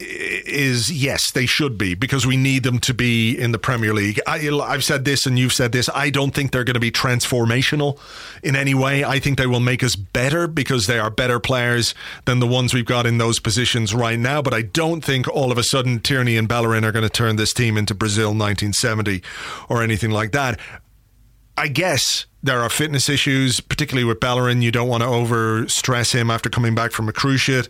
is 0.00 0.90
yes, 0.90 1.30
they 1.30 1.46
should 1.46 1.78
be 1.78 1.94
because 1.94 2.26
we 2.26 2.36
need 2.36 2.64
them 2.64 2.78
to 2.80 2.92
be 2.92 3.36
in 3.36 3.52
the 3.52 3.58
Premier 3.58 3.94
League. 3.94 4.20
I, 4.26 4.38
have 4.38 4.82
said 4.82 5.04
this 5.04 5.24
and 5.24 5.38
you've 5.38 5.52
said 5.52 5.72
this. 5.72 5.88
I 5.94 6.10
don't 6.10 6.34
think 6.34 6.50
they're 6.50 6.64
going 6.64 6.74
to 6.74 6.80
be 6.80 6.90
transformational 6.90 7.98
in 8.42 8.56
any 8.56 8.74
way. 8.74 9.04
I 9.04 9.20
think 9.20 9.38
they 9.38 9.46
will 9.46 9.60
make 9.60 9.84
us 9.84 9.94
better 9.94 10.48
because 10.48 10.86
they 10.86 10.98
are 10.98 11.10
better 11.10 11.38
players 11.38 11.94
than 12.24 12.40
the 12.40 12.46
ones 12.46 12.74
we've 12.74 12.84
got 12.84 13.06
in 13.06 13.18
those 13.18 13.38
positions 13.38 13.94
right 13.94 14.18
now. 14.18 14.42
But 14.42 14.52
I 14.52 14.62
don't 14.62 15.04
think 15.04 15.28
all 15.28 15.52
of 15.52 15.58
a 15.58 15.64
sudden 15.64 16.00
Tierney 16.00 16.36
and 16.36 16.48
Bellerin 16.48 16.84
are 16.84 16.92
going 16.92 17.04
to 17.04 17.10
turn 17.10 17.36
this 17.36 17.52
team 17.52 17.76
into 17.76 17.94
Brazil 17.94 18.28
1970 18.28 19.22
or 19.68 19.82
anything 19.82 20.10
like 20.10 20.32
that. 20.32 20.58
I 21.56 21.68
guess 21.68 22.26
there 22.42 22.60
are 22.60 22.68
fitness 22.68 23.08
issues, 23.08 23.60
particularly 23.60 24.04
with 24.04 24.18
Bellerin. 24.18 24.60
You 24.60 24.72
don't 24.72 24.88
want 24.88 25.04
to 25.04 25.08
over 25.08 25.68
stress 25.68 26.10
him 26.10 26.30
after 26.30 26.50
coming 26.50 26.74
back 26.74 26.90
from 26.90 27.08
a 27.08 27.12
cruciate 27.12 27.68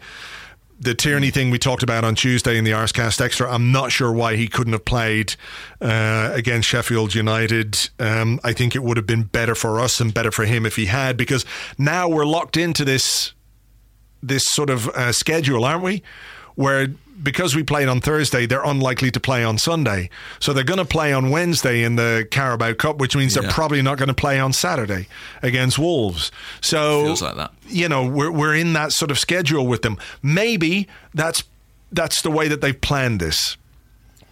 the 0.79 0.95
Tierney 0.95 1.31
thing 1.31 1.51
we 1.51 1.59
talked 1.59 1.83
about 1.83 2.05
on 2.05 2.15
Tuesday 2.15 2.59
in 2.59 2.65
the 2.65 2.73
Arscast 2.73 3.21
Extra, 3.21 3.51
I'm 3.51 3.73
not 3.73 3.93
sure 3.93 4.13
why 4.13 4.37
he 4.37 4.49
couldn't 4.49 4.73
have 4.73 4.85
played 4.85 5.37
uh, 5.81 6.31
against 6.35 6.69
Sheffield 6.69 7.15
United. 7.15 7.91
Um, 7.99 8.41
I 8.45 8.53
think 8.53 8.75
it 8.75 8.83
would 8.83 8.97
have 8.97 9.07
been 9.07 9.23
better 9.25 9.55
for 9.55 9.81
us 9.81 10.01
and 10.01 10.13
better 10.13 10.31
for 10.31 10.45
him 10.45 10.67
if 10.67 10.77
he 10.77 10.87
had, 10.87 11.17
because 11.17 11.45
now 11.79 12.09
we're 12.09 12.27
locked 12.27 12.57
into 12.57 12.85
this 12.85 13.33
this 14.23 14.45
sort 14.47 14.71
of 14.71 14.89
uh, 14.89 15.13
schedule, 15.13 15.65
aren't 15.65 15.83
we? 15.83 16.03
Where 16.55 16.89
because 17.23 17.55
we 17.55 17.63
played 17.63 17.89
on 17.89 18.01
Thursday, 18.01 18.47
they're 18.47 18.65
unlikely 18.65 19.11
to 19.13 19.21
play 19.21 19.45
on 19.45 19.59
Sunday. 19.59 20.11
So 20.41 20.53
they're 20.53 20.65
going 20.65 20.79
to 20.79 20.85
play 20.85 21.13
on 21.13 21.31
Wednesday 21.31 21.83
in 21.83 21.97
the 21.97 22.27
Carabao 22.31 22.75
Cup, 22.75 22.99
which 22.99 23.17
means 23.17 23.35
yeah. 23.35 23.43
they're 23.43 23.51
probably 23.51 23.83
not 23.83 23.99
going 23.99 24.09
to 24.09 24.15
play 24.15 24.39
on 24.41 24.53
Saturday 24.53 25.07
against 25.43 25.79
Wolves. 25.79 26.33
So 26.61 27.05
feels 27.05 27.23
like 27.23 27.37
that. 27.37 27.53
You 27.67 27.89
know, 27.89 28.07
we're 28.07 28.31
we're 28.31 28.55
in 28.55 28.73
that 28.75 28.93
sort 28.93 29.11
of 29.11 29.19
schedule 29.19 29.67
with 29.67 29.83
them. 29.83 29.99
Maybe 30.23 30.89
that's 31.15 31.45
that's 31.93 32.23
the 32.23 32.31
way 32.31 32.49
that 32.49 32.61
they've 32.61 32.81
planned 32.81 33.21
this 33.21 33.57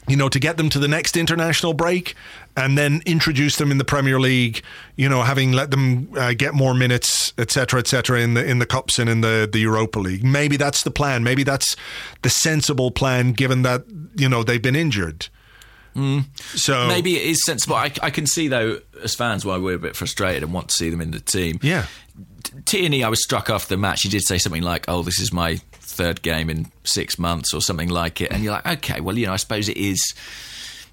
you 0.09 0.17
know, 0.17 0.29
to 0.29 0.41
get 0.41 0.57
them 0.57 0.69
to 0.69 0.79
the 0.79 0.89
next 0.89 1.17
international 1.17 1.75
break 1.75 2.15
and 2.57 2.77
then 2.77 3.03
introduce 3.07 3.57
them 3.57 3.71
in 3.71 3.79
the 3.79 3.85
Premier 3.85 4.19
League, 4.19 4.63
you 4.97 5.09
know, 5.09 5.23
having 5.23 5.53
let 5.53 5.71
them 5.71 6.13
uh, 6.17 6.35
get 6.35 6.55
more 6.55 6.75
minutes, 6.75 7.33
etc., 7.39 7.81
etc., 7.81 8.21
in 8.21 8.35
the 8.35 8.45
in 8.45 8.59
the 8.59 8.67
cups 8.67 8.99
and 8.99 9.09
in 9.09 9.21
the 9.21 9.49
the 9.51 9.61
Europa 9.61 9.99
League. 9.99 10.25
Maybe 10.25 10.57
that's 10.57 10.83
the 10.83 10.91
plan. 10.91 11.23
Maybe 11.23 11.45
that's 11.45 11.77
the 12.23 12.31
sensible 12.31 12.91
plan, 12.91 13.33
given 13.33 13.63
that 13.63 13.85
you 14.17 14.29
know 14.29 14.43
they've 14.43 14.63
been 14.63 14.77
injured. 14.77 15.29
Mm. 15.95 16.25
So 16.59 16.89
maybe 16.89 17.17
it 17.17 17.27
is 17.27 17.45
sensible. 17.45 17.77
I, 17.77 17.93
I, 18.03 18.09
can 18.09 18.27
see 18.27 18.49
though, 18.49 18.81
as 19.03 19.15
fans, 19.15 19.45
why 19.45 19.59
we're 19.59 19.77
a 19.77 19.79
bit 19.79 19.95
frustrated 19.95 20.43
and 20.43 20.53
want 20.53 20.69
to 20.71 20.75
see 20.75 20.89
them 20.89 21.03
in 21.03 21.11
the 21.11 21.21
team. 21.21 21.59
Yeah, 21.63 21.87
Tierney, 22.65 23.05
I 23.05 23.09
was 23.09 23.23
struck 23.23 23.51
after 23.51 23.69
the 23.69 23.77
match. 23.77 24.03
He 24.03 24.09
did 24.09 24.23
say 24.23 24.39
something 24.39 24.63
like, 24.63 24.87
"Oh, 24.89 25.03
this 25.03 25.21
is 25.21 25.33
my 25.33 25.61
third 25.93 26.23
game 26.23 26.51
in 26.51 26.71
six 26.85 27.19
months 27.19 27.55
or 27.55 27.61
something 27.61 27.89
like 27.89 28.21
it. 28.21 28.33
And 28.33 28.43
you're 28.43 28.53
like, 28.53 28.67
okay, 28.67 29.01
well, 29.01 29.17
you 29.17 29.27
know, 29.27 29.33
I 29.33 29.37
suppose 29.37 29.69
it 29.69 29.77
is. 29.77 30.15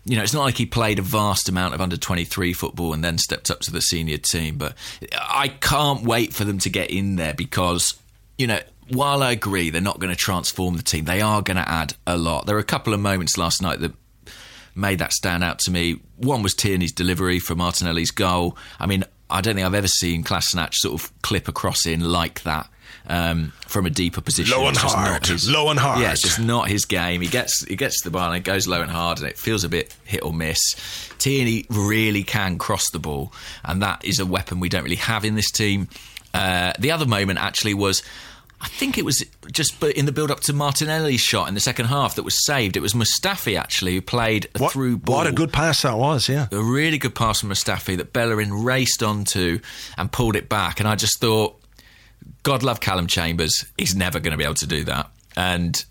You 0.05 0.15
know, 0.15 0.23
it's 0.23 0.33
not 0.33 0.43
like 0.43 0.57
he 0.57 0.65
played 0.65 0.97
a 0.97 1.01
vast 1.03 1.49
amount 1.49 1.73
of 1.75 1.81
under 1.81 1.97
23 1.97 2.53
football 2.53 2.93
and 2.93 3.03
then 3.03 3.17
stepped 3.17 3.51
up 3.51 3.59
to 3.61 3.71
the 3.71 3.81
senior 3.81 4.17
team. 4.17 4.57
But 4.57 4.75
I 5.13 5.49
can't 5.49 6.03
wait 6.03 6.33
for 6.33 6.45
them 6.45 6.57
to 6.59 6.69
get 6.69 6.89
in 6.89 7.17
there 7.17 7.33
because, 7.33 7.93
you 8.37 8.47
know, 8.47 8.59
while 8.87 9.21
I 9.21 9.31
agree 9.31 9.69
they're 9.69 9.81
not 9.81 9.99
going 9.99 10.11
to 10.11 10.17
transform 10.17 10.77
the 10.77 10.83
team, 10.83 11.05
they 11.05 11.21
are 11.21 11.41
going 11.41 11.57
to 11.57 11.69
add 11.69 11.93
a 12.07 12.17
lot. 12.17 12.45
There 12.45 12.55
were 12.55 12.61
a 12.61 12.65
couple 12.65 12.93
of 12.93 12.99
moments 12.99 13.37
last 13.37 13.61
night 13.61 13.81
that 13.81 13.91
made 14.73 14.99
that 14.99 15.13
stand 15.13 15.43
out 15.43 15.59
to 15.59 15.71
me. 15.71 15.99
One 16.17 16.41
was 16.41 16.53
Tierney's 16.53 16.93
delivery 16.93 17.39
for 17.39 17.53
Martinelli's 17.53 18.11
goal. 18.11 18.57
I 18.79 18.87
mean, 18.87 19.03
I 19.29 19.41
don't 19.41 19.55
think 19.55 19.67
I've 19.67 19.75
ever 19.75 19.87
seen 19.87 20.23
Kolasinac 20.23 20.73
sort 20.73 20.99
of 20.99 21.21
clip 21.21 21.47
a 21.47 21.51
cross 21.51 21.85
in 21.85 21.99
like 22.01 22.43
that 22.43 22.69
um, 23.09 23.51
from 23.67 23.85
a 23.85 23.89
deeper 23.89 24.21
position. 24.21 24.57
Low 24.57 24.67
and 24.67 24.77
hard. 24.77 25.25
His, 25.25 25.49
low 25.49 25.69
and 25.69 25.79
hard. 25.79 25.99
Yeah, 25.99 26.11
it's 26.11 26.21
just 26.21 26.39
not 26.39 26.69
his 26.69 26.85
game. 26.85 27.21
He 27.21 27.27
gets 27.27 27.65
he 27.65 27.75
gets 27.75 28.01
the 28.03 28.11
ball 28.11 28.27
and 28.27 28.37
it 28.37 28.43
goes 28.43 28.67
low 28.67 28.81
and 28.81 28.91
hard, 28.91 29.19
and 29.19 29.27
it 29.27 29.37
feels 29.37 29.63
a 29.63 29.69
bit 29.69 29.93
hit 30.05 30.23
or 30.23 30.33
miss. 30.33 30.59
Tierney 31.17 31.65
really 31.69 32.23
can 32.23 32.57
cross 32.57 32.89
the 32.91 32.99
ball, 32.99 33.33
and 33.65 33.81
that 33.81 34.05
is 34.05 34.19
a 34.19 34.25
weapon 34.25 34.59
we 34.59 34.69
don't 34.69 34.83
really 34.83 34.95
have 34.95 35.25
in 35.25 35.35
this 35.35 35.51
team. 35.51 35.89
Uh, 36.33 36.71
the 36.79 36.91
other 36.91 37.05
moment 37.05 37.39
actually 37.39 37.73
was. 37.73 38.01
I 38.61 38.67
think 38.67 38.97
it 38.97 39.05
was 39.05 39.23
just 39.53 39.81
in 39.81 40.05
the 40.05 40.11
build 40.11 40.29
up 40.29 40.41
to 40.41 40.53
Martinelli's 40.53 41.21
shot 41.21 41.47
in 41.47 41.53
the 41.53 41.61
second 41.61 41.85
half 41.85 42.15
that 42.15 42.23
was 42.23 42.45
saved. 42.45 42.75
It 42.75 42.81
was 42.81 42.93
Mustafi 42.93 43.57
actually 43.57 43.93
who 43.93 44.01
played 44.01 44.49
a 44.53 44.59
what, 44.59 44.73
through 44.73 44.97
ball. 44.97 45.15
What 45.15 45.27
a 45.27 45.31
good 45.31 45.53
pass 45.53 45.83
that 45.83 45.97
was, 45.97 46.27
yeah. 46.27 46.49
A 46.51 46.61
really 46.61 46.97
good 46.97 47.15
pass 47.15 47.39
from 47.39 47.51
Mustafi 47.51 47.95
that 47.95 48.11
Bellerin 48.11 48.51
raced 48.51 49.01
onto 49.01 49.61
and 49.97 50.11
pulled 50.11 50.35
it 50.35 50.49
back. 50.49 50.81
And 50.81 50.89
I 50.89 50.95
just 50.95 51.21
thought, 51.21 51.58
God 52.43 52.63
love 52.63 52.79
Callum 52.79 53.07
Chambers. 53.07 53.65
He's 53.77 53.95
never 53.95 54.19
going 54.19 54.31
to 54.31 54.37
be 54.37 54.43
able 54.43 54.55
to 54.55 54.67
do 54.67 54.83
that. 54.85 55.09
And 55.35 55.83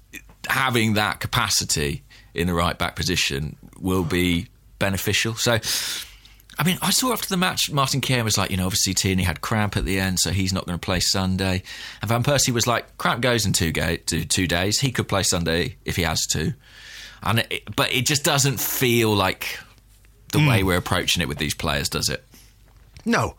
having 0.49 0.95
that 0.95 1.21
capacity 1.21 2.03
in 2.35 2.47
the 2.47 2.55
right 2.55 2.79
back 2.79 2.97
position 2.97 3.57
will 3.79 4.05
be 4.05 4.49
beneficial. 4.79 5.35
So, 5.35 5.59
I 6.59 6.65
mean, 6.65 6.79
I 6.83 6.91
saw 6.91 7.13
after 7.13 7.29
the 7.29 7.37
match, 7.37 7.71
Martin 7.71 8.01
Keown 8.01 8.25
was 8.25 8.39
like, 8.39 8.51
you 8.51 8.57
know, 8.57 8.67
obviously 8.67 8.95
Tierney 8.95 9.23
had 9.23 9.41
cramp 9.41 9.77
at 9.77 9.85
the 9.85 9.99
end, 9.99 10.19
so 10.21 10.31
he's 10.31 10.53
not 10.53 10.67
going 10.67 10.79
to 10.79 10.85
play 10.85 11.01
Sunday. 11.01 11.63
And 12.01 12.09
Van 12.09 12.23
Persie 12.23 12.51
was 12.51 12.67
like, 12.67 12.99
cramp 12.99 13.21
goes 13.21 13.47
in 13.47 13.53
two, 13.53 13.73
two 13.73 14.47
days. 14.47 14.81
He 14.81 14.91
could 14.91 15.09
play 15.09 15.23
Sunday 15.23 15.77
if 15.85 15.97
he 15.97 16.03
has 16.03 16.27
to. 16.29 16.55
And 17.23 17.41
it, 17.41 17.75
but 17.77 17.93
it 17.93 18.07
just 18.07 18.25
doesn't 18.25 18.61
feel 18.61 19.15
like 19.15 19.59
the 20.33 20.39
mm. 20.39 20.49
way 20.49 20.63
we're 20.63 20.79
approaching 20.79 21.23
it 21.23 21.29
with 21.29 21.39
these 21.39 21.55
players, 21.55 21.89
does 21.89 22.09
it? 22.09 22.25
No. 23.09 23.35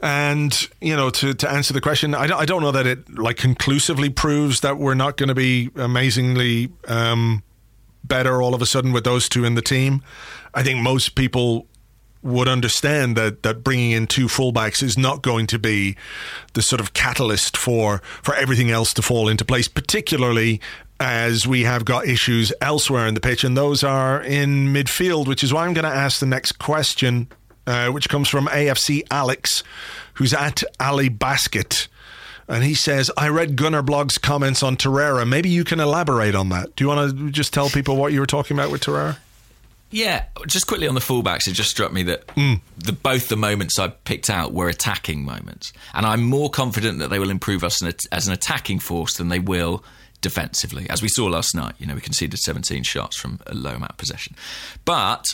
And 0.00 0.68
you 0.80 0.94
know, 0.94 1.10
to, 1.10 1.34
to 1.34 1.50
answer 1.50 1.72
the 1.72 1.80
question, 1.80 2.14
I 2.14 2.26
don't, 2.26 2.38
I 2.38 2.44
don't 2.44 2.62
know 2.62 2.72
that 2.72 2.86
it 2.86 3.18
like 3.18 3.38
conclusively 3.38 4.10
proves 4.10 4.60
that 4.60 4.78
we're 4.78 4.94
not 4.94 5.16
going 5.16 5.28
to 5.28 5.34
be 5.34 5.70
amazingly 5.74 6.70
um, 6.86 7.42
better 8.04 8.42
all 8.42 8.54
of 8.54 8.62
a 8.62 8.66
sudden 8.66 8.92
with 8.92 9.04
those 9.04 9.28
two 9.28 9.44
in 9.44 9.54
the 9.54 9.62
team. 9.62 10.02
I 10.54 10.62
think 10.62 10.80
most 10.80 11.14
people 11.14 11.66
would 12.22 12.48
understand 12.48 13.16
that 13.16 13.42
that 13.42 13.62
bringing 13.62 13.92
in 13.92 14.06
two 14.06 14.26
fullbacks 14.26 14.82
is 14.82 14.98
not 14.98 15.22
going 15.22 15.46
to 15.46 15.58
be 15.58 15.96
the 16.54 16.62
sort 16.62 16.80
of 16.80 16.92
catalyst 16.92 17.56
for 17.56 18.02
for 18.22 18.34
everything 18.34 18.70
else 18.70 18.92
to 18.94 19.02
fall 19.02 19.28
into 19.28 19.44
place, 19.44 19.68
particularly 19.68 20.60
as 20.98 21.46
we 21.46 21.62
have 21.62 21.84
got 21.84 22.06
issues 22.06 22.52
elsewhere 22.60 23.06
in 23.06 23.14
the 23.14 23.20
pitch, 23.20 23.44
and 23.44 23.56
those 23.56 23.84
are 23.84 24.22
in 24.22 24.68
midfield, 24.68 25.26
which 25.26 25.44
is 25.44 25.52
why 25.52 25.66
I'm 25.66 25.74
going 25.74 25.84
to 25.84 25.90
ask 25.90 26.20
the 26.20 26.26
next 26.26 26.52
question 26.58 27.28
uh, 27.66 27.88
which 27.88 28.08
comes 28.08 28.28
from 28.28 28.46
AFC 28.46 29.02
Alex, 29.10 29.62
who's 30.14 30.32
at 30.32 30.62
Ali 30.80 31.08
Basket. 31.08 31.88
And 32.48 32.62
he 32.62 32.74
says, 32.74 33.10
I 33.16 33.28
read 33.28 33.56
Gunnerblog's 33.56 34.18
comments 34.18 34.62
on 34.62 34.76
Torreira. 34.76 35.28
Maybe 35.28 35.48
you 35.48 35.64
can 35.64 35.80
elaborate 35.80 36.34
on 36.34 36.50
that. 36.50 36.76
Do 36.76 36.84
you 36.84 36.88
want 36.88 37.18
to 37.18 37.30
just 37.30 37.52
tell 37.52 37.68
people 37.68 37.96
what 37.96 38.12
you 38.12 38.20
were 38.20 38.26
talking 38.26 38.56
about 38.56 38.70
with 38.70 38.82
Torreira? 38.82 39.16
Yeah, 39.90 40.24
just 40.46 40.66
quickly 40.66 40.88
on 40.88 40.94
the 40.94 41.00
fullbacks, 41.00 41.46
it 41.46 41.52
just 41.52 41.70
struck 41.70 41.92
me 41.92 42.02
that 42.04 42.26
mm. 42.28 42.60
the, 42.76 42.92
both 42.92 43.28
the 43.28 43.36
moments 43.36 43.78
I 43.78 43.88
picked 43.88 44.28
out 44.28 44.52
were 44.52 44.68
attacking 44.68 45.24
moments. 45.24 45.72
And 45.94 46.04
I'm 46.04 46.22
more 46.22 46.50
confident 46.50 46.98
that 46.98 47.08
they 47.08 47.18
will 47.18 47.30
improve 47.30 47.62
us 47.62 47.82
as 48.10 48.26
an 48.26 48.32
attacking 48.32 48.80
force 48.80 49.16
than 49.16 49.28
they 49.28 49.38
will 49.38 49.84
defensively. 50.20 50.90
As 50.90 51.02
we 51.02 51.08
saw 51.08 51.26
last 51.26 51.54
night, 51.54 51.74
you 51.78 51.86
know, 51.86 51.94
we 51.94 52.00
conceded 52.00 52.38
17 52.38 52.82
shots 52.82 53.16
from 53.16 53.38
a 53.46 53.54
low 53.54 53.74
amount 53.74 53.92
of 53.92 53.96
possession. 53.96 54.34
But 54.84 55.26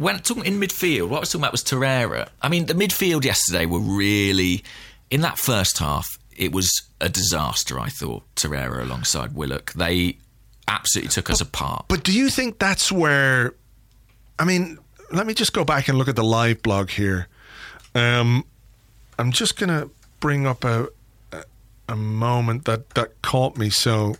when 0.00 0.18
talking 0.20 0.46
in 0.46 0.58
midfield, 0.58 1.10
what 1.10 1.18
I 1.18 1.20
was 1.20 1.28
talking 1.28 1.42
about 1.42 1.52
was 1.52 1.62
Torreira. 1.62 2.30
I 2.40 2.48
mean, 2.48 2.64
the 2.64 2.72
midfield 2.72 3.22
yesterday 3.22 3.66
were 3.66 3.80
really 3.80 4.64
in 5.10 5.20
that 5.20 5.38
first 5.38 5.76
half. 5.76 6.06
It 6.34 6.52
was 6.52 6.70
a 7.02 7.10
disaster. 7.10 7.78
I 7.78 7.90
thought 7.90 8.22
Torreira 8.34 8.80
alongside 8.80 9.34
Willock. 9.34 9.74
They 9.74 10.16
absolutely 10.66 11.10
took 11.10 11.28
us 11.28 11.42
apart. 11.42 11.84
But 11.88 12.02
do 12.02 12.14
you 12.14 12.30
think 12.30 12.58
that's 12.58 12.90
where? 12.90 13.52
I 14.38 14.46
mean, 14.46 14.78
let 15.12 15.26
me 15.26 15.34
just 15.34 15.52
go 15.52 15.66
back 15.66 15.88
and 15.88 15.98
look 15.98 16.08
at 16.08 16.16
the 16.16 16.24
live 16.24 16.62
blog 16.62 16.88
here. 16.88 17.28
Um, 17.94 18.46
I'm 19.18 19.32
just 19.32 19.58
gonna 19.58 19.90
bring 20.18 20.46
up 20.46 20.64
a, 20.64 20.88
a 21.30 21.44
a 21.90 21.96
moment 21.96 22.64
that 22.64 22.88
that 22.94 23.20
caught 23.20 23.58
me. 23.58 23.68
So 23.68 24.16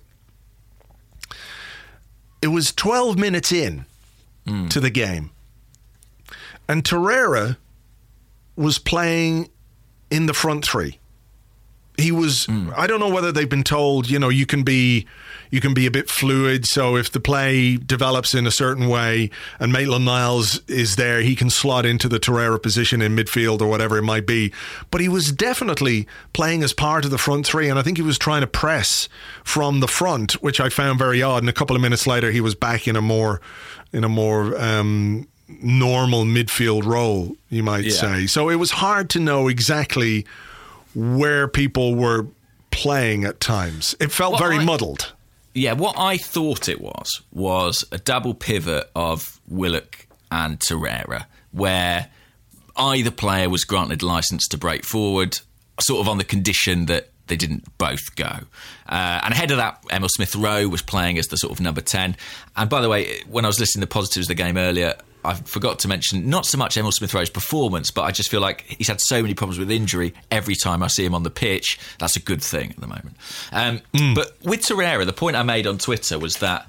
it 2.42 2.48
was 2.48 2.70
12 2.70 3.18
minutes 3.18 3.50
in 3.50 3.86
mm. 4.46 4.68
to 4.68 4.78
the 4.78 4.90
game 4.90 5.30
and 6.70 6.84
Torreira 6.84 7.56
was 8.54 8.78
playing 8.78 9.50
in 10.08 10.26
the 10.26 10.34
front 10.34 10.64
three. 10.64 11.00
He 11.98 12.12
was. 12.12 12.46
Mm. 12.46 12.72
I 12.76 12.86
don't 12.86 13.00
know 13.00 13.08
whether 13.08 13.32
they've 13.32 13.48
been 13.48 13.64
told. 13.64 14.08
You 14.08 14.20
know, 14.20 14.28
you 14.28 14.46
can 14.46 14.62
be, 14.62 15.04
you 15.50 15.60
can 15.60 15.74
be 15.74 15.86
a 15.86 15.90
bit 15.90 16.08
fluid. 16.08 16.66
So 16.66 16.96
if 16.96 17.10
the 17.10 17.18
play 17.18 17.76
develops 17.76 18.34
in 18.34 18.46
a 18.46 18.52
certain 18.52 18.88
way, 18.88 19.30
and 19.58 19.72
Maitland 19.72 20.04
Niles 20.04 20.62
is 20.68 20.94
there, 20.94 21.22
he 21.22 21.34
can 21.34 21.50
slot 21.50 21.84
into 21.84 22.08
the 22.08 22.20
Torreira 22.20 22.62
position 22.62 23.02
in 23.02 23.16
midfield 23.16 23.60
or 23.60 23.66
whatever 23.66 23.98
it 23.98 24.02
might 24.02 24.24
be. 24.24 24.52
But 24.92 25.00
he 25.00 25.08
was 25.08 25.32
definitely 25.32 26.06
playing 26.32 26.62
as 26.62 26.72
part 26.72 27.04
of 27.04 27.10
the 27.10 27.18
front 27.18 27.46
three, 27.46 27.68
and 27.68 27.80
I 27.80 27.82
think 27.82 27.96
he 27.96 28.04
was 28.04 28.16
trying 28.16 28.42
to 28.42 28.46
press 28.46 29.08
from 29.42 29.80
the 29.80 29.88
front, 29.88 30.34
which 30.34 30.60
I 30.60 30.68
found 30.68 31.00
very 31.00 31.20
odd. 31.20 31.42
And 31.42 31.50
a 31.50 31.52
couple 31.52 31.74
of 31.74 31.82
minutes 31.82 32.06
later, 32.06 32.30
he 32.30 32.40
was 32.40 32.54
back 32.54 32.86
in 32.86 32.94
a 32.94 33.02
more, 33.02 33.40
in 33.92 34.04
a 34.04 34.08
more 34.08 34.56
um, 34.56 35.26
normal 35.62 36.24
midfield 36.24 36.84
role, 36.84 37.36
you 37.48 37.62
might 37.62 37.84
yeah. 37.84 37.92
say. 37.92 38.26
So 38.26 38.48
it 38.48 38.56
was 38.56 38.70
hard 38.70 39.10
to 39.10 39.20
know 39.20 39.48
exactly 39.48 40.26
where 40.94 41.48
people 41.48 41.94
were 41.94 42.26
playing 42.70 43.24
at 43.24 43.40
times. 43.40 43.94
It 44.00 44.12
felt 44.12 44.32
well, 44.32 44.40
very 44.40 44.58
I, 44.58 44.64
muddled. 44.64 45.12
Yeah, 45.54 45.72
what 45.72 45.98
I 45.98 46.16
thought 46.16 46.68
it 46.68 46.80
was 46.80 47.22
was 47.32 47.84
a 47.90 47.98
double 47.98 48.34
pivot 48.34 48.90
of 48.94 49.40
Willock 49.48 50.06
and 50.30 50.58
Torreira, 50.60 51.26
where 51.52 52.08
either 52.76 53.10
player 53.10 53.48
was 53.48 53.64
granted 53.64 54.02
license 54.02 54.46
to 54.48 54.58
break 54.58 54.84
forward, 54.84 55.38
sort 55.80 56.00
of 56.00 56.08
on 56.08 56.18
the 56.18 56.24
condition 56.24 56.86
that 56.86 57.10
they 57.26 57.36
didn't 57.36 57.64
both 57.78 58.14
go. 58.16 58.30
Uh, 58.88 59.20
and 59.24 59.32
ahead 59.32 59.50
of 59.50 59.56
that, 59.56 59.82
Emil 59.90 60.08
Smith 60.08 60.34
Rowe 60.36 60.68
was 60.68 60.82
playing 60.82 61.18
as 61.18 61.28
the 61.28 61.36
sort 61.36 61.52
of 61.52 61.60
number 61.60 61.80
10. 61.80 62.16
And 62.56 62.70
by 62.70 62.80
the 62.80 62.88
way, 62.88 63.20
when 63.28 63.44
I 63.44 63.48
was 63.48 63.58
listening 63.58 63.80
to 63.80 63.86
the 63.86 63.92
positives 63.92 64.26
of 64.26 64.36
the 64.36 64.42
game 64.42 64.56
earlier, 64.56 64.94
I 65.24 65.34
forgot 65.34 65.78
to 65.80 65.88
mention 65.88 66.28
not 66.28 66.46
so 66.46 66.58
much 66.58 66.76
Emil 66.76 66.92
Smith 66.92 67.12
Rowe's 67.12 67.30
performance, 67.30 67.90
but 67.90 68.02
I 68.02 68.10
just 68.10 68.30
feel 68.30 68.40
like 68.40 68.62
he's 68.62 68.88
had 68.88 69.00
so 69.00 69.22
many 69.22 69.34
problems 69.34 69.58
with 69.58 69.70
injury. 69.70 70.14
Every 70.30 70.54
time 70.54 70.82
I 70.82 70.86
see 70.86 71.04
him 71.04 71.14
on 71.14 71.22
the 71.22 71.30
pitch, 71.30 71.78
that's 71.98 72.16
a 72.16 72.20
good 72.20 72.42
thing 72.42 72.70
at 72.70 72.76
the 72.76 72.86
moment. 72.86 73.16
Um, 73.52 73.80
mm. 73.92 74.14
But 74.14 74.36
with 74.42 74.60
Torreira, 74.60 75.04
the 75.04 75.12
point 75.12 75.36
I 75.36 75.42
made 75.42 75.66
on 75.66 75.78
Twitter 75.78 76.18
was 76.18 76.38
that 76.38 76.68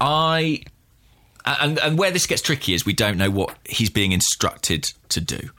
I. 0.00 0.62
And, 1.46 1.78
and 1.80 1.98
where 1.98 2.10
this 2.10 2.24
gets 2.26 2.40
tricky 2.40 2.72
is 2.72 2.86
we 2.86 2.94
don't 2.94 3.18
know 3.18 3.30
what 3.30 3.54
he's 3.68 3.90
being 3.90 4.12
instructed 4.12 4.86
to 5.10 5.20
do. 5.20 5.50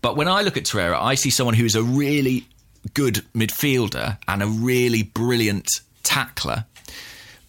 But 0.00 0.16
when 0.16 0.28
I 0.28 0.42
look 0.42 0.56
at 0.56 0.62
Torreira, 0.62 0.96
I 1.00 1.16
see 1.16 1.30
someone 1.30 1.54
who 1.54 1.64
is 1.64 1.74
a 1.74 1.82
really 1.82 2.46
good 2.94 3.24
midfielder 3.34 4.18
and 4.28 4.40
a 4.40 4.46
really 4.46 5.02
brilliant 5.02 5.68
tackler. 6.04 6.66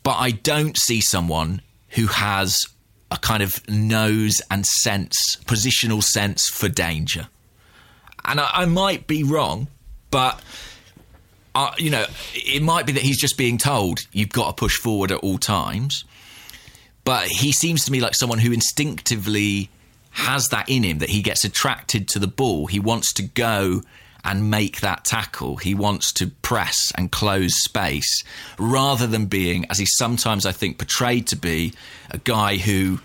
But 0.02 0.16
I 0.18 0.32
don't 0.32 0.76
see 0.76 1.02
someone 1.02 1.62
who 1.90 2.08
has 2.08 2.68
a 3.14 3.18
kind 3.18 3.44
of 3.44 3.68
nose 3.70 4.42
and 4.50 4.66
sense, 4.66 5.38
positional 5.46 6.04
sense 6.04 6.50
for 6.50 6.68
danger. 6.68 7.28
And 8.26 8.40
I, 8.40 8.50
I 8.54 8.66
might 8.66 9.06
be 9.06 9.24
wrong, 9.24 9.68
but 10.10 10.42
uh, 11.56 11.72
you 11.78 11.92
know, 11.92 12.06
it 12.34 12.64
might 12.64 12.88
be 12.88 12.94
that 12.94 13.04
he's 13.04 13.22
just 13.22 13.38
being 13.38 13.58
told 13.58 14.00
you've 14.12 14.30
got 14.30 14.48
to 14.48 14.54
push 14.54 14.78
forward 14.78 15.12
at 15.12 15.20
all 15.20 15.38
times. 15.38 16.04
But 17.04 17.28
he 17.28 17.52
seems 17.52 17.86
to 17.86 17.92
me 17.92 18.02
like 18.02 18.16
someone 18.16 18.40
who 18.40 18.52
instinctively 18.52 19.70
has 20.12 20.48
that 20.50 20.70
in 20.70 20.84
him 20.84 21.00
that 21.00 21.10
he 21.10 21.22
gets 21.22 21.44
attracted 21.44 22.08
to 22.10 22.20
the 22.20 22.28
ball. 22.28 22.68
He 22.68 22.80
wants 22.80 23.14
to 23.14 23.24
go 23.24 23.82
and 24.24 24.50
make 24.50 24.82
that 24.82 25.04
tackle. 25.04 25.58
He 25.58 25.74
wants 25.76 26.14
to 26.14 26.28
press 26.28 26.92
and 26.96 27.12
close 27.12 27.54
space 27.64 28.24
rather 28.58 29.06
than 29.08 29.26
being, 29.26 29.66
as 29.70 29.78
he 29.78 29.86
sometimes 29.86 30.46
I 30.46 30.52
think 30.52 30.78
portrayed 30.78 31.28
to 31.28 31.36
be, 31.36 31.74
a 32.12 32.18
guy 32.18 32.58
who 32.58 33.00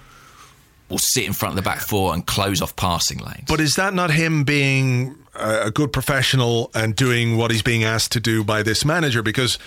will 0.88 0.98
sit 0.98 1.24
in 1.24 1.32
front 1.32 1.52
of 1.52 1.56
the 1.56 1.62
back 1.62 1.80
four 1.80 2.14
and 2.14 2.26
close 2.26 2.62
off 2.62 2.76
passing 2.76 3.18
lanes. 3.18 3.44
But 3.46 3.60
is 3.60 3.74
that 3.74 3.94
not 3.94 4.10
him 4.10 4.44
being 4.44 5.16
a 5.34 5.70
good 5.70 5.92
professional 5.92 6.70
and 6.74 6.96
doing 6.96 7.36
what 7.36 7.50
he's 7.50 7.62
being 7.62 7.84
asked 7.84 8.12
to 8.12 8.20
do 8.20 8.42
by 8.42 8.62
this 8.62 8.84
manager? 8.84 9.22
Because 9.22 9.58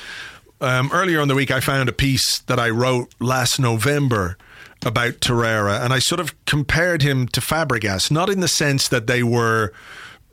um, 0.61 0.90
earlier 0.94 1.19
in 1.22 1.28
the 1.28 1.36
week, 1.36 1.52
I 1.52 1.60
found 1.60 1.90
a 1.90 1.94
piece 1.94 2.40
that 2.41 2.60
I 2.60 2.69
wrote 2.69 3.14
last 3.19 3.60
November 3.60 4.38
about 4.84 5.14
Torreira, 5.15 5.84
and 5.84 5.94
I 5.94 5.99
sort 5.99 6.19
of 6.19 6.34
compared 6.45 7.02
him 7.02 7.28
to 7.30 7.41
Fabregas, 7.41 8.10
not 8.10 8.30
in 8.30 8.40
the 8.40 8.48
sense 8.48 8.88
that 8.88 9.06
they 9.06 9.22
were 9.22 9.73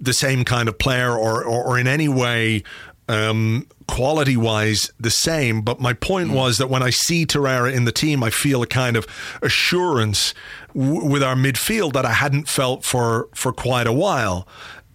the 0.00 0.12
same 0.12 0.44
kind 0.44 0.68
of 0.68 0.78
player 0.78 1.10
or, 1.10 1.44
or, 1.44 1.64
or 1.64 1.78
in 1.78 1.86
any 1.86 2.08
way 2.08 2.62
um, 3.08 3.66
quality 3.86 4.36
wise 4.36 4.90
the 5.00 5.10
same. 5.10 5.62
But 5.62 5.80
my 5.80 5.92
point 5.92 6.30
mm. 6.30 6.34
was 6.34 6.58
that 6.58 6.68
when 6.68 6.82
I 6.82 6.90
see 6.90 7.26
Torreira 7.26 7.72
in 7.72 7.84
the 7.84 7.92
team, 7.92 8.22
I 8.22 8.30
feel 8.30 8.62
a 8.62 8.66
kind 8.66 8.96
of 8.96 9.06
assurance 9.42 10.34
w- 10.74 11.04
with 11.04 11.22
our 11.22 11.34
midfield 11.34 11.94
that 11.94 12.04
I 12.04 12.12
hadn't 12.12 12.48
felt 12.48 12.84
for 12.84 13.28
for 13.34 13.52
quite 13.52 13.86
a 13.86 13.92
while, 13.92 14.46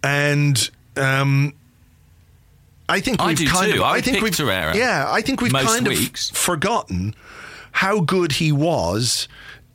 and. 0.02 0.70
Um, 0.96 1.54
I 2.86 3.00
think 3.00 3.24
we've 3.24 3.40
I 3.40 3.44
kind 3.46 3.72
too. 3.72 3.78
of. 3.78 3.84
I, 3.84 3.94
I 3.94 4.00
think 4.02 4.22
we've. 4.22 4.32
Torreira 4.32 4.74
yeah, 4.74 5.06
I 5.08 5.22
think 5.22 5.40
we've 5.40 5.52
kind 5.52 5.88
weeks. 5.88 6.30
of 6.30 6.36
forgotten 6.36 7.14
how 7.72 8.00
good 8.00 8.32
he 8.32 8.52
was 8.52 9.26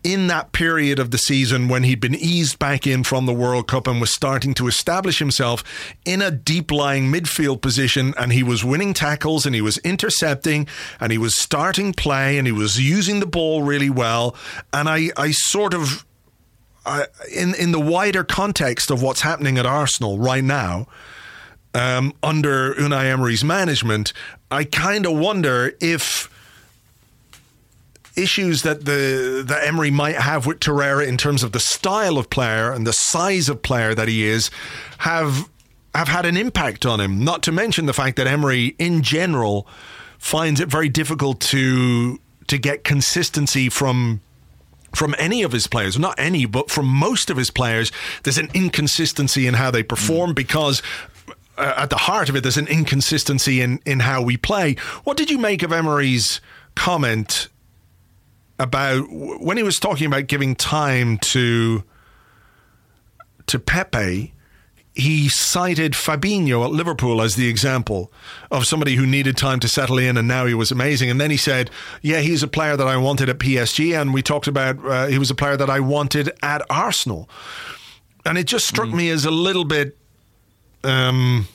in 0.04 0.28
that 0.28 0.52
period 0.52 1.00
of 1.00 1.12
the 1.12 1.18
season 1.18 1.68
when 1.68 1.84
he'd 1.84 2.00
been 2.00 2.16
eased 2.16 2.58
back 2.58 2.88
in 2.88 3.04
from 3.04 3.26
the 3.26 3.34
World 3.34 3.68
Cup 3.68 3.88
and 3.88 4.00
was 4.00 4.14
starting 4.14 4.54
to 4.56 4.68
establish 4.68 5.20
himself 5.20 5.64
in 6.06 6.22
a 6.22 6.32
deep 6.32 6.72
lying 6.72 7.12
midfield 7.12 7.62
position. 7.62 8.14
And 8.18 8.32
he 8.32 8.44
was 8.44 8.64
winning 8.64 8.94
tackles 8.94 9.46
and 9.46 9.54
he 9.54 9.62
was 9.62 9.78
intercepting 9.80 10.68
and 11.00 11.12
he 11.12 11.18
was 11.18 11.38
starting 11.38 11.94
play 11.94 12.38
and 12.38 12.48
he 12.48 12.54
was 12.54 12.82
using 12.82 13.20
the 13.20 13.26
ball 13.26 13.64
really 13.64 13.90
well. 13.90 14.36
And 14.72 14.88
I 14.88 15.10
I 15.18 15.32
sort 15.32 15.74
of 15.74 16.06
I, 16.86 17.06
in 17.34 17.54
in 17.56 17.72
the 17.72 17.80
wider 17.80 18.24
context 18.24 18.92
of 18.92 19.02
what's 19.02 19.22
happening 19.22 19.58
at 19.58 19.66
Arsenal 19.66 20.18
right 20.18 20.44
now 20.44 20.88
um, 21.74 22.14
under 22.24 22.74
Unai 22.76 23.06
Emery's 23.06 23.44
management 23.44 24.14
I 24.52 24.64
kind 24.64 25.06
of 25.06 25.18
wonder 25.18 25.74
if 25.80 26.30
issues 28.20 28.64
that 28.64 28.86
the 28.86 29.44
that 29.46 29.66
Emery 29.66 29.92
might 29.92 30.16
have 30.16 30.46
with 30.46 30.60
Torreira 30.60 31.08
in 31.08 31.18
terms 31.18 31.44
of 31.44 31.52
the 31.52 31.60
style 31.60 32.18
of 32.18 32.30
player 32.30 32.72
and 32.72 32.86
the 32.86 32.94
size 32.94 33.50
of 33.50 33.62
player 33.62 33.96
that 33.96 34.08
he 34.08 34.26
is 34.26 34.52
have 35.00 35.50
have 35.96 36.08
had 36.08 36.26
an 36.26 36.38
impact 36.38 36.86
on 36.86 37.00
him. 37.00 37.24
Not 37.24 37.42
to 37.44 37.52
mention 37.52 37.86
the 37.86 37.94
fact 37.94 38.16
that 38.18 38.28
Emery, 38.28 38.76
in 38.78 39.02
general, 39.02 39.68
finds 40.18 40.60
it 40.60 40.68
very 40.68 40.90
difficult 40.90 41.40
to 41.42 42.20
to 42.48 42.58
get 42.58 42.84
consistency 42.84 43.70
from 43.70 44.22
from 44.96 45.16
any 45.20 45.44
of 45.44 45.52
his 45.52 45.68
players, 45.68 46.00
not 46.00 46.16
any, 46.18 46.46
but 46.46 46.72
from 46.72 46.88
most 46.88 47.30
of 47.30 47.38
his 47.38 47.52
players, 47.52 47.92
there's 48.24 48.40
an 48.40 48.50
inconsistency 48.54 49.46
in 49.46 49.54
how 49.54 49.70
they 49.70 49.84
perform 49.84 50.32
mm. 50.32 50.36
because 50.36 50.82
uh, 51.58 51.74
at 51.78 51.90
the 51.92 51.98
heart 51.98 52.28
of 52.28 52.36
it, 52.36 52.42
there's 52.42 52.58
an 52.58 52.68
inconsistency 52.68 53.62
in, 53.62 53.80
in 53.86 54.00
how 54.00 54.22
we 54.22 54.36
play. 54.36 54.76
What 55.04 55.16
did 55.16 55.30
you 55.30 55.38
make 55.38 55.62
of 55.62 55.72
Emery's 55.72 56.42
comment 56.76 57.50
about 58.60 59.08
when 59.10 59.58
he 59.58 59.64
was 59.64 59.80
talking 59.80 60.06
about 60.06 60.28
giving 60.28 60.56
time 60.56 61.18
to 61.20 61.84
to 63.48 63.58
Pepe, 63.58 64.34
he 64.94 65.30
cited 65.30 65.94
Fabinho 65.94 66.64
at 66.64 66.72
Liverpool 66.72 67.22
as 67.22 67.36
the 67.36 67.48
example 67.48 68.12
of 68.52 68.68
somebody 68.68 68.96
who 68.96 69.08
needed 69.08 69.38
time 69.38 69.60
to 69.62 69.68
settle 69.68 69.98
in 69.98 70.18
and 70.18 70.28
now 70.28 70.46
he 70.46 70.54
was 70.54 70.72
amazing. 70.72 71.10
And 71.10 71.20
then 71.20 71.32
he 71.32 71.38
said, 71.38 71.72
Yeah, 72.02 72.20
he's 72.20 72.44
a 72.44 72.48
player 72.48 72.76
that 72.76 72.88
I 72.88 72.98
wanted 72.98 73.30
at 73.30 73.40
PSG. 73.40 74.00
And 74.00 74.14
we 74.14 74.22
talked 74.22 74.48
about 74.48 74.84
uh, 74.86 75.08
he 75.08 75.18
was 75.18 75.32
a 75.32 75.36
player 75.36 75.58
that 75.58 75.70
I 75.70 75.80
wanted 75.80 76.32
at 76.44 76.62
Arsenal. 76.70 77.30
And 78.26 78.38
it 78.38 78.44
just 78.44 78.68
struck 78.68 78.90
mm. 78.90 78.96
me 78.96 79.10
as 79.10 79.26
a 79.26 79.32
little 79.32 79.66
bit. 79.66 79.98
Um, 80.84 81.48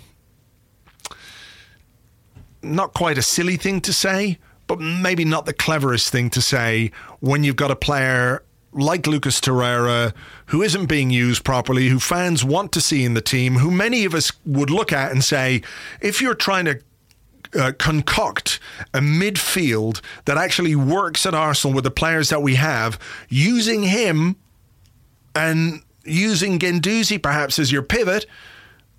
not 2.63 2.95
quite 2.95 3.19
a 3.19 3.23
silly 3.23 3.57
thing 3.57 3.81
to 3.83 3.93
say, 3.93 4.39
but 4.67 4.81
maybe 4.81 5.25
not 5.25 5.47
the 5.47 5.53
cleverest 5.53 6.11
thing 6.11 6.31
to 6.31 6.41
say 6.41 6.91
when 7.21 7.45
you've 7.45 7.57
got 7.57 7.71
a 7.71 7.77
player 7.77 8.43
like 8.73 9.07
Lucas 9.07 9.41
Torreira, 9.41 10.13
who 10.47 10.63
isn't 10.63 10.87
being 10.87 11.11
used 11.11 11.45
properly, 11.45 11.89
who 11.89 12.01
fans 12.01 12.45
want 12.45 12.73
to 12.73 12.81
see 12.81 13.05
in 13.05 13.15
the 13.15 13.21
team, 13.21 13.55
who 13.55 13.71
many 13.71 14.05
of 14.05 14.15
us 14.15 14.33
would 14.45 14.71
look 14.71 14.93
at 14.93 15.13
and 15.13 15.23
say, 15.23 15.63
if 16.01 16.21
you're 16.21 16.35
trying 16.35 16.65
to 16.65 16.81
uh, 17.59 17.73
concoct 17.79 18.59
a 18.93 18.99
midfield 18.99 20.01
that 20.25 20.37
actually 20.37 20.75
works 20.75 21.25
at 21.25 21.35
Arsenal 21.35 21.75
with 21.75 21.85
the 21.85 21.91
players 21.91 22.31
that 22.31 22.43
we 22.43 22.57
have, 22.57 22.99
using 23.29 23.85
him 23.85 24.37
and 25.37 25.83
using 26.05 26.59
Guendouzi 26.59 27.23
perhaps 27.23 27.59
as 27.59 27.71
your 27.71 27.83
pivot, 27.83 28.27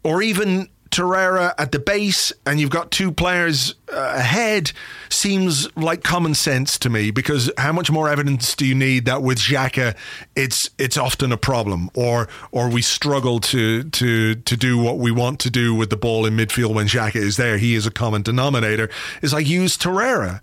or 0.04 0.22
even 0.22 0.70
Torreira 0.96 1.54
at 1.58 1.74
the 1.74 1.80
base 1.80 2.32
and 2.46 2.58
you've 2.58 2.70
got 2.70 2.90
two 2.90 3.12
players 3.12 3.76
uh, 3.92 4.14
ahead 4.16 4.72
seems 5.10 5.68
like 5.76 6.04
common 6.04 6.34
sense 6.34 6.80
to 6.80 6.90
me 6.90 7.12
because 7.12 7.52
how 7.58 7.74
much 7.74 7.92
more 7.92 8.08
evidence 8.08 8.56
do 8.56 8.66
you 8.66 8.74
need 8.74 9.04
that 9.04 9.22
with 9.22 9.38
Xhaka 9.38 9.94
it's 10.38 10.70
it's 10.78 10.96
often 10.96 11.34
a 11.34 11.38
problem 11.38 11.90
or 11.96 12.30
or 12.54 12.70
we 12.70 12.82
struggle 12.82 13.42
to 13.42 13.84
to 13.84 14.36
to 14.36 14.56
do 14.56 14.78
what 14.78 14.98
we 14.98 15.12
want 15.12 15.42
to 15.42 15.50
do 15.50 15.76
with 15.76 15.90
the 15.90 15.98
ball 15.98 16.26
in 16.26 16.38
midfield 16.38 16.74
when 16.74 16.88
Xhaka 16.88 17.18
is 17.18 17.36
there. 17.36 17.58
He 17.58 17.76
is 17.76 17.86
a 17.86 17.92
common 17.92 18.22
denominator. 18.22 18.90
Is 19.22 19.34
I 19.34 19.40
use 19.40 19.76
Torreira. 19.76 20.40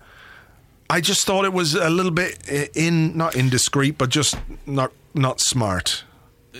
I 0.90 1.00
just 1.00 1.24
thought 1.24 1.46
it 1.46 1.54
was 1.54 1.74
a 1.74 1.88
little 1.88 2.12
bit 2.12 2.46
in 2.76 3.16
not 3.16 3.36
indiscreet 3.36 3.96
but 3.96 4.10
just 4.10 4.36
not 4.66 4.92
not 5.14 5.40
smart 5.40 6.04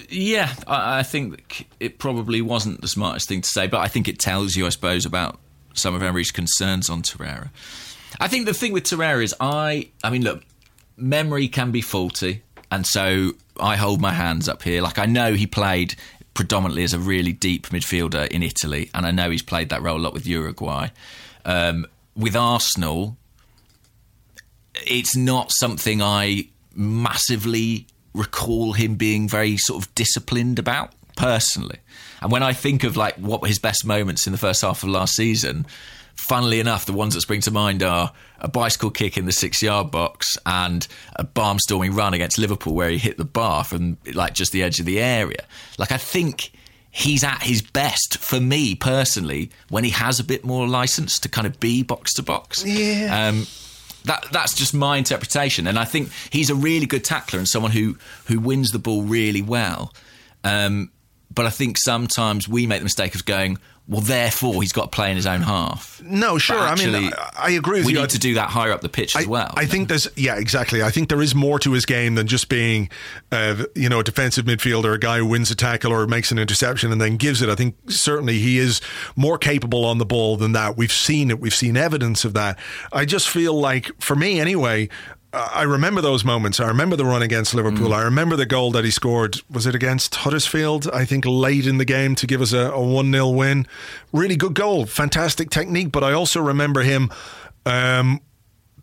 yeah, 0.09 0.55
I, 0.67 1.01
I, 1.01 1.03
think 1.03 1.69
it 1.81 1.99
probably 1.99 2.41
wasn't 2.41 2.81
the 2.81 2.89
smartest 2.89 3.29
thing 3.29 3.43
to 3.43 3.49
say, 3.49 3.67
but 3.67 3.81
I 3.81 3.89
think 3.89 4.09
it 4.09 4.19
tells 4.19 4.57
you, 4.57 4.67
I 4.67 4.71
suppose, 4.71 5.05
about 5.05 5.39
some 5.75 5.95
of 5.95 6.03
Emery's 6.03 6.31
concerns 6.31 6.89
on 6.89 7.03
Torreira. 7.03 7.51
I 8.21 8.29
think 8.29 8.47
the 8.47 8.55
thing 8.55 8.73
with 8.73 8.85
Torreira 8.85 9.23
is, 9.23 9.35
I, 9.41 9.89
I 10.03 10.11
mean, 10.11 10.23
look, 10.23 10.43
memory 10.97 11.49
can 11.49 11.71
be 11.71 11.81
faulty, 11.81 12.43
and 12.71 12.87
so 12.87 13.33
I 13.61 13.77
hold 13.77 14.01
my 14.01 14.13
hands 14.13 14.49
up 14.49 14.63
here. 14.63 14.83
Like 14.83 14.99
I 14.99 15.07
know 15.07 15.35
he 15.35 15.47
played 15.47 15.95
predominantly 16.35 16.85
as 16.85 16.95
a 16.95 16.99
really 16.99 17.33
deep 17.33 17.69
midfielder 17.69 18.29
in 18.29 18.43
Italy, 18.43 18.91
and 18.95 19.07
I 19.07 19.11
know 19.11 19.31
he's 19.31 19.43
played 19.43 19.69
that 19.71 19.83
role 19.83 19.99
a 19.99 20.03
lot 20.03 20.15
with 20.15 20.27
Uruguay. 20.27 20.89
Um, 21.45 21.87
with 22.17 22.37
Arsenal, 22.37 23.17
it's 24.75 25.17
not 25.17 25.51
something 25.53 26.01
I 26.01 26.49
massively 26.75 27.87
recall 28.15 28.73
him 28.73 28.97
being 28.97 29.29
very 29.29 29.57
sort 29.57 29.85
of 29.85 29.95
disciplined 29.95 30.59
about 30.59 30.93
personally. 31.17 31.79
And 32.21 32.31
when 32.31 32.43
I 32.43 32.53
think 32.53 32.85
of 32.85 32.97
like 32.97 33.17
what 33.17 33.43
were 33.43 33.49
his 33.49 33.59
best 33.59 33.85
moments 33.85 34.27
in 34.27 34.33
the 34.33 34.39
first 34.39 34.63
half 34.63 34.83
of 34.83 34.89
last 34.89 35.15
season, 35.15 35.67
funnily 36.15 36.61
enough, 36.61 36.87
the 36.87 36.93
ones 36.93 37.15
that 37.15 37.21
spring 37.21 37.41
to 37.43 37.51
mind 37.51 37.83
are 37.83 38.13
a 38.39 38.49
bicycle 38.49 38.91
kick 38.91 39.17
in 39.17 39.27
the 39.27 39.33
six 39.33 39.63
yard 39.63 39.91
box 39.91 40.37
and 40.47 40.87
a 41.17 41.25
barnstorming 41.25 41.97
run 41.97 42.15
against 42.15 42.39
Liverpool 42.39 42.75
where 42.75 42.91
he 42.91 42.99
hit 42.99 43.17
the 43.17 43.25
bar 43.25 43.65
from 43.65 43.99
like 44.13 44.35
just 44.35 44.53
the 44.53 44.63
edge 44.63 44.81
of 44.81 44.87
the 44.87 45.01
area. 45.01 45.45
Like, 45.79 45.93
I 45.93 45.97
think 45.97 46.53
he's 46.91 47.25
at 47.25 47.43
his 47.43 47.63
best 47.63 48.19
for 48.19 48.39
me 48.39 48.75
personally 48.75 49.51
when 49.71 49.83
he 49.83 49.91
has 49.91 50.21
a 50.21 50.25
bit 50.25 50.45
more 50.45 50.69
license 50.69 51.19
to 51.19 51.29
kind 51.29 51.47
of 51.47 51.59
be 51.59 51.83
box 51.83 52.13
to 52.15 52.23
box. 52.23 52.65
Yeah. 52.65 53.29
Um, 53.29 53.47
that 54.05 54.27
that's 54.33 54.55
just 54.55 54.75
my 54.75 54.97
interpretation, 54.97 55.67
and 55.67 55.79
I 55.79 55.85
think 55.85 56.11
he's 56.31 56.51
a 56.51 56.55
really 56.55 56.87
good 56.87 57.05
tackler 57.05 57.39
and 57.39 57.49
someone 57.49 57.73
who 57.73 57.97
who 58.27 58.41
wins 58.41 58.71
the 58.71 58.79
ball 58.79 59.03
really 59.03 59.43
well. 59.43 59.93
Um, 60.45 60.91
but 61.35 61.47
I 61.47 61.51
think 61.51 61.77
sometimes 61.79 62.49
we 62.49 62.67
make 62.67 62.81
the 62.81 62.85
mistake 62.85 63.15
of 63.15 63.25
going, 63.25 63.59
well, 63.89 64.01
therefore 64.01 64.63
he's 64.63 64.73
got 64.73 64.83
to 64.83 64.89
play 64.95 65.11
in 65.11 65.17
his 65.17 65.27
own 65.27 65.41
half. 65.41 66.01
No, 66.05 66.39
sure. 66.39 66.57
But 66.57 66.81
I 66.81 66.85
mean, 66.87 67.13
I, 67.13 67.31
I 67.37 67.51
agree 67.51 67.81
with 67.81 67.87
we 67.87 67.95
you. 67.95 68.01
need 68.01 68.11
to 68.11 68.19
do 68.19 68.35
that 68.35 68.49
higher 68.49 68.73
up 68.73 68.81
the 68.81 68.89
pitch 68.89 69.17
as 69.17 69.27
well. 69.27 69.53
I 69.57 69.67
think 69.67 69.89
there's, 69.89 70.09
yeah, 70.17 70.37
exactly. 70.37 70.83
I 70.83 70.91
think 70.91 71.09
there 71.09 71.21
is 71.21 71.35
more 71.35 71.59
to 71.59 71.73
his 71.73 71.85
game 71.85 72.15
than 72.15 72.27
just 72.27 72.49
being, 72.49 72.91
uh, 73.33 73.65
you 73.75 73.89
know, 73.89 74.01
a 74.01 74.05
defensive 74.05 74.45
midfielder, 74.45 74.95
a 74.95 74.99
guy 74.99 75.19
who 75.19 75.27
wins 75.27 75.51
a 75.51 75.57
tackle 75.57 75.93
or 75.93 76.07
makes 76.07 76.31
an 76.31 76.39
interception 76.39 76.93
and 76.93 77.01
then 77.01 77.17
gives 77.17 77.43
it. 77.43 77.49
I 77.49 77.55
think 77.55 77.75
certainly 77.89 78.39
he 78.39 78.59
is 78.59 78.81
more 79.17 79.37
capable 79.37 79.85
on 79.85 79.99
the 79.99 80.07
ball 80.07 80.37
than 80.37 80.53
that. 80.53 80.77
We've 80.77 80.93
seen 80.93 81.31
it. 81.31 81.41
We've 81.41 81.55
seen 81.55 81.77
evidence 81.77 82.25
of 82.25 82.35
that. 82.35 82.59
I 82.93 83.05
just 83.05 83.29
feel 83.29 83.55
like, 83.55 83.91
for 84.01 84.15
me 84.15 84.41
anyway, 84.41 84.89
I 85.35 85.63
remember 85.63 86.03
those 86.03 86.25
moments. 86.25 86.61
I 86.61 86.69
remember 86.69 86.95
the 86.95 87.07
run 87.07 87.23
against 87.23 87.55
Liverpool. 87.55 87.89
Mm. 87.89 87.97
I 87.97 88.03
remember 88.03 88.37
the 88.37 88.45
goal 88.45 88.71
that 88.73 88.85
he 88.85 88.91
scored. 88.91 89.41
Was 89.51 89.67
it 89.67 89.75
against 89.75 90.15
Huddersfield? 90.15 90.91
I 90.93 91.07
think 91.07 91.25
late 91.25 91.67
in 91.67 91.79
the 91.79 91.87
game 91.87 92.15
to 92.17 92.27
give 92.27 92.43
us 92.43 92.53
a, 92.53 92.71
a 92.71 92.83
1 92.83 93.11
0 93.11 93.31
win. 93.31 93.67
Really 94.13 94.37
good 94.37 94.53
goal. 94.53 94.85
Fantastic 94.85 95.49
technique. 95.49 95.91
But 95.91 96.05
I 96.05 96.13
also 96.13 96.43
remember 96.43 96.83
him 96.83 97.11
um, 97.65 98.21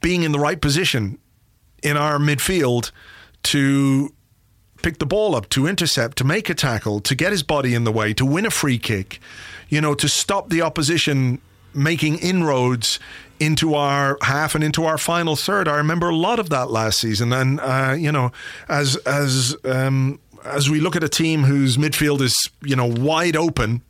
being 0.02 0.24
in 0.24 0.32
the 0.32 0.40
right 0.40 0.60
position 0.60 1.20
in 1.84 1.98
our 1.98 2.18
midfield 2.18 2.92
to 3.44 4.12
pick 4.82 4.98
the 4.98 5.06
ball 5.06 5.36
up, 5.36 5.50
to 5.50 5.68
intercept, 5.68 6.18
to 6.18 6.24
make 6.24 6.50
a 6.50 6.56
tackle, 6.56 7.00
to 7.02 7.14
get 7.14 7.32
his 7.32 7.44
body 7.44 7.76
in 7.76 7.84
the 7.84 7.92
way, 7.92 8.14
to 8.14 8.26
win 8.26 8.46
a 8.48 8.52
free 8.52 8.80
kick, 8.80 9.20
you 9.68 9.82
know, 9.82 9.94
to 9.94 10.10
stop 10.10 10.50
the 10.50 10.64
opposition 10.64 11.40
making 11.74 12.18
inroads 12.18 13.00
into 13.40 13.76
our 13.76 14.18
half 14.22 14.56
and 14.56 14.64
into 14.64 14.86
our 14.86 14.98
final 14.98 15.36
third. 15.36 15.68
I 15.68 15.78
remember 15.78 16.10
a 16.10 16.16
lot 16.16 16.40
of 16.40 16.50
that 16.50 16.70
last 16.70 17.00
season, 17.00 17.34
and 17.34 17.60
uh, 17.60 17.96
you 17.98 18.12
know, 18.12 18.32
as 18.68 18.96
as 18.98 19.56
um, 19.66 20.20
as 20.44 20.70
we 20.70 20.80
look 20.80 20.96
at 20.96 21.04
a 21.04 21.10
team 21.10 21.44
whose 21.44 21.78
midfield 21.78 22.22
is 22.22 22.34
you 22.62 22.76
know 22.76 22.86
wide 22.86 23.36
open, 23.36 23.82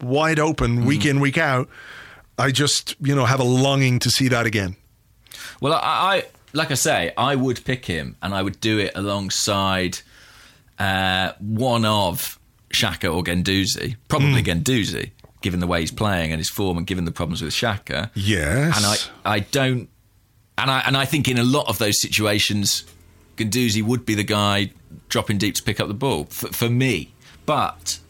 wide 0.00 0.38
open 0.38 0.84
week 0.84 1.04
in 1.04 1.20
week 1.20 1.38
out, 1.38 1.68
I 2.38 2.50
just 2.50 2.96
you 3.00 3.14
know 3.14 3.24
have 3.24 3.40
a 3.40 3.44
longing 3.44 3.98
to 4.00 4.10
see 4.10 4.28
that 4.28 4.46
again. 4.46 4.76
Well, 5.60 5.74
I, 5.74 5.78
I 5.78 6.24
like 6.52 6.70
I 6.70 6.74
say, 6.74 7.12
I 7.16 7.34
would 7.34 7.64
pick 7.64 7.84
him, 7.84 8.16
and 8.22 8.34
I 8.34 8.42
would 8.42 8.60
do 8.60 8.78
it 8.78 8.92
alongside 8.94 9.98
uh, 10.78 11.32
one 11.38 11.84
of 11.84 12.38
Xhaka 12.70 13.14
or 13.14 13.22
Guendouzi, 13.22 13.96
probably 14.08 14.42
Guendouzi, 14.42 15.10
given 15.44 15.60
the 15.60 15.66
way 15.68 15.78
he's 15.80 15.92
playing 15.92 16.32
and 16.32 16.40
his 16.40 16.50
form, 16.50 16.76
and 16.76 16.86
given 16.86 17.04
the 17.04 17.12
problems 17.12 17.40
with 17.42 17.52
Xhaka. 17.52 18.10
Yes, 18.14 18.76
and 18.76 18.84
I, 19.24 19.34
I 19.36 19.38
don't, 19.40 19.88
and 20.58 20.70
I, 20.70 20.80
and 20.80 20.96
I 20.96 21.04
think 21.04 21.28
in 21.28 21.38
a 21.38 21.44
lot 21.44 21.68
of 21.68 21.78
those 21.78 22.00
situations, 22.00 22.82
Guendouzi 23.36 23.82
would 23.82 24.04
be 24.04 24.14
the 24.16 24.24
guy 24.24 24.72
dropping 25.08 25.38
deep 25.38 25.54
to 25.56 25.62
pick 25.62 25.78
up 25.78 25.86
the 25.86 25.94
ball 25.94 26.24
for, 26.24 26.48
for 26.48 26.68
me. 26.68 27.12
But 27.46 28.00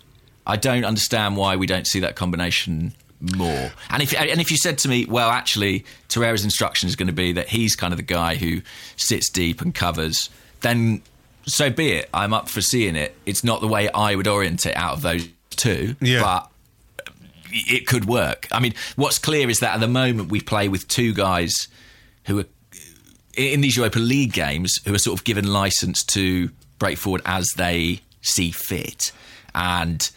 I 0.46 0.56
don't 0.56 0.84
understand 0.84 1.36
why 1.36 1.56
we 1.56 1.66
don't 1.66 1.86
see 1.86 2.00
that 2.00 2.14
combination 2.16 2.94
more. 3.20 3.72
And 3.90 4.02
if 4.02 4.14
and 4.14 4.40
if 4.40 4.50
you 4.50 4.56
said 4.56 4.78
to 4.78 4.88
me, 4.88 5.06
well, 5.06 5.30
actually, 5.30 5.84
Torreira's 6.08 6.44
instruction 6.44 6.88
is 6.88 6.94
going 6.96 7.08
to 7.08 7.12
be 7.12 7.32
that 7.32 7.48
he's 7.48 7.74
kind 7.74 7.92
of 7.92 7.96
the 7.96 8.02
guy 8.04 8.36
who 8.36 8.62
sits 8.96 9.28
deep 9.28 9.60
and 9.60 9.74
covers, 9.74 10.30
then 10.60 11.02
so 11.46 11.68
be 11.70 11.92
it. 11.92 12.08
I'm 12.14 12.32
up 12.32 12.48
for 12.48 12.60
seeing 12.60 12.94
it. 12.96 13.14
It's 13.26 13.42
not 13.42 13.60
the 13.60 13.66
way 13.68 13.88
I 13.90 14.14
would 14.14 14.28
orient 14.28 14.64
it 14.66 14.76
out 14.76 14.94
of 14.94 15.02
those 15.02 15.26
two, 15.50 15.96
Yeah. 16.00 16.20
but 16.22 16.50
it 17.54 17.86
could 17.86 18.04
work. 18.06 18.48
I 18.50 18.58
mean, 18.60 18.74
what's 18.96 19.18
clear 19.18 19.48
is 19.48 19.60
that 19.60 19.74
at 19.74 19.80
the 19.80 19.88
moment 19.88 20.30
we 20.30 20.40
play 20.40 20.68
with 20.68 20.88
two 20.88 21.14
guys 21.14 21.68
who 22.24 22.40
are 22.40 22.44
in 23.36 23.60
these 23.60 23.76
Europa 23.76 23.98
League 23.98 24.32
games 24.32 24.78
who 24.84 24.94
are 24.94 24.98
sort 24.98 25.18
of 25.18 25.24
given 25.24 25.52
license 25.52 26.04
to 26.04 26.50
break 26.78 26.98
forward 26.98 27.22
as 27.24 27.46
they 27.56 28.00
see 28.20 28.50
fit, 28.50 29.12
and 29.54 30.10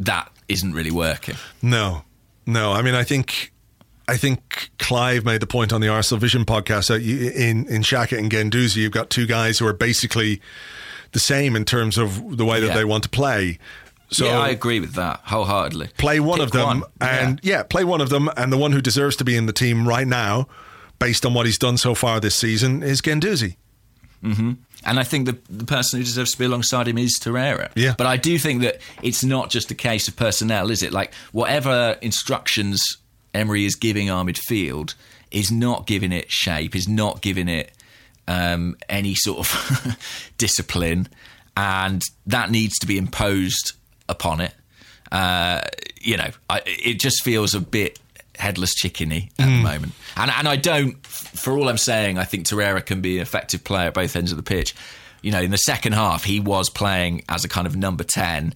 that 0.00 0.30
isn't 0.48 0.72
really 0.72 0.90
working. 0.90 1.34
No, 1.62 2.02
no. 2.46 2.72
I 2.72 2.82
mean, 2.82 2.94
I 2.94 3.02
think, 3.04 3.52
I 4.06 4.16
think 4.16 4.70
Clive 4.78 5.24
made 5.24 5.40
the 5.40 5.46
point 5.46 5.72
on 5.72 5.80
the 5.80 5.88
Arsenal 5.88 6.20
Vision 6.20 6.44
podcast 6.44 6.88
that 6.88 7.02
you, 7.02 7.30
in 7.30 7.66
in 7.68 7.82
Xhaka 7.82 8.16
and 8.18 8.30
Guendouzi, 8.30 8.76
you've 8.76 8.92
got 8.92 9.10
two 9.10 9.26
guys 9.26 9.58
who 9.58 9.66
are 9.66 9.72
basically 9.72 10.40
the 11.12 11.18
same 11.18 11.56
in 11.56 11.64
terms 11.64 11.96
of 11.98 12.36
the 12.36 12.44
way 12.44 12.60
that 12.60 12.68
Yeah. 12.68 12.74
they 12.74 12.84
want 12.84 13.02
to 13.04 13.08
play. 13.08 13.58
So 14.10 14.24
yeah, 14.24 14.38
I 14.38 14.48
agree 14.48 14.80
with 14.80 14.94
that 14.94 15.20
wholeheartedly. 15.24 15.90
play 15.98 16.18
one 16.20 16.38
Pick 16.38 16.46
of 16.46 16.52
them, 16.52 16.80
one. 16.80 16.82
and 17.00 17.40
yeah. 17.42 17.62
play 17.62 17.84
one 17.84 18.00
of 18.00 18.08
them, 18.08 18.30
and 18.36 18.52
the 18.52 18.56
one 18.56 18.72
who 18.72 18.80
deserves 18.80 19.16
to 19.16 19.24
be 19.24 19.36
in 19.36 19.46
the 19.46 19.52
team 19.52 19.86
right 19.86 20.06
now, 20.06 20.48
based 20.98 21.26
on 21.26 21.34
what 21.34 21.44
he's 21.46 21.58
done 21.58 21.76
so 21.76 21.94
far 21.94 22.18
this 22.20 22.34
season, 22.34 22.82
is 22.82 23.00
Guendouzi. 23.02 23.56
And 24.84 24.98
I 24.98 25.02
think 25.04 25.26
the, 25.26 25.38
the 25.50 25.64
person 25.64 25.98
who 25.98 26.04
deserves 26.04 26.32
to 26.32 26.38
be 26.38 26.44
alongside 26.44 26.88
him 26.88 26.98
is 26.98 27.18
Torreira. 27.20 27.70
Yeah. 27.74 27.94
But 27.96 28.06
I 28.06 28.16
do 28.16 28.38
think 28.38 28.62
that 28.62 28.78
it's 29.02 29.24
not 29.24 29.50
just 29.50 29.70
a 29.70 29.74
case 29.74 30.08
of 30.08 30.16
personnel, 30.16 30.70
is 30.70 30.82
it? 30.82 30.92
Like, 30.92 31.12
whatever 31.32 31.96
instructions 32.00 32.82
Emery 33.34 33.64
is 33.64 33.74
giving 33.74 34.10
our 34.10 34.24
midfield 34.24 34.94
is 35.30 35.50
not 35.52 35.86
giving 35.86 36.12
it 36.12 36.30
shape, 36.30 36.74
is 36.74 36.88
not 36.88 37.20
giving 37.20 37.48
it 37.48 37.72
um, 38.26 38.76
any 38.88 39.14
sort 39.14 39.40
of 39.40 39.96
discipline. 40.38 41.08
And 41.56 42.02
that 42.26 42.50
needs 42.50 42.78
to 42.78 42.86
be 42.86 42.98
imposed 42.98 43.72
upon 44.08 44.40
it. 44.40 44.54
Uh, 45.10 45.62
you 46.00 46.16
know, 46.16 46.30
I, 46.50 46.62
it 46.66 47.00
just 47.00 47.22
feels 47.22 47.54
a 47.54 47.60
bit 47.60 47.98
headless 48.36 48.74
chickeny 48.80 49.30
at 49.38 49.46
the 49.46 49.62
moment. 49.62 49.92
And 50.16 50.30
and 50.30 50.48
I 50.48 50.56
don't, 50.56 51.04
for 51.06 51.56
all 51.56 51.68
I'm 51.68 51.78
saying, 51.78 52.18
I 52.18 52.24
think 52.24 52.46
Torreira 52.46 52.84
can 52.84 53.00
be 53.00 53.16
an 53.16 53.22
effective 53.22 53.64
player 53.64 53.88
at 53.88 53.94
both 53.94 54.14
ends 54.16 54.30
of 54.30 54.36
the 54.36 54.42
pitch. 54.42 54.74
You 55.22 55.32
know, 55.32 55.40
in 55.40 55.50
the 55.50 55.56
second 55.58 55.94
half, 55.94 56.24
he 56.24 56.38
was 56.38 56.70
playing 56.70 57.24
as 57.28 57.44
a 57.44 57.48
kind 57.48 57.66
of 57.66 57.74
number 57.74 58.04
10. 58.04 58.54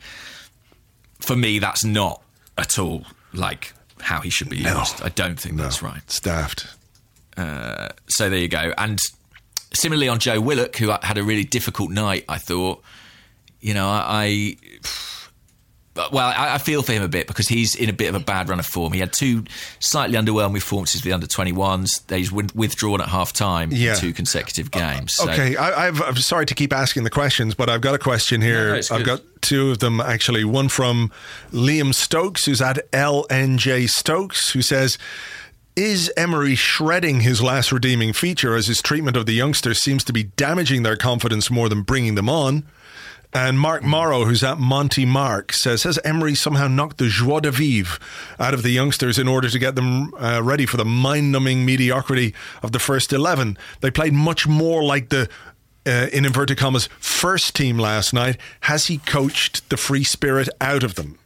For 1.20 1.34
me, 1.34 1.58
that's 1.58 1.84
not 1.84 2.22
at 2.56 2.78
all 2.78 3.04
like 3.32 3.72
how 4.00 4.20
he 4.20 4.30
should 4.30 4.48
be 4.48 4.58
used. 4.58 5.02
I 5.02 5.08
don't 5.08 5.38
think 5.38 5.56
that's 5.56 5.82
right. 5.82 6.08
Staffed. 6.10 6.66
So 7.36 8.30
there 8.30 8.38
you 8.38 8.48
go. 8.48 8.72
And 8.78 9.00
similarly 9.72 10.08
on 10.08 10.18
Joe 10.18 10.40
Willock, 10.40 10.76
who 10.76 10.90
had 10.90 11.18
a 11.18 11.22
really 11.24 11.44
difficult 11.44 11.90
night, 11.90 12.24
I 12.28 12.38
thought, 12.38 12.82
you 13.60 13.74
know, 13.74 13.88
I. 13.88 14.56
I 14.84 15.21
well, 15.94 16.28
I, 16.28 16.55
I 16.55 16.59
feel 16.59 16.82
for 16.82 16.93
him 16.93 17.02
a 17.02 17.09
bit 17.09 17.27
because 17.27 17.48
he's 17.48 17.74
in 17.74 17.89
a 17.89 17.93
bit 17.93 18.09
of 18.09 18.14
a 18.14 18.20
bad 18.24 18.48
run 18.48 18.59
of 18.59 18.66
form. 18.66 18.93
He 18.93 19.01
had 19.01 19.12
two 19.12 19.44
slightly 19.78 20.16
underwhelming 20.16 20.55
performances 20.55 21.01
for 21.01 21.09
the 21.09 21.12
under 21.12 21.27
21s. 21.27 22.10
He's 22.14 22.32
withdrawn 22.32 23.01
at 23.01 23.09
half 23.09 23.32
time 23.32 23.70
Yeah. 23.73 23.94
in 23.94 23.98
two 24.01 24.12
consecutive 24.12 24.69
uh, 24.74 24.78
uh, 24.78 24.94
games. 24.94 25.12
So- 25.14 25.31
Okay, 25.31 25.56
I, 25.56 25.89
I've, 25.89 26.01
I'm 26.01 26.16
sorry 26.16 26.47
to 26.47 26.55
keep 26.55 26.73
asking 26.73 27.05
the 27.05 27.10
questions, 27.10 27.55
but 27.55 27.69
I've 27.69 27.81
got 27.82 27.94
a 27.94 27.98
question 27.98 28.40
here. 28.40 28.69
no, 28.70 28.74
it's 28.77 28.90
I've 28.90 29.05
good. 29.05 29.19
got 29.19 29.43
two 29.43 29.70
of 29.70 29.81
them 29.81 30.01
actually. 30.01 30.44
One 30.44 30.69
from 30.69 31.10
Liam 31.52 31.93
Stokes, 31.94 32.44
who's 32.47 32.62
at 32.62 32.90
LNJ 32.93 33.89
Stokes, 33.89 34.51
who 34.51 34.62
says, 34.62 34.97
"Is 35.77 36.10
Emery 36.16 36.55
shredding 36.55 37.20
his 37.20 37.43
last 37.43 37.73
redeeming 37.73 38.12
feature 38.12 38.55
as 38.55 38.66
his 38.66 38.81
treatment 38.81 39.16
of 39.16 39.27
the 39.27 39.32
youngsters 39.32 39.82
seems 39.82 40.05
to 40.05 40.12
be 40.12 40.24
damaging 40.24 40.82
their 40.85 40.97
confidence 40.97 41.51
more 41.51 41.69
than 41.69 41.82
bringing 41.82 42.14
them 42.14 42.28
on?" 42.28 42.64
And 43.34 43.59
Mark 43.59 43.82
Morrow, 43.82 44.26
who's 44.26 44.44
at 44.44 44.59
Monty 44.59 45.06
Mark, 45.06 45.54
says, 45.54 45.84
Has 45.84 45.98
Emery 46.04 46.34
somehow 46.34 46.68
knocked 46.68 46.98
the 46.98 47.09
joie 47.09 47.40
de 47.40 47.50
vivre 47.50 47.98
out 48.38 48.52
of 48.52 48.62
the 48.62 48.70
youngsters 48.70 49.18
in 49.18 49.26
order 49.26 49.48
to 49.48 49.59
get 49.59 49.74
them 49.74 50.12
uh, 50.14 50.42
ready 50.42 50.66
for 50.66 50.76
the 50.76 50.84
mind 50.84 51.32
numbing 51.32 51.64
mediocrity 51.64 52.34
of 52.62 52.72
the 52.72 52.78
first 52.78 53.10
11? 53.10 53.56
They 53.80 53.90
played 53.90 54.12
much 54.12 54.46
more 54.46 54.84
like 54.84 55.09
the, 55.09 55.30
uh, 55.86 56.09
in 56.12 56.26
inverted 56.26 56.59
commas, 56.59 56.90
first 57.00 57.56
team 57.56 57.78
last 57.78 58.12
night. 58.12 58.36
Has 58.62 58.88
he 58.88 58.98
coached 58.98 59.68
the 59.70 59.78
free 59.78 60.04
spirit 60.04 60.50
out 60.60 60.82
of 60.82 60.96
them? 60.96 61.18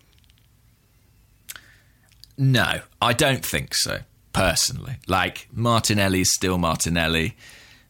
No, 2.39 2.83
I 3.03 3.15
don't 3.15 3.45
think 3.45 3.75
so, 3.75 4.01
personally. 4.33 4.99
Like, 5.09 5.49
Martinelli 5.53 6.21
is 6.21 6.33
still 6.33 6.59
Martinelli. 6.59 7.37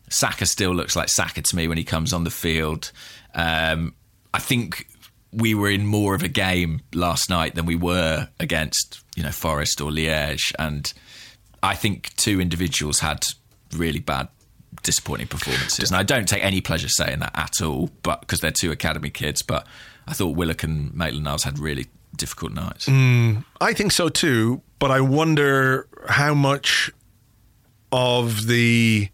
Saka 0.08 0.46
still 0.46 0.72
looks 0.72 0.96
like 0.96 1.08
Saka 1.10 1.42
to 1.42 1.56
me 1.56 1.68
when 1.68 1.76
he 1.76 1.84
comes 1.84 2.14
on 2.14 2.24
the 2.24 2.30
field. 2.30 2.92
Um, 3.34 3.94
I 4.36 4.38
think 4.38 4.86
we 5.32 5.54
were 5.54 5.70
in 5.70 5.86
more 5.86 6.14
of 6.14 6.22
a 6.22 6.28
game 6.28 6.80
last 6.92 7.30
night 7.30 7.54
than 7.54 7.64
we 7.64 7.74
were 7.74 8.28
against, 8.38 9.02
you 9.16 9.22
know, 9.22 9.30
Forest 9.30 9.80
or 9.80 9.90
Liège. 9.90 10.52
And 10.58 10.92
I 11.62 11.74
think 11.74 12.14
two 12.16 12.38
individuals 12.38 13.00
had 13.00 13.24
really 13.74 13.98
bad, 13.98 14.28
disappointing 14.82 15.28
performances. 15.28 15.90
And 15.90 15.96
I 15.96 16.02
don't 16.02 16.28
take 16.28 16.44
any 16.44 16.60
pleasure 16.60 16.90
saying 16.90 17.20
that 17.20 17.30
at 17.34 17.62
all, 17.62 17.88
but 18.02 18.20
because 18.20 18.40
they're 18.40 18.50
two 18.50 18.70
academy 18.70 19.08
kids. 19.08 19.40
But 19.40 19.66
I 20.06 20.12
thought 20.12 20.36
Willock 20.36 20.62
and 20.64 20.94
Maitland 20.94 21.24
Niles 21.24 21.44
had 21.44 21.58
really 21.58 21.86
difficult 22.14 22.52
nights. 22.52 22.84
Mm, 22.90 23.42
I 23.58 23.72
think 23.72 23.92
so 23.92 24.10
too, 24.10 24.60
but 24.78 24.90
I 24.90 25.00
wonder 25.00 25.88
how 26.10 26.34
much 26.34 26.90
of 27.90 28.48
the 28.48 29.08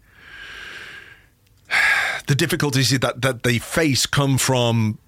the 2.27 2.35
difficulties 2.35 2.89
that 2.89 3.21
that 3.21 3.43
they 3.43 3.57
face 3.57 4.05
come 4.05 4.37
from 4.37 4.99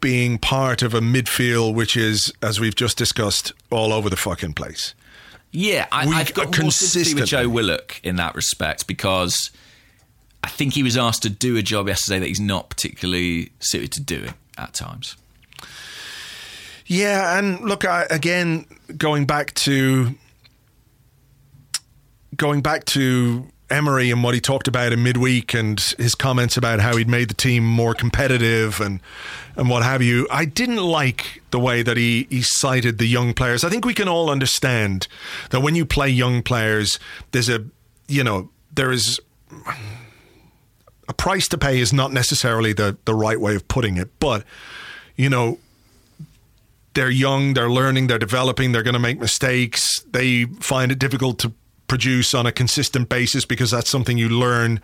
being 0.00 0.38
part 0.38 0.82
of 0.82 0.94
a 0.94 1.00
midfield 1.00 1.74
which 1.74 1.96
is, 1.96 2.32
as 2.42 2.60
we've 2.60 2.74
just 2.74 2.96
discussed, 2.96 3.52
all 3.70 3.92
over 3.92 4.08
the 4.10 4.16
fucking 4.16 4.54
place. 4.54 4.94
Yeah, 5.52 5.86
I, 5.90 6.06
I've 6.06 6.34
got 6.34 6.58
more 6.60 6.70
sympathy 6.70 7.14
with 7.14 7.26
Joe. 7.26 7.48
Willock 7.48 8.00
in 8.02 8.16
that 8.16 8.34
respect 8.34 8.86
because 8.86 9.50
I 10.44 10.48
think 10.48 10.74
he 10.74 10.82
was 10.82 10.96
asked 10.96 11.22
to 11.22 11.30
do 11.30 11.56
a 11.56 11.62
job 11.62 11.88
yesterday 11.88 12.18
that 12.18 12.26
he's 12.26 12.40
not 12.40 12.68
particularly 12.68 13.52
suited 13.58 13.92
to 13.92 14.02
doing 14.02 14.34
at 14.58 14.74
times. 14.74 15.16
Yeah, 16.86 17.38
and 17.38 17.60
look, 17.62 17.84
I, 17.84 18.06
again, 18.10 18.66
going 18.96 19.26
back 19.26 19.54
to 19.54 20.14
going 22.36 22.60
back 22.60 22.84
to 22.84 23.50
Emery 23.68 24.10
and 24.10 24.22
what 24.22 24.34
he 24.34 24.40
talked 24.40 24.68
about 24.68 24.92
in 24.92 25.02
midweek 25.02 25.52
and 25.52 25.80
his 25.98 26.14
comments 26.14 26.56
about 26.56 26.80
how 26.80 26.96
he'd 26.96 27.08
made 27.08 27.28
the 27.28 27.34
team 27.34 27.64
more 27.64 27.94
competitive 27.94 28.80
and 28.80 29.00
and 29.56 29.68
what 29.68 29.82
have 29.82 30.02
you. 30.02 30.28
I 30.30 30.44
didn't 30.44 30.76
like 30.76 31.42
the 31.50 31.58
way 31.58 31.82
that 31.82 31.96
he 31.96 32.26
he 32.30 32.42
cited 32.42 32.98
the 32.98 33.06
young 33.06 33.34
players. 33.34 33.64
I 33.64 33.68
think 33.68 33.84
we 33.84 33.94
can 33.94 34.08
all 34.08 34.30
understand 34.30 35.08
that 35.50 35.60
when 35.60 35.74
you 35.74 35.84
play 35.84 36.08
young 36.08 36.42
players, 36.42 36.98
there's 37.32 37.48
a 37.48 37.64
you 38.06 38.22
know 38.22 38.50
there 38.72 38.92
is 38.92 39.20
a 41.08 41.14
price 41.14 41.48
to 41.48 41.58
pay 41.58 41.80
is 41.80 41.92
not 41.92 42.12
necessarily 42.12 42.72
the 42.72 42.96
the 43.04 43.14
right 43.14 43.40
way 43.40 43.56
of 43.56 43.66
putting 43.66 43.96
it, 43.96 44.10
but 44.20 44.44
you 45.16 45.28
know 45.28 45.58
they're 46.94 47.10
young, 47.10 47.52
they're 47.54 47.70
learning, 47.70 48.06
they're 48.06 48.18
developing, 48.18 48.72
they're 48.72 48.82
going 48.82 48.94
to 48.94 48.98
make 48.98 49.20
mistakes. 49.20 50.00
They 50.10 50.44
find 50.44 50.90
it 50.90 50.98
difficult 50.98 51.38
to 51.40 51.52
produce 51.88 52.34
on 52.34 52.46
a 52.46 52.52
consistent 52.52 53.08
basis 53.08 53.44
because 53.44 53.70
that's 53.70 53.90
something 53.90 54.18
you 54.18 54.28
learn 54.28 54.80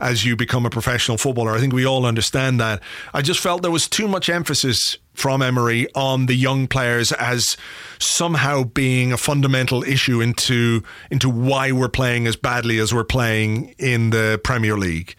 as 0.00 0.24
you 0.24 0.36
become 0.36 0.66
a 0.66 0.70
professional 0.70 1.18
footballer. 1.18 1.52
I 1.52 1.60
think 1.60 1.72
we 1.72 1.86
all 1.86 2.06
understand 2.06 2.60
that. 2.60 2.82
I 3.12 3.22
just 3.22 3.40
felt 3.40 3.62
there 3.62 3.70
was 3.70 3.88
too 3.88 4.08
much 4.08 4.28
emphasis 4.28 4.98
from 5.14 5.42
Emery 5.42 5.86
on 5.94 6.26
the 6.26 6.34
young 6.34 6.66
players 6.66 7.12
as 7.12 7.56
somehow 7.98 8.64
being 8.64 9.12
a 9.12 9.16
fundamental 9.16 9.82
issue 9.82 10.20
into 10.20 10.82
into 11.10 11.30
why 11.30 11.72
we're 11.72 11.88
playing 11.88 12.26
as 12.26 12.36
badly 12.36 12.78
as 12.78 12.92
we're 12.92 13.04
playing 13.04 13.74
in 13.78 14.10
the 14.10 14.40
Premier 14.44 14.76
League. 14.76 15.14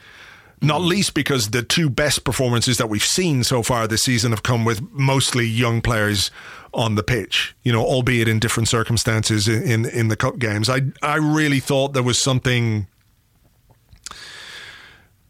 Not 0.59 0.81
least 0.81 1.13
because 1.13 1.51
the 1.51 1.61
two 1.61 1.87
best 1.87 2.23
performances 2.23 2.77
that 2.77 2.89
we've 2.89 3.03
seen 3.03 3.43
so 3.43 3.61
far 3.61 3.87
this 3.87 4.01
season 4.01 4.31
have 4.31 4.41
come 4.41 4.65
with 4.65 4.81
mostly 4.91 5.45
young 5.45 5.81
players 5.81 6.31
on 6.73 6.95
the 6.95 7.03
pitch. 7.03 7.55
You 7.63 7.71
know, 7.71 7.83
albeit 7.83 8.27
in 8.27 8.39
different 8.39 8.69
circumstances 8.69 9.47
in 9.47 9.63
in, 9.63 9.85
in 9.85 10.07
the 10.07 10.15
cup 10.15 10.39
games. 10.39 10.69
I 10.69 10.81
I 11.01 11.15
really 11.15 11.59
thought 11.59 11.93
there 11.93 12.03
was 12.03 12.21
something 12.21 12.87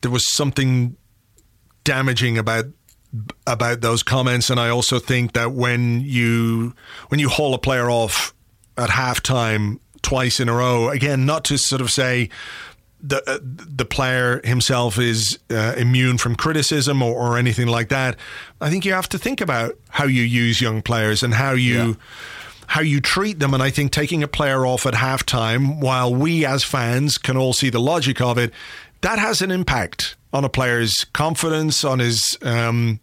there 0.01 0.11
was 0.11 0.31
something 0.33 0.95
damaging 1.83 2.37
about 2.37 2.65
about 3.45 3.81
those 3.81 4.03
comments 4.03 4.49
and 4.49 4.59
I 4.59 4.69
also 4.69 4.99
think 4.99 5.33
that 5.33 5.53
when 5.53 6.01
you 6.01 6.75
when 7.07 7.19
you 7.19 7.29
haul 7.29 7.53
a 7.53 7.57
player 7.57 7.89
off 7.89 8.33
at 8.77 8.89
halftime 8.89 9.79
twice 10.01 10.39
in 10.39 10.49
a 10.49 10.53
row 10.53 10.89
again 10.89 11.25
not 11.25 11.45
to 11.45 11.57
sort 11.57 11.81
of 11.81 11.89
say 11.89 12.29
the 13.01 13.21
uh, 13.29 13.37
the 13.41 13.85
player 13.85 14.41
himself 14.43 14.97
is 14.97 15.37
uh, 15.51 15.73
immune 15.77 16.17
from 16.17 16.35
criticism 16.35 17.01
or, 17.01 17.13
or 17.13 17.37
anything 17.37 17.67
like 17.67 17.89
that. 17.89 18.15
I 18.59 18.69
think 18.69 18.85
you 18.85 18.93
have 18.93 19.09
to 19.09 19.17
think 19.17 19.39
about 19.41 19.75
how 19.89 20.05
you 20.05 20.23
use 20.23 20.59
young 20.61 20.81
players 20.81 21.21
and 21.23 21.33
how 21.33 21.51
you 21.51 21.77
Yeah. 21.77 21.93
how 22.67 22.81
you 22.81 22.99
treat 22.99 23.39
them. 23.39 23.53
And 23.53 23.61
I 23.63 23.69
think 23.69 23.91
taking 23.91 24.23
a 24.23 24.27
player 24.27 24.65
off 24.65 24.85
at 24.85 24.93
halftime, 24.95 25.79
while 25.79 26.13
we 26.13 26.45
as 26.45 26.63
fans 26.63 27.17
can 27.17 27.37
all 27.37 27.53
see 27.53 27.69
the 27.69 27.79
logic 27.79 28.19
of 28.19 28.37
it, 28.37 28.51
that 29.01 29.19
has 29.19 29.41
an 29.41 29.51
impact 29.51 30.15
on 30.33 30.43
a 30.43 30.49
player's 30.49 31.05
confidence, 31.13 31.83
on 31.85 31.99
his 31.99 32.37
um, 32.41 32.99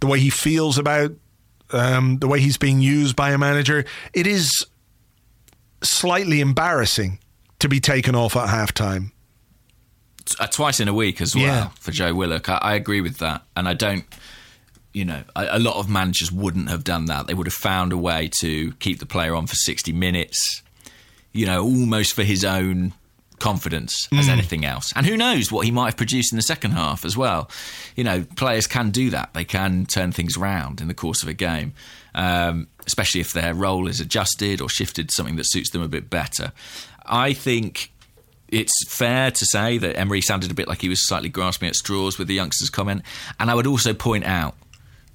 the 0.00 0.06
way 0.08 0.18
he 0.20 0.28
feels 0.30 0.76
about 0.76 1.12
um, 1.70 2.18
the 2.18 2.26
way 2.28 2.40
he's 2.40 2.58
being 2.58 2.80
used 2.80 3.14
by 3.16 3.30
a 3.30 3.38
manager. 3.38 3.84
It 4.12 4.26
is 4.26 4.50
slightly 5.82 6.40
embarrassing 6.40 7.18
to 7.60 7.68
be 7.68 7.80
taken 7.80 8.14
off 8.14 8.36
at 8.36 8.48
halftime. 8.48 9.12
Uh, 10.40 10.46
twice 10.46 10.80
in 10.80 10.88
a 10.88 10.94
week 10.94 11.20
as 11.20 11.34
well 11.34 11.44
Yeah. 11.44 11.68
for 11.80 11.90
Joe 11.92 12.14
Willock. 12.14 12.48
I, 12.48 12.58
I 12.58 12.74
agree 12.74 13.00
with 13.00 13.18
that, 13.18 13.42
and 13.56 13.68
I 13.68 13.74
don't. 13.74 14.04
You 14.92 15.04
know, 15.04 15.22
a, 15.36 15.48
a 15.52 15.58
lot 15.58 15.76
of 15.76 15.90
managers 15.90 16.32
wouldn't 16.32 16.70
have 16.70 16.82
done 16.82 17.04
that. 17.06 17.26
They 17.26 17.34
would 17.34 17.46
have 17.46 17.52
found 17.54 17.92
a 17.92 17.98
way 17.98 18.30
to 18.40 18.72
keep 18.74 18.98
the 18.98 19.04
player 19.06 19.34
on 19.34 19.46
for 19.46 19.54
sixty 19.56 19.92
minutes. 19.92 20.62
You 21.32 21.44
know, 21.46 21.62
almost 21.64 22.14
for 22.14 22.22
his 22.22 22.44
own 22.46 22.94
confidence 23.38 24.08
as 24.14 24.30
anything 24.30 24.64
else. 24.64 24.90
And 24.96 25.04
who 25.04 25.14
knows 25.14 25.52
what 25.52 25.66
he 25.66 25.70
might 25.70 25.86
have 25.88 25.96
produced 25.98 26.32
in 26.32 26.36
the 26.36 26.42
second 26.42 26.70
half 26.70 27.04
as 27.04 27.14
well. 27.18 27.50
You 27.94 28.04
know, 28.04 28.24
players 28.36 28.66
can 28.66 28.90
do 28.90 29.10
that. 29.10 29.34
They 29.34 29.44
can 29.44 29.84
turn 29.84 30.12
things 30.12 30.38
round 30.38 30.80
in 30.80 30.88
the 30.88 30.94
course 30.94 31.22
of 31.22 31.28
a 31.28 31.34
game, 31.34 31.74
um, 32.14 32.68
especially 32.86 33.20
if 33.20 33.34
their 33.34 33.52
role 33.52 33.88
is 33.88 34.00
adjusted 34.00 34.62
or 34.62 34.70
shifted 34.70 35.10
to 35.10 35.12
something 35.14 35.36
that 35.36 35.44
suits 35.44 35.68
them 35.68 35.82
a 35.82 35.88
bit 35.88 36.08
better. 36.08 36.52
I 37.04 37.34
think 37.34 37.92
it's 38.48 38.72
fair 38.88 39.30
to 39.30 39.44
say 39.46 39.78
that 39.78 39.96
Emery 39.96 40.20
sounded 40.20 40.50
a 40.50 40.54
bit 40.54 40.68
like 40.68 40.80
he 40.80 40.88
was 40.88 41.06
slightly 41.06 41.28
grasping 41.28 41.68
at 41.68 41.74
straws 41.74 42.18
with 42.18 42.28
the 42.28 42.34
youngsters' 42.34 42.70
comment. 42.70 43.02
And 43.40 43.50
I 43.50 43.54
would 43.54 43.66
also 43.66 43.92
point 43.92 44.24
out, 44.24 44.54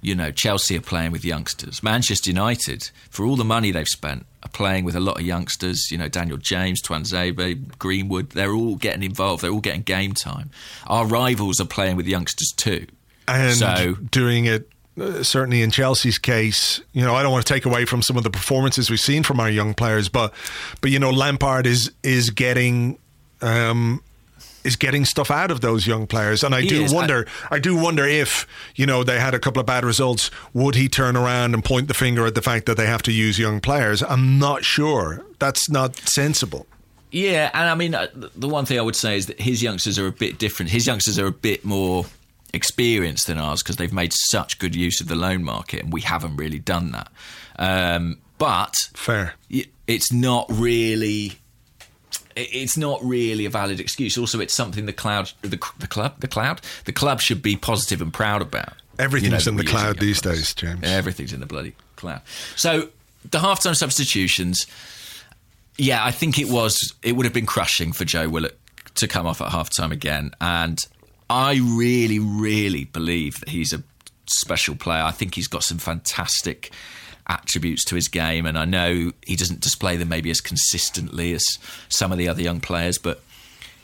you 0.02 0.16
know, 0.16 0.32
Chelsea 0.32 0.76
are 0.78 0.82
playing 0.82 1.12
with 1.12 1.24
youngsters. 1.24 1.84
Manchester 1.84 2.32
United, 2.32 2.90
for 3.10 3.26
all 3.26 3.36
the 3.36 3.46
money 3.46 3.72
they've 3.72 3.88
spent, 3.88 4.26
are 4.44 4.50
playing 4.50 4.84
with 4.84 4.96
a 4.96 5.00
lot 5.00 5.20
of 5.20 5.26
youngsters. 5.26 5.90
You 5.92 5.98
know, 5.98 6.08
Daniel 6.08 6.38
James, 6.38 6.82
Tuanzebe, 6.82 7.78
Greenwood, 7.78 8.32
they're 8.32 8.54
all 8.54 8.76
getting 8.76 9.04
involved. 9.04 9.44
They're 9.44 9.52
all 9.52 9.62
getting 9.62 9.84
game 9.84 10.14
time. 10.14 10.50
Our 10.88 11.06
rivals 11.06 11.62
are 11.62 11.68
playing 11.68 11.98
with 11.98 12.08
youngsters 12.08 12.52
too. 12.56 12.88
and 13.28 13.56
so, 13.56 13.94
doing 13.94 14.46
it 14.46 14.68
uh, 15.00 15.24
certainly 15.24 15.62
in 15.62 15.72
Chelsea's 15.72 16.18
case, 16.18 16.82
you 16.92 17.02
know, 17.02 17.16
I 17.16 17.24
don't 17.24 17.32
want 17.32 17.46
to 17.46 17.54
take 17.54 17.66
away 17.66 17.86
from 17.86 18.02
some 18.02 18.18
of 18.18 18.24
the 18.24 18.30
performances 18.30 18.90
we've 18.90 19.00
seen 19.00 19.24
from 19.24 19.40
our 19.40 19.50
young 19.50 19.74
players, 19.74 20.10
but 20.10 20.34
but 20.82 20.92
you 20.92 21.00
know, 21.00 21.12
Lampard 21.12 21.66
is 21.66 21.92
is 22.04 22.30
getting 22.30 22.98
um, 23.42 24.02
is 24.64 24.76
getting 24.76 25.06
stuff 25.06 25.32
out 25.32 25.50
of 25.52 25.62
those 25.62 25.88
young 25.88 26.06
players, 26.08 26.44
and 26.44 26.54
I 26.54 26.62
He 26.62 26.68
do 26.70 26.84
is. 26.84 26.94
wonder. 26.94 27.28
I, 27.50 27.60
do 27.60 27.76
wonder 27.76 28.06
if 28.06 28.46
you 28.76 28.86
know 28.86 29.04
they 29.04 29.20
had 29.20 29.34
a 29.34 29.40
couple 29.40 29.60
of 29.60 29.66
bad 29.66 29.84
results, 29.84 30.30
would 30.54 30.76
he 30.76 30.88
turn 30.88 31.16
around 31.18 31.54
and 31.54 31.64
point 31.64 31.88
the 31.88 31.94
finger 31.94 32.26
at 32.26 32.36
the 32.36 32.42
fact 32.42 32.66
that 32.68 32.78
they 32.78 32.86
have 32.86 33.02
to 33.04 33.12
use 33.12 33.40
young 33.40 33.60
players? 33.60 34.04
I'm 34.04 34.38
not 34.40 34.64
sure. 34.64 35.26
That's 35.40 35.70
not 35.70 35.96
sensible. 35.98 36.68
Yeah, 37.12 37.50
and 37.54 37.70
I 37.70 37.76
mean, 37.76 37.94
uh, 37.94 38.08
the 38.14 38.48
one 38.48 38.66
thing 38.66 38.80
I 38.80 38.82
would 38.82 38.96
say 38.96 39.18
is 39.18 39.26
that 39.26 39.42
his 39.42 39.62
youngsters 39.62 40.00
are 40.00 40.08
a 40.08 40.12
bit 40.14 40.38
different. 40.38 40.72
His 40.72 40.88
youngsters 40.88 41.20
are 41.20 41.28
a 41.28 41.32
bit 41.32 41.66
more 41.66 42.06
experienced 42.54 43.28
than 43.28 43.38
ours 43.38 43.62
because 43.64 43.76
they've 43.78 43.92
made 43.92 44.14
such 44.14 44.60
good 44.60 44.76
use 44.76 45.02
of 45.02 45.08
the 45.08 45.16
loan 45.16 45.44
market, 45.44 45.84
and 45.84 45.92
we 45.92 46.02
haven't 46.02 46.38
really 46.38 46.60
done 46.60 46.92
that. 46.92 47.12
Um, 47.60 48.20
but 48.38 48.76
Fair. 48.94 49.34
it's 49.88 50.12
not 50.14 50.46
really. 50.50 51.34
It- 52.36 52.50
It's 52.54 52.78
not 52.78 53.04
really 53.04 53.46
a 53.46 53.50
valid 53.50 53.80
excuse. 53.80 54.18
Also, 54.18 54.40
it's 54.40 54.54
something 54.54 54.86
the 54.86 54.94
cloud, 54.94 55.32
the, 55.42 55.50
the 55.80 55.88
club, 55.88 56.16
the 56.20 56.28
cloud, 56.28 56.62
the 56.86 56.94
club 56.94 57.22
should 57.22 57.42
be 57.42 57.56
positive 57.56 58.02
and 58.02 58.14
proud 58.14 58.42
about. 58.42 58.74
Everything's 59.00 59.46
that 59.46 59.50
in 59.52 59.58
the 59.58 59.64
cloud 59.64 60.00
these 60.00 60.22
days, 60.22 60.54
James. 60.54 60.82
Everything's 60.84 61.34
in 61.34 61.40
the 61.40 61.46
bloody 61.46 61.74
cloud. 61.96 62.22
So 62.56 62.90
the 63.30 63.40
halftime 63.40 63.76
substitutions, 63.76 64.68
yeah, 65.78 66.04
I 66.04 66.12
think 66.12 66.38
it 66.38 66.50
was. 66.50 66.78
It 67.02 67.14
would 67.14 67.26
have 67.26 67.34
been 67.34 67.46
crushing 67.46 67.94
for 67.94 68.06
Joe 68.06 68.30
Willock 68.30 68.56
to 68.96 69.08
come 69.08 69.26
off 69.26 69.42
at 69.42 69.50
halftime 69.50 69.92
again, 69.92 70.32
and 70.42 70.78
I 71.30 71.56
really, 71.64 72.20
really 72.20 72.84
believe 72.86 73.40
that 73.40 73.50
he's 73.50 73.74
a 73.74 73.82
special 74.28 74.76
player. 74.76 75.02
I 75.04 75.12
think 75.12 75.34
he's 75.36 75.48
got 75.48 75.64
some 75.64 75.78
fantastic 75.78 76.72
attributes 77.32 77.86
to 77.86 77.96
his 77.96 78.10
game, 78.10 78.46
and 78.46 78.58
I 78.58 78.66
know 78.66 79.12
he 79.26 79.36
doesn't 79.36 79.62
display 79.62 79.96
them 79.96 80.10
maybe 80.10 80.30
as 80.30 80.42
consistently 80.42 81.34
as 81.34 81.44
some 81.88 82.12
of 82.12 82.18
the 82.18 82.28
other 82.28 82.42
young 82.42 82.60
players, 82.60 82.98
but 82.98 83.24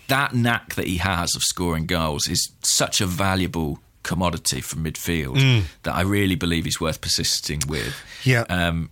that 0.09 0.35
knack 0.35 0.75
that 0.75 0.85
he 0.85 0.97
has 0.97 1.35
of 1.35 1.41
scoring 1.41 1.85
goals 1.85 2.27
is 2.27 2.51
such 2.61 3.01
a 3.01 3.05
valuable 3.05 3.79
commodity 4.03 4.61
for 4.61 4.75
midfield 4.75 5.63
that 5.83 5.95
I 5.95 6.01
really 6.01 6.35
believe 6.35 6.65
he's 6.65 6.79
worth 6.79 7.01
persisting 7.01 7.61
with. 7.67 7.95
Yeah. 8.23 8.45
Um, 8.49 8.89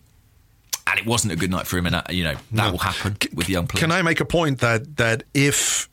and 0.88 0.99
it 0.99 1.06
wasn't 1.06 1.34
a 1.34 1.36
good 1.36 1.52
night 1.52 1.68
for 1.68 1.77
him, 1.77 1.88
and 1.88 2.02
you 2.10 2.23
know 2.23 2.36
that 2.52 2.72
will 2.72 2.77
happen 2.80 3.18
with 3.34 3.49
young 3.49 3.68
players. 3.68 3.82
Can 3.82 3.91
I 3.91 4.02
make 4.03 4.19
a 4.19 4.26
point 4.26 4.60
that 4.60 4.98
that 4.98 5.23
if 5.34 5.90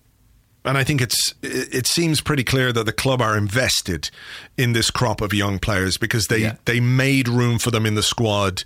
and 0.65 0.79
I 0.79 0.85
think 0.85 1.01
it's 1.01 1.35
it 1.43 1.87
seems 1.87 2.21
pretty 2.21 2.45
clear 2.45 2.73
that 2.73 2.87
the 2.87 2.93
club 2.93 3.21
are 3.21 3.37
invested 3.37 4.11
in 4.57 4.73
this 4.73 4.91
crop 4.91 5.21
of 5.21 5.33
young 5.35 5.59
players 5.59 5.97
because 5.97 6.27
they 6.27 6.39
Yeah. 6.39 6.57
they 6.65 6.81
made 6.81 7.29
room 7.29 7.59
for 7.59 7.71
them 7.71 7.85
in 7.87 7.95
the 7.95 8.03
squad 8.03 8.63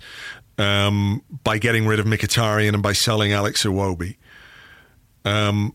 um, 0.57 1.21
by 1.43 1.57
getting 1.57 1.85
rid 1.87 1.99
of 1.99 2.05
Mkhitaryan 2.05 2.73
and 2.73 2.83
by 2.83 2.93
selling 2.93 3.31
Alex 3.31 3.63
Iwobi. 3.63 4.17
Um, 5.25 5.73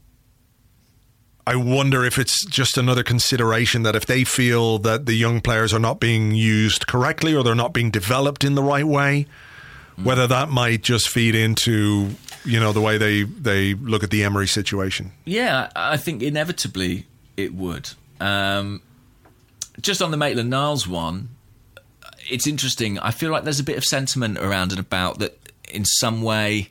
I 1.47 1.57
wonder 1.57 2.05
if 2.05 2.19
it's 2.19 2.44
just 2.47 2.78
another 2.78 3.03
consideration 3.03 3.82
that 3.82 3.97
if 3.97 4.07
they 4.07 4.23
feel 4.24 4.78
that 4.78 5.07
the 5.07 5.15
young 5.15 5.40
players 5.40 5.74
are 5.74 5.81
not 5.81 5.99
being 5.99 6.32
used 6.32 6.86
correctly 6.86 7.35
or 7.35 7.43
they're 7.43 7.55
not 7.57 7.73
being 7.73 7.90
developed 7.90 8.44
in 8.44 8.55
the 8.55 8.62
right 8.62 8.86
way, 8.86 9.27
whether 9.97 10.27
that 10.27 10.48
might 10.48 10.82
just 10.82 11.09
feed 11.09 11.35
into 11.35 12.10
you 12.44 12.59
know 12.59 12.73
the 12.73 12.81
way 12.81 12.98
they 12.98 13.23
they 13.23 13.74
look 13.74 14.02
at 14.02 14.10
the 14.10 14.24
Emery 14.24 14.48
situation. 14.48 15.12
Yeah, 15.24 15.70
I 15.74 15.97
think 15.97 16.23
inevitably 16.23 17.06
it 17.36 17.55
would. 17.55 17.90
Um, 18.20 18.82
just 19.81 20.02
on 20.02 20.10
the 20.10 20.16
Maitland 20.16 20.51
Niles 20.51 20.86
one, 20.86 21.31
it's 22.28 22.47
interesting. 22.47 22.98
I 22.98 23.10
feel 23.10 23.31
like 23.31 23.44
there's 23.44 23.60
a 23.60 23.64
bit 23.64 23.77
of 23.77 23.85
sentiment 23.85 24.39
around 24.39 24.73
and 24.73 24.81
about 24.81 25.19
that 25.19 25.39
in 25.73 25.85
some 25.85 26.23
way 26.23 26.70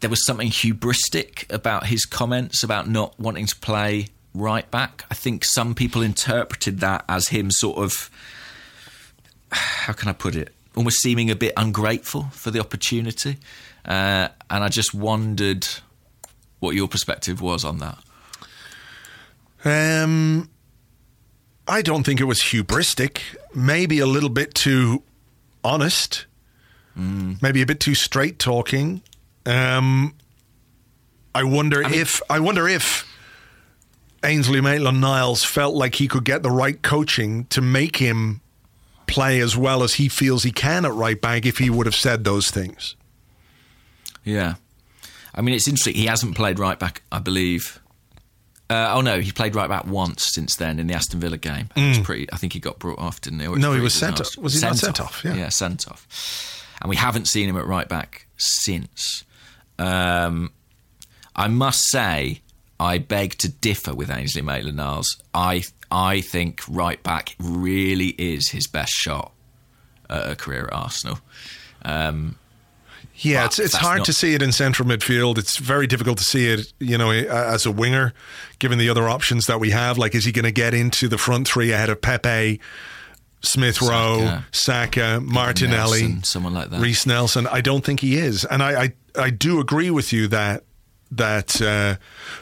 there 0.00 0.10
was 0.10 0.24
something 0.24 0.48
hubristic 0.48 1.52
about 1.52 1.86
his 1.86 2.04
comments 2.04 2.62
about 2.62 2.88
not 2.88 3.18
wanting 3.18 3.46
to 3.46 3.56
play 3.56 4.08
right 4.34 4.70
back. 4.70 5.04
I 5.10 5.14
think 5.14 5.44
some 5.44 5.74
people 5.74 6.02
interpreted 6.02 6.80
that 6.80 7.04
as 7.08 7.28
him 7.28 7.50
sort 7.50 7.78
of 7.78 8.10
how 9.52 9.92
can 9.92 10.08
I 10.08 10.12
put 10.12 10.36
it? 10.36 10.54
Almost 10.76 11.00
seeming 11.00 11.30
a 11.30 11.36
bit 11.36 11.52
ungrateful 11.56 12.24
for 12.32 12.50
the 12.50 12.60
opportunity. 12.60 13.38
Uh, 13.84 14.28
and 14.50 14.62
I 14.64 14.68
just 14.68 14.94
wondered 14.94 15.66
what 16.60 16.74
your 16.74 16.88
perspective 16.88 17.40
was 17.40 17.64
on 17.64 17.78
that. 17.78 17.98
Um, 19.64 20.50
I 21.66 21.82
don't 21.82 22.04
think 22.04 22.20
it 22.20 22.24
was 22.24 22.40
hubristic. 22.40 23.20
Maybe 23.54 23.98
a 23.98 24.06
little 24.06 24.28
bit 24.28 24.54
too 24.54 25.02
honest. 25.64 26.26
Mm. 26.96 27.40
Maybe 27.42 27.62
a 27.62 27.66
bit 27.66 27.80
too 27.80 27.94
straight 27.94 28.38
talking. 28.38 29.02
Um, 29.46 30.14
I 31.34 31.42
wonder 31.44 31.84
I 31.84 31.90
mean- 31.90 32.00
if 32.00 32.20
I 32.30 32.40
wonder 32.40 32.68
if 32.68 33.04
Ainsley 34.24 34.60
Maitland-Niles 34.60 35.44
felt 35.44 35.74
like 35.74 35.96
he 35.96 36.08
could 36.08 36.24
get 36.24 36.42
the 36.42 36.50
right 36.50 36.80
coaching 36.82 37.44
to 37.46 37.60
make 37.60 37.96
him 37.96 38.40
play 39.08 39.40
as 39.40 39.56
well 39.56 39.82
as 39.82 39.94
he 39.94 40.08
feels 40.08 40.44
he 40.44 40.52
can 40.52 40.84
at 40.84 40.92
right 40.92 41.20
back 41.20 41.44
if 41.46 41.58
he 41.58 41.70
would 41.70 41.86
have 41.86 41.96
said 41.96 42.24
those 42.24 42.50
things. 42.50 42.94
Yeah. 44.24 44.54
I 45.34 45.40
mean, 45.40 45.54
it's 45.54 45.66
interesting. 45.66 45.94
He 45.94 46.06
hasn't 46.06 46.36
played 46.36 46.58
right 46.58 46.78
back, 46.78 47.02
I 47.10 47.18
believe. 47.18 47.80
Uh, 48.70 48.92
oh 48.94 49.00
no, 49.00 49.18
he 49.18 49.32
played 49.32 49.54
right 49.54 49.68
back 49.68 49.86
once 49.86 50.26
since 50.26 50.56
then 50.56 50.78
in 50.78 50.86
the 50.88 50.94
Aston 50.94 51.20
Villa 51.20 51.38
game. 51.38 51.70
Was 51.74 51.98
pretty. 52.00 52.30
I 52.32 52.36
think 52.36 52.52
he 52.52 52.60
got 52.60 52.78
brought 52.78 52.98
off, 52.98 53.20
didn't 53.20 53.40
he? 53.40 53.46
Mm. 53.46 53.58
No, 53.58 53.72
he 53.72 53.80
was 53.80 53.94
sent 53.94 54.20
off. 54.20 54.36
Was 54.36 54.54
he 54.54 54.60
not 54.60 54.76
sent 54.76 55.00
off? 55.00 55.22
Yeah. 55.24 55.34
yeah, 55.34 55.48
sent 55.48 55.88
off. 55.88 56.06
And 56.82 56.90
we 56.90 56.96
haven't 56.96 57.26
seen 57.28 57.48
him 57.48 57.56
at 57.56 57.66
right 57.66 57.88
back 57.88 58.26
since. 58.36 59.24
Um, 59.78 60.52
I 61.34 61.48
must 61.48 61.88
say, 61.88 62.42
I 62.78 62.98
beg 62.98 63.38
to 63.38 63.48
differ 63.48 63.94
with 63.94 64.10
Ainsley 64.10 64.42
Maitland-Niles. 64.42 65.16
I 65.32 65.64
I 65.90 66.20
think 66.20 66.62
right 66.68 67.02
back 67.02 67.34
really 67.38 68.08
is 68.18 68.50
his 68.50 68.66
best 68.66 68.92
shot 68.92 69.32
at 70.10 70.30
a 70.30 70.36
career 70.36 70.66
at 70.66 70.72
Arsenal. 70.72 71.18
Um, 71.84 72.36
Yeah, 73.20 73.46
it's 73.46 73.58
it's 73.58 73.74
hard 73.74 73.98
not- 73.98 74.06
to 74.06 74.12
see 74.12 74.34
it 74.34 74.42
in 74.42 74.52
central 74.52 74.88
midfield. 74.88 75.38
It's 75.38 75.56
very 75.58 75.86
difficult 75.88 76.18
to 76.18 76.24
see 76.24 76.46
it, 76.48 76.72
you 76.78 76.96
know, 76.96 77.10
as 77.10 77.66
a 77.66 77.70
winger, 77.72 78.12
given 78.60 78.78
the 78.78 78.88
other 78.88 79.08
options 79.08 79.46
that 79.46 79.58
we 79.58 79.70
have. 79.70 79.98
Like, 79.98 80.14
is 80.14 80.24
he 80.24 80.30
going 80.32 80.44
to 80.44 80.52
get 80.52 80.72
into 80.72 81.08
the 81.08 81.18
front 81.18 81.48
three 81.48 81.72
ahead 81.72 81.88
of 81.90 82.00
Pepe, 82.00 82.60
Smith 83.40 83.80
Rowe, 83.82 84.42
Saka. 84.52 85.20
Martinelli, 85.20 86.02
Nelson, 86.02 86.22
someone 86.24 86.54
like 86.54 86.70
that. 86.70 86.80
Reiss 86.80 87.06
Nelson? 87.06 87.46
I 87.48 87.60
don't 87.60 87.84
think 87.84 88.00
he 88.00 88.16
is, 88.18 88.44
and 88.44 88.62
I 88.62 88.82
I, 88.84 88.92
I 89.18 89.30
do 89.30 89.58
agree 89.58 89.90
with 89.90 90.12
you 90.12 90.28
that 90.28 90.62
that 91.10 91.60
uh, 91.60 91.96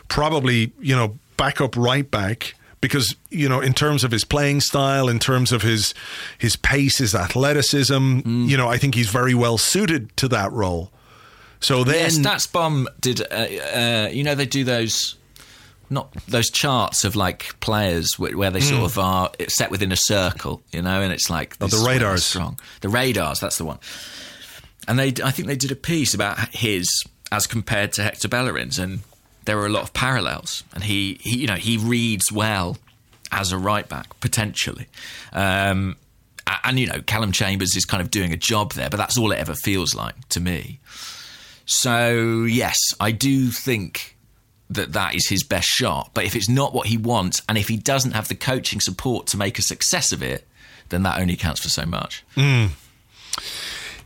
probably 0.09 0.73
you 0.81 0.94
know 0.97 1.16
backup 1.39 1.74
right 1.77 2.10
back. 2.10 2.55
Because 2.87 3.15
you 3.31 3.49
know, 3.49 3.61
in 3.61 3.75
terms 3.75 4.05
of 4.05 4.11
his 4.11 4.25
playing 4.25 4.61
style, 4.61 5.09
in 5.09 5.19
terms 5.19 5.53
of 5.53 5.63
his 5.63 5.95
his 6.39 6.57
pace, 6.57 6.99
his 6.99 7.15
athleticism, 7.15 7.95
Mm. 7.95 8.49
you 8.49 8.57
know, 8.57 8.69
I 8.69 8.79
think 8.79 8.95
he's 8.95 9.09
very 9.11 9.35
well 9.35 9.59
suited 9.59 10.17
to 10.17 10.29
that 10.29 10.51
role. 10.53 10.91
So 11.61 11.85
then, 11.85 11.97
yeah, 11.97 12.09
StatsBomb 12.09 12.87
did. 13.01 13.21
Uh, 13.23 13.35
uh, 13.35 14.09
you 14.13 14.23
know, 14.25 14.35
they 14.35 14.47
do 14.47 14.63
those 14.65 15.17
not 15.89 16.13
those 16.27 16.51
charts 16.51 17.05
of 17.05 17.15
like 17.17 17.59
players 17.61 18.09
where, 18.19 18.51
they 18.51 18.61
sort 18.61 18.83
of 18.83 18.99
are 18.99 19.31
set 19.49 19.71
within 19.71 19.93
a 19.93 19.97
circle. 19.97 20.63
You 20.73 20.83
know, 20.83 21.01
and 21.01 21.13
it's 21.13 21.31
like. 21.31 21.57
Oh, 21.61 21.67
the 21.69 21.77
is 21.77 21.87
radars. 21.87 22.25
strong. 22.25 22.59
The 22.81 22.89
radars. 22.89 23.41
That's 23.41 23.57
the 23.59 23.65
one. 23.65 23.79
And 24.89 24.99
they, 24.99 25.09
I 25.25 25.31
think 25.31 25.49
they 25.49 25.57
did 25.57 25.73
a 25.73 25.77
piece 25.77 26.15
about 26.15 26.39
his 26.55 26.89
as 27.33 27.47
compared 27.47 27.93
to 27.95 28.03
Hector 28.03 28.29
Bellerin's, 28.29 28.79
and 28.79 29.01
there 29.47 29.59
are 29.59 29.66
a 29.66 29.70
lot 29.70 29.82
of 29.82 29.93
parallels. 29.94 30.62
And 30.74 30.85
he, 30.85 31.18
he 31.23 31.39
you 31.39 31.47
know, 31.47 31.55
he 31.55 31.78
reads 31.78 32.31
well 32.31 32.77
as 33.32 33.52
a 33.52 33.59
right 33.59 33.89
back 33.89 34.20
potentially. 34.20 34.86
Um, 35.32 35.97
and 36.64 36.78
you 36.78 36.86
know, 36.86 37.01
Callum 37.01 37.32
Chambers 37.32 37.74
is 37.74 37.85
kind 37.85 38.02
of 38.02 38.10
doing 38.10 38.32
a 38.32 38.36
job 38.36 38.74
there, 38.74 38.90
but 38.90 38.98
that's 38.98 39.18
all 39.18 39.32
it 39.32 39.39
ever 39.39 39.55
feels 39.55 39.94
like 39.94 40.28
to 40.28 40.40
me. 40.40 40.78
So 41.64 42.44
yes, 42.44 42.77
I 43.01 43.10
do 43.10 43.48
think 43.51 44.16
that 44.70 44.93
that 44.93 45.14
is 45.14 45.28
his 45.28 45.43
best 45.43 45.68
shot. 45.68 46.10
But 46.14 46.24
if 46.24 46.36
it's 46.36 46.48
not 46.48 46.74
what 46.74 46.86
he 46.86 46.97
wants, 46.97 47.43
and 47.48 47.56
if 47.59 47.68
he 47.68 47.77
doesn't 47.77 48.12
have 48.12 48.28
the 48.28 48.35
coaching 48.35 48.81
support 48.81 49.27
to 49.28 49.36
make 49.36 49.59
a 49.59 49.62
success 49.62 50.12
of 50.12 50.23
it, 50.23 50.47
then 50.89 51.02
that 51.02 51.20
only 51.20 51.36
counts 51.36 51.62
for 51.62 51.68
so 51.68 51.85
much. 51.85 52.24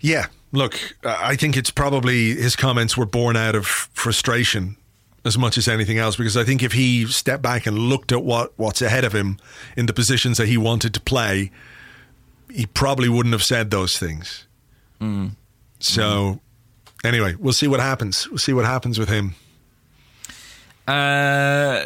yeah, 0.00 0.26
look, 0.52 0.78
I 1.04 1.36
think 1.36 1.56
it's 1.56 1.70
probably 1.70 2.34
his 2.34 2.56
comments 2.56 2.96
were 2.96 3.06
born 3.06 3.36
out 3.36 3.54
of 3.54 3.66
frustration 3.66 4.76
as 5.24 5.36
much 5.36 5.58
as 5.58 5.68
anything 5.68 5.98
else. 5.98 6.16
Because 6.16 6.36
I 6.36 6.44
think 6.44 6.62
if 6.62 6.72
he 6.72 7.06
stepped 7.06 7.42
back 7.42 7.66
and 7.66 7.78
looked 7.78 8.12
at 8.12 8.22
what 8.24 8.52
what's 8.56 8.82
ahead 8.82 9.04
of 9.04 9.12
him 9.14 9.38
in 9.76 9.86
the 9.86 9.92
positions 9.92 10.38
that 10.38 10.48
he 10.48 10.56
wanted 10.56 10.94
to 10.94 11.00
play, 11.00 11.50
he 12.52 12.66
probably 12.66 13.08
wouldn't 13.08 13.32
have 13.32 13.42
said 13.42 13.70
those 13.70 13.98
things. 13.98 14.46
So, 15.80 16.40
anyway, 17.04 17.34
we'll 17.38 17.52
see 17.54 17.68
what 17.68 17.80
happens. 17.80 18.28
We'll 18.28 18.38
see 18.38 18.52
what 18.52 18.64
happens 18.66 18.98
with 18.98 19.08
him. 19.08 19.34
Uh, 20.86 21.84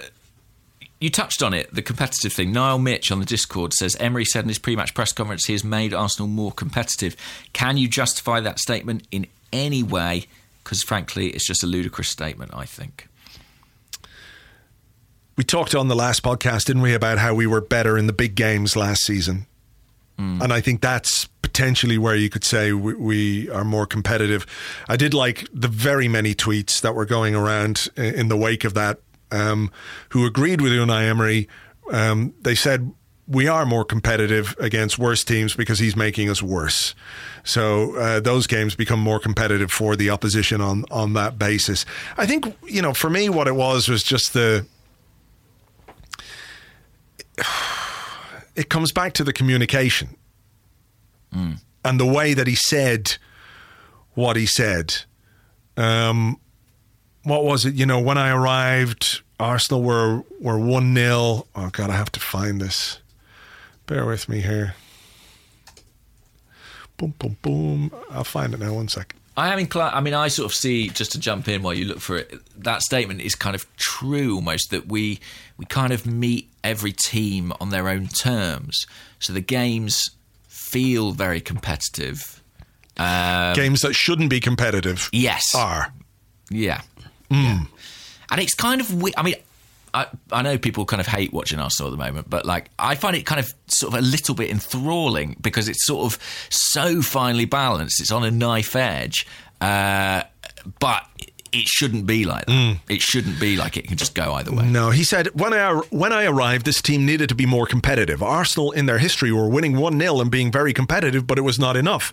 you 1.00 1.10
touched 1.10 1.42
on 1.42 1.52
it, 1.52 1.72
the 1.74 1.82
competitive 1.82 2.32
thing. 2.32 2.50
Niall 2.50 2.78
Mitch 2.78 3.12
on 3.12 3.20
the 3.20 3.26
Discord 3.26 3.74
says 3.74 3.94
Emery 3.96 4.24
said 4.24 4.44
in 4.44 4.48
his 4.48 4.58
pre-match 4.58 4.94
press 4.94 5.12
conference 5.12 5.44
he 5.44 5.52
has 5.52 5.62
made 5.62 5.92
Arsenal 5.92 6.28
more 6.28 6.50
competitive. 6.50 7.14
Can 7.52 7.76
you 7.76 7.88
justify 7.88 8.40
that 8.40 8.58
statement 8.58 9.06
in 9.10 9.26
any 9.52 9.82
way? 9.82 10.24
Because 10.62 10.82
frankly, 10.82 11.28
it's 11.28 11.46
just 11.46 11.62
a 11.62 11.66
ludicrous 11.66 12.08
statement. 12.08 12.52
I 12.54 12.64
think. 12.64 13.06
We 15.36 15.44
talked 15.44 15.74
on 15.74 15.88
the 15.88 15.96
last 15.96 16.22
podcast, 16.22 16.66
didn't 16.66 16.82
we, 16.82 16.94
about 16.94 17.18
how 17.18 17.34
we 17.34 17.46
were 17.46 17.60
better 17.60 17.98
in 17.98 18.06
the 18.06 18.12
big 18.12 18.34
games 18.34 18.76
last 18.76 19.02
season. 19.02 19.46
And 20.16 20.52
I 20.52 20.60
think 20.60 20.80
that's 20.80 21.24
potentially 21.42 21.98
where 21.98 22.14
you 22.14 22.30
could 22.30 22.44
say 22.44 22.72
we, 22.72 22.94
we 22.94 23.50
are 23.50 23.64
more 23.64 23.84
competitive. 23.84 24.46
I 24.88 24.96
did 24.96 25.12
like 25.12 25.48
the 25.52 25.66
very 25.66 26.06
many 26.06 26.34
tweets 26.34 26.80
that 26.82 26.94
were 26.94 27.04
going 27.04 27.34
around 27.34 27.88
in 27.96 28.28
the 28.28 28.36
wake 28.36 28.64
of 28.64 28.74
that 28.74 29.00
um, 29.32 29.72
who 30.10 30.24
agreed 30.24 30.60
with 30.60 30.72
Unai 30.72 31.08
Emery. 31.08 31.48
Um, 31.90 32.32
they 32.42 32.54
said 32.54 32.92
we 33.26 33.48
are 33.48 33.66
more 33.66 33.84
competitive 33.84 34.54
against 34.58 34.98
worse 34.98 35.24
teams 35.24 35.56
because 35.56 35.78
he's 35.78 35.96
making 35.96 36.28
us 36.28 36.42
worse. 36.42 36.94
So 37.42 37.96
uh, 37.96 38.20
those 38.20 38.46
games 38.46 38.74
become 38.74 39.00
more 39.00 39.18
competitive 39.18 39.72
for 39.72 39.96
the 39.96 40.10
opposition 40.10 40.60
on 40.60 40.84
on 40.90 41.14
that 41.14 41.38
basis. 41.38 41.84
I 42.16 42.26
think 42.26 42.46
you 42.66 42.82
know 42.82 42.94
for 42.94 43.10
me 43.10 43.28
what 43.28 43.48
it 43.48 43.54
was 43.54 43.88
was 43.88 44.02
just 44.02 44.32
the 44.32 44.66
it 48.56 48.68
comes 48.68 48.92
back 48.92 49.12
to 49.14 49.24
the 49.24 49.32
communication 49.32 50.16
and 51.84 52.00
the 52.00 52.06
way 52.06 52.34
that 52.34 52.46
he 52.46 52.54
said 52.54 53.16
what 54.14 54.36
he 54.36 54.46
said. 54.46 54.94
Um, 55.76 56.38
what 57.24 57.44
was 57.44 57.64
it? 57.64 57.74
You 57.74 57.86
know, 57.86 58.00
when 58.00 58.18
I 58.18 58.30
arrived, 58.30 59.22
Arsenal 59.40 59.82
were 59.82 60.22
were 60.40 60.58
one 60.58 60.94
0 60.94 61.46
Oh 61.54 61.70
God, 61.70 61.90
I 61.90 61.96
have 61.96 62.12
to 62.12 62.20
find 62.20 62.60
this. 62.60 63.00
Bear 63.86 64.06
with 64.06 64.28
me 64.28 64.40
here. 64.40 64.74
Boom, 66.96 67.14
boom, 67.18 67.36
boom. 67.42 67.90
I'll 68.10 68.24
find 68.24 68.54
it 68.54 68.60
now. 68.60 68.74
One 68.74 68.88
second. 68.88 69.18
I 69.36 69.52
am 69.52 69.58
inclined. 69.58 69.96
I 69.96 70.00
mean, 70.00 70.14
I 70.14 70.28
sort 70.28 70.46
of 70.46 70.54
see 70.54 70.90
just 70.90 71.12
to 71.12 71.18
jump 71.18 71.48
in 71.48 71.62
while 71.62 71.74
you 71.74 71.86
look 71.86 71.98
for 71.98 72.16
it. 72.18 72.34
That 72.56 72.82
statement 72.82 73.20
is 73.20 73.34
kind 73.34 73.56
of 73.56 73.66
true, 73.76 74.36
almost 74.36 74.70
that 74.70 74.86
we 74.86 75.18
we 75.58 75.64
kind 75.66 75.92
of 75.92 76.06
meet 76.06 76.48
every 76.64 76.92
team 76.92 77.52
on 77.60 77.68
their 77.70 77.88
own 77.88 78.08
terms. 78.08 78.86
So 79.20 79.32
the 79.32 79.40
games 79.40 80.02
feel 80.48 81.12
very 81.12 81.40
competitive. 81.40 82.42
Um, 82.96 83.54
Games 83.54 83.80
that 83.82 83.94
shouldn't 83.94 84.30
be 84.30 84.40
competitive 84.40 85.08
yes, 85.12 85.54
are. 85.54 85.92
yeah. 86.50 86.80
yeah. 87.30 87.62
And 88.30 88.40
it's 88.40 88.54
kind 88.54 88.80
of. 88.80 89.02
we- 89.02 89.12
I 89.16 89.22
mean, 89.22 89.34
I 89.92 90.06
I 90.32 90.42
know 90.42 90.58
people 90.58 90.84
kind 90.84 91.00
of 91.00 91.06
hate 91.06 91.32
watching 91.32 91.58
Arsenal 91.60 91.92
at 91.92 91.96
the 91.98 92.04
moment, 92.04 92.28
but 92.30 92.44
like 92.46 92.70
I 92.78 92.94
find 92.94 93.14
it 93.16 93.26
kind 93.26 93.38
of 93.40 93.52
sort 93.68 93.94
of 93.94 93.98
a 93.98 94.02
little 94.02 94.34
bit 94.34 94.50
enthralling 94.50 95.36
because 95.40 95.68
it's 95.68 95.84
sort 95.86 96.12
of 96.12 96.22
so 96.50 97.02
finely 97.02 97.44
balanced. 97.44 98.00
It's 98.00 98.10
on 98.12 98.24
a 98.24 98.30
knife 98.30 98.74
edge, 98.76 99.26
uh, 99.60 100.22
but 100.80 101.06
it 101.54 101.68
shouldn't 101.68 102.06
be 102.06 102.24
like 102.24 102.46
that. 102.46 102.52
Mm. 102.52 102.80
It 102.88 103.00
shouldn't 103.00 103.38
be 103.40 103.56
like 103.56 103.76
it 103.76 103.86
can 103.86 103.96
just 103.96 104.14
go 104.14 104.34
either 104.34 104.52
way. 104.52 104.66
No, 104.66 104.90
he 104.90 105.04
said, 105.04 105.28
when 105.38 105.52
I, 105.52 105.72
when 105.90 106.12
I 106.12 106.24
arrived, 106.24 106.66
this 106.66 106.82
team 106.82 107.06
needed 107.06 107.28
to 107.28 107.34
be 107.34 107.46
more 107.46 107.66
competitive. 107.66 108.22
Arsenal, 108.22 108.72
in 108.72 108.86
their 108.86 108.98
history, 108.98 109.32
were 109.32 109.48
winning 109.48 109.76
1 109.76 109.98
0 109.98 110.20
and 110.20 110.30
being 110.30 110.50
very 110.50 110.72
competitive, 110.72 111.26
but 111.26 111.38
it 111.38 111.42
was 111.42 111.58
not 111.58 111.76
enough. 111.76 112.12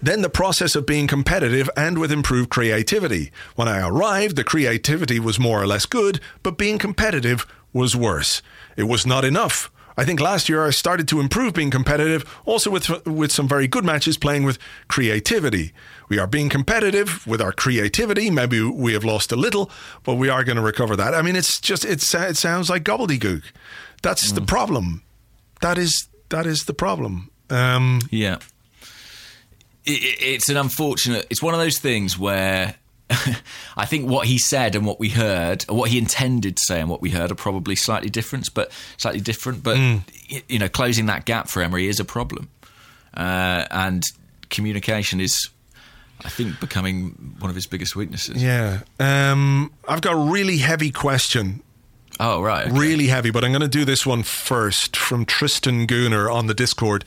Then 0.00 0.22
the 0.22 0.30
process 0.30 0.76
of 0.76 0.86
being 0.86 1.08
competitive 1.08 1.68
and 1.76 1.98
with 1.98 2.12
improved 2.12 2.50
creativity. 2.50 3.32
When 3.56 3.66
I 3.66 3.86
arrived, 3.86 4.36
the 4.36 4.44
creativity 4.44 5.18
was 5.18 5.40
more 5.40 5.60
or 5.60 5.66
less 5.66 5.86
good, 5.86 6.20
but 6.42 6.56
being 6.56 6.78
competitive 6.78 7.46
was 7.72 7.96
worse. 7.96 8.40
It 8.76 8.84
was 8.84 9.04
not 9.04 9.24
enough. 9.24 9.70
I 9.98 10.04
think 10.04 10.20
last 10.20 10.48
year 10.48 10.64
I 10.64 10.70
started 10.70 11.08
to 11.08 11.18
improve 11.18 11.54
being 11.54 11.72
competitive, 11.72 12.24
also 12.44 12.70
with 12.70 13.04
with 13.04 13.32
some 13.32 13.48
very 13.48 13.66
good 13.66 13.84
matches 13.84 14.16
playing 14.16 14.44
with 14.44 14.56
creativity. 14.86 15.72
We 16.08 16.18
are 16.18 16.26
being 16.26 16.48
competitive 16.48 17.26
with 17.26 17.40
our 17.40 17.52
creativity. 17.52 18.30
Maybe 18.30 18.62
we 18.62 18.92
have 18.94 19.04
lost 19.04 19.32
a 19.32 19.36
little, 19.36 19.70
but 20.04 20.14
we 20.14 20.28
are 20.28 20.44
going 20.44 20.56
to 20.56 20.62
recover 20.62 20.96
that. 20.96 21.14
I 21.14 21.22
mean, 21.22 21.36
it's 21.36 21.60
just 21.60 21.84
it's 21.84 22.14
it 22.14 22.36
sounds 22.36 22.70
like 22.70 22.84
gobbledygook. 22.84 23.42
That's 24.02 24.32
the 24.32 24.40
problem. 24.40 25.02
That 25.60 25.76
is 25.78 26.08
that 26.30 26.46
is 26.46 26.64
the 26.64 26.74
problem. 26.74 27.30
Um, 27.50 28.00
Yeah. 28.10 28.38
It, 29.84 30.02
it- 30.02 30.22
it's 30.22 30.48
an 30.48 30.56
unfortunate. 30.56 31.26
It's 31.30 31.42
one 31.42 31.54
of 31.54 31.60
those 31.60 31.78
things 31.78 32.18
where 32.18 32.74
I 33.76 33.86
think 33.86 34.08
what 34.08 34.26
he 34.26 34.38
said 34.38 34.74
and 34.74 34.84
what 34.84 35.00
we 35.00 35.08
heard, 35.08 35.64
or 35.68 35.76
what 35.76 35.90
he 35.90 35.96
intended 35.98 36.56
to 36.56 36.62
say 36.66 36.80
and 36.80 36.90
what 36.90 37.00
we 37.00 37.08
heard, 37.10 37.30
are 37.30 37.34
probably 37.34 37.74
slightly 37.74 38.10
different. 38.10 38.52
But 38.54 38.70
slightly 38.98 39.20
different. 39.20 39.62
But 39.62 39.78
y- 39.78 40.42
you 40.48 40.58
know, 40.58 40.68
closing 40.68 41.06
that 41.06 41.24
gap 41.24 41.48
for 41.48 41.62
Emery 41.62 41.86
is 41.88 42.00
a 42.00 42.04
problem, 42.04 42.50
uh, 43.16 43.64
and 43.70 44.02
communication 44.50 45.20
is, 45.20 45.48
I 46.24 46.28
think, 46.28 46.58
becoming 46.60 47.36
one 47.38 47.48
of 47.48 47.54
his 47.54 47.66
biggest 47.66 47.94
weaknesses. 47.94 48.42
yeah, 48.42 48.80
um, 48.98 49.72
I've 49.86 50.00
got 50.00 50.14
a 50.14 50.30
really 50.32 50.58
heavy 50.58 50.90
question 50.90 51.62
Oh 52.20 52.42
right. 52.42 52.66
okay. 52.66 52.76
really 52.76 53.06
heavy, 53.06 53.30
but 53.30 53.44
I'm 53.44 53.52
going 53.52 53.62
to 53.62 53.68
do 53.68 53.84
this 53.84 54.04
one 54.04 54.24
first 54.24 54.96
from 54.96 55.24
Tristan 55.24 55.86
Gooner 55.86 56.32
on 56.32 56.48
the 56.48 56.54
Discord. 56.54 57.04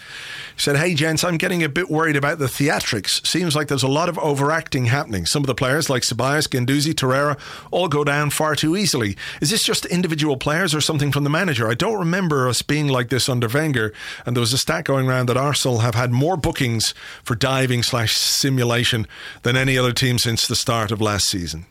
He 0.55 0.61
said, 0.61 0.77
Hey, 0.77 0.93
gents, 0.93 1.25
I'm 1.25 1.37
getting 1.37 1.63
a 1.63 1.69
bit 1.69 1.89
worried 1.89 2.15
about 2.15 2.39
the 2.39 2.45
theatrics. 2.45 3.25
Seems 3.27 3.53
like 3.53 3.67
there's 3.67 3.83
a 3.83 3.89
lot 3.89 4.07
of 4.07 4.17
overacting 4.19 4.85
happening. 4.85 5.25
Some 5.25 5.43
of 5.43 5.47
the 5.47 5.55
players, 5.55 5.89
like 5.89 6.03
Ceballos, 6.03 6.47
Guendouzi, 6.47 6.93
Torreira, 6.93 7.37
all 7.71 7.89
go 7.89 8.05
down 8.05 8.29
far 8.29 8.55
too 8.55 8.77
easily. 8.77 9.17
Is 9.41 9.49
this 9.49 9.63
just 9.63 9.85
individual 9.87 10.37
players 10.37 10.73
or 10.73 10.79
something 10.79 11.11
from 11.11 11.25
the 11.25 11.29
manager? 11.29 11.67
I 11.67 11.73
don't 11.73 11.99
remember 11.99 12.47
us 12.47 12.61
being 12.61 12.87
like 12.87 13.09
this 13.09 13.27
under 13.27 13.49
Wenger, 13.49 13.93
and 14.25 14.33
there 14.33 14.41
was 14.41 14.53
a 14.53 14.57
stat 14.57 14.85
going 14.85 15.09
around 15.09 15.27
that 15.27 15.35
Arsenal 15.35 15.79
have 15.79 15.95
had 15.95 16.11
more 16.11 16.37
bookings 16.37 16.93
for 17.21 17.35
diving 17.35 17.83
slash 17.83 18.15
simulation 18.15 19.07
than 19.43 19.57
any 19.57 19.77
other 19.77 19.91
team 19.91 20.17
since 20.17 20.47
the 20.47 20.55
start 20.55 20.89
of 20.89 21.01
last 21.01 21.27
season. 21.27 21.65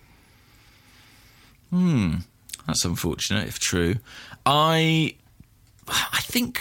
Hmm. 1.71 2.17
That's 2.71 2.85
unfortunate, 2.85 3.49
if 3.49 3.59
true. 3.59 3.97
I, 4.47 5.17
I 5.89 6.21
think 6.21 6.61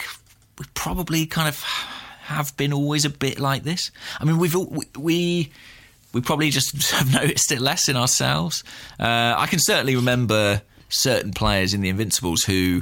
we 0.57 0.65
probably 0.73 1.27
kind 1.27 1.47
of 1.47 1.61
have 1.61 2.55
been 2.57 2.73
always 2.73 3.05
a 3.05 3.11
bit 3.11 3.39
like 3.39 3.61
this. 3.61 3.91
I 4.19 4.25
mean, 4.25 4.39
we've 4.39 4.55
we 4.55 5.51
we, 6.13 6.21
probably 6.21 6.49
just 6.49 6.91
have 6.93 7.13
noticed 7.13 7.51
it 7.51 7.61
less 7.61 7.87
in 7.87 7.95
ourselves. 7.95 8.63
Uh, 8.99 9.35
I 9.37 9.45
can 9.47 9.59
certainly 9.59 9.95
remember 9.95 10.63
certain 10.89 11.31
players 11.31 11.75
in 11.75 11.81
the 11.81 11.89
Invincibles 11.89 12.43
who, 12.43 12.81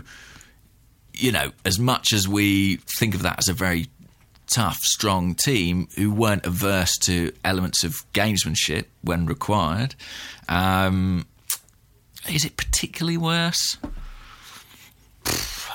you 1.13 1.33
know, 1.33 1.51
as 1.65 1.77
much 1.77 2.13
as 2.13 2.29
we 2.29 2.77
think 2.97 3.13
of 3.13 3.23
that 3.23 3.39
as 3.39 3.49
a 3.49 3.53
very 3.53 3.87
tough, 4.47 4.77
strong 4.77 5.35
team 5.35 5.89
who 5.97 6.11
weren't 6.11 6.45
averse 6.45 6.97
to 6.99 7.33
elements 7.43 7.83
of 7.83 8.09
gamesmanship 8.13 8.85
when 9.01 9.25
required. 9.25 9.95
Um, 10.47 11.26
is 12.29 12.45
it 12.45 12.57
particularly 12.57 13.17
worse? 13.17 13.77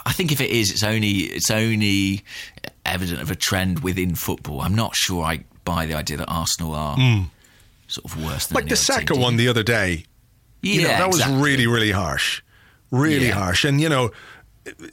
I 0.05 0.13
think 0.13 0.33
if 0.33 0.41
it 0.41 0.51
is, 0.51 0.71
it's 0.71 0.83
only 0.83 1.11
it's 1.11 1.51
only 1.51 2.25
evident 2.85 3.21
of 3.21 3.31
a 3.31 3.37
trend 3.37 3.81
within 3.81 4.15
football. 4.15 4.61
I'm 4.61 4.75
not 4.75 4.95
sure 4.97 5.25
I 5.25 5.45
buy 5.65 5.87
the 5.87 5.95
idea 5.95 6.17
that 6.17 6.27
Arsenal 6.29 6.75
are 6.75 6.97
sort 7.87 8.05
of 8.07 8.25
worse 8.25 8.47
than 8.47 8.57
Like 8.57 8.65
the 8.65 8.73
other 8.73 8.77
team, 8.77 9.07
Saka 9.07 9.15
one 9.15 9.37
the 9.37 9.49
other 9.49 9.63
day. 9.63 10.05
Yeah, 10.63 10.75
you 10.75 10.83
know, 10.83 10.89
that 10.89 11.07
exactly. 11.09 11.35
was 11.37 11.43
really, 11.45 11.67
really 11.67 11.91
harsh. 11.93 12.43
Really 12.91 13.29
Yeah. 13.29 13.35
harsh. 13.35 13.65
And, 13.65 13.81
you 13.81 13.89
know, 13.89 14.11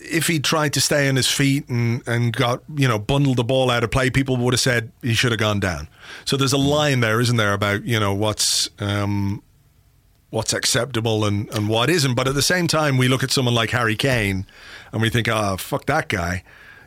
if 0.01 0.25
he 0.27 0.39
tried 0.39 0.73
to 0.73 0.81
stay 0.81 1.07
on 1.09 1.15
his 1.15 1.27
feet 1.27 1.67
and, 1.69 2.01
and 2.07 2.33
got, 2.35 2.63
you 2.75 2.87
know, 2.87 2.97
bundled 2.97 3.37
the 3.37 3.43
ball 3.43 3.69
out 3.69 3.83
of 3.83 3.91
play, 3.91 4.09
people 4.09 4.35
would 4.37 4.53
have 4.53 4.59
said 4.61 4.91
he 5.03 5.13
should 5.13 5.31
have 5.31 5.39
gone 5.39 5.59
down. 5.59 5.87
So 6.25 6.37
there's 6.37 6.53
a 6.53 6.57
Mm. 6.57 6.67
line 6.67 6.99
there, 7.01 7.19
isn't 7.21 7.37
there, 7.37 7.53
about, 7.53 7.83
you 7.85 7.99
know, 7.99 8.13
what's 8.13 8.69
um, 8.79 9.43
what's 10.29 10.53
acceptable 10.53 11.25
and, 11.25 11.49
and 11.53 11.67
what 11.69 11.89
isn't. 11.89 12.13
But 12.15 12.27
at 12.27 12.35
the 12.35 12.41
same 12.41 12.67
time, 12.67 12.97
we 12.97 13.07
look 13.07 13.23
at 13.23 13.31
someone 13.31 13.55
like 13.55 13.71
Harry 13.71 13.95
Kane 13.95 14.45
and 14.91 15.01
we 15.01 15.09
think, 15.09 15.27
oh, 15.27 15.57
fuck 15.57 15.85
that 15.87 16.07
guy, 16.07 16.43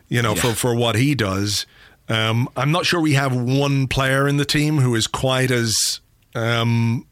you 0.08 0.22
know, 0.22 0.34
for, 0.34 0.52
for 0.54 0.74
what 0.74 0.94
he 0.96 1.14
does. 1.14 1.66
Um, 2.08 2.48
I'm 2.56 2.70
not 2.72 2.86
sure 2.86 3.00
we 3.00 3.14
have 3.14 3.34
one 3.34 3.88
player 3.88 4.28
in 4.28 4.36
the 4.36 4.44
team 4.44 4.78
who 4.78 4.94
is 4.94 5.06
quite 5.06 5.50
as 5.50 6.00
um, 6.34 7.06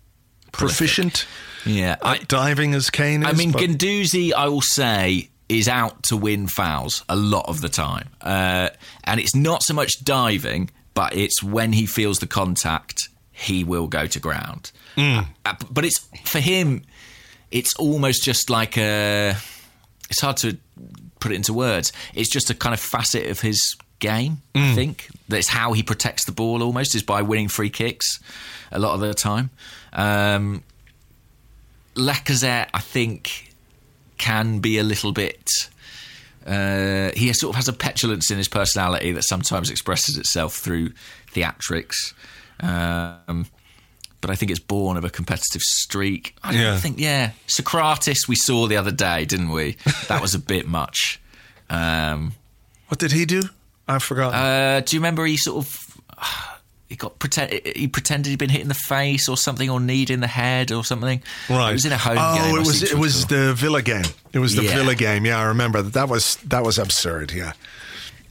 proficient 0.52 1.27
Yeah, 1.65 1.93
at 1.93 2.05
I, 2.05 2.19
diving 2.19 2.74
as 2.74 2.90
Kane 2.90 3.23
is. 3.23 3.28
I 3.28 3.32
mean, 3.32 3.52
but- 3.52 3.62
Guendouzi, 3.62 4.32
I 4.32 4.48
will 4.48 4.62
say, 4.62 5.31
is 5.48 5.69
out 5.69 6.02
to 6.05 6.16
win 6.16 6.47
fouls 6.47 7.05
a 7.09 7.16
lot 7.16 7.48
of 7.48 7.61
the 7.61 7.69
time. 7.69 8.09
Uh, 8.20 8.70
and 9.05 9.19
it's 9.20 9.35
not 9.35 9.62
so 9.62 9.74
much 9.74 10.05
diving, 10.05 10.70
but 10.94 11.16
it's 11.16 11.43
when 11.43 11.73
he 11.73 11.86
feels 11.86 12.19
the 12.20 12.27
contact, 12.27 13.09
he 13.32 13.65
will 13.65 13.89
go 13.89 14.07
to 14.07 14.20
ground. 14.20 14.70
Uh, 15.44 15.55
but 15.70 15.85
it's 15.85 15.98
for 16.24 16.40
him, 16.40 16.82
it's 17.51 17.74
almost 17.77 18.22
just 18.24 18.51
like 18.51 18.77
a. 18.77 19.35
It's 20.09 20.20
hard 20.20 20.36
to 20.39 20.56
put 21.20 21.32
it 21.32 21.36
into 21.36 21.52
words. 21.52 21.93
It's 22.14 22.28
just 22.28 22.51
a 22.51 22.55
kind 22.55 22.74
of 22.74 22.81
facet 22.81 23.31
of 23.31 23.40
his 23.40 23.77
game. 24.01 24.43
I 24.55 24.74
think 24.74 25.09
that's 25.28 25.48
how 25.48 25.72
he 25.72 25.82
protects 25.82 26.24
the 26.24 26.32
ball. 26.32 26.62
Almost 26.62 26.94
is 26.94 27.02
by 27.02 27.22
winning 27.22 27.48
free 27.48 27.70
kicks 27.70 28.18
a 28.72 28.78
lot 28.78 28.94
of 28.94 29.01
the 29.01 29.14
time. 29.14 29.51
Um, 29.93 30.64
Lacazette, 31.94 32.68
I 32.74 32.81
think, 32.81 33.52
can 34.18 34.60
be 34.60 34.78
a 34.78 34.82
little 34.82 35.12
bit. 35.12 35.48
Uh, 36.47 37.10
he 37.14 37.32
sort 37.32 37.51
of 37.51 37.56
has 37.56 37.68
a 37.68 37.72
petulance 37.72 38.31
in 38.31 38.39
his 38.39 38.48
personality 38.48 39.12
that 39.12 39.22
sometimes 39.22 39.70
expresses 39.70 40.16
itself 40.16 40.56
through 40.56 40.90
theatrics. 41.32 42.14
Um, 42.60 43.47
but 44.20 44.30
I 44.30 44.34
think 44.34 44.51
it's 44.51 44.60
born 44.60 44.97
of 44.97 45.05
a 45.05 45.10
competitive 45.10 45.62
streak. 45.62 46.34
I 46.42 46.52
don't 46.52 46.60
Yeah. 46.60 46.76
think, 46.78 46.98
yeah. 46.98 47.30
Sokratis, 47.48 48.28
we 48.28 48.36
saw 48.36 48.66
the 48.66 48.76
other 48.76 48.90
day, 48.92 49.24
didn't 49.24 49.51
we? 49.51 49.76
That 50.09 50.20
was 50.20 50.34
a 50.34 50.38
bit 50.55 50.66
much. 50.68 51.20
Um, 51.68 52.32
what 52.88 52.98
did 52.98 53.12
he 53.12 53.24
do? 53.24 53.42
I've 53.88 54.02
forgotten. 54.02 54.38
uh, 54.38 54.80
do 54.84 54.97
you 54.97 55.01
remember 55.01 55.24
he 55.26 55.36
sort 55.36 55.64
of 55.64 56.01
he 56.88 56.97
got 56.97 57.18
pretend 57.18 57.52
he 57.64 57.86
pretended 57.88 58.30
he'd 58.30 58.38
been 58.38 58.48
hit 58.51 58.60
in 58.62 58.68
the 58.68 58.74
face 58.74 59.28
or 59.28 59.36
something 59.36 59.70
or 59.70 59.80
kneed 59.80 60.10
in 60.10 60.20
the 60.20 60.26
head 60.26 60.72
or 60.72 60.84
something? 60.84 61.22
right. 61.48 61.70
It 61.70 61.72
was 61.72 61.86
in 61.86 61.92
a 61.92 61.98
home 61.98 62.16
oh, 62.18 62.34
game. 62.36 62.55
I 62.55 62.59
it 62.59 62.66
was 62.66 62.82
it 62.82 62.98
was 62.98 63.26
the 63.26 63.55
Villa 63.55 63.82
game. 63.82 64.05
It 64.32 64.38
was 64.40 64.55
the 64.56 64.64
Yeah. 64.64 64.74
Villa 64.76 64.94
game. 64.94 65.24
Yeah, 65.24 65.38
I 65.38 65.44
remember 65.44 65.82
that. 65.82 65.92
That 65.94 66.09
was 66.09 66.36
that 66.47 66.64
was 66.64 66.78
absurd. 66.78 67.32
Yeah. 67.32 67.52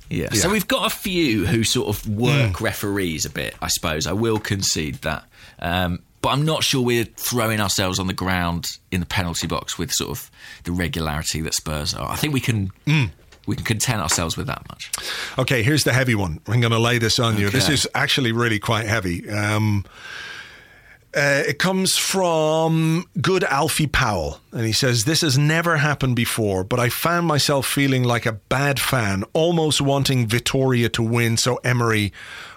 Yeah. 0.09 0.29
Yeah. 0.31 0.39
So 0.41 0.49
we've 0.49 0.67
got 0.67 0.91
a 0.91 0.95
few 0.95 1.45
who 1.45 1.63
sort 1.63 1.87
of 1.89 2.07
work 2.09 2.59
referees 2.61 3.25
a 3.25 3.29
bit, 3.29 3.55
I 3.61 3.67
suppose. 3.67 4.07
I 4.07 4.13
will 4.13 4.39
concede 4.39 4.95
that. 5.03 5.23
Um, 5.61 5.99
but 6.21 6.29
I'm 6.29 6.43
not 6.43 6.63
sure 6.63 6.81
we're 6.81 7.05
throwing 7.05 7.61
ourselves 7.61 7.97
on 7.97 8.07
the 8.07 8.13
ground 8.13 8.65
in 8.91 8.99
the 8.99 9.05
penalty 9.05 9.47
box 9.47 9.77
with 9.77 9.91
sort 9.91 10.11
of 10.11 10.29
the 10.65 10.71
regularity 10.71 11.41
that 11.41 11.53
Spurs 11.53 11.93
are. 11.93 12.09
I 12.09 12.15
think 12.17 12.33
we 12.33 12.41
can 12.41 12.71
we 13.47 13.55
can 13.55 13.65
content 13.65 14.01
ourselves 14.01 14.35
with 14.35 14.47
that 14.47 14.67
much. 14.69 14.91
Okay, 15.37 15.63
here's 15.63 15.83
the 15.83 15.93
heavy 15.93 16.15
one. 16.15 16.39
I'm 16.47 16.59
going 16.59 16.71
to 16.73 16.79
lay 16.79 16.97
this 16.97 17.19
on 17.19 17.37
you. 17.37 17.49
This 17.49 17.69
is 17.69 17.87
actually 17.95 18.31
really 18.31 18.59
quite 18.59 18.85
heavy. 18.85 19.29
Um, 19.29 19.85
uh, 21.15 21.43
it 21.47 21.57
comes 21.57 21.97
from 21.97 23.05
good 23.19 23.43
Alfie 23.43 23.87
Powell, 23.87 24.39
and 24.51 24.65
he 24.65 24.71
says, 24.71 25.05
This 25.05 25.21
has 25.21 25.37
never 25.37 25.77
happened 25.77 26.15
before, 26.15 26.63
but 26.63 26.79
I 26.79 26.89
found 26.89 27.25
myself 27.25 27.65
feeling 27.65 28.03
like 28.03 28.27
a 28.27 28.33
bad 28.33 28.79
fan, 28.79 29.23
almost 29.33 29.81
wanting 29.81 30.27
Vitória 30.27 30.91
to 30.93 31.01
win 31.01 31.35
so 31.37 31.55
Emery 31.63 32.13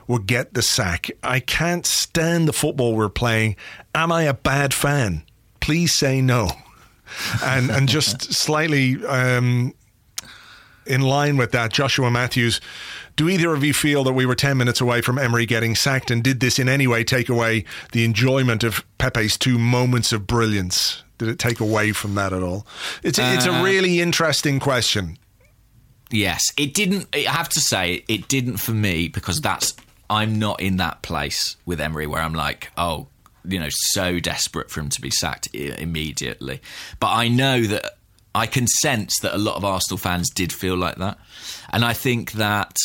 would 0.07 0.27
get 0.27 0.53
the 0.53 0.61
sack. 0.61 1.11
I 1.23 1.41
can't 1.41 1.87
stand 1.87 2.47
the 2.47 2.53
football 2.53 2.95
we're 2.95 3.09
playing. 3.09 3.57
Am 3.95 4.13
I 4.13 4.25
a 4.25 4.35
bad 4.35 4.75
fan? 4.75 5.25
Please 5.61 5.97
say 5.97 6.21
no. 6.21 6.51
And, 7.45 7.71
and 7.71 7.91
just 7.91 8.33
slightly 8.33 9.05
um, 9.05 9.75
in 10.87 11.03
line 11.03 11.37
with 11.37 11.53
that, 11.53 11.71
Joshua 11.71 12.11
Matthews, 12.11 12.59
do 13.17 13.29
either 13.29 13.53
of 13.53 13.65
you 13.65 13.75
feel 13.75 14.05
that 14.05 14.13
we 14.13 14.27
were 14.27 14.35
10 14.35 14.57
minutes 14.57 14.81
away 14.81 15.01
from 15.01 15.19
Emery 15.19 15.47
getting 15.47 15.75
sacked? 15.75 16.11
And 16.11 16.23
did 16.23 16.41
this 16.41 16.59
in 16.59 16.69
any 16.69 16.87
way 16.87 17.05
take 17.05 17.29
away 17.29 17.65
the 17.93 18.05
enjoyment 18.05 18.65
of 18.65 18.85
Pepe's 18.99 19.37
two 19.37 19.59
moments 19.59 20.13
of 20.13 20.27
brilliance? 20.27 21.03
Did 21.19 21.29
it 21.29 21.39
take 21.39 21.61
away 21.61 21.93
from 21.93 22.15
that 22.17 22.33
at 22.33 22.43
all? 22.43 22.67
It's, 23.03 23.19
a 23.19 23.35
it's 23.35 23.47
a 23.47 23.53
uh, 23.53 23.63
really 23.63 24.01
interesting 24.01 24.59
question. 24.59 25.19
Yes, 26.11 26.43
it 26.57 26.75
didn't. 26.75 27.09
I 27.15 27.21
have 27.21 27.49
to 27.51 27.61
say, 27.61 28.05
it 28.09 28.29
didn't 28.29 28.59
for 28.59 28.73
me 28.73 29.09
because 29.09 29.41
that's 29.41 29.75
I'm 30.11 30.39
not 30.39 30.61
in 30.61 30.77
that 30.77 31.03
place 31.03 31.57
with 31.65 31.81
Emery 31.81 32.07
where 32.07 32.21
I'm 32.21 32.35
like, 32.35 32.71
oh, 32.77 33.07
you 33.45 33.59
know, 33.59 33.69
so 33.71 34.21
desperate 34.21 34.71
for 34.71 34.81
him 34.81 34.91
to 34.91 35.01
be 35.01 35.11
sacked 35.11 35.49
I- 35.55 35.77
immediately. 35.79 36.61
But 37.01 37.13
I 37.13 37.29
know 37.29 37.63
that 37.63 37.97
I 38.35 38.47
can 38.47 38.67
sense 38.67 39.19
that 39.21 39.35
a 39.35 39.39
lot 39.39 39.57
of 39.57 39.65
Arsenal 39.65 39.99
fans 39.99 40.31
did 40.31 40.53
feel 40.53 40.77
like 40.77 40.97
that. 40.97 41.19
And 41.73 41.85
I 41.85 41.93
think 41.93 42.33
that 42.33 42.77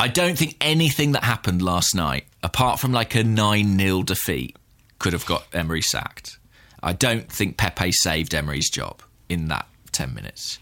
I 0.00 0.08
don't 0.08 0.38
think 0.38 0.56
anything 0.60 1.12
that 1.12 1.24
happened 1.24 1.60
last 1.60 1.94
night, 1.94 2.24
apart 2.42 2.78
from 2.78 2.92
like 2.92 3.14
a 3.14 3.24
9 3.24 3.78
0 3.78 4.02
defeat, 4.04 4.56
could 4.98 5.12
have 5.12 5.26
got 5.26 5.46
Emery 5.52 5.82
sacked. 5.82 6.38
I 6.82 6.92
don't 6.92 7.30
think 7.30 7.56
Pepe 7.56 7.90
saved 7.92 8.34
Emery's 8.34 8.70
job 8.70 9.02
in 9.28 9.48
that 9.48 9.66
10 9.92 10.14
minutes. 10.14 10.58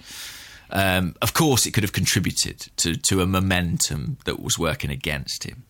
Um, 0.71 1.15
of 1.23 1.35
course, 1.35 1.67
it 1.67 1.73
could 1.73 1.85
have 1.85 1.93
contributed 1.93 2.67
to, 2.79 2.97
to 2.97 3.21
a 3.21 3.27
momentum 3.27 4.17
that 4.25 4.41
was 4.41 4.59
working 4.59 4.91
against 4.91 5.45
him. 5.45 5.65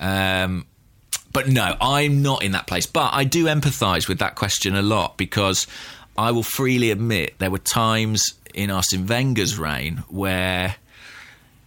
Um, 0.00 0.66
but 1.32 1.48
no, 1.48 1.76
I'm 1.80 2.22
not 2.22 2.42
in 2.42 2.52
that 2.52 2.66
place. 2.66 2.86
But 2.86 3.14
I 3.14 3.24
do 3.24 3.46
empathise 3.46 4.08
with 4.08 4.18
that 4.18 4.34
question 4.34 4.74
a 4.74 4.82
lot 4.82 5.16
because 5.16 5.66
I 6.18 6.32
will 6.32 6.42
freely 6.42 6.90
admit 6.90 7.38
there 7.38 7.50
were 7.50 7.58
times 7.58 8.34
in 8.52 8.70
Arsene 8.70 9.06
Wenger's 9.06 9.58
reign 9.58 10.02
where 10.08 10.76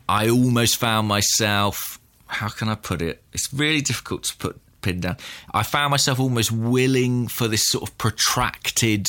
I 0.08 0.30
almost 0.30 0.78
found 0.78 1.08
myself. 1.08 2.00
How 2.28 2.50
can 2.50 2.70
I 2.70 2.76
put 2.76 3.02
it? 3.02 3.24
It's 3.34 3.54
really 3.54 3.82
difficult 3.82 4.24
to 4.24 4.38
put 4.38 4.60
pin 4.82 5.02
down. 5.02 5.18
I 5.54 5.64
found 5.64 5.92
myself 5.92 6.20
almost 6.20 6.52
willing 6.52 7.28
for 7.28 7.48
this 7.48 7.68
sort 7.68 7.90
of 7.90 7.98
protracted 7.98 9.08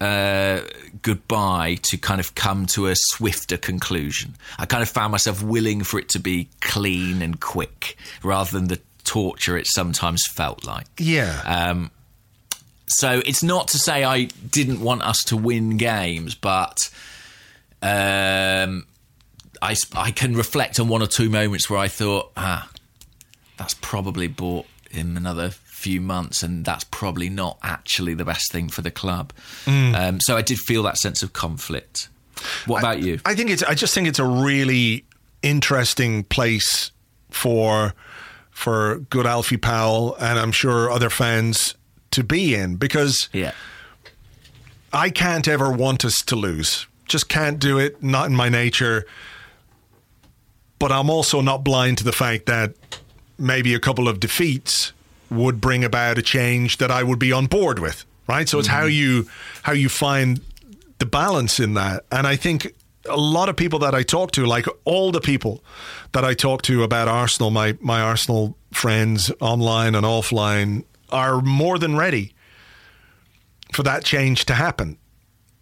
uh, 0.00 0.60
goodbye 1.02 1.78
to 1.82 1.96
kind 1.96 2.20
of 2.20 2.34
come 2.34 2.66
to 2.66 2.86
a 2.86 2.94
swifter 2.94 3.56
conclusion. 3.56 4.34
I 4.58 4.66
kind 4.66 4.82
of 4.82 4.88
found 4.88 5.12
myself 5.12 5.42
willing 5.42 5.82
for 5.82 5.98
it 5.98 6.08
to 6.10 6.20
be 6.20 6.48
clean 6.60 7.22
and 7.22 7.40
quick 7.40 7.96
rather 8.22 8.50
than 8.50 8.68
the 8.68 8.80
torture 9.04 9.56
it 9.56 9.66
sometimes 9.66 10.22
felt 10.30 10.64
like. 10.64 10.86
Yeah. 10.98 11.40
Um, 11.44 11.90
so 12.86 13.22
it's 13.26 13.42
not 13.42 13.68
to 13.68 13.78
say 13.78 14.04
I 14.04 14.24
didn't 14.50 14.80
want 14.80 15.02
us 15.02 15.24
to 15.24 15.36
win 15.36 15.76
games, 15.76 16.34
but 16.34 16.76
um, 17.82 18.86
I, 19.62 19.76
I 19.94 20.10
can 20.10 20.34
reflect 20.34 20.78
on 20.80 20.88
one 20.88 21.02
or 21.02 21.06
two 21.06 21.30
moments 21.30 21.68
where 21.68 21.78
I 21.78 21.88
thought, 21.88 22.32
ah, 22.36 22.70
that's 23.56 23.74
probably 23.74 24.26
bought 24.28 24.66
him 24.90 25.16
another 25.16 25.50
few 25.50 26.00
months, 26.00 26.42
and 26.42 26.64
that's 26.64 26.84
probably 26.84 27.28
not 27.28 27.58
actually 27.62 28.14
the 28.14 28.24
best 28.24 28.50
thing 28.50 28.68
for 28.68 28.82
the 28.82 28.90
club. 28.90 29.32
Um, 29.66 30.20
so 30.20 30.36
I 30.36 30.42
did 30.42 30.58
feel 30.58 30.82
that 30.84 30.98
sense 30.98 31.22
of 31.22 31.32
conflict. 31.32 32.08
What 32.66 32.78
about 32.80 33.02
you? 33.02 33.20
I 33.24 33.34
think 33.34 33.50
it's. 33.50 33.62
I 33.62 33.74
just 33.74 33.94
think 33.94 34.06
it's 34.06 34.18
a 34.18 34.24
really 34.24 35.04
interesting 35.42 36.24
place 36.24 36.90
for 37.30 37.94
for 38.50 38.98
good 39.10 39.24
Alfie 39.24 39.56
Powell 39.56 40.16
and 40.18 40.36
I'm 40.36 40.50
sure 40.50 40.90
other 40.90 41.10
fans 41.10 41.76
to 42.10 42.24
be 42.24 42.56
in 42.56 42.74
because 42.74 43.28
yeah. 43.32 43.52
I 44.92 45.10
can't 45.10 45.46
ever 45.46 45.70
want 45.70 46.04
us 46.04 46.22
to 46.22 46.34
lose. 46.34 46.88
Just 47.06 47.28
can't 47.28 47.60
do 47.60 47.78
it. 47.78 48.02
Not 48.02 48.26
in 48.26 48.34
my 48.34 48.48
nature. 48.48 49.06
But 50.78 50.92
I'm 50.92 51.10
also 51.10 51.40
not 51.40 51.64
blind 51.64 51.98
to 51.98 52.04
the 52.04 52.12
fact 52.12 52.46
that 52.46 52.74
maybe 53.38 53.74
a 53.74 53.80
couple 53.80 54.08
of 54.08 54.20
defeats 54.20 54.92
would 55.30 55.60
bring 55.60 55.84
about 55.84 56.18
a 56.18 56.22
change 56.22 56.78
that 56.78 56.90
I 56.90 57.02
would 57.02 57.18
be 57.18 57.32
on 57.32 57.46
board 57.46 57.78
with. 57.78 58.04
Right. 58.26 58.48
So 58.48 58.58
it's 58.58 58.68
how 58.68 58.82
mm-hmm. 58.82 58.90
you 58.90 59.28
how 59.62 59.72
you 59.72 59.88
find 59.88 60.40
the 60.98 61.06
balance 61.06 61.58
in 61.58 61.74
that. 61.74 62.04
And 62.12 62.26
I 62.26 62.36
think 62.36 62.74
a 63.08 63.16
lot 63.16 63.48
of 63.48 63.56
people 63.56 63.78
that 63.80 63.94
I 63.94 64.02
talk 64.02 64.32
to, 64.32 64.44
like 64.44 64.66
all 64.84 65.12
the 65.12 65.20
people 65.20 65.62
that 66.12 66.24
I 66.24 66.34
talk 66.34 66.62
to 66.62 66.82
about 66.82 67.08
Arsenal, 67.08 67.50
my 67.50 67.76
my 67.80 68.00
Arsenal 68.00 68.56
friends 68.72 69.32
online 69.40 69.94
and 69.94 70.04
offline, 70.04 70.84
are 71.10 71.40
more 71.40 71.78
than 71.78 71.96
ready 71.96 72.34
for 73.72 73.82
that 73.82 74.04
change 74.04 74.44
to 74.46 74.54
happen. 74.54 74.98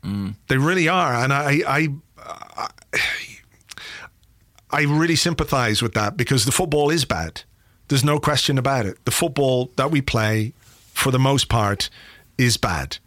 Mm. 0.03 0.35
They 0.49 0.57
really 0.57 0.89
are, 0.89 1.15
and 1.15 1.33
I, 1.33 1.61
I, 1.67 1.89
I, 2.19 2.99
I 4.77 4.83
really 4.83 5.17
sympathise 5.17 5.81
with 5.81 5.95
that 5.95 6.19
because 6.19 6.45
the 6.45 6.53
football 6.53 6.91
is 6.91 7.07
bad. 7.07 7.45
There's 7.89 8.05
no 8.05 8.19
question 8.21 8.59
about 8.59 8.85
it. 8.85 9.03
The 9.07 9.11
football 9.11 9.71
that 9.77 9.91
we 9.91 10.03
play, 10.03 10.53
for 10.93 11.11
the 11.11 11.19
most 11.19 11.49
part, 11.49 11.89
is 12.37 12.59
bad. 12.59 12.99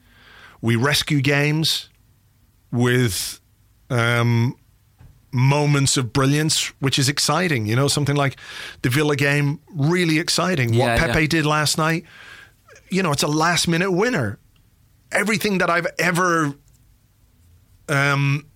We 0.62 0.76
rescue 0.76 1.22
games 1.22 1.90
with 2.72 3.40
um, 3.92 4.56
moments 5.32 5.96
of 5.96 6.12
brilliance, 6.12 6.74
which 6.80 6.98
is 6.98 7.08
exciting. 7.08 7.68
You 7.68 7.76
know, 7.76 7.88
something 7.88 8.16
like 8.16 8.40
the 8.82 8.90
Villa 8.90 9.16
game, 9.16 9.60
really 9.72 10.18
exciting. 10.18 10.74
Yeah, 10.74 10.96
what 10.96 11.00
Pepe 11.00 11.22
yeah. 11.22 11.28
did 11.28 11.46
last 11.46 11.78
night, 11.78 12.04
you 12.90 13.04
know, 13.04 13.12
it's 13.12 13.22
a 13.22 13.28
last 13.28 13.68
minute 13.68 13.92
winner. 13.92 14.40
Everything 15.12 15.60
that 15.60 15.70
I've 15.70 15.88
ever 16.00 16.56
um, 17.88 18.49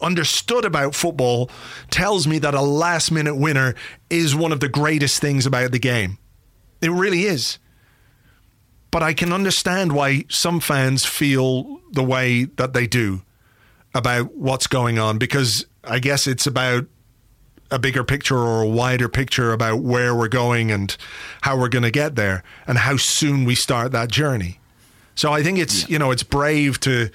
understood 0.00 0.64
about 0.64 0.94
football 0.94 1.50
tells 1.90 2.26
me 2.26 2.38
that 2.38 2.54
a 2.54 2.60
last 2.60 3.10
minute 3.10 3.36
winner 3.36 3.74
is 4.10 4.34
one 4.34 4.52
of 4.52 4.60
the 4.60 4.68
greatest 4.68 5.20
things 5.20 5.46
about 5.46 5.72
the 5.72 5.78
game. 5.78 6.18
It 6.80 6.90
really 6.90 7.24
is. 7.24 7.58
But 8.90 9.02
I 9.02 9.14
can 9.14 9.32
understand 9.32 9.92
why 9.92 10.24
some 10.28 10.60
fans 10.60 11.04
feel 11.04 11.80
the 11.92 12.04
way 12.04 12.44
that 12.44 12.72
they 12.74 12.86
do 12.86 13.22
about 13.94 14.34
what's 14.34 14.66
going 14.66 14.98
on 14.98 15.18
because 15.18 15.66
I 15.82 15.98
guess 15.98 16.26
it's 16.26 16.46
about 16.46 16.86
a 17.70 17.78
bigger 17.78 18.04
picture 18.04 18.36
or 18.36 18.62
a 18.62 18.68
wider 18.68 19.08
picture 19.08 19.52
about 19.52 19.80
where 19.80 20.14
we're 20.14 20.28
going 20.28 20.70
and 20.70 20.96
how 21.42 21.58
we're 21.58 21.68
going 21.68 21.82
to 21.82 21.90
get 21.90 22.14
there 22.14 22.42
and 22.66 22.78
how 22.78 22.96
soon 22.96 23.44
we 23.44 23.54
start 23.54 23.92
that 23.92 24.10
journey. 24.10 24.60
So 25.14 25.32
I 25.32 25.42
think 25.42 25.58
it's 25.58 25.88
you 25.88 25.98
know 25.98 26.10
it's 26.10 26.22
brave 26.22 26.80
to 26.80 27.10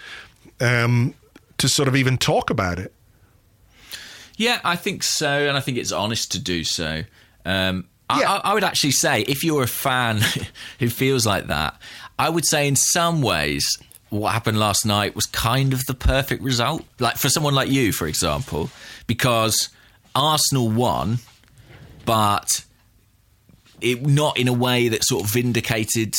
um, 0.60 1.14
to 1.60 1.70
sort 1.70 1.88
of 1.88 1.96
even 1.96 2.18
talk 2.18 2.50
about 2.50 2.80
it. 2.80 2.94
Yeah, 4.38 4.60
I 4.64 4.76
think 4.76 5.04
so, 5.04 5.30
and 5.30 5.58
I 5.58 5.60
think 5.60 5.78
it's 5.78 5.92
honest 5.92 6.32
to 6.32 6.40
do 6.40 6.64
so. 6.64 7.04
Um, 7.46 7.88
I, 8.10 8.22
Yeah. 8.22 8.32
I, 8.32 8.52
I 8.52 8.54
would 8.54 8.64
actually 8.64 8.92
say, 8.92 9.22
if 9.22 9.44
you're 9.44 9.64
a 9.64 9.68
fan 9.68 10.22
who 10.80 10.90
feels 10.90 11.26
like 11.26 11.48
that, 11.48 11.80
I 12.18 12.30
would 12.30 12.46
say 12.46 12.68
in 12.68 12.76
some 12.76 13.22
ways 13.22 13.66
what 14.10 14.32
happened 14.32 14.58
last 14.60 14.86
night 14.86 15.16
was 15.16 15.26
kind 15.26 15.74
of 15.74 15.86
the 15.86 15.94
perfect 15.94 16.42
result. 16.42 16.84
Like 17.00 17.18
for 17.18 17.30
someone 17.30 17.54
like 17.54 17.70
you, 17.70 17.92
for 17.92 18.08
example, 18.08 18.70
because 19.08 19.70
Arsenal 20.16 20.70
won, 20.70 21.20
but 22.06 22.66
it 23.82 24.06
not 24.06 24.38
in 24.38 24.48
a 24.48 24.54
way 24.54 24.88
that 24.90 25.04
sort 25.04 25.24
of 25.24 25.30
vindicated 25.30 26.16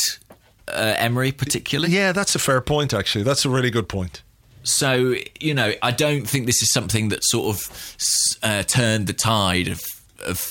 uh, 0.67 0.95
Emery 0.97 1.31
particularly. 1.31 1.93
Yeah, 1.93 2.11
that's 2.11 2.35
a 2.35 2.39
fair 2.39 2.61
point. 2.61 2.93
Actually, 2.93 3.23
that's 3.23 3.45
a 3.45 3.49
really 3.49 3.69
good 3.71 3.89
point. 3.89 4.21
So 4.63 5.15
you 5.39 5.53
know, 5.53 5.73
I 5.81 5.91
don't 5.91 6.27
think 6.27 6.45
this 6.45 6.61
is 6.61 6.71
something 6.71 7.09
that 7.09 7.23
sort 7.23 7.55
of 7.55 7.95
uh, 8.43 8.63
turned 8.63 9.07
the 9.07 9.13
tide 9.13 9.67
of, 9.67 9.79
of 10.25 10.45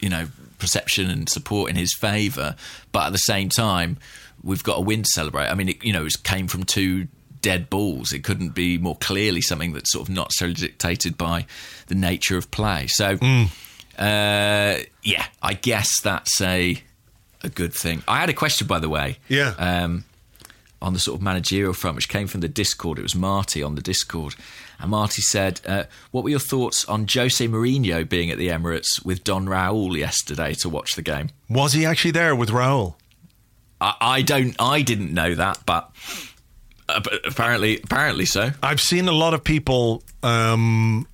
you 0.00 0.08
know 0.08 0.28
perception 0.58 1.10
and 1.10 1.28
support 1.28 1.70
in 1.70 1.76
his 1.76 1.94
favour. 1.94 2.56
But 2.92 3.06
at 3.06 3.12
the 3.12 3.18
same 3.18 3.48
time, 3.48 3.96
we've 4.42 4.62
got 4.64 4.78
a 4.78 4.80
win 4.80 5.02
to 5.02 5.08
celebrate. 5.14 5.48
I 5.48 5.54
mean, 5.54 5.70
it, 5.70 5.84
you 5.84 5.92
know, 5.92 6.06
it 6.06 6.14
came 6.22 6.46
from 6.48 6.64
two 6.64 7.08
dead 7.40 7.68
balls. 7.68 8.12
It 8.12 8.24
couldn't 8.24 8.50
be 8.54 8.78
more 8.78 8.96
clearly 8.96 9.40
something 9.42 9.72
that's 9.74 9.92
sort 9.92 10.08
of 10.08 10.14
not 10.14 10.32
so 10.32 10.52
dictated 10.52 11.18
by 11.18 11.44
the 11.88 11.94
nature 11.94 12.38
of 12.38 12.50
play. 12.50 12.86
So, 12.88 13.18
uh, 13.98 14.76
yeah, 15.02 15.26
I 15.42 15.54
guess 15.54 16.00
that's 16.02 16.40
a 16.40 16.82
a 17.42 17.48
good 17.50 17.74
thing. 17.74 18.02
I 18.08 18.18
had 18.20 18.30
a 18.30 18.32
question, 18.32 18.66
by 18.66 18.78
the 18.78 18.88
way 18.88 19.18
Yeah. 19.28 19.54
um, 19.58 20.04
on 20.84 20.92
the 20.92 20.98
sort 20.98 21.16
of 21.18 21.22
managerial 21.22 21.72
front, 21.72 21.96
which 21.96 22.10
came 22.10 22.26
from 22.26 22.42
the 22.42 22.48
Discord. 22.48 22.98
It 22.98 23.02
was 23.02 23.14
Marty 23.14 23.62
on 23.62 23.74
the 23.74 23.80
Discord. 23.80 24.34
And 24.78 24.90
Marty 24.90 25.22
said, 25.22 25.62
uh, 25.66 25.84
What 26.10 26.24
were 26.24 26.30
your 26.30 26.38
thoughts 26.38 26.84
on 26.84 27.06
Jose 27.10 27.48
Mourinho 27.48 28.06
being 28.06 28.30
at 28.30 28.36
the 28.36 28.48
Emirates 28.48 29.02
with 29.02 29.24
Don 29.24 29.46
Raul 29.46 29.96
yesterday 29.96 30.52
to 30.54 30.68
watch 30.68 30.94
the 30.94 31.02
game? 31.02 31.30
Was 31.48 31.72
he 31.72 31.86
actually 31.86 32.10
there 32.10 32.36
with 32.36 32.50
Raul? 32.50 32.96
I, 33.80 33.94
I 34.00 34.22
don't, 34.22 34.54
I 34.58 34.82
didn't 34.82 35.14
know 35.14 35.34
that, 35.34 35.60
but 35.64 35.90
uh, 36.86 37.00
apparently, 37.24 37.80
apparently 37.80 38.26
so. 38.26 38.50
I've 38.62 38.80
seen 38.80 39.08
a 39.08 39.12
lot 39.12 39.32
of 39.32 39.42
people 39.42 40.02
um, 40.22 41.08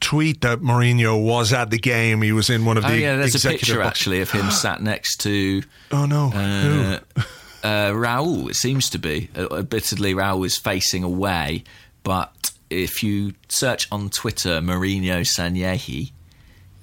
tweet 0.00 0.40
that 0.40 0.58
Mourinho 0.58 1.24
was 1.24 1.52
at 1.52 1.70
the 1.70 1.78
game. 1.78 2.22
He 2.22 2.32
was 2.32 2.50
in 2.50 2.64
one 2.64 2.78
of 2.78 2.82
the 2.82 2.90
Oh 2.90 2.94
yeah, 2.94 3.16
there's 3.16 3.44
a 3.44 3.48
picture 3.48 3.80
actually 3.80 4.22
of 4.22 4.30
him 4.32 4.50
sat 4.50 4.82
next 4.82 5.18
to 5.18 5.62
Oh 5.92 6.04
no! 6.04 6.32
uh, 6.34 6.98
Who? 7.14 7.22
uh, 7.62 7.90
Raul. 7.90 8.50
It 8.50 8.56
seems 8.56 8.90
to 8.90 8.98
be. 8.98 9.30
Uh, 9.36 9.56
admittedly, 9.56 10.14
Raul 10.14 10.44
is 10.46 10.56
facing 10.56 11.02
away, 11.04 11.64
but 12.02 12.52
if 12.70 13.02
you 13.02 13.34
search 13.48 13.88
on 13.90 14.10
Twitter, 14.10 14.60
Mourinho 14.60 15.26
Sanllehi, 15.26 16.12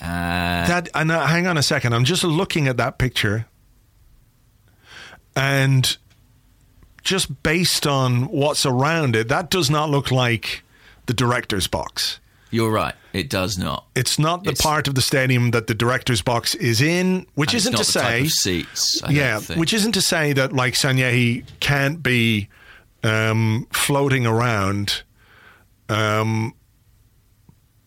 uh, 0.02 0.68
That 0.68 0.90
and 0.94 1.12
uh, 1.12 1.26
hang 1.26 1.48
on 1.48 1.58
a 1.58 1.64
second. 1.64 1.94
I'm 1.94 2.04
just 2.04 2.24
looking 2.24 2.68
at 2.68 2.78
that 2.78 2.98
picture, 2.98 3.46
and 5.36 5.98
just 7.04 7.44
based 7.44 7.88
on 7.88 8.24
what's 8.24 8.66
around 8.66 9.16
it, 9.16 9.30
that 9.30 9.50
does 9.50 9.70
not 9.70 9.90
look 9.90 10.12
like 10.12 10.64
the 11.06 11.14
director's 11.14 11.68
box. 11.68 12.20
You're 12.56 12.72
right. 12.72 12.96
It 13.12 13.30
does 13.30 13.58
not. 13.58 13.86
It's 13.96 14.18
not 14.18 14.44
the 14.46 14.52
It's- 14.52 14.62
part 14.62 14.88
of 14.88 14.96
the 14.96 15.02
stadium 15.02 15.52
that 15.52 15.68
the 15.68 15.74
director's 15.76 16.22
box 16.22 16.56
is 16.56 16.82
in, 16.82 17.26
which 17.36 17.54
isn't 17.54 17.76
to 17.76 17.84
say 17.84 18.22
of 18.22 18.30
seats. 18.32 19.02
I 19.04 19.12
yeah, 19.12 19.40
which 19.56 19.74
isn't 19.74 19.92
to 19.92 20.02
say 20.02 20.32
that 20.34 20.54
like 20.54 20.74
Sanllehi 20.74 21.44
can't 21.60 22.02
be 22.02 22.48
um, 23.04 23.68
floating 23.74 24.26
around. 24.26 25.04
Um, 25.90 26.54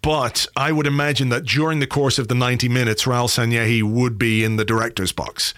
but 0.03 0.47
I 0.57 0.71
would 0.71 0.87
imagine 0.87 1.31
that 1.31 1.45
during 1.45 1.81
the 1.81 1.87
course 1.87 2.19
of 2.19 2.29
the 2.29 2.35
90 2.35 2.69
minutes, 2.69 3.05
Raul 3.05 3.29
Sanllehi 3.29 3.83
would 3.83 4.19
be 4.19 4.45
in 4.45 4.57
the 4.57 4.65
director's 4.65 5.13
box. 5.13 5.55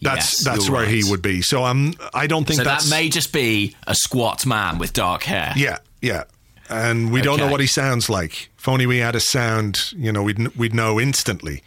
That's 0.00 0.34
Yes, 0.34 0.44
that's 0.44 0.70
where 0.70 0.86
he 0.86 1.02
would 1.04 1.22
be. 1.22 1.42
So 1.42 1.64
I'm. 1.64 1.94
I 2.14 2.26
don't 2.26 2.46
think 2.46 2.58
so 2.58 2.64
that 2.64 2.86
may 2.88 3.08
just 3.08 3.32
be 3.32 3.74
a 3.86 3.94
squat 3.94 4.44
man 4.46 4.78
with 4.78 4.92
dark 4.92 5.22
hair. 5.24 5.52
yeah, 5.56 5.78
yeah. 6.00 6.24
And 6.68 7.12
we 7.12 7.20
don't 7.22 7.38
know 7.38 7.50
what 7.50 7.60
he 7.60 7.66
sounds 7.66 8.08
like. 8.10 8.50
If 8.58 8.68
only 8.68 8.86
we 8.86 8.98
had 8.98 9.14
a 9.14 9.20
sound, 9.20 9.92
you 9.92 10.10
know, 10.12 10.22
we'd 10.22 10.48
we'd 10.56 10.74
know 10.74 10.98
instantly 11.00 11.62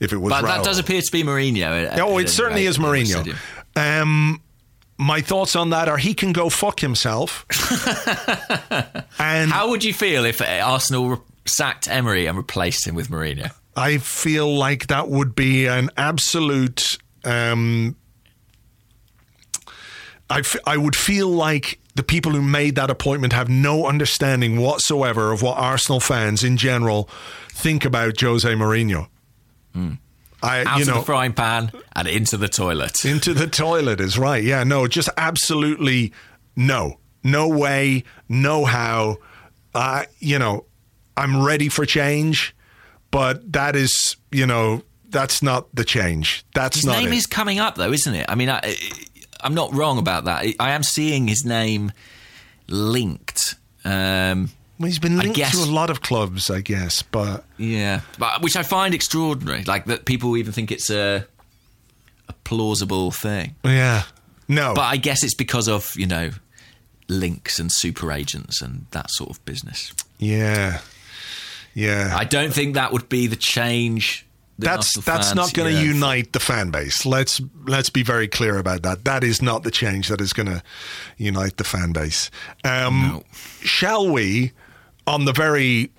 if 0.00 0.12
it 0.12 0.18
was. 0.18 0.30
But 0.30 0.42
that 0.42 0.64
does 0.64 0.78
appear 0.78 1.00
to 1.00 1.12
be 1.12 1.22
Mourinho. 1.22 1.86
at- 1.90 1.98
Oh, 2.00 2.18
it 2.18 2.28
certainly 2.28 2.62
any 2.62 2.68
is 2.68 2.78
Mourinho. 2.78 3.34
Um, 3.74 4.42
my 4.98 5.20
thoughts 5.22 5.56
on 5.56 5.70
that 5.70 5.88
are 5.88 5.96
he 5.96 6.12
can 6.14 6.32
go 6.32 6.48
fuck 6.50 6.80
himself. 6.80 7.46
and 9.18 9.50
How 9.50 9.70
would 9.70 9.82
you 9.84 9.94
feel 9.94 10.24
if 10.26 10.42
Arsenal 10.42 11.24
sacked 11.46 11.88
Emery 11.88 12.26
and 12.26 12.36
replaced 12.36 12.86
him 12.86 12.94
with 12.94 13.08
Mourinho? 13.08 13.50
I 13.74 13.96
feel 13.98 14.54
like 14.54 14.88
that 14.88 15.08
would 15.08 15.34
be 15.34 15.66
an 15.66 15.88
absolute. 15.96 16.98
Um, 17.24 17.96
I, 20.28 20.40
f- 20.40 20.56
I 20.66 20.76
would 20.76 20.96
feel 20.96 21.28
like 21.28 21.78
the 21.94 22.02
people 22.02 22.32
who 22.32 22.42
made 22.42 22.74
that 22.76 22.90
appointment 22.90 23.32
have 23.32 23.48
no 23.48 23.86
understanding 23.86 24.60
whatsoever 24.60 25.32
of 25.32 25.42
what 25.42 25.58
Arsenal 25.58 26.00
fans 26.00 26.42
in 26.42 26.56
general 26.56 27.08
think 27.50 27.84
about 27.84 28.20
Jose 28.20 28.48
Mourinho. 28.48 29.08
I, 30.42 30.64
Out 30.64 30.78
you 30.78 30.82
of 30.90 30.98
the 30.98 31.02
frying 31.02 31.32
pan 31.32 31.70
and 31.94 32.08
into 32.08 32.36
the 32.36 32.48
toilet. 32.48 33.04
Into 33.04 33.32
the 33.32 33.46
toilet 33.46 34.00
is 34.00 34.18
right. 34.18 34.42
Yeah, 34.42 34.64
no, 34.64 34.86
just 34.88 35.08
absolutely 35.16 36.12
no. 36.56 36.98
No 37.22 37.48
way, 37.48 38.02
no 38.28 38.64
how. 38.64 39.18
Uh, 39.74 40.04
you 40.18 40.38
know, 40.38 40.66
I'm 41.16 41.44
ready 41.44 41.68
for 41.68 41.86
change, 41.86 42.56
but 43.10 43.52
that 43.52 43.76
is, 43.76 44.16
you 44.32 44.46
know, 44.46 44.82
that's 45.08 45.42
not 45.42 45.72
the 45.74 45.84
change. 45.84 46.44
That's 46.54 46.76
His 46.76 46.86
not 46.86 46.98
name 46.98 47.12
it. 47.12 47.16
is 47.16 47.26
coming 47.26 47.60
up, 47.60 47.76
though, 47.76 47.92
isn't 47.92 48.14
it? 48.14 48.26
I 48.28 48.34
mean, 48.34 48.50
I, 48.50 48.76
I'm 49.42 49.54
not 49.54 49.74
wrong 49.74 49.98
about 49.98 50.24
that. 50.24 50.44
I 50.60 50.70
am 50.72 50.82
seeing 50.82 51.28
his 51.28 51.44
name 51.44 51.92
linked. 52.68 53.54
Um, 53.84 54.50
Well, 54.78 54.86
he's 54.88 54.98
been 54.98 55.18
linked 55.18 55.36
guess- 55.36 55.52
to 55.52 55.58
a 55.64 55.70
lot 55.70 55.90
of 55.90 56.00
clubs, 56.00 56.50
I 56.50 56.60
guess, 56.60 57.02
but 57.02 57.44
yeah, 57.58 58.00
but 58.18 58.42
which 58.42 58.56
I 58.56 58.62
find 58.62 58.94
extraordinary. 58.94 59.64
Like 59.64 59.84
that 59.86 60.04
people 60.04 60.36
even 60.36 60.52
think 60.52 60.70
it's 60.72 60.90
a 60.90 61.26
a 62.28 62.32
plausible 62.44 63.10
thing. 63.10 63.54
yeah, 63.64 64.04
no. 64.48 64.74
But 64.74 64.82
I 64.84 64.96
guess 64.96 65.22
it's 65.24 65.34
because 65.34 65.68
of 65.68 65.90
you 65.96 66.06
know 66.06 66.30
links 67.08 67.58
and 67.58 67.70
super 67.72 68.10
agents 68.12 68.62
and 68.62 68.86
that 68.92 69.10
sort 69.10 69.30
of 69.30 69.44
business. 69.44 69.92
yeah, 70.18 70.80
yeah. 71.74 72.14
I 72.16 72.24
don't 72.24 72.52
think 72.54 72.74
that 72.74 72.92
would 72.92 73.08
be 73.08 73.26
the 73.26 73.36
change. 73.36 74.24
That 74.58 74.66
that's 74.76 74.94
that's 74.96 75.26
fans- 75.28 75.34
not 75.34 75.54
going 75.54 75.72
to 75.74 75.80
yeah. 75.80 75.92
unite 75.92 76.32
the 76.32 76.40
fan 76.40 76.70
base. 76.70 77.04
Let's 77.06 77.40
let's 77.66 77.90
be 77.90 78.02
very 78.02 78.28
clear 78.28 78.58
about 78.58 78.82
that. 78.82 79.04
That 79.04 79.24
is 79.24 79.40
not 79.42 79.62
the 79.64 79.70
change 79.70 80.08
that 80.08 80.20
is 80.20 80.32
going 80.32 80.46
to 80.48 80.62
unite 81.16 81.56
the 81.56 81.64
fan 81.64 81.92
base. 81.92 82.30
Um, 82.64 83.00
No. 83.08 83.22
Shall 83.62 84.08
we, 84.10 84.52
on 85.06 85.24
the 85.24 85.32
very 85.32 85.90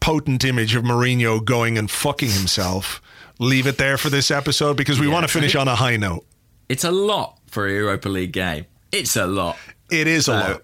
potent 0.00 0.44
image 0.44 0.74
of 0.74 0.84
Mourinho 0.84 1.44
going 1.44 1.76
and 1.78 1.90
fucking 1.90 2.30
himself, 2.30 3.00
leave 3.38 3.66
it 3.66 3.78
there 3.78 3.98
for 3.98 4.10
this 4.10 4.30
episode 4.30 4.76
because 4.76 4.98
we 5.00 5.06
Yeah. 5.06 5.12
want 5.12 5.26
to 5.26 5.32
finish 5.32 5.54
on 5.54 5.68
a 5.68 5.74
high 5.76 5.96
note. 5.96 6.24
It's 6.68 6.84
a 6.84 6.90
lot 6.90 7.38
for 7.46 7.66
a 7.66 7.72
Europa 7.72 8.08
League 8.08 8.32
game. 8.32 8.66
It's 8.92 9.16
a 9.16 9.26
lot. 9.26 9.56
It 9.90 10.06
is 10.06 10.28
a 10.28 10.42
So, 10.54 10.60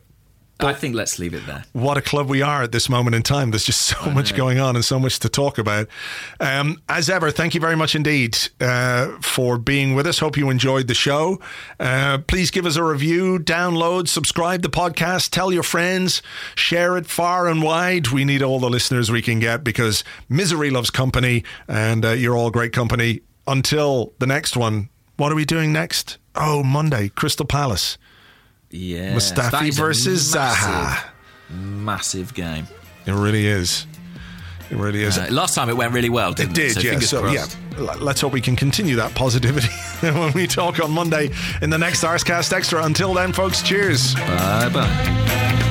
lot. 0.63 0.75
I 0.75 0.79
think 0.79 0.95
let's 0.95 1.19
leave 1.19 1.35
it 1.35 1.47
there. 1.47 1.65
what 1.73 1.97
a 1.97 2.03
club 2.03 2.29
we 2.29 2.43
are 2.43 2.63
at 2.63 2.73
this 2.73 2.89
moment 2.89 3.17
in 3.17 3.23
time. 3.23 3.51
There's 3.51 3.65
just 3.65 3.87
so 3.87 4.11
much 4.11 4.35
going 4.35 4.59
on 4.59 4.77
and 4.77 4.85
so 4.85 4.99
much 4.99 5.19
to 5.21 5.29
talk 5.29 5.59
about. 5.59 5.89
Um, 6.41 6.81
as 6.89 7.11
ever, 7.11 7.31
thank 7.31 7.55
you 7.55 7.61
very 7.61 7.77
much 7.77 7.95
indeed 7.95 8.39
uh, 8.61 9.09
for 9.21 9.59
being 9.59 9.95
with 9.95 10.07
us. 10.07 10.19
Hope 10.19 10.37
you 10.37 10.51
enjoyed 10.51 10.87
the 10.87 10.95
show. 10.95 11.41
Uh, 11.81 12.19
please 12.19 12.51
give 12.51 12.67
us 12.67 12.77
a 12.77 12.85
review, 12.85 13.39
download, 13.39 14.09
subscribe 14.09 14.63
the 14.63 14.71
podcast, 14.71 15.31
tell 15.31 15.53
your 15.53 15.63
friends, 15.63 16.23
share 16.55 16.97
it 16.97 17.07
far 17.07 17.49
and 17.49 17.63
wide. 17.63 18.09
We 18.09 18.25
need 18.25 18.43
all 18.43 18.61
the 18.61 18.71
listeners 18.71 19.11
we 19.11 19.23
can 19.23 19.41
get 19.41 19.65
because 19.65 20.05
misery 20.29 20.71
loves 20.71 20.91
company, 20.91 21.45
and 21.69 22.05
uh, 22.05 22.11
you're 22.11 22.37
all 22.37 22.51
great 22.51 22.73
company. 22.73 23.21
Until 23.47 24.15
the 24.21 24.27
next 24.27 24.57
one, 24.57 24.89
what 25.17 25.31
are 25.31 25.35
we 25.35 25.45
doing 25.45 25.73
next? 25.73 26.19
Oh, 26.35 26.63
Monday, 26.63 27.11
Crystal 27.11 27.45
Palace. 27.47 27.99
Yeah, 28.77 29.15
Mustafi 29.15 29.51
that 29.53 29.63
is 29.67 29.79
a 29.79 29.83
versus 29.83 30.35
massive, 30.35 30.69
Zaha. 30.69 31.05
Massive 31.51 32.35
game. 32.35 32.67
It 33.07 33.13
really 33.13 33.47
is. 33.47 33.87
It 34.71 34.77
really 34.77 35.03
is. 35.03 35.17
Uh, 35.19 35.29
last 35.31 35.55
time 35.55 35.69
it 35.69 35.77
went 35.77 35.93
really 35.93 36.09
well, 36.09 36.31
It 36.31 36.39
didn't 36.39 36.53
it? 36.59 36.75
did, 36.75 36.75
So 36.75 36.81
yeah. 36.81 36.99
So, 36.99 37.21
crossed. 37.21 37.59
yeah, 37.79 37.93
let's 38.01 38.21
hope 38.21 38.33
we 38.33 38.41
can 38.41 38.57
continue 38.57 38.97
that 38.97 39.15
positivity 39.15 39.69
when 40.01 40.33
we 40.33 40.47
talk 40.47 40.83
on 40.83 40.91
Monday 40.91 41.31
in 41.63 41.71
the 41.71 41.79
next 41.79 42.03
Arscast 42.03 42.53
Extra. 42.53 42.83
Until 42.83 43.15
then, 43.15 43.33
folks, 43.33 43.63
cheers. 43.63 44.15
Bye 44.15 44.71
bye. 44.73 45.71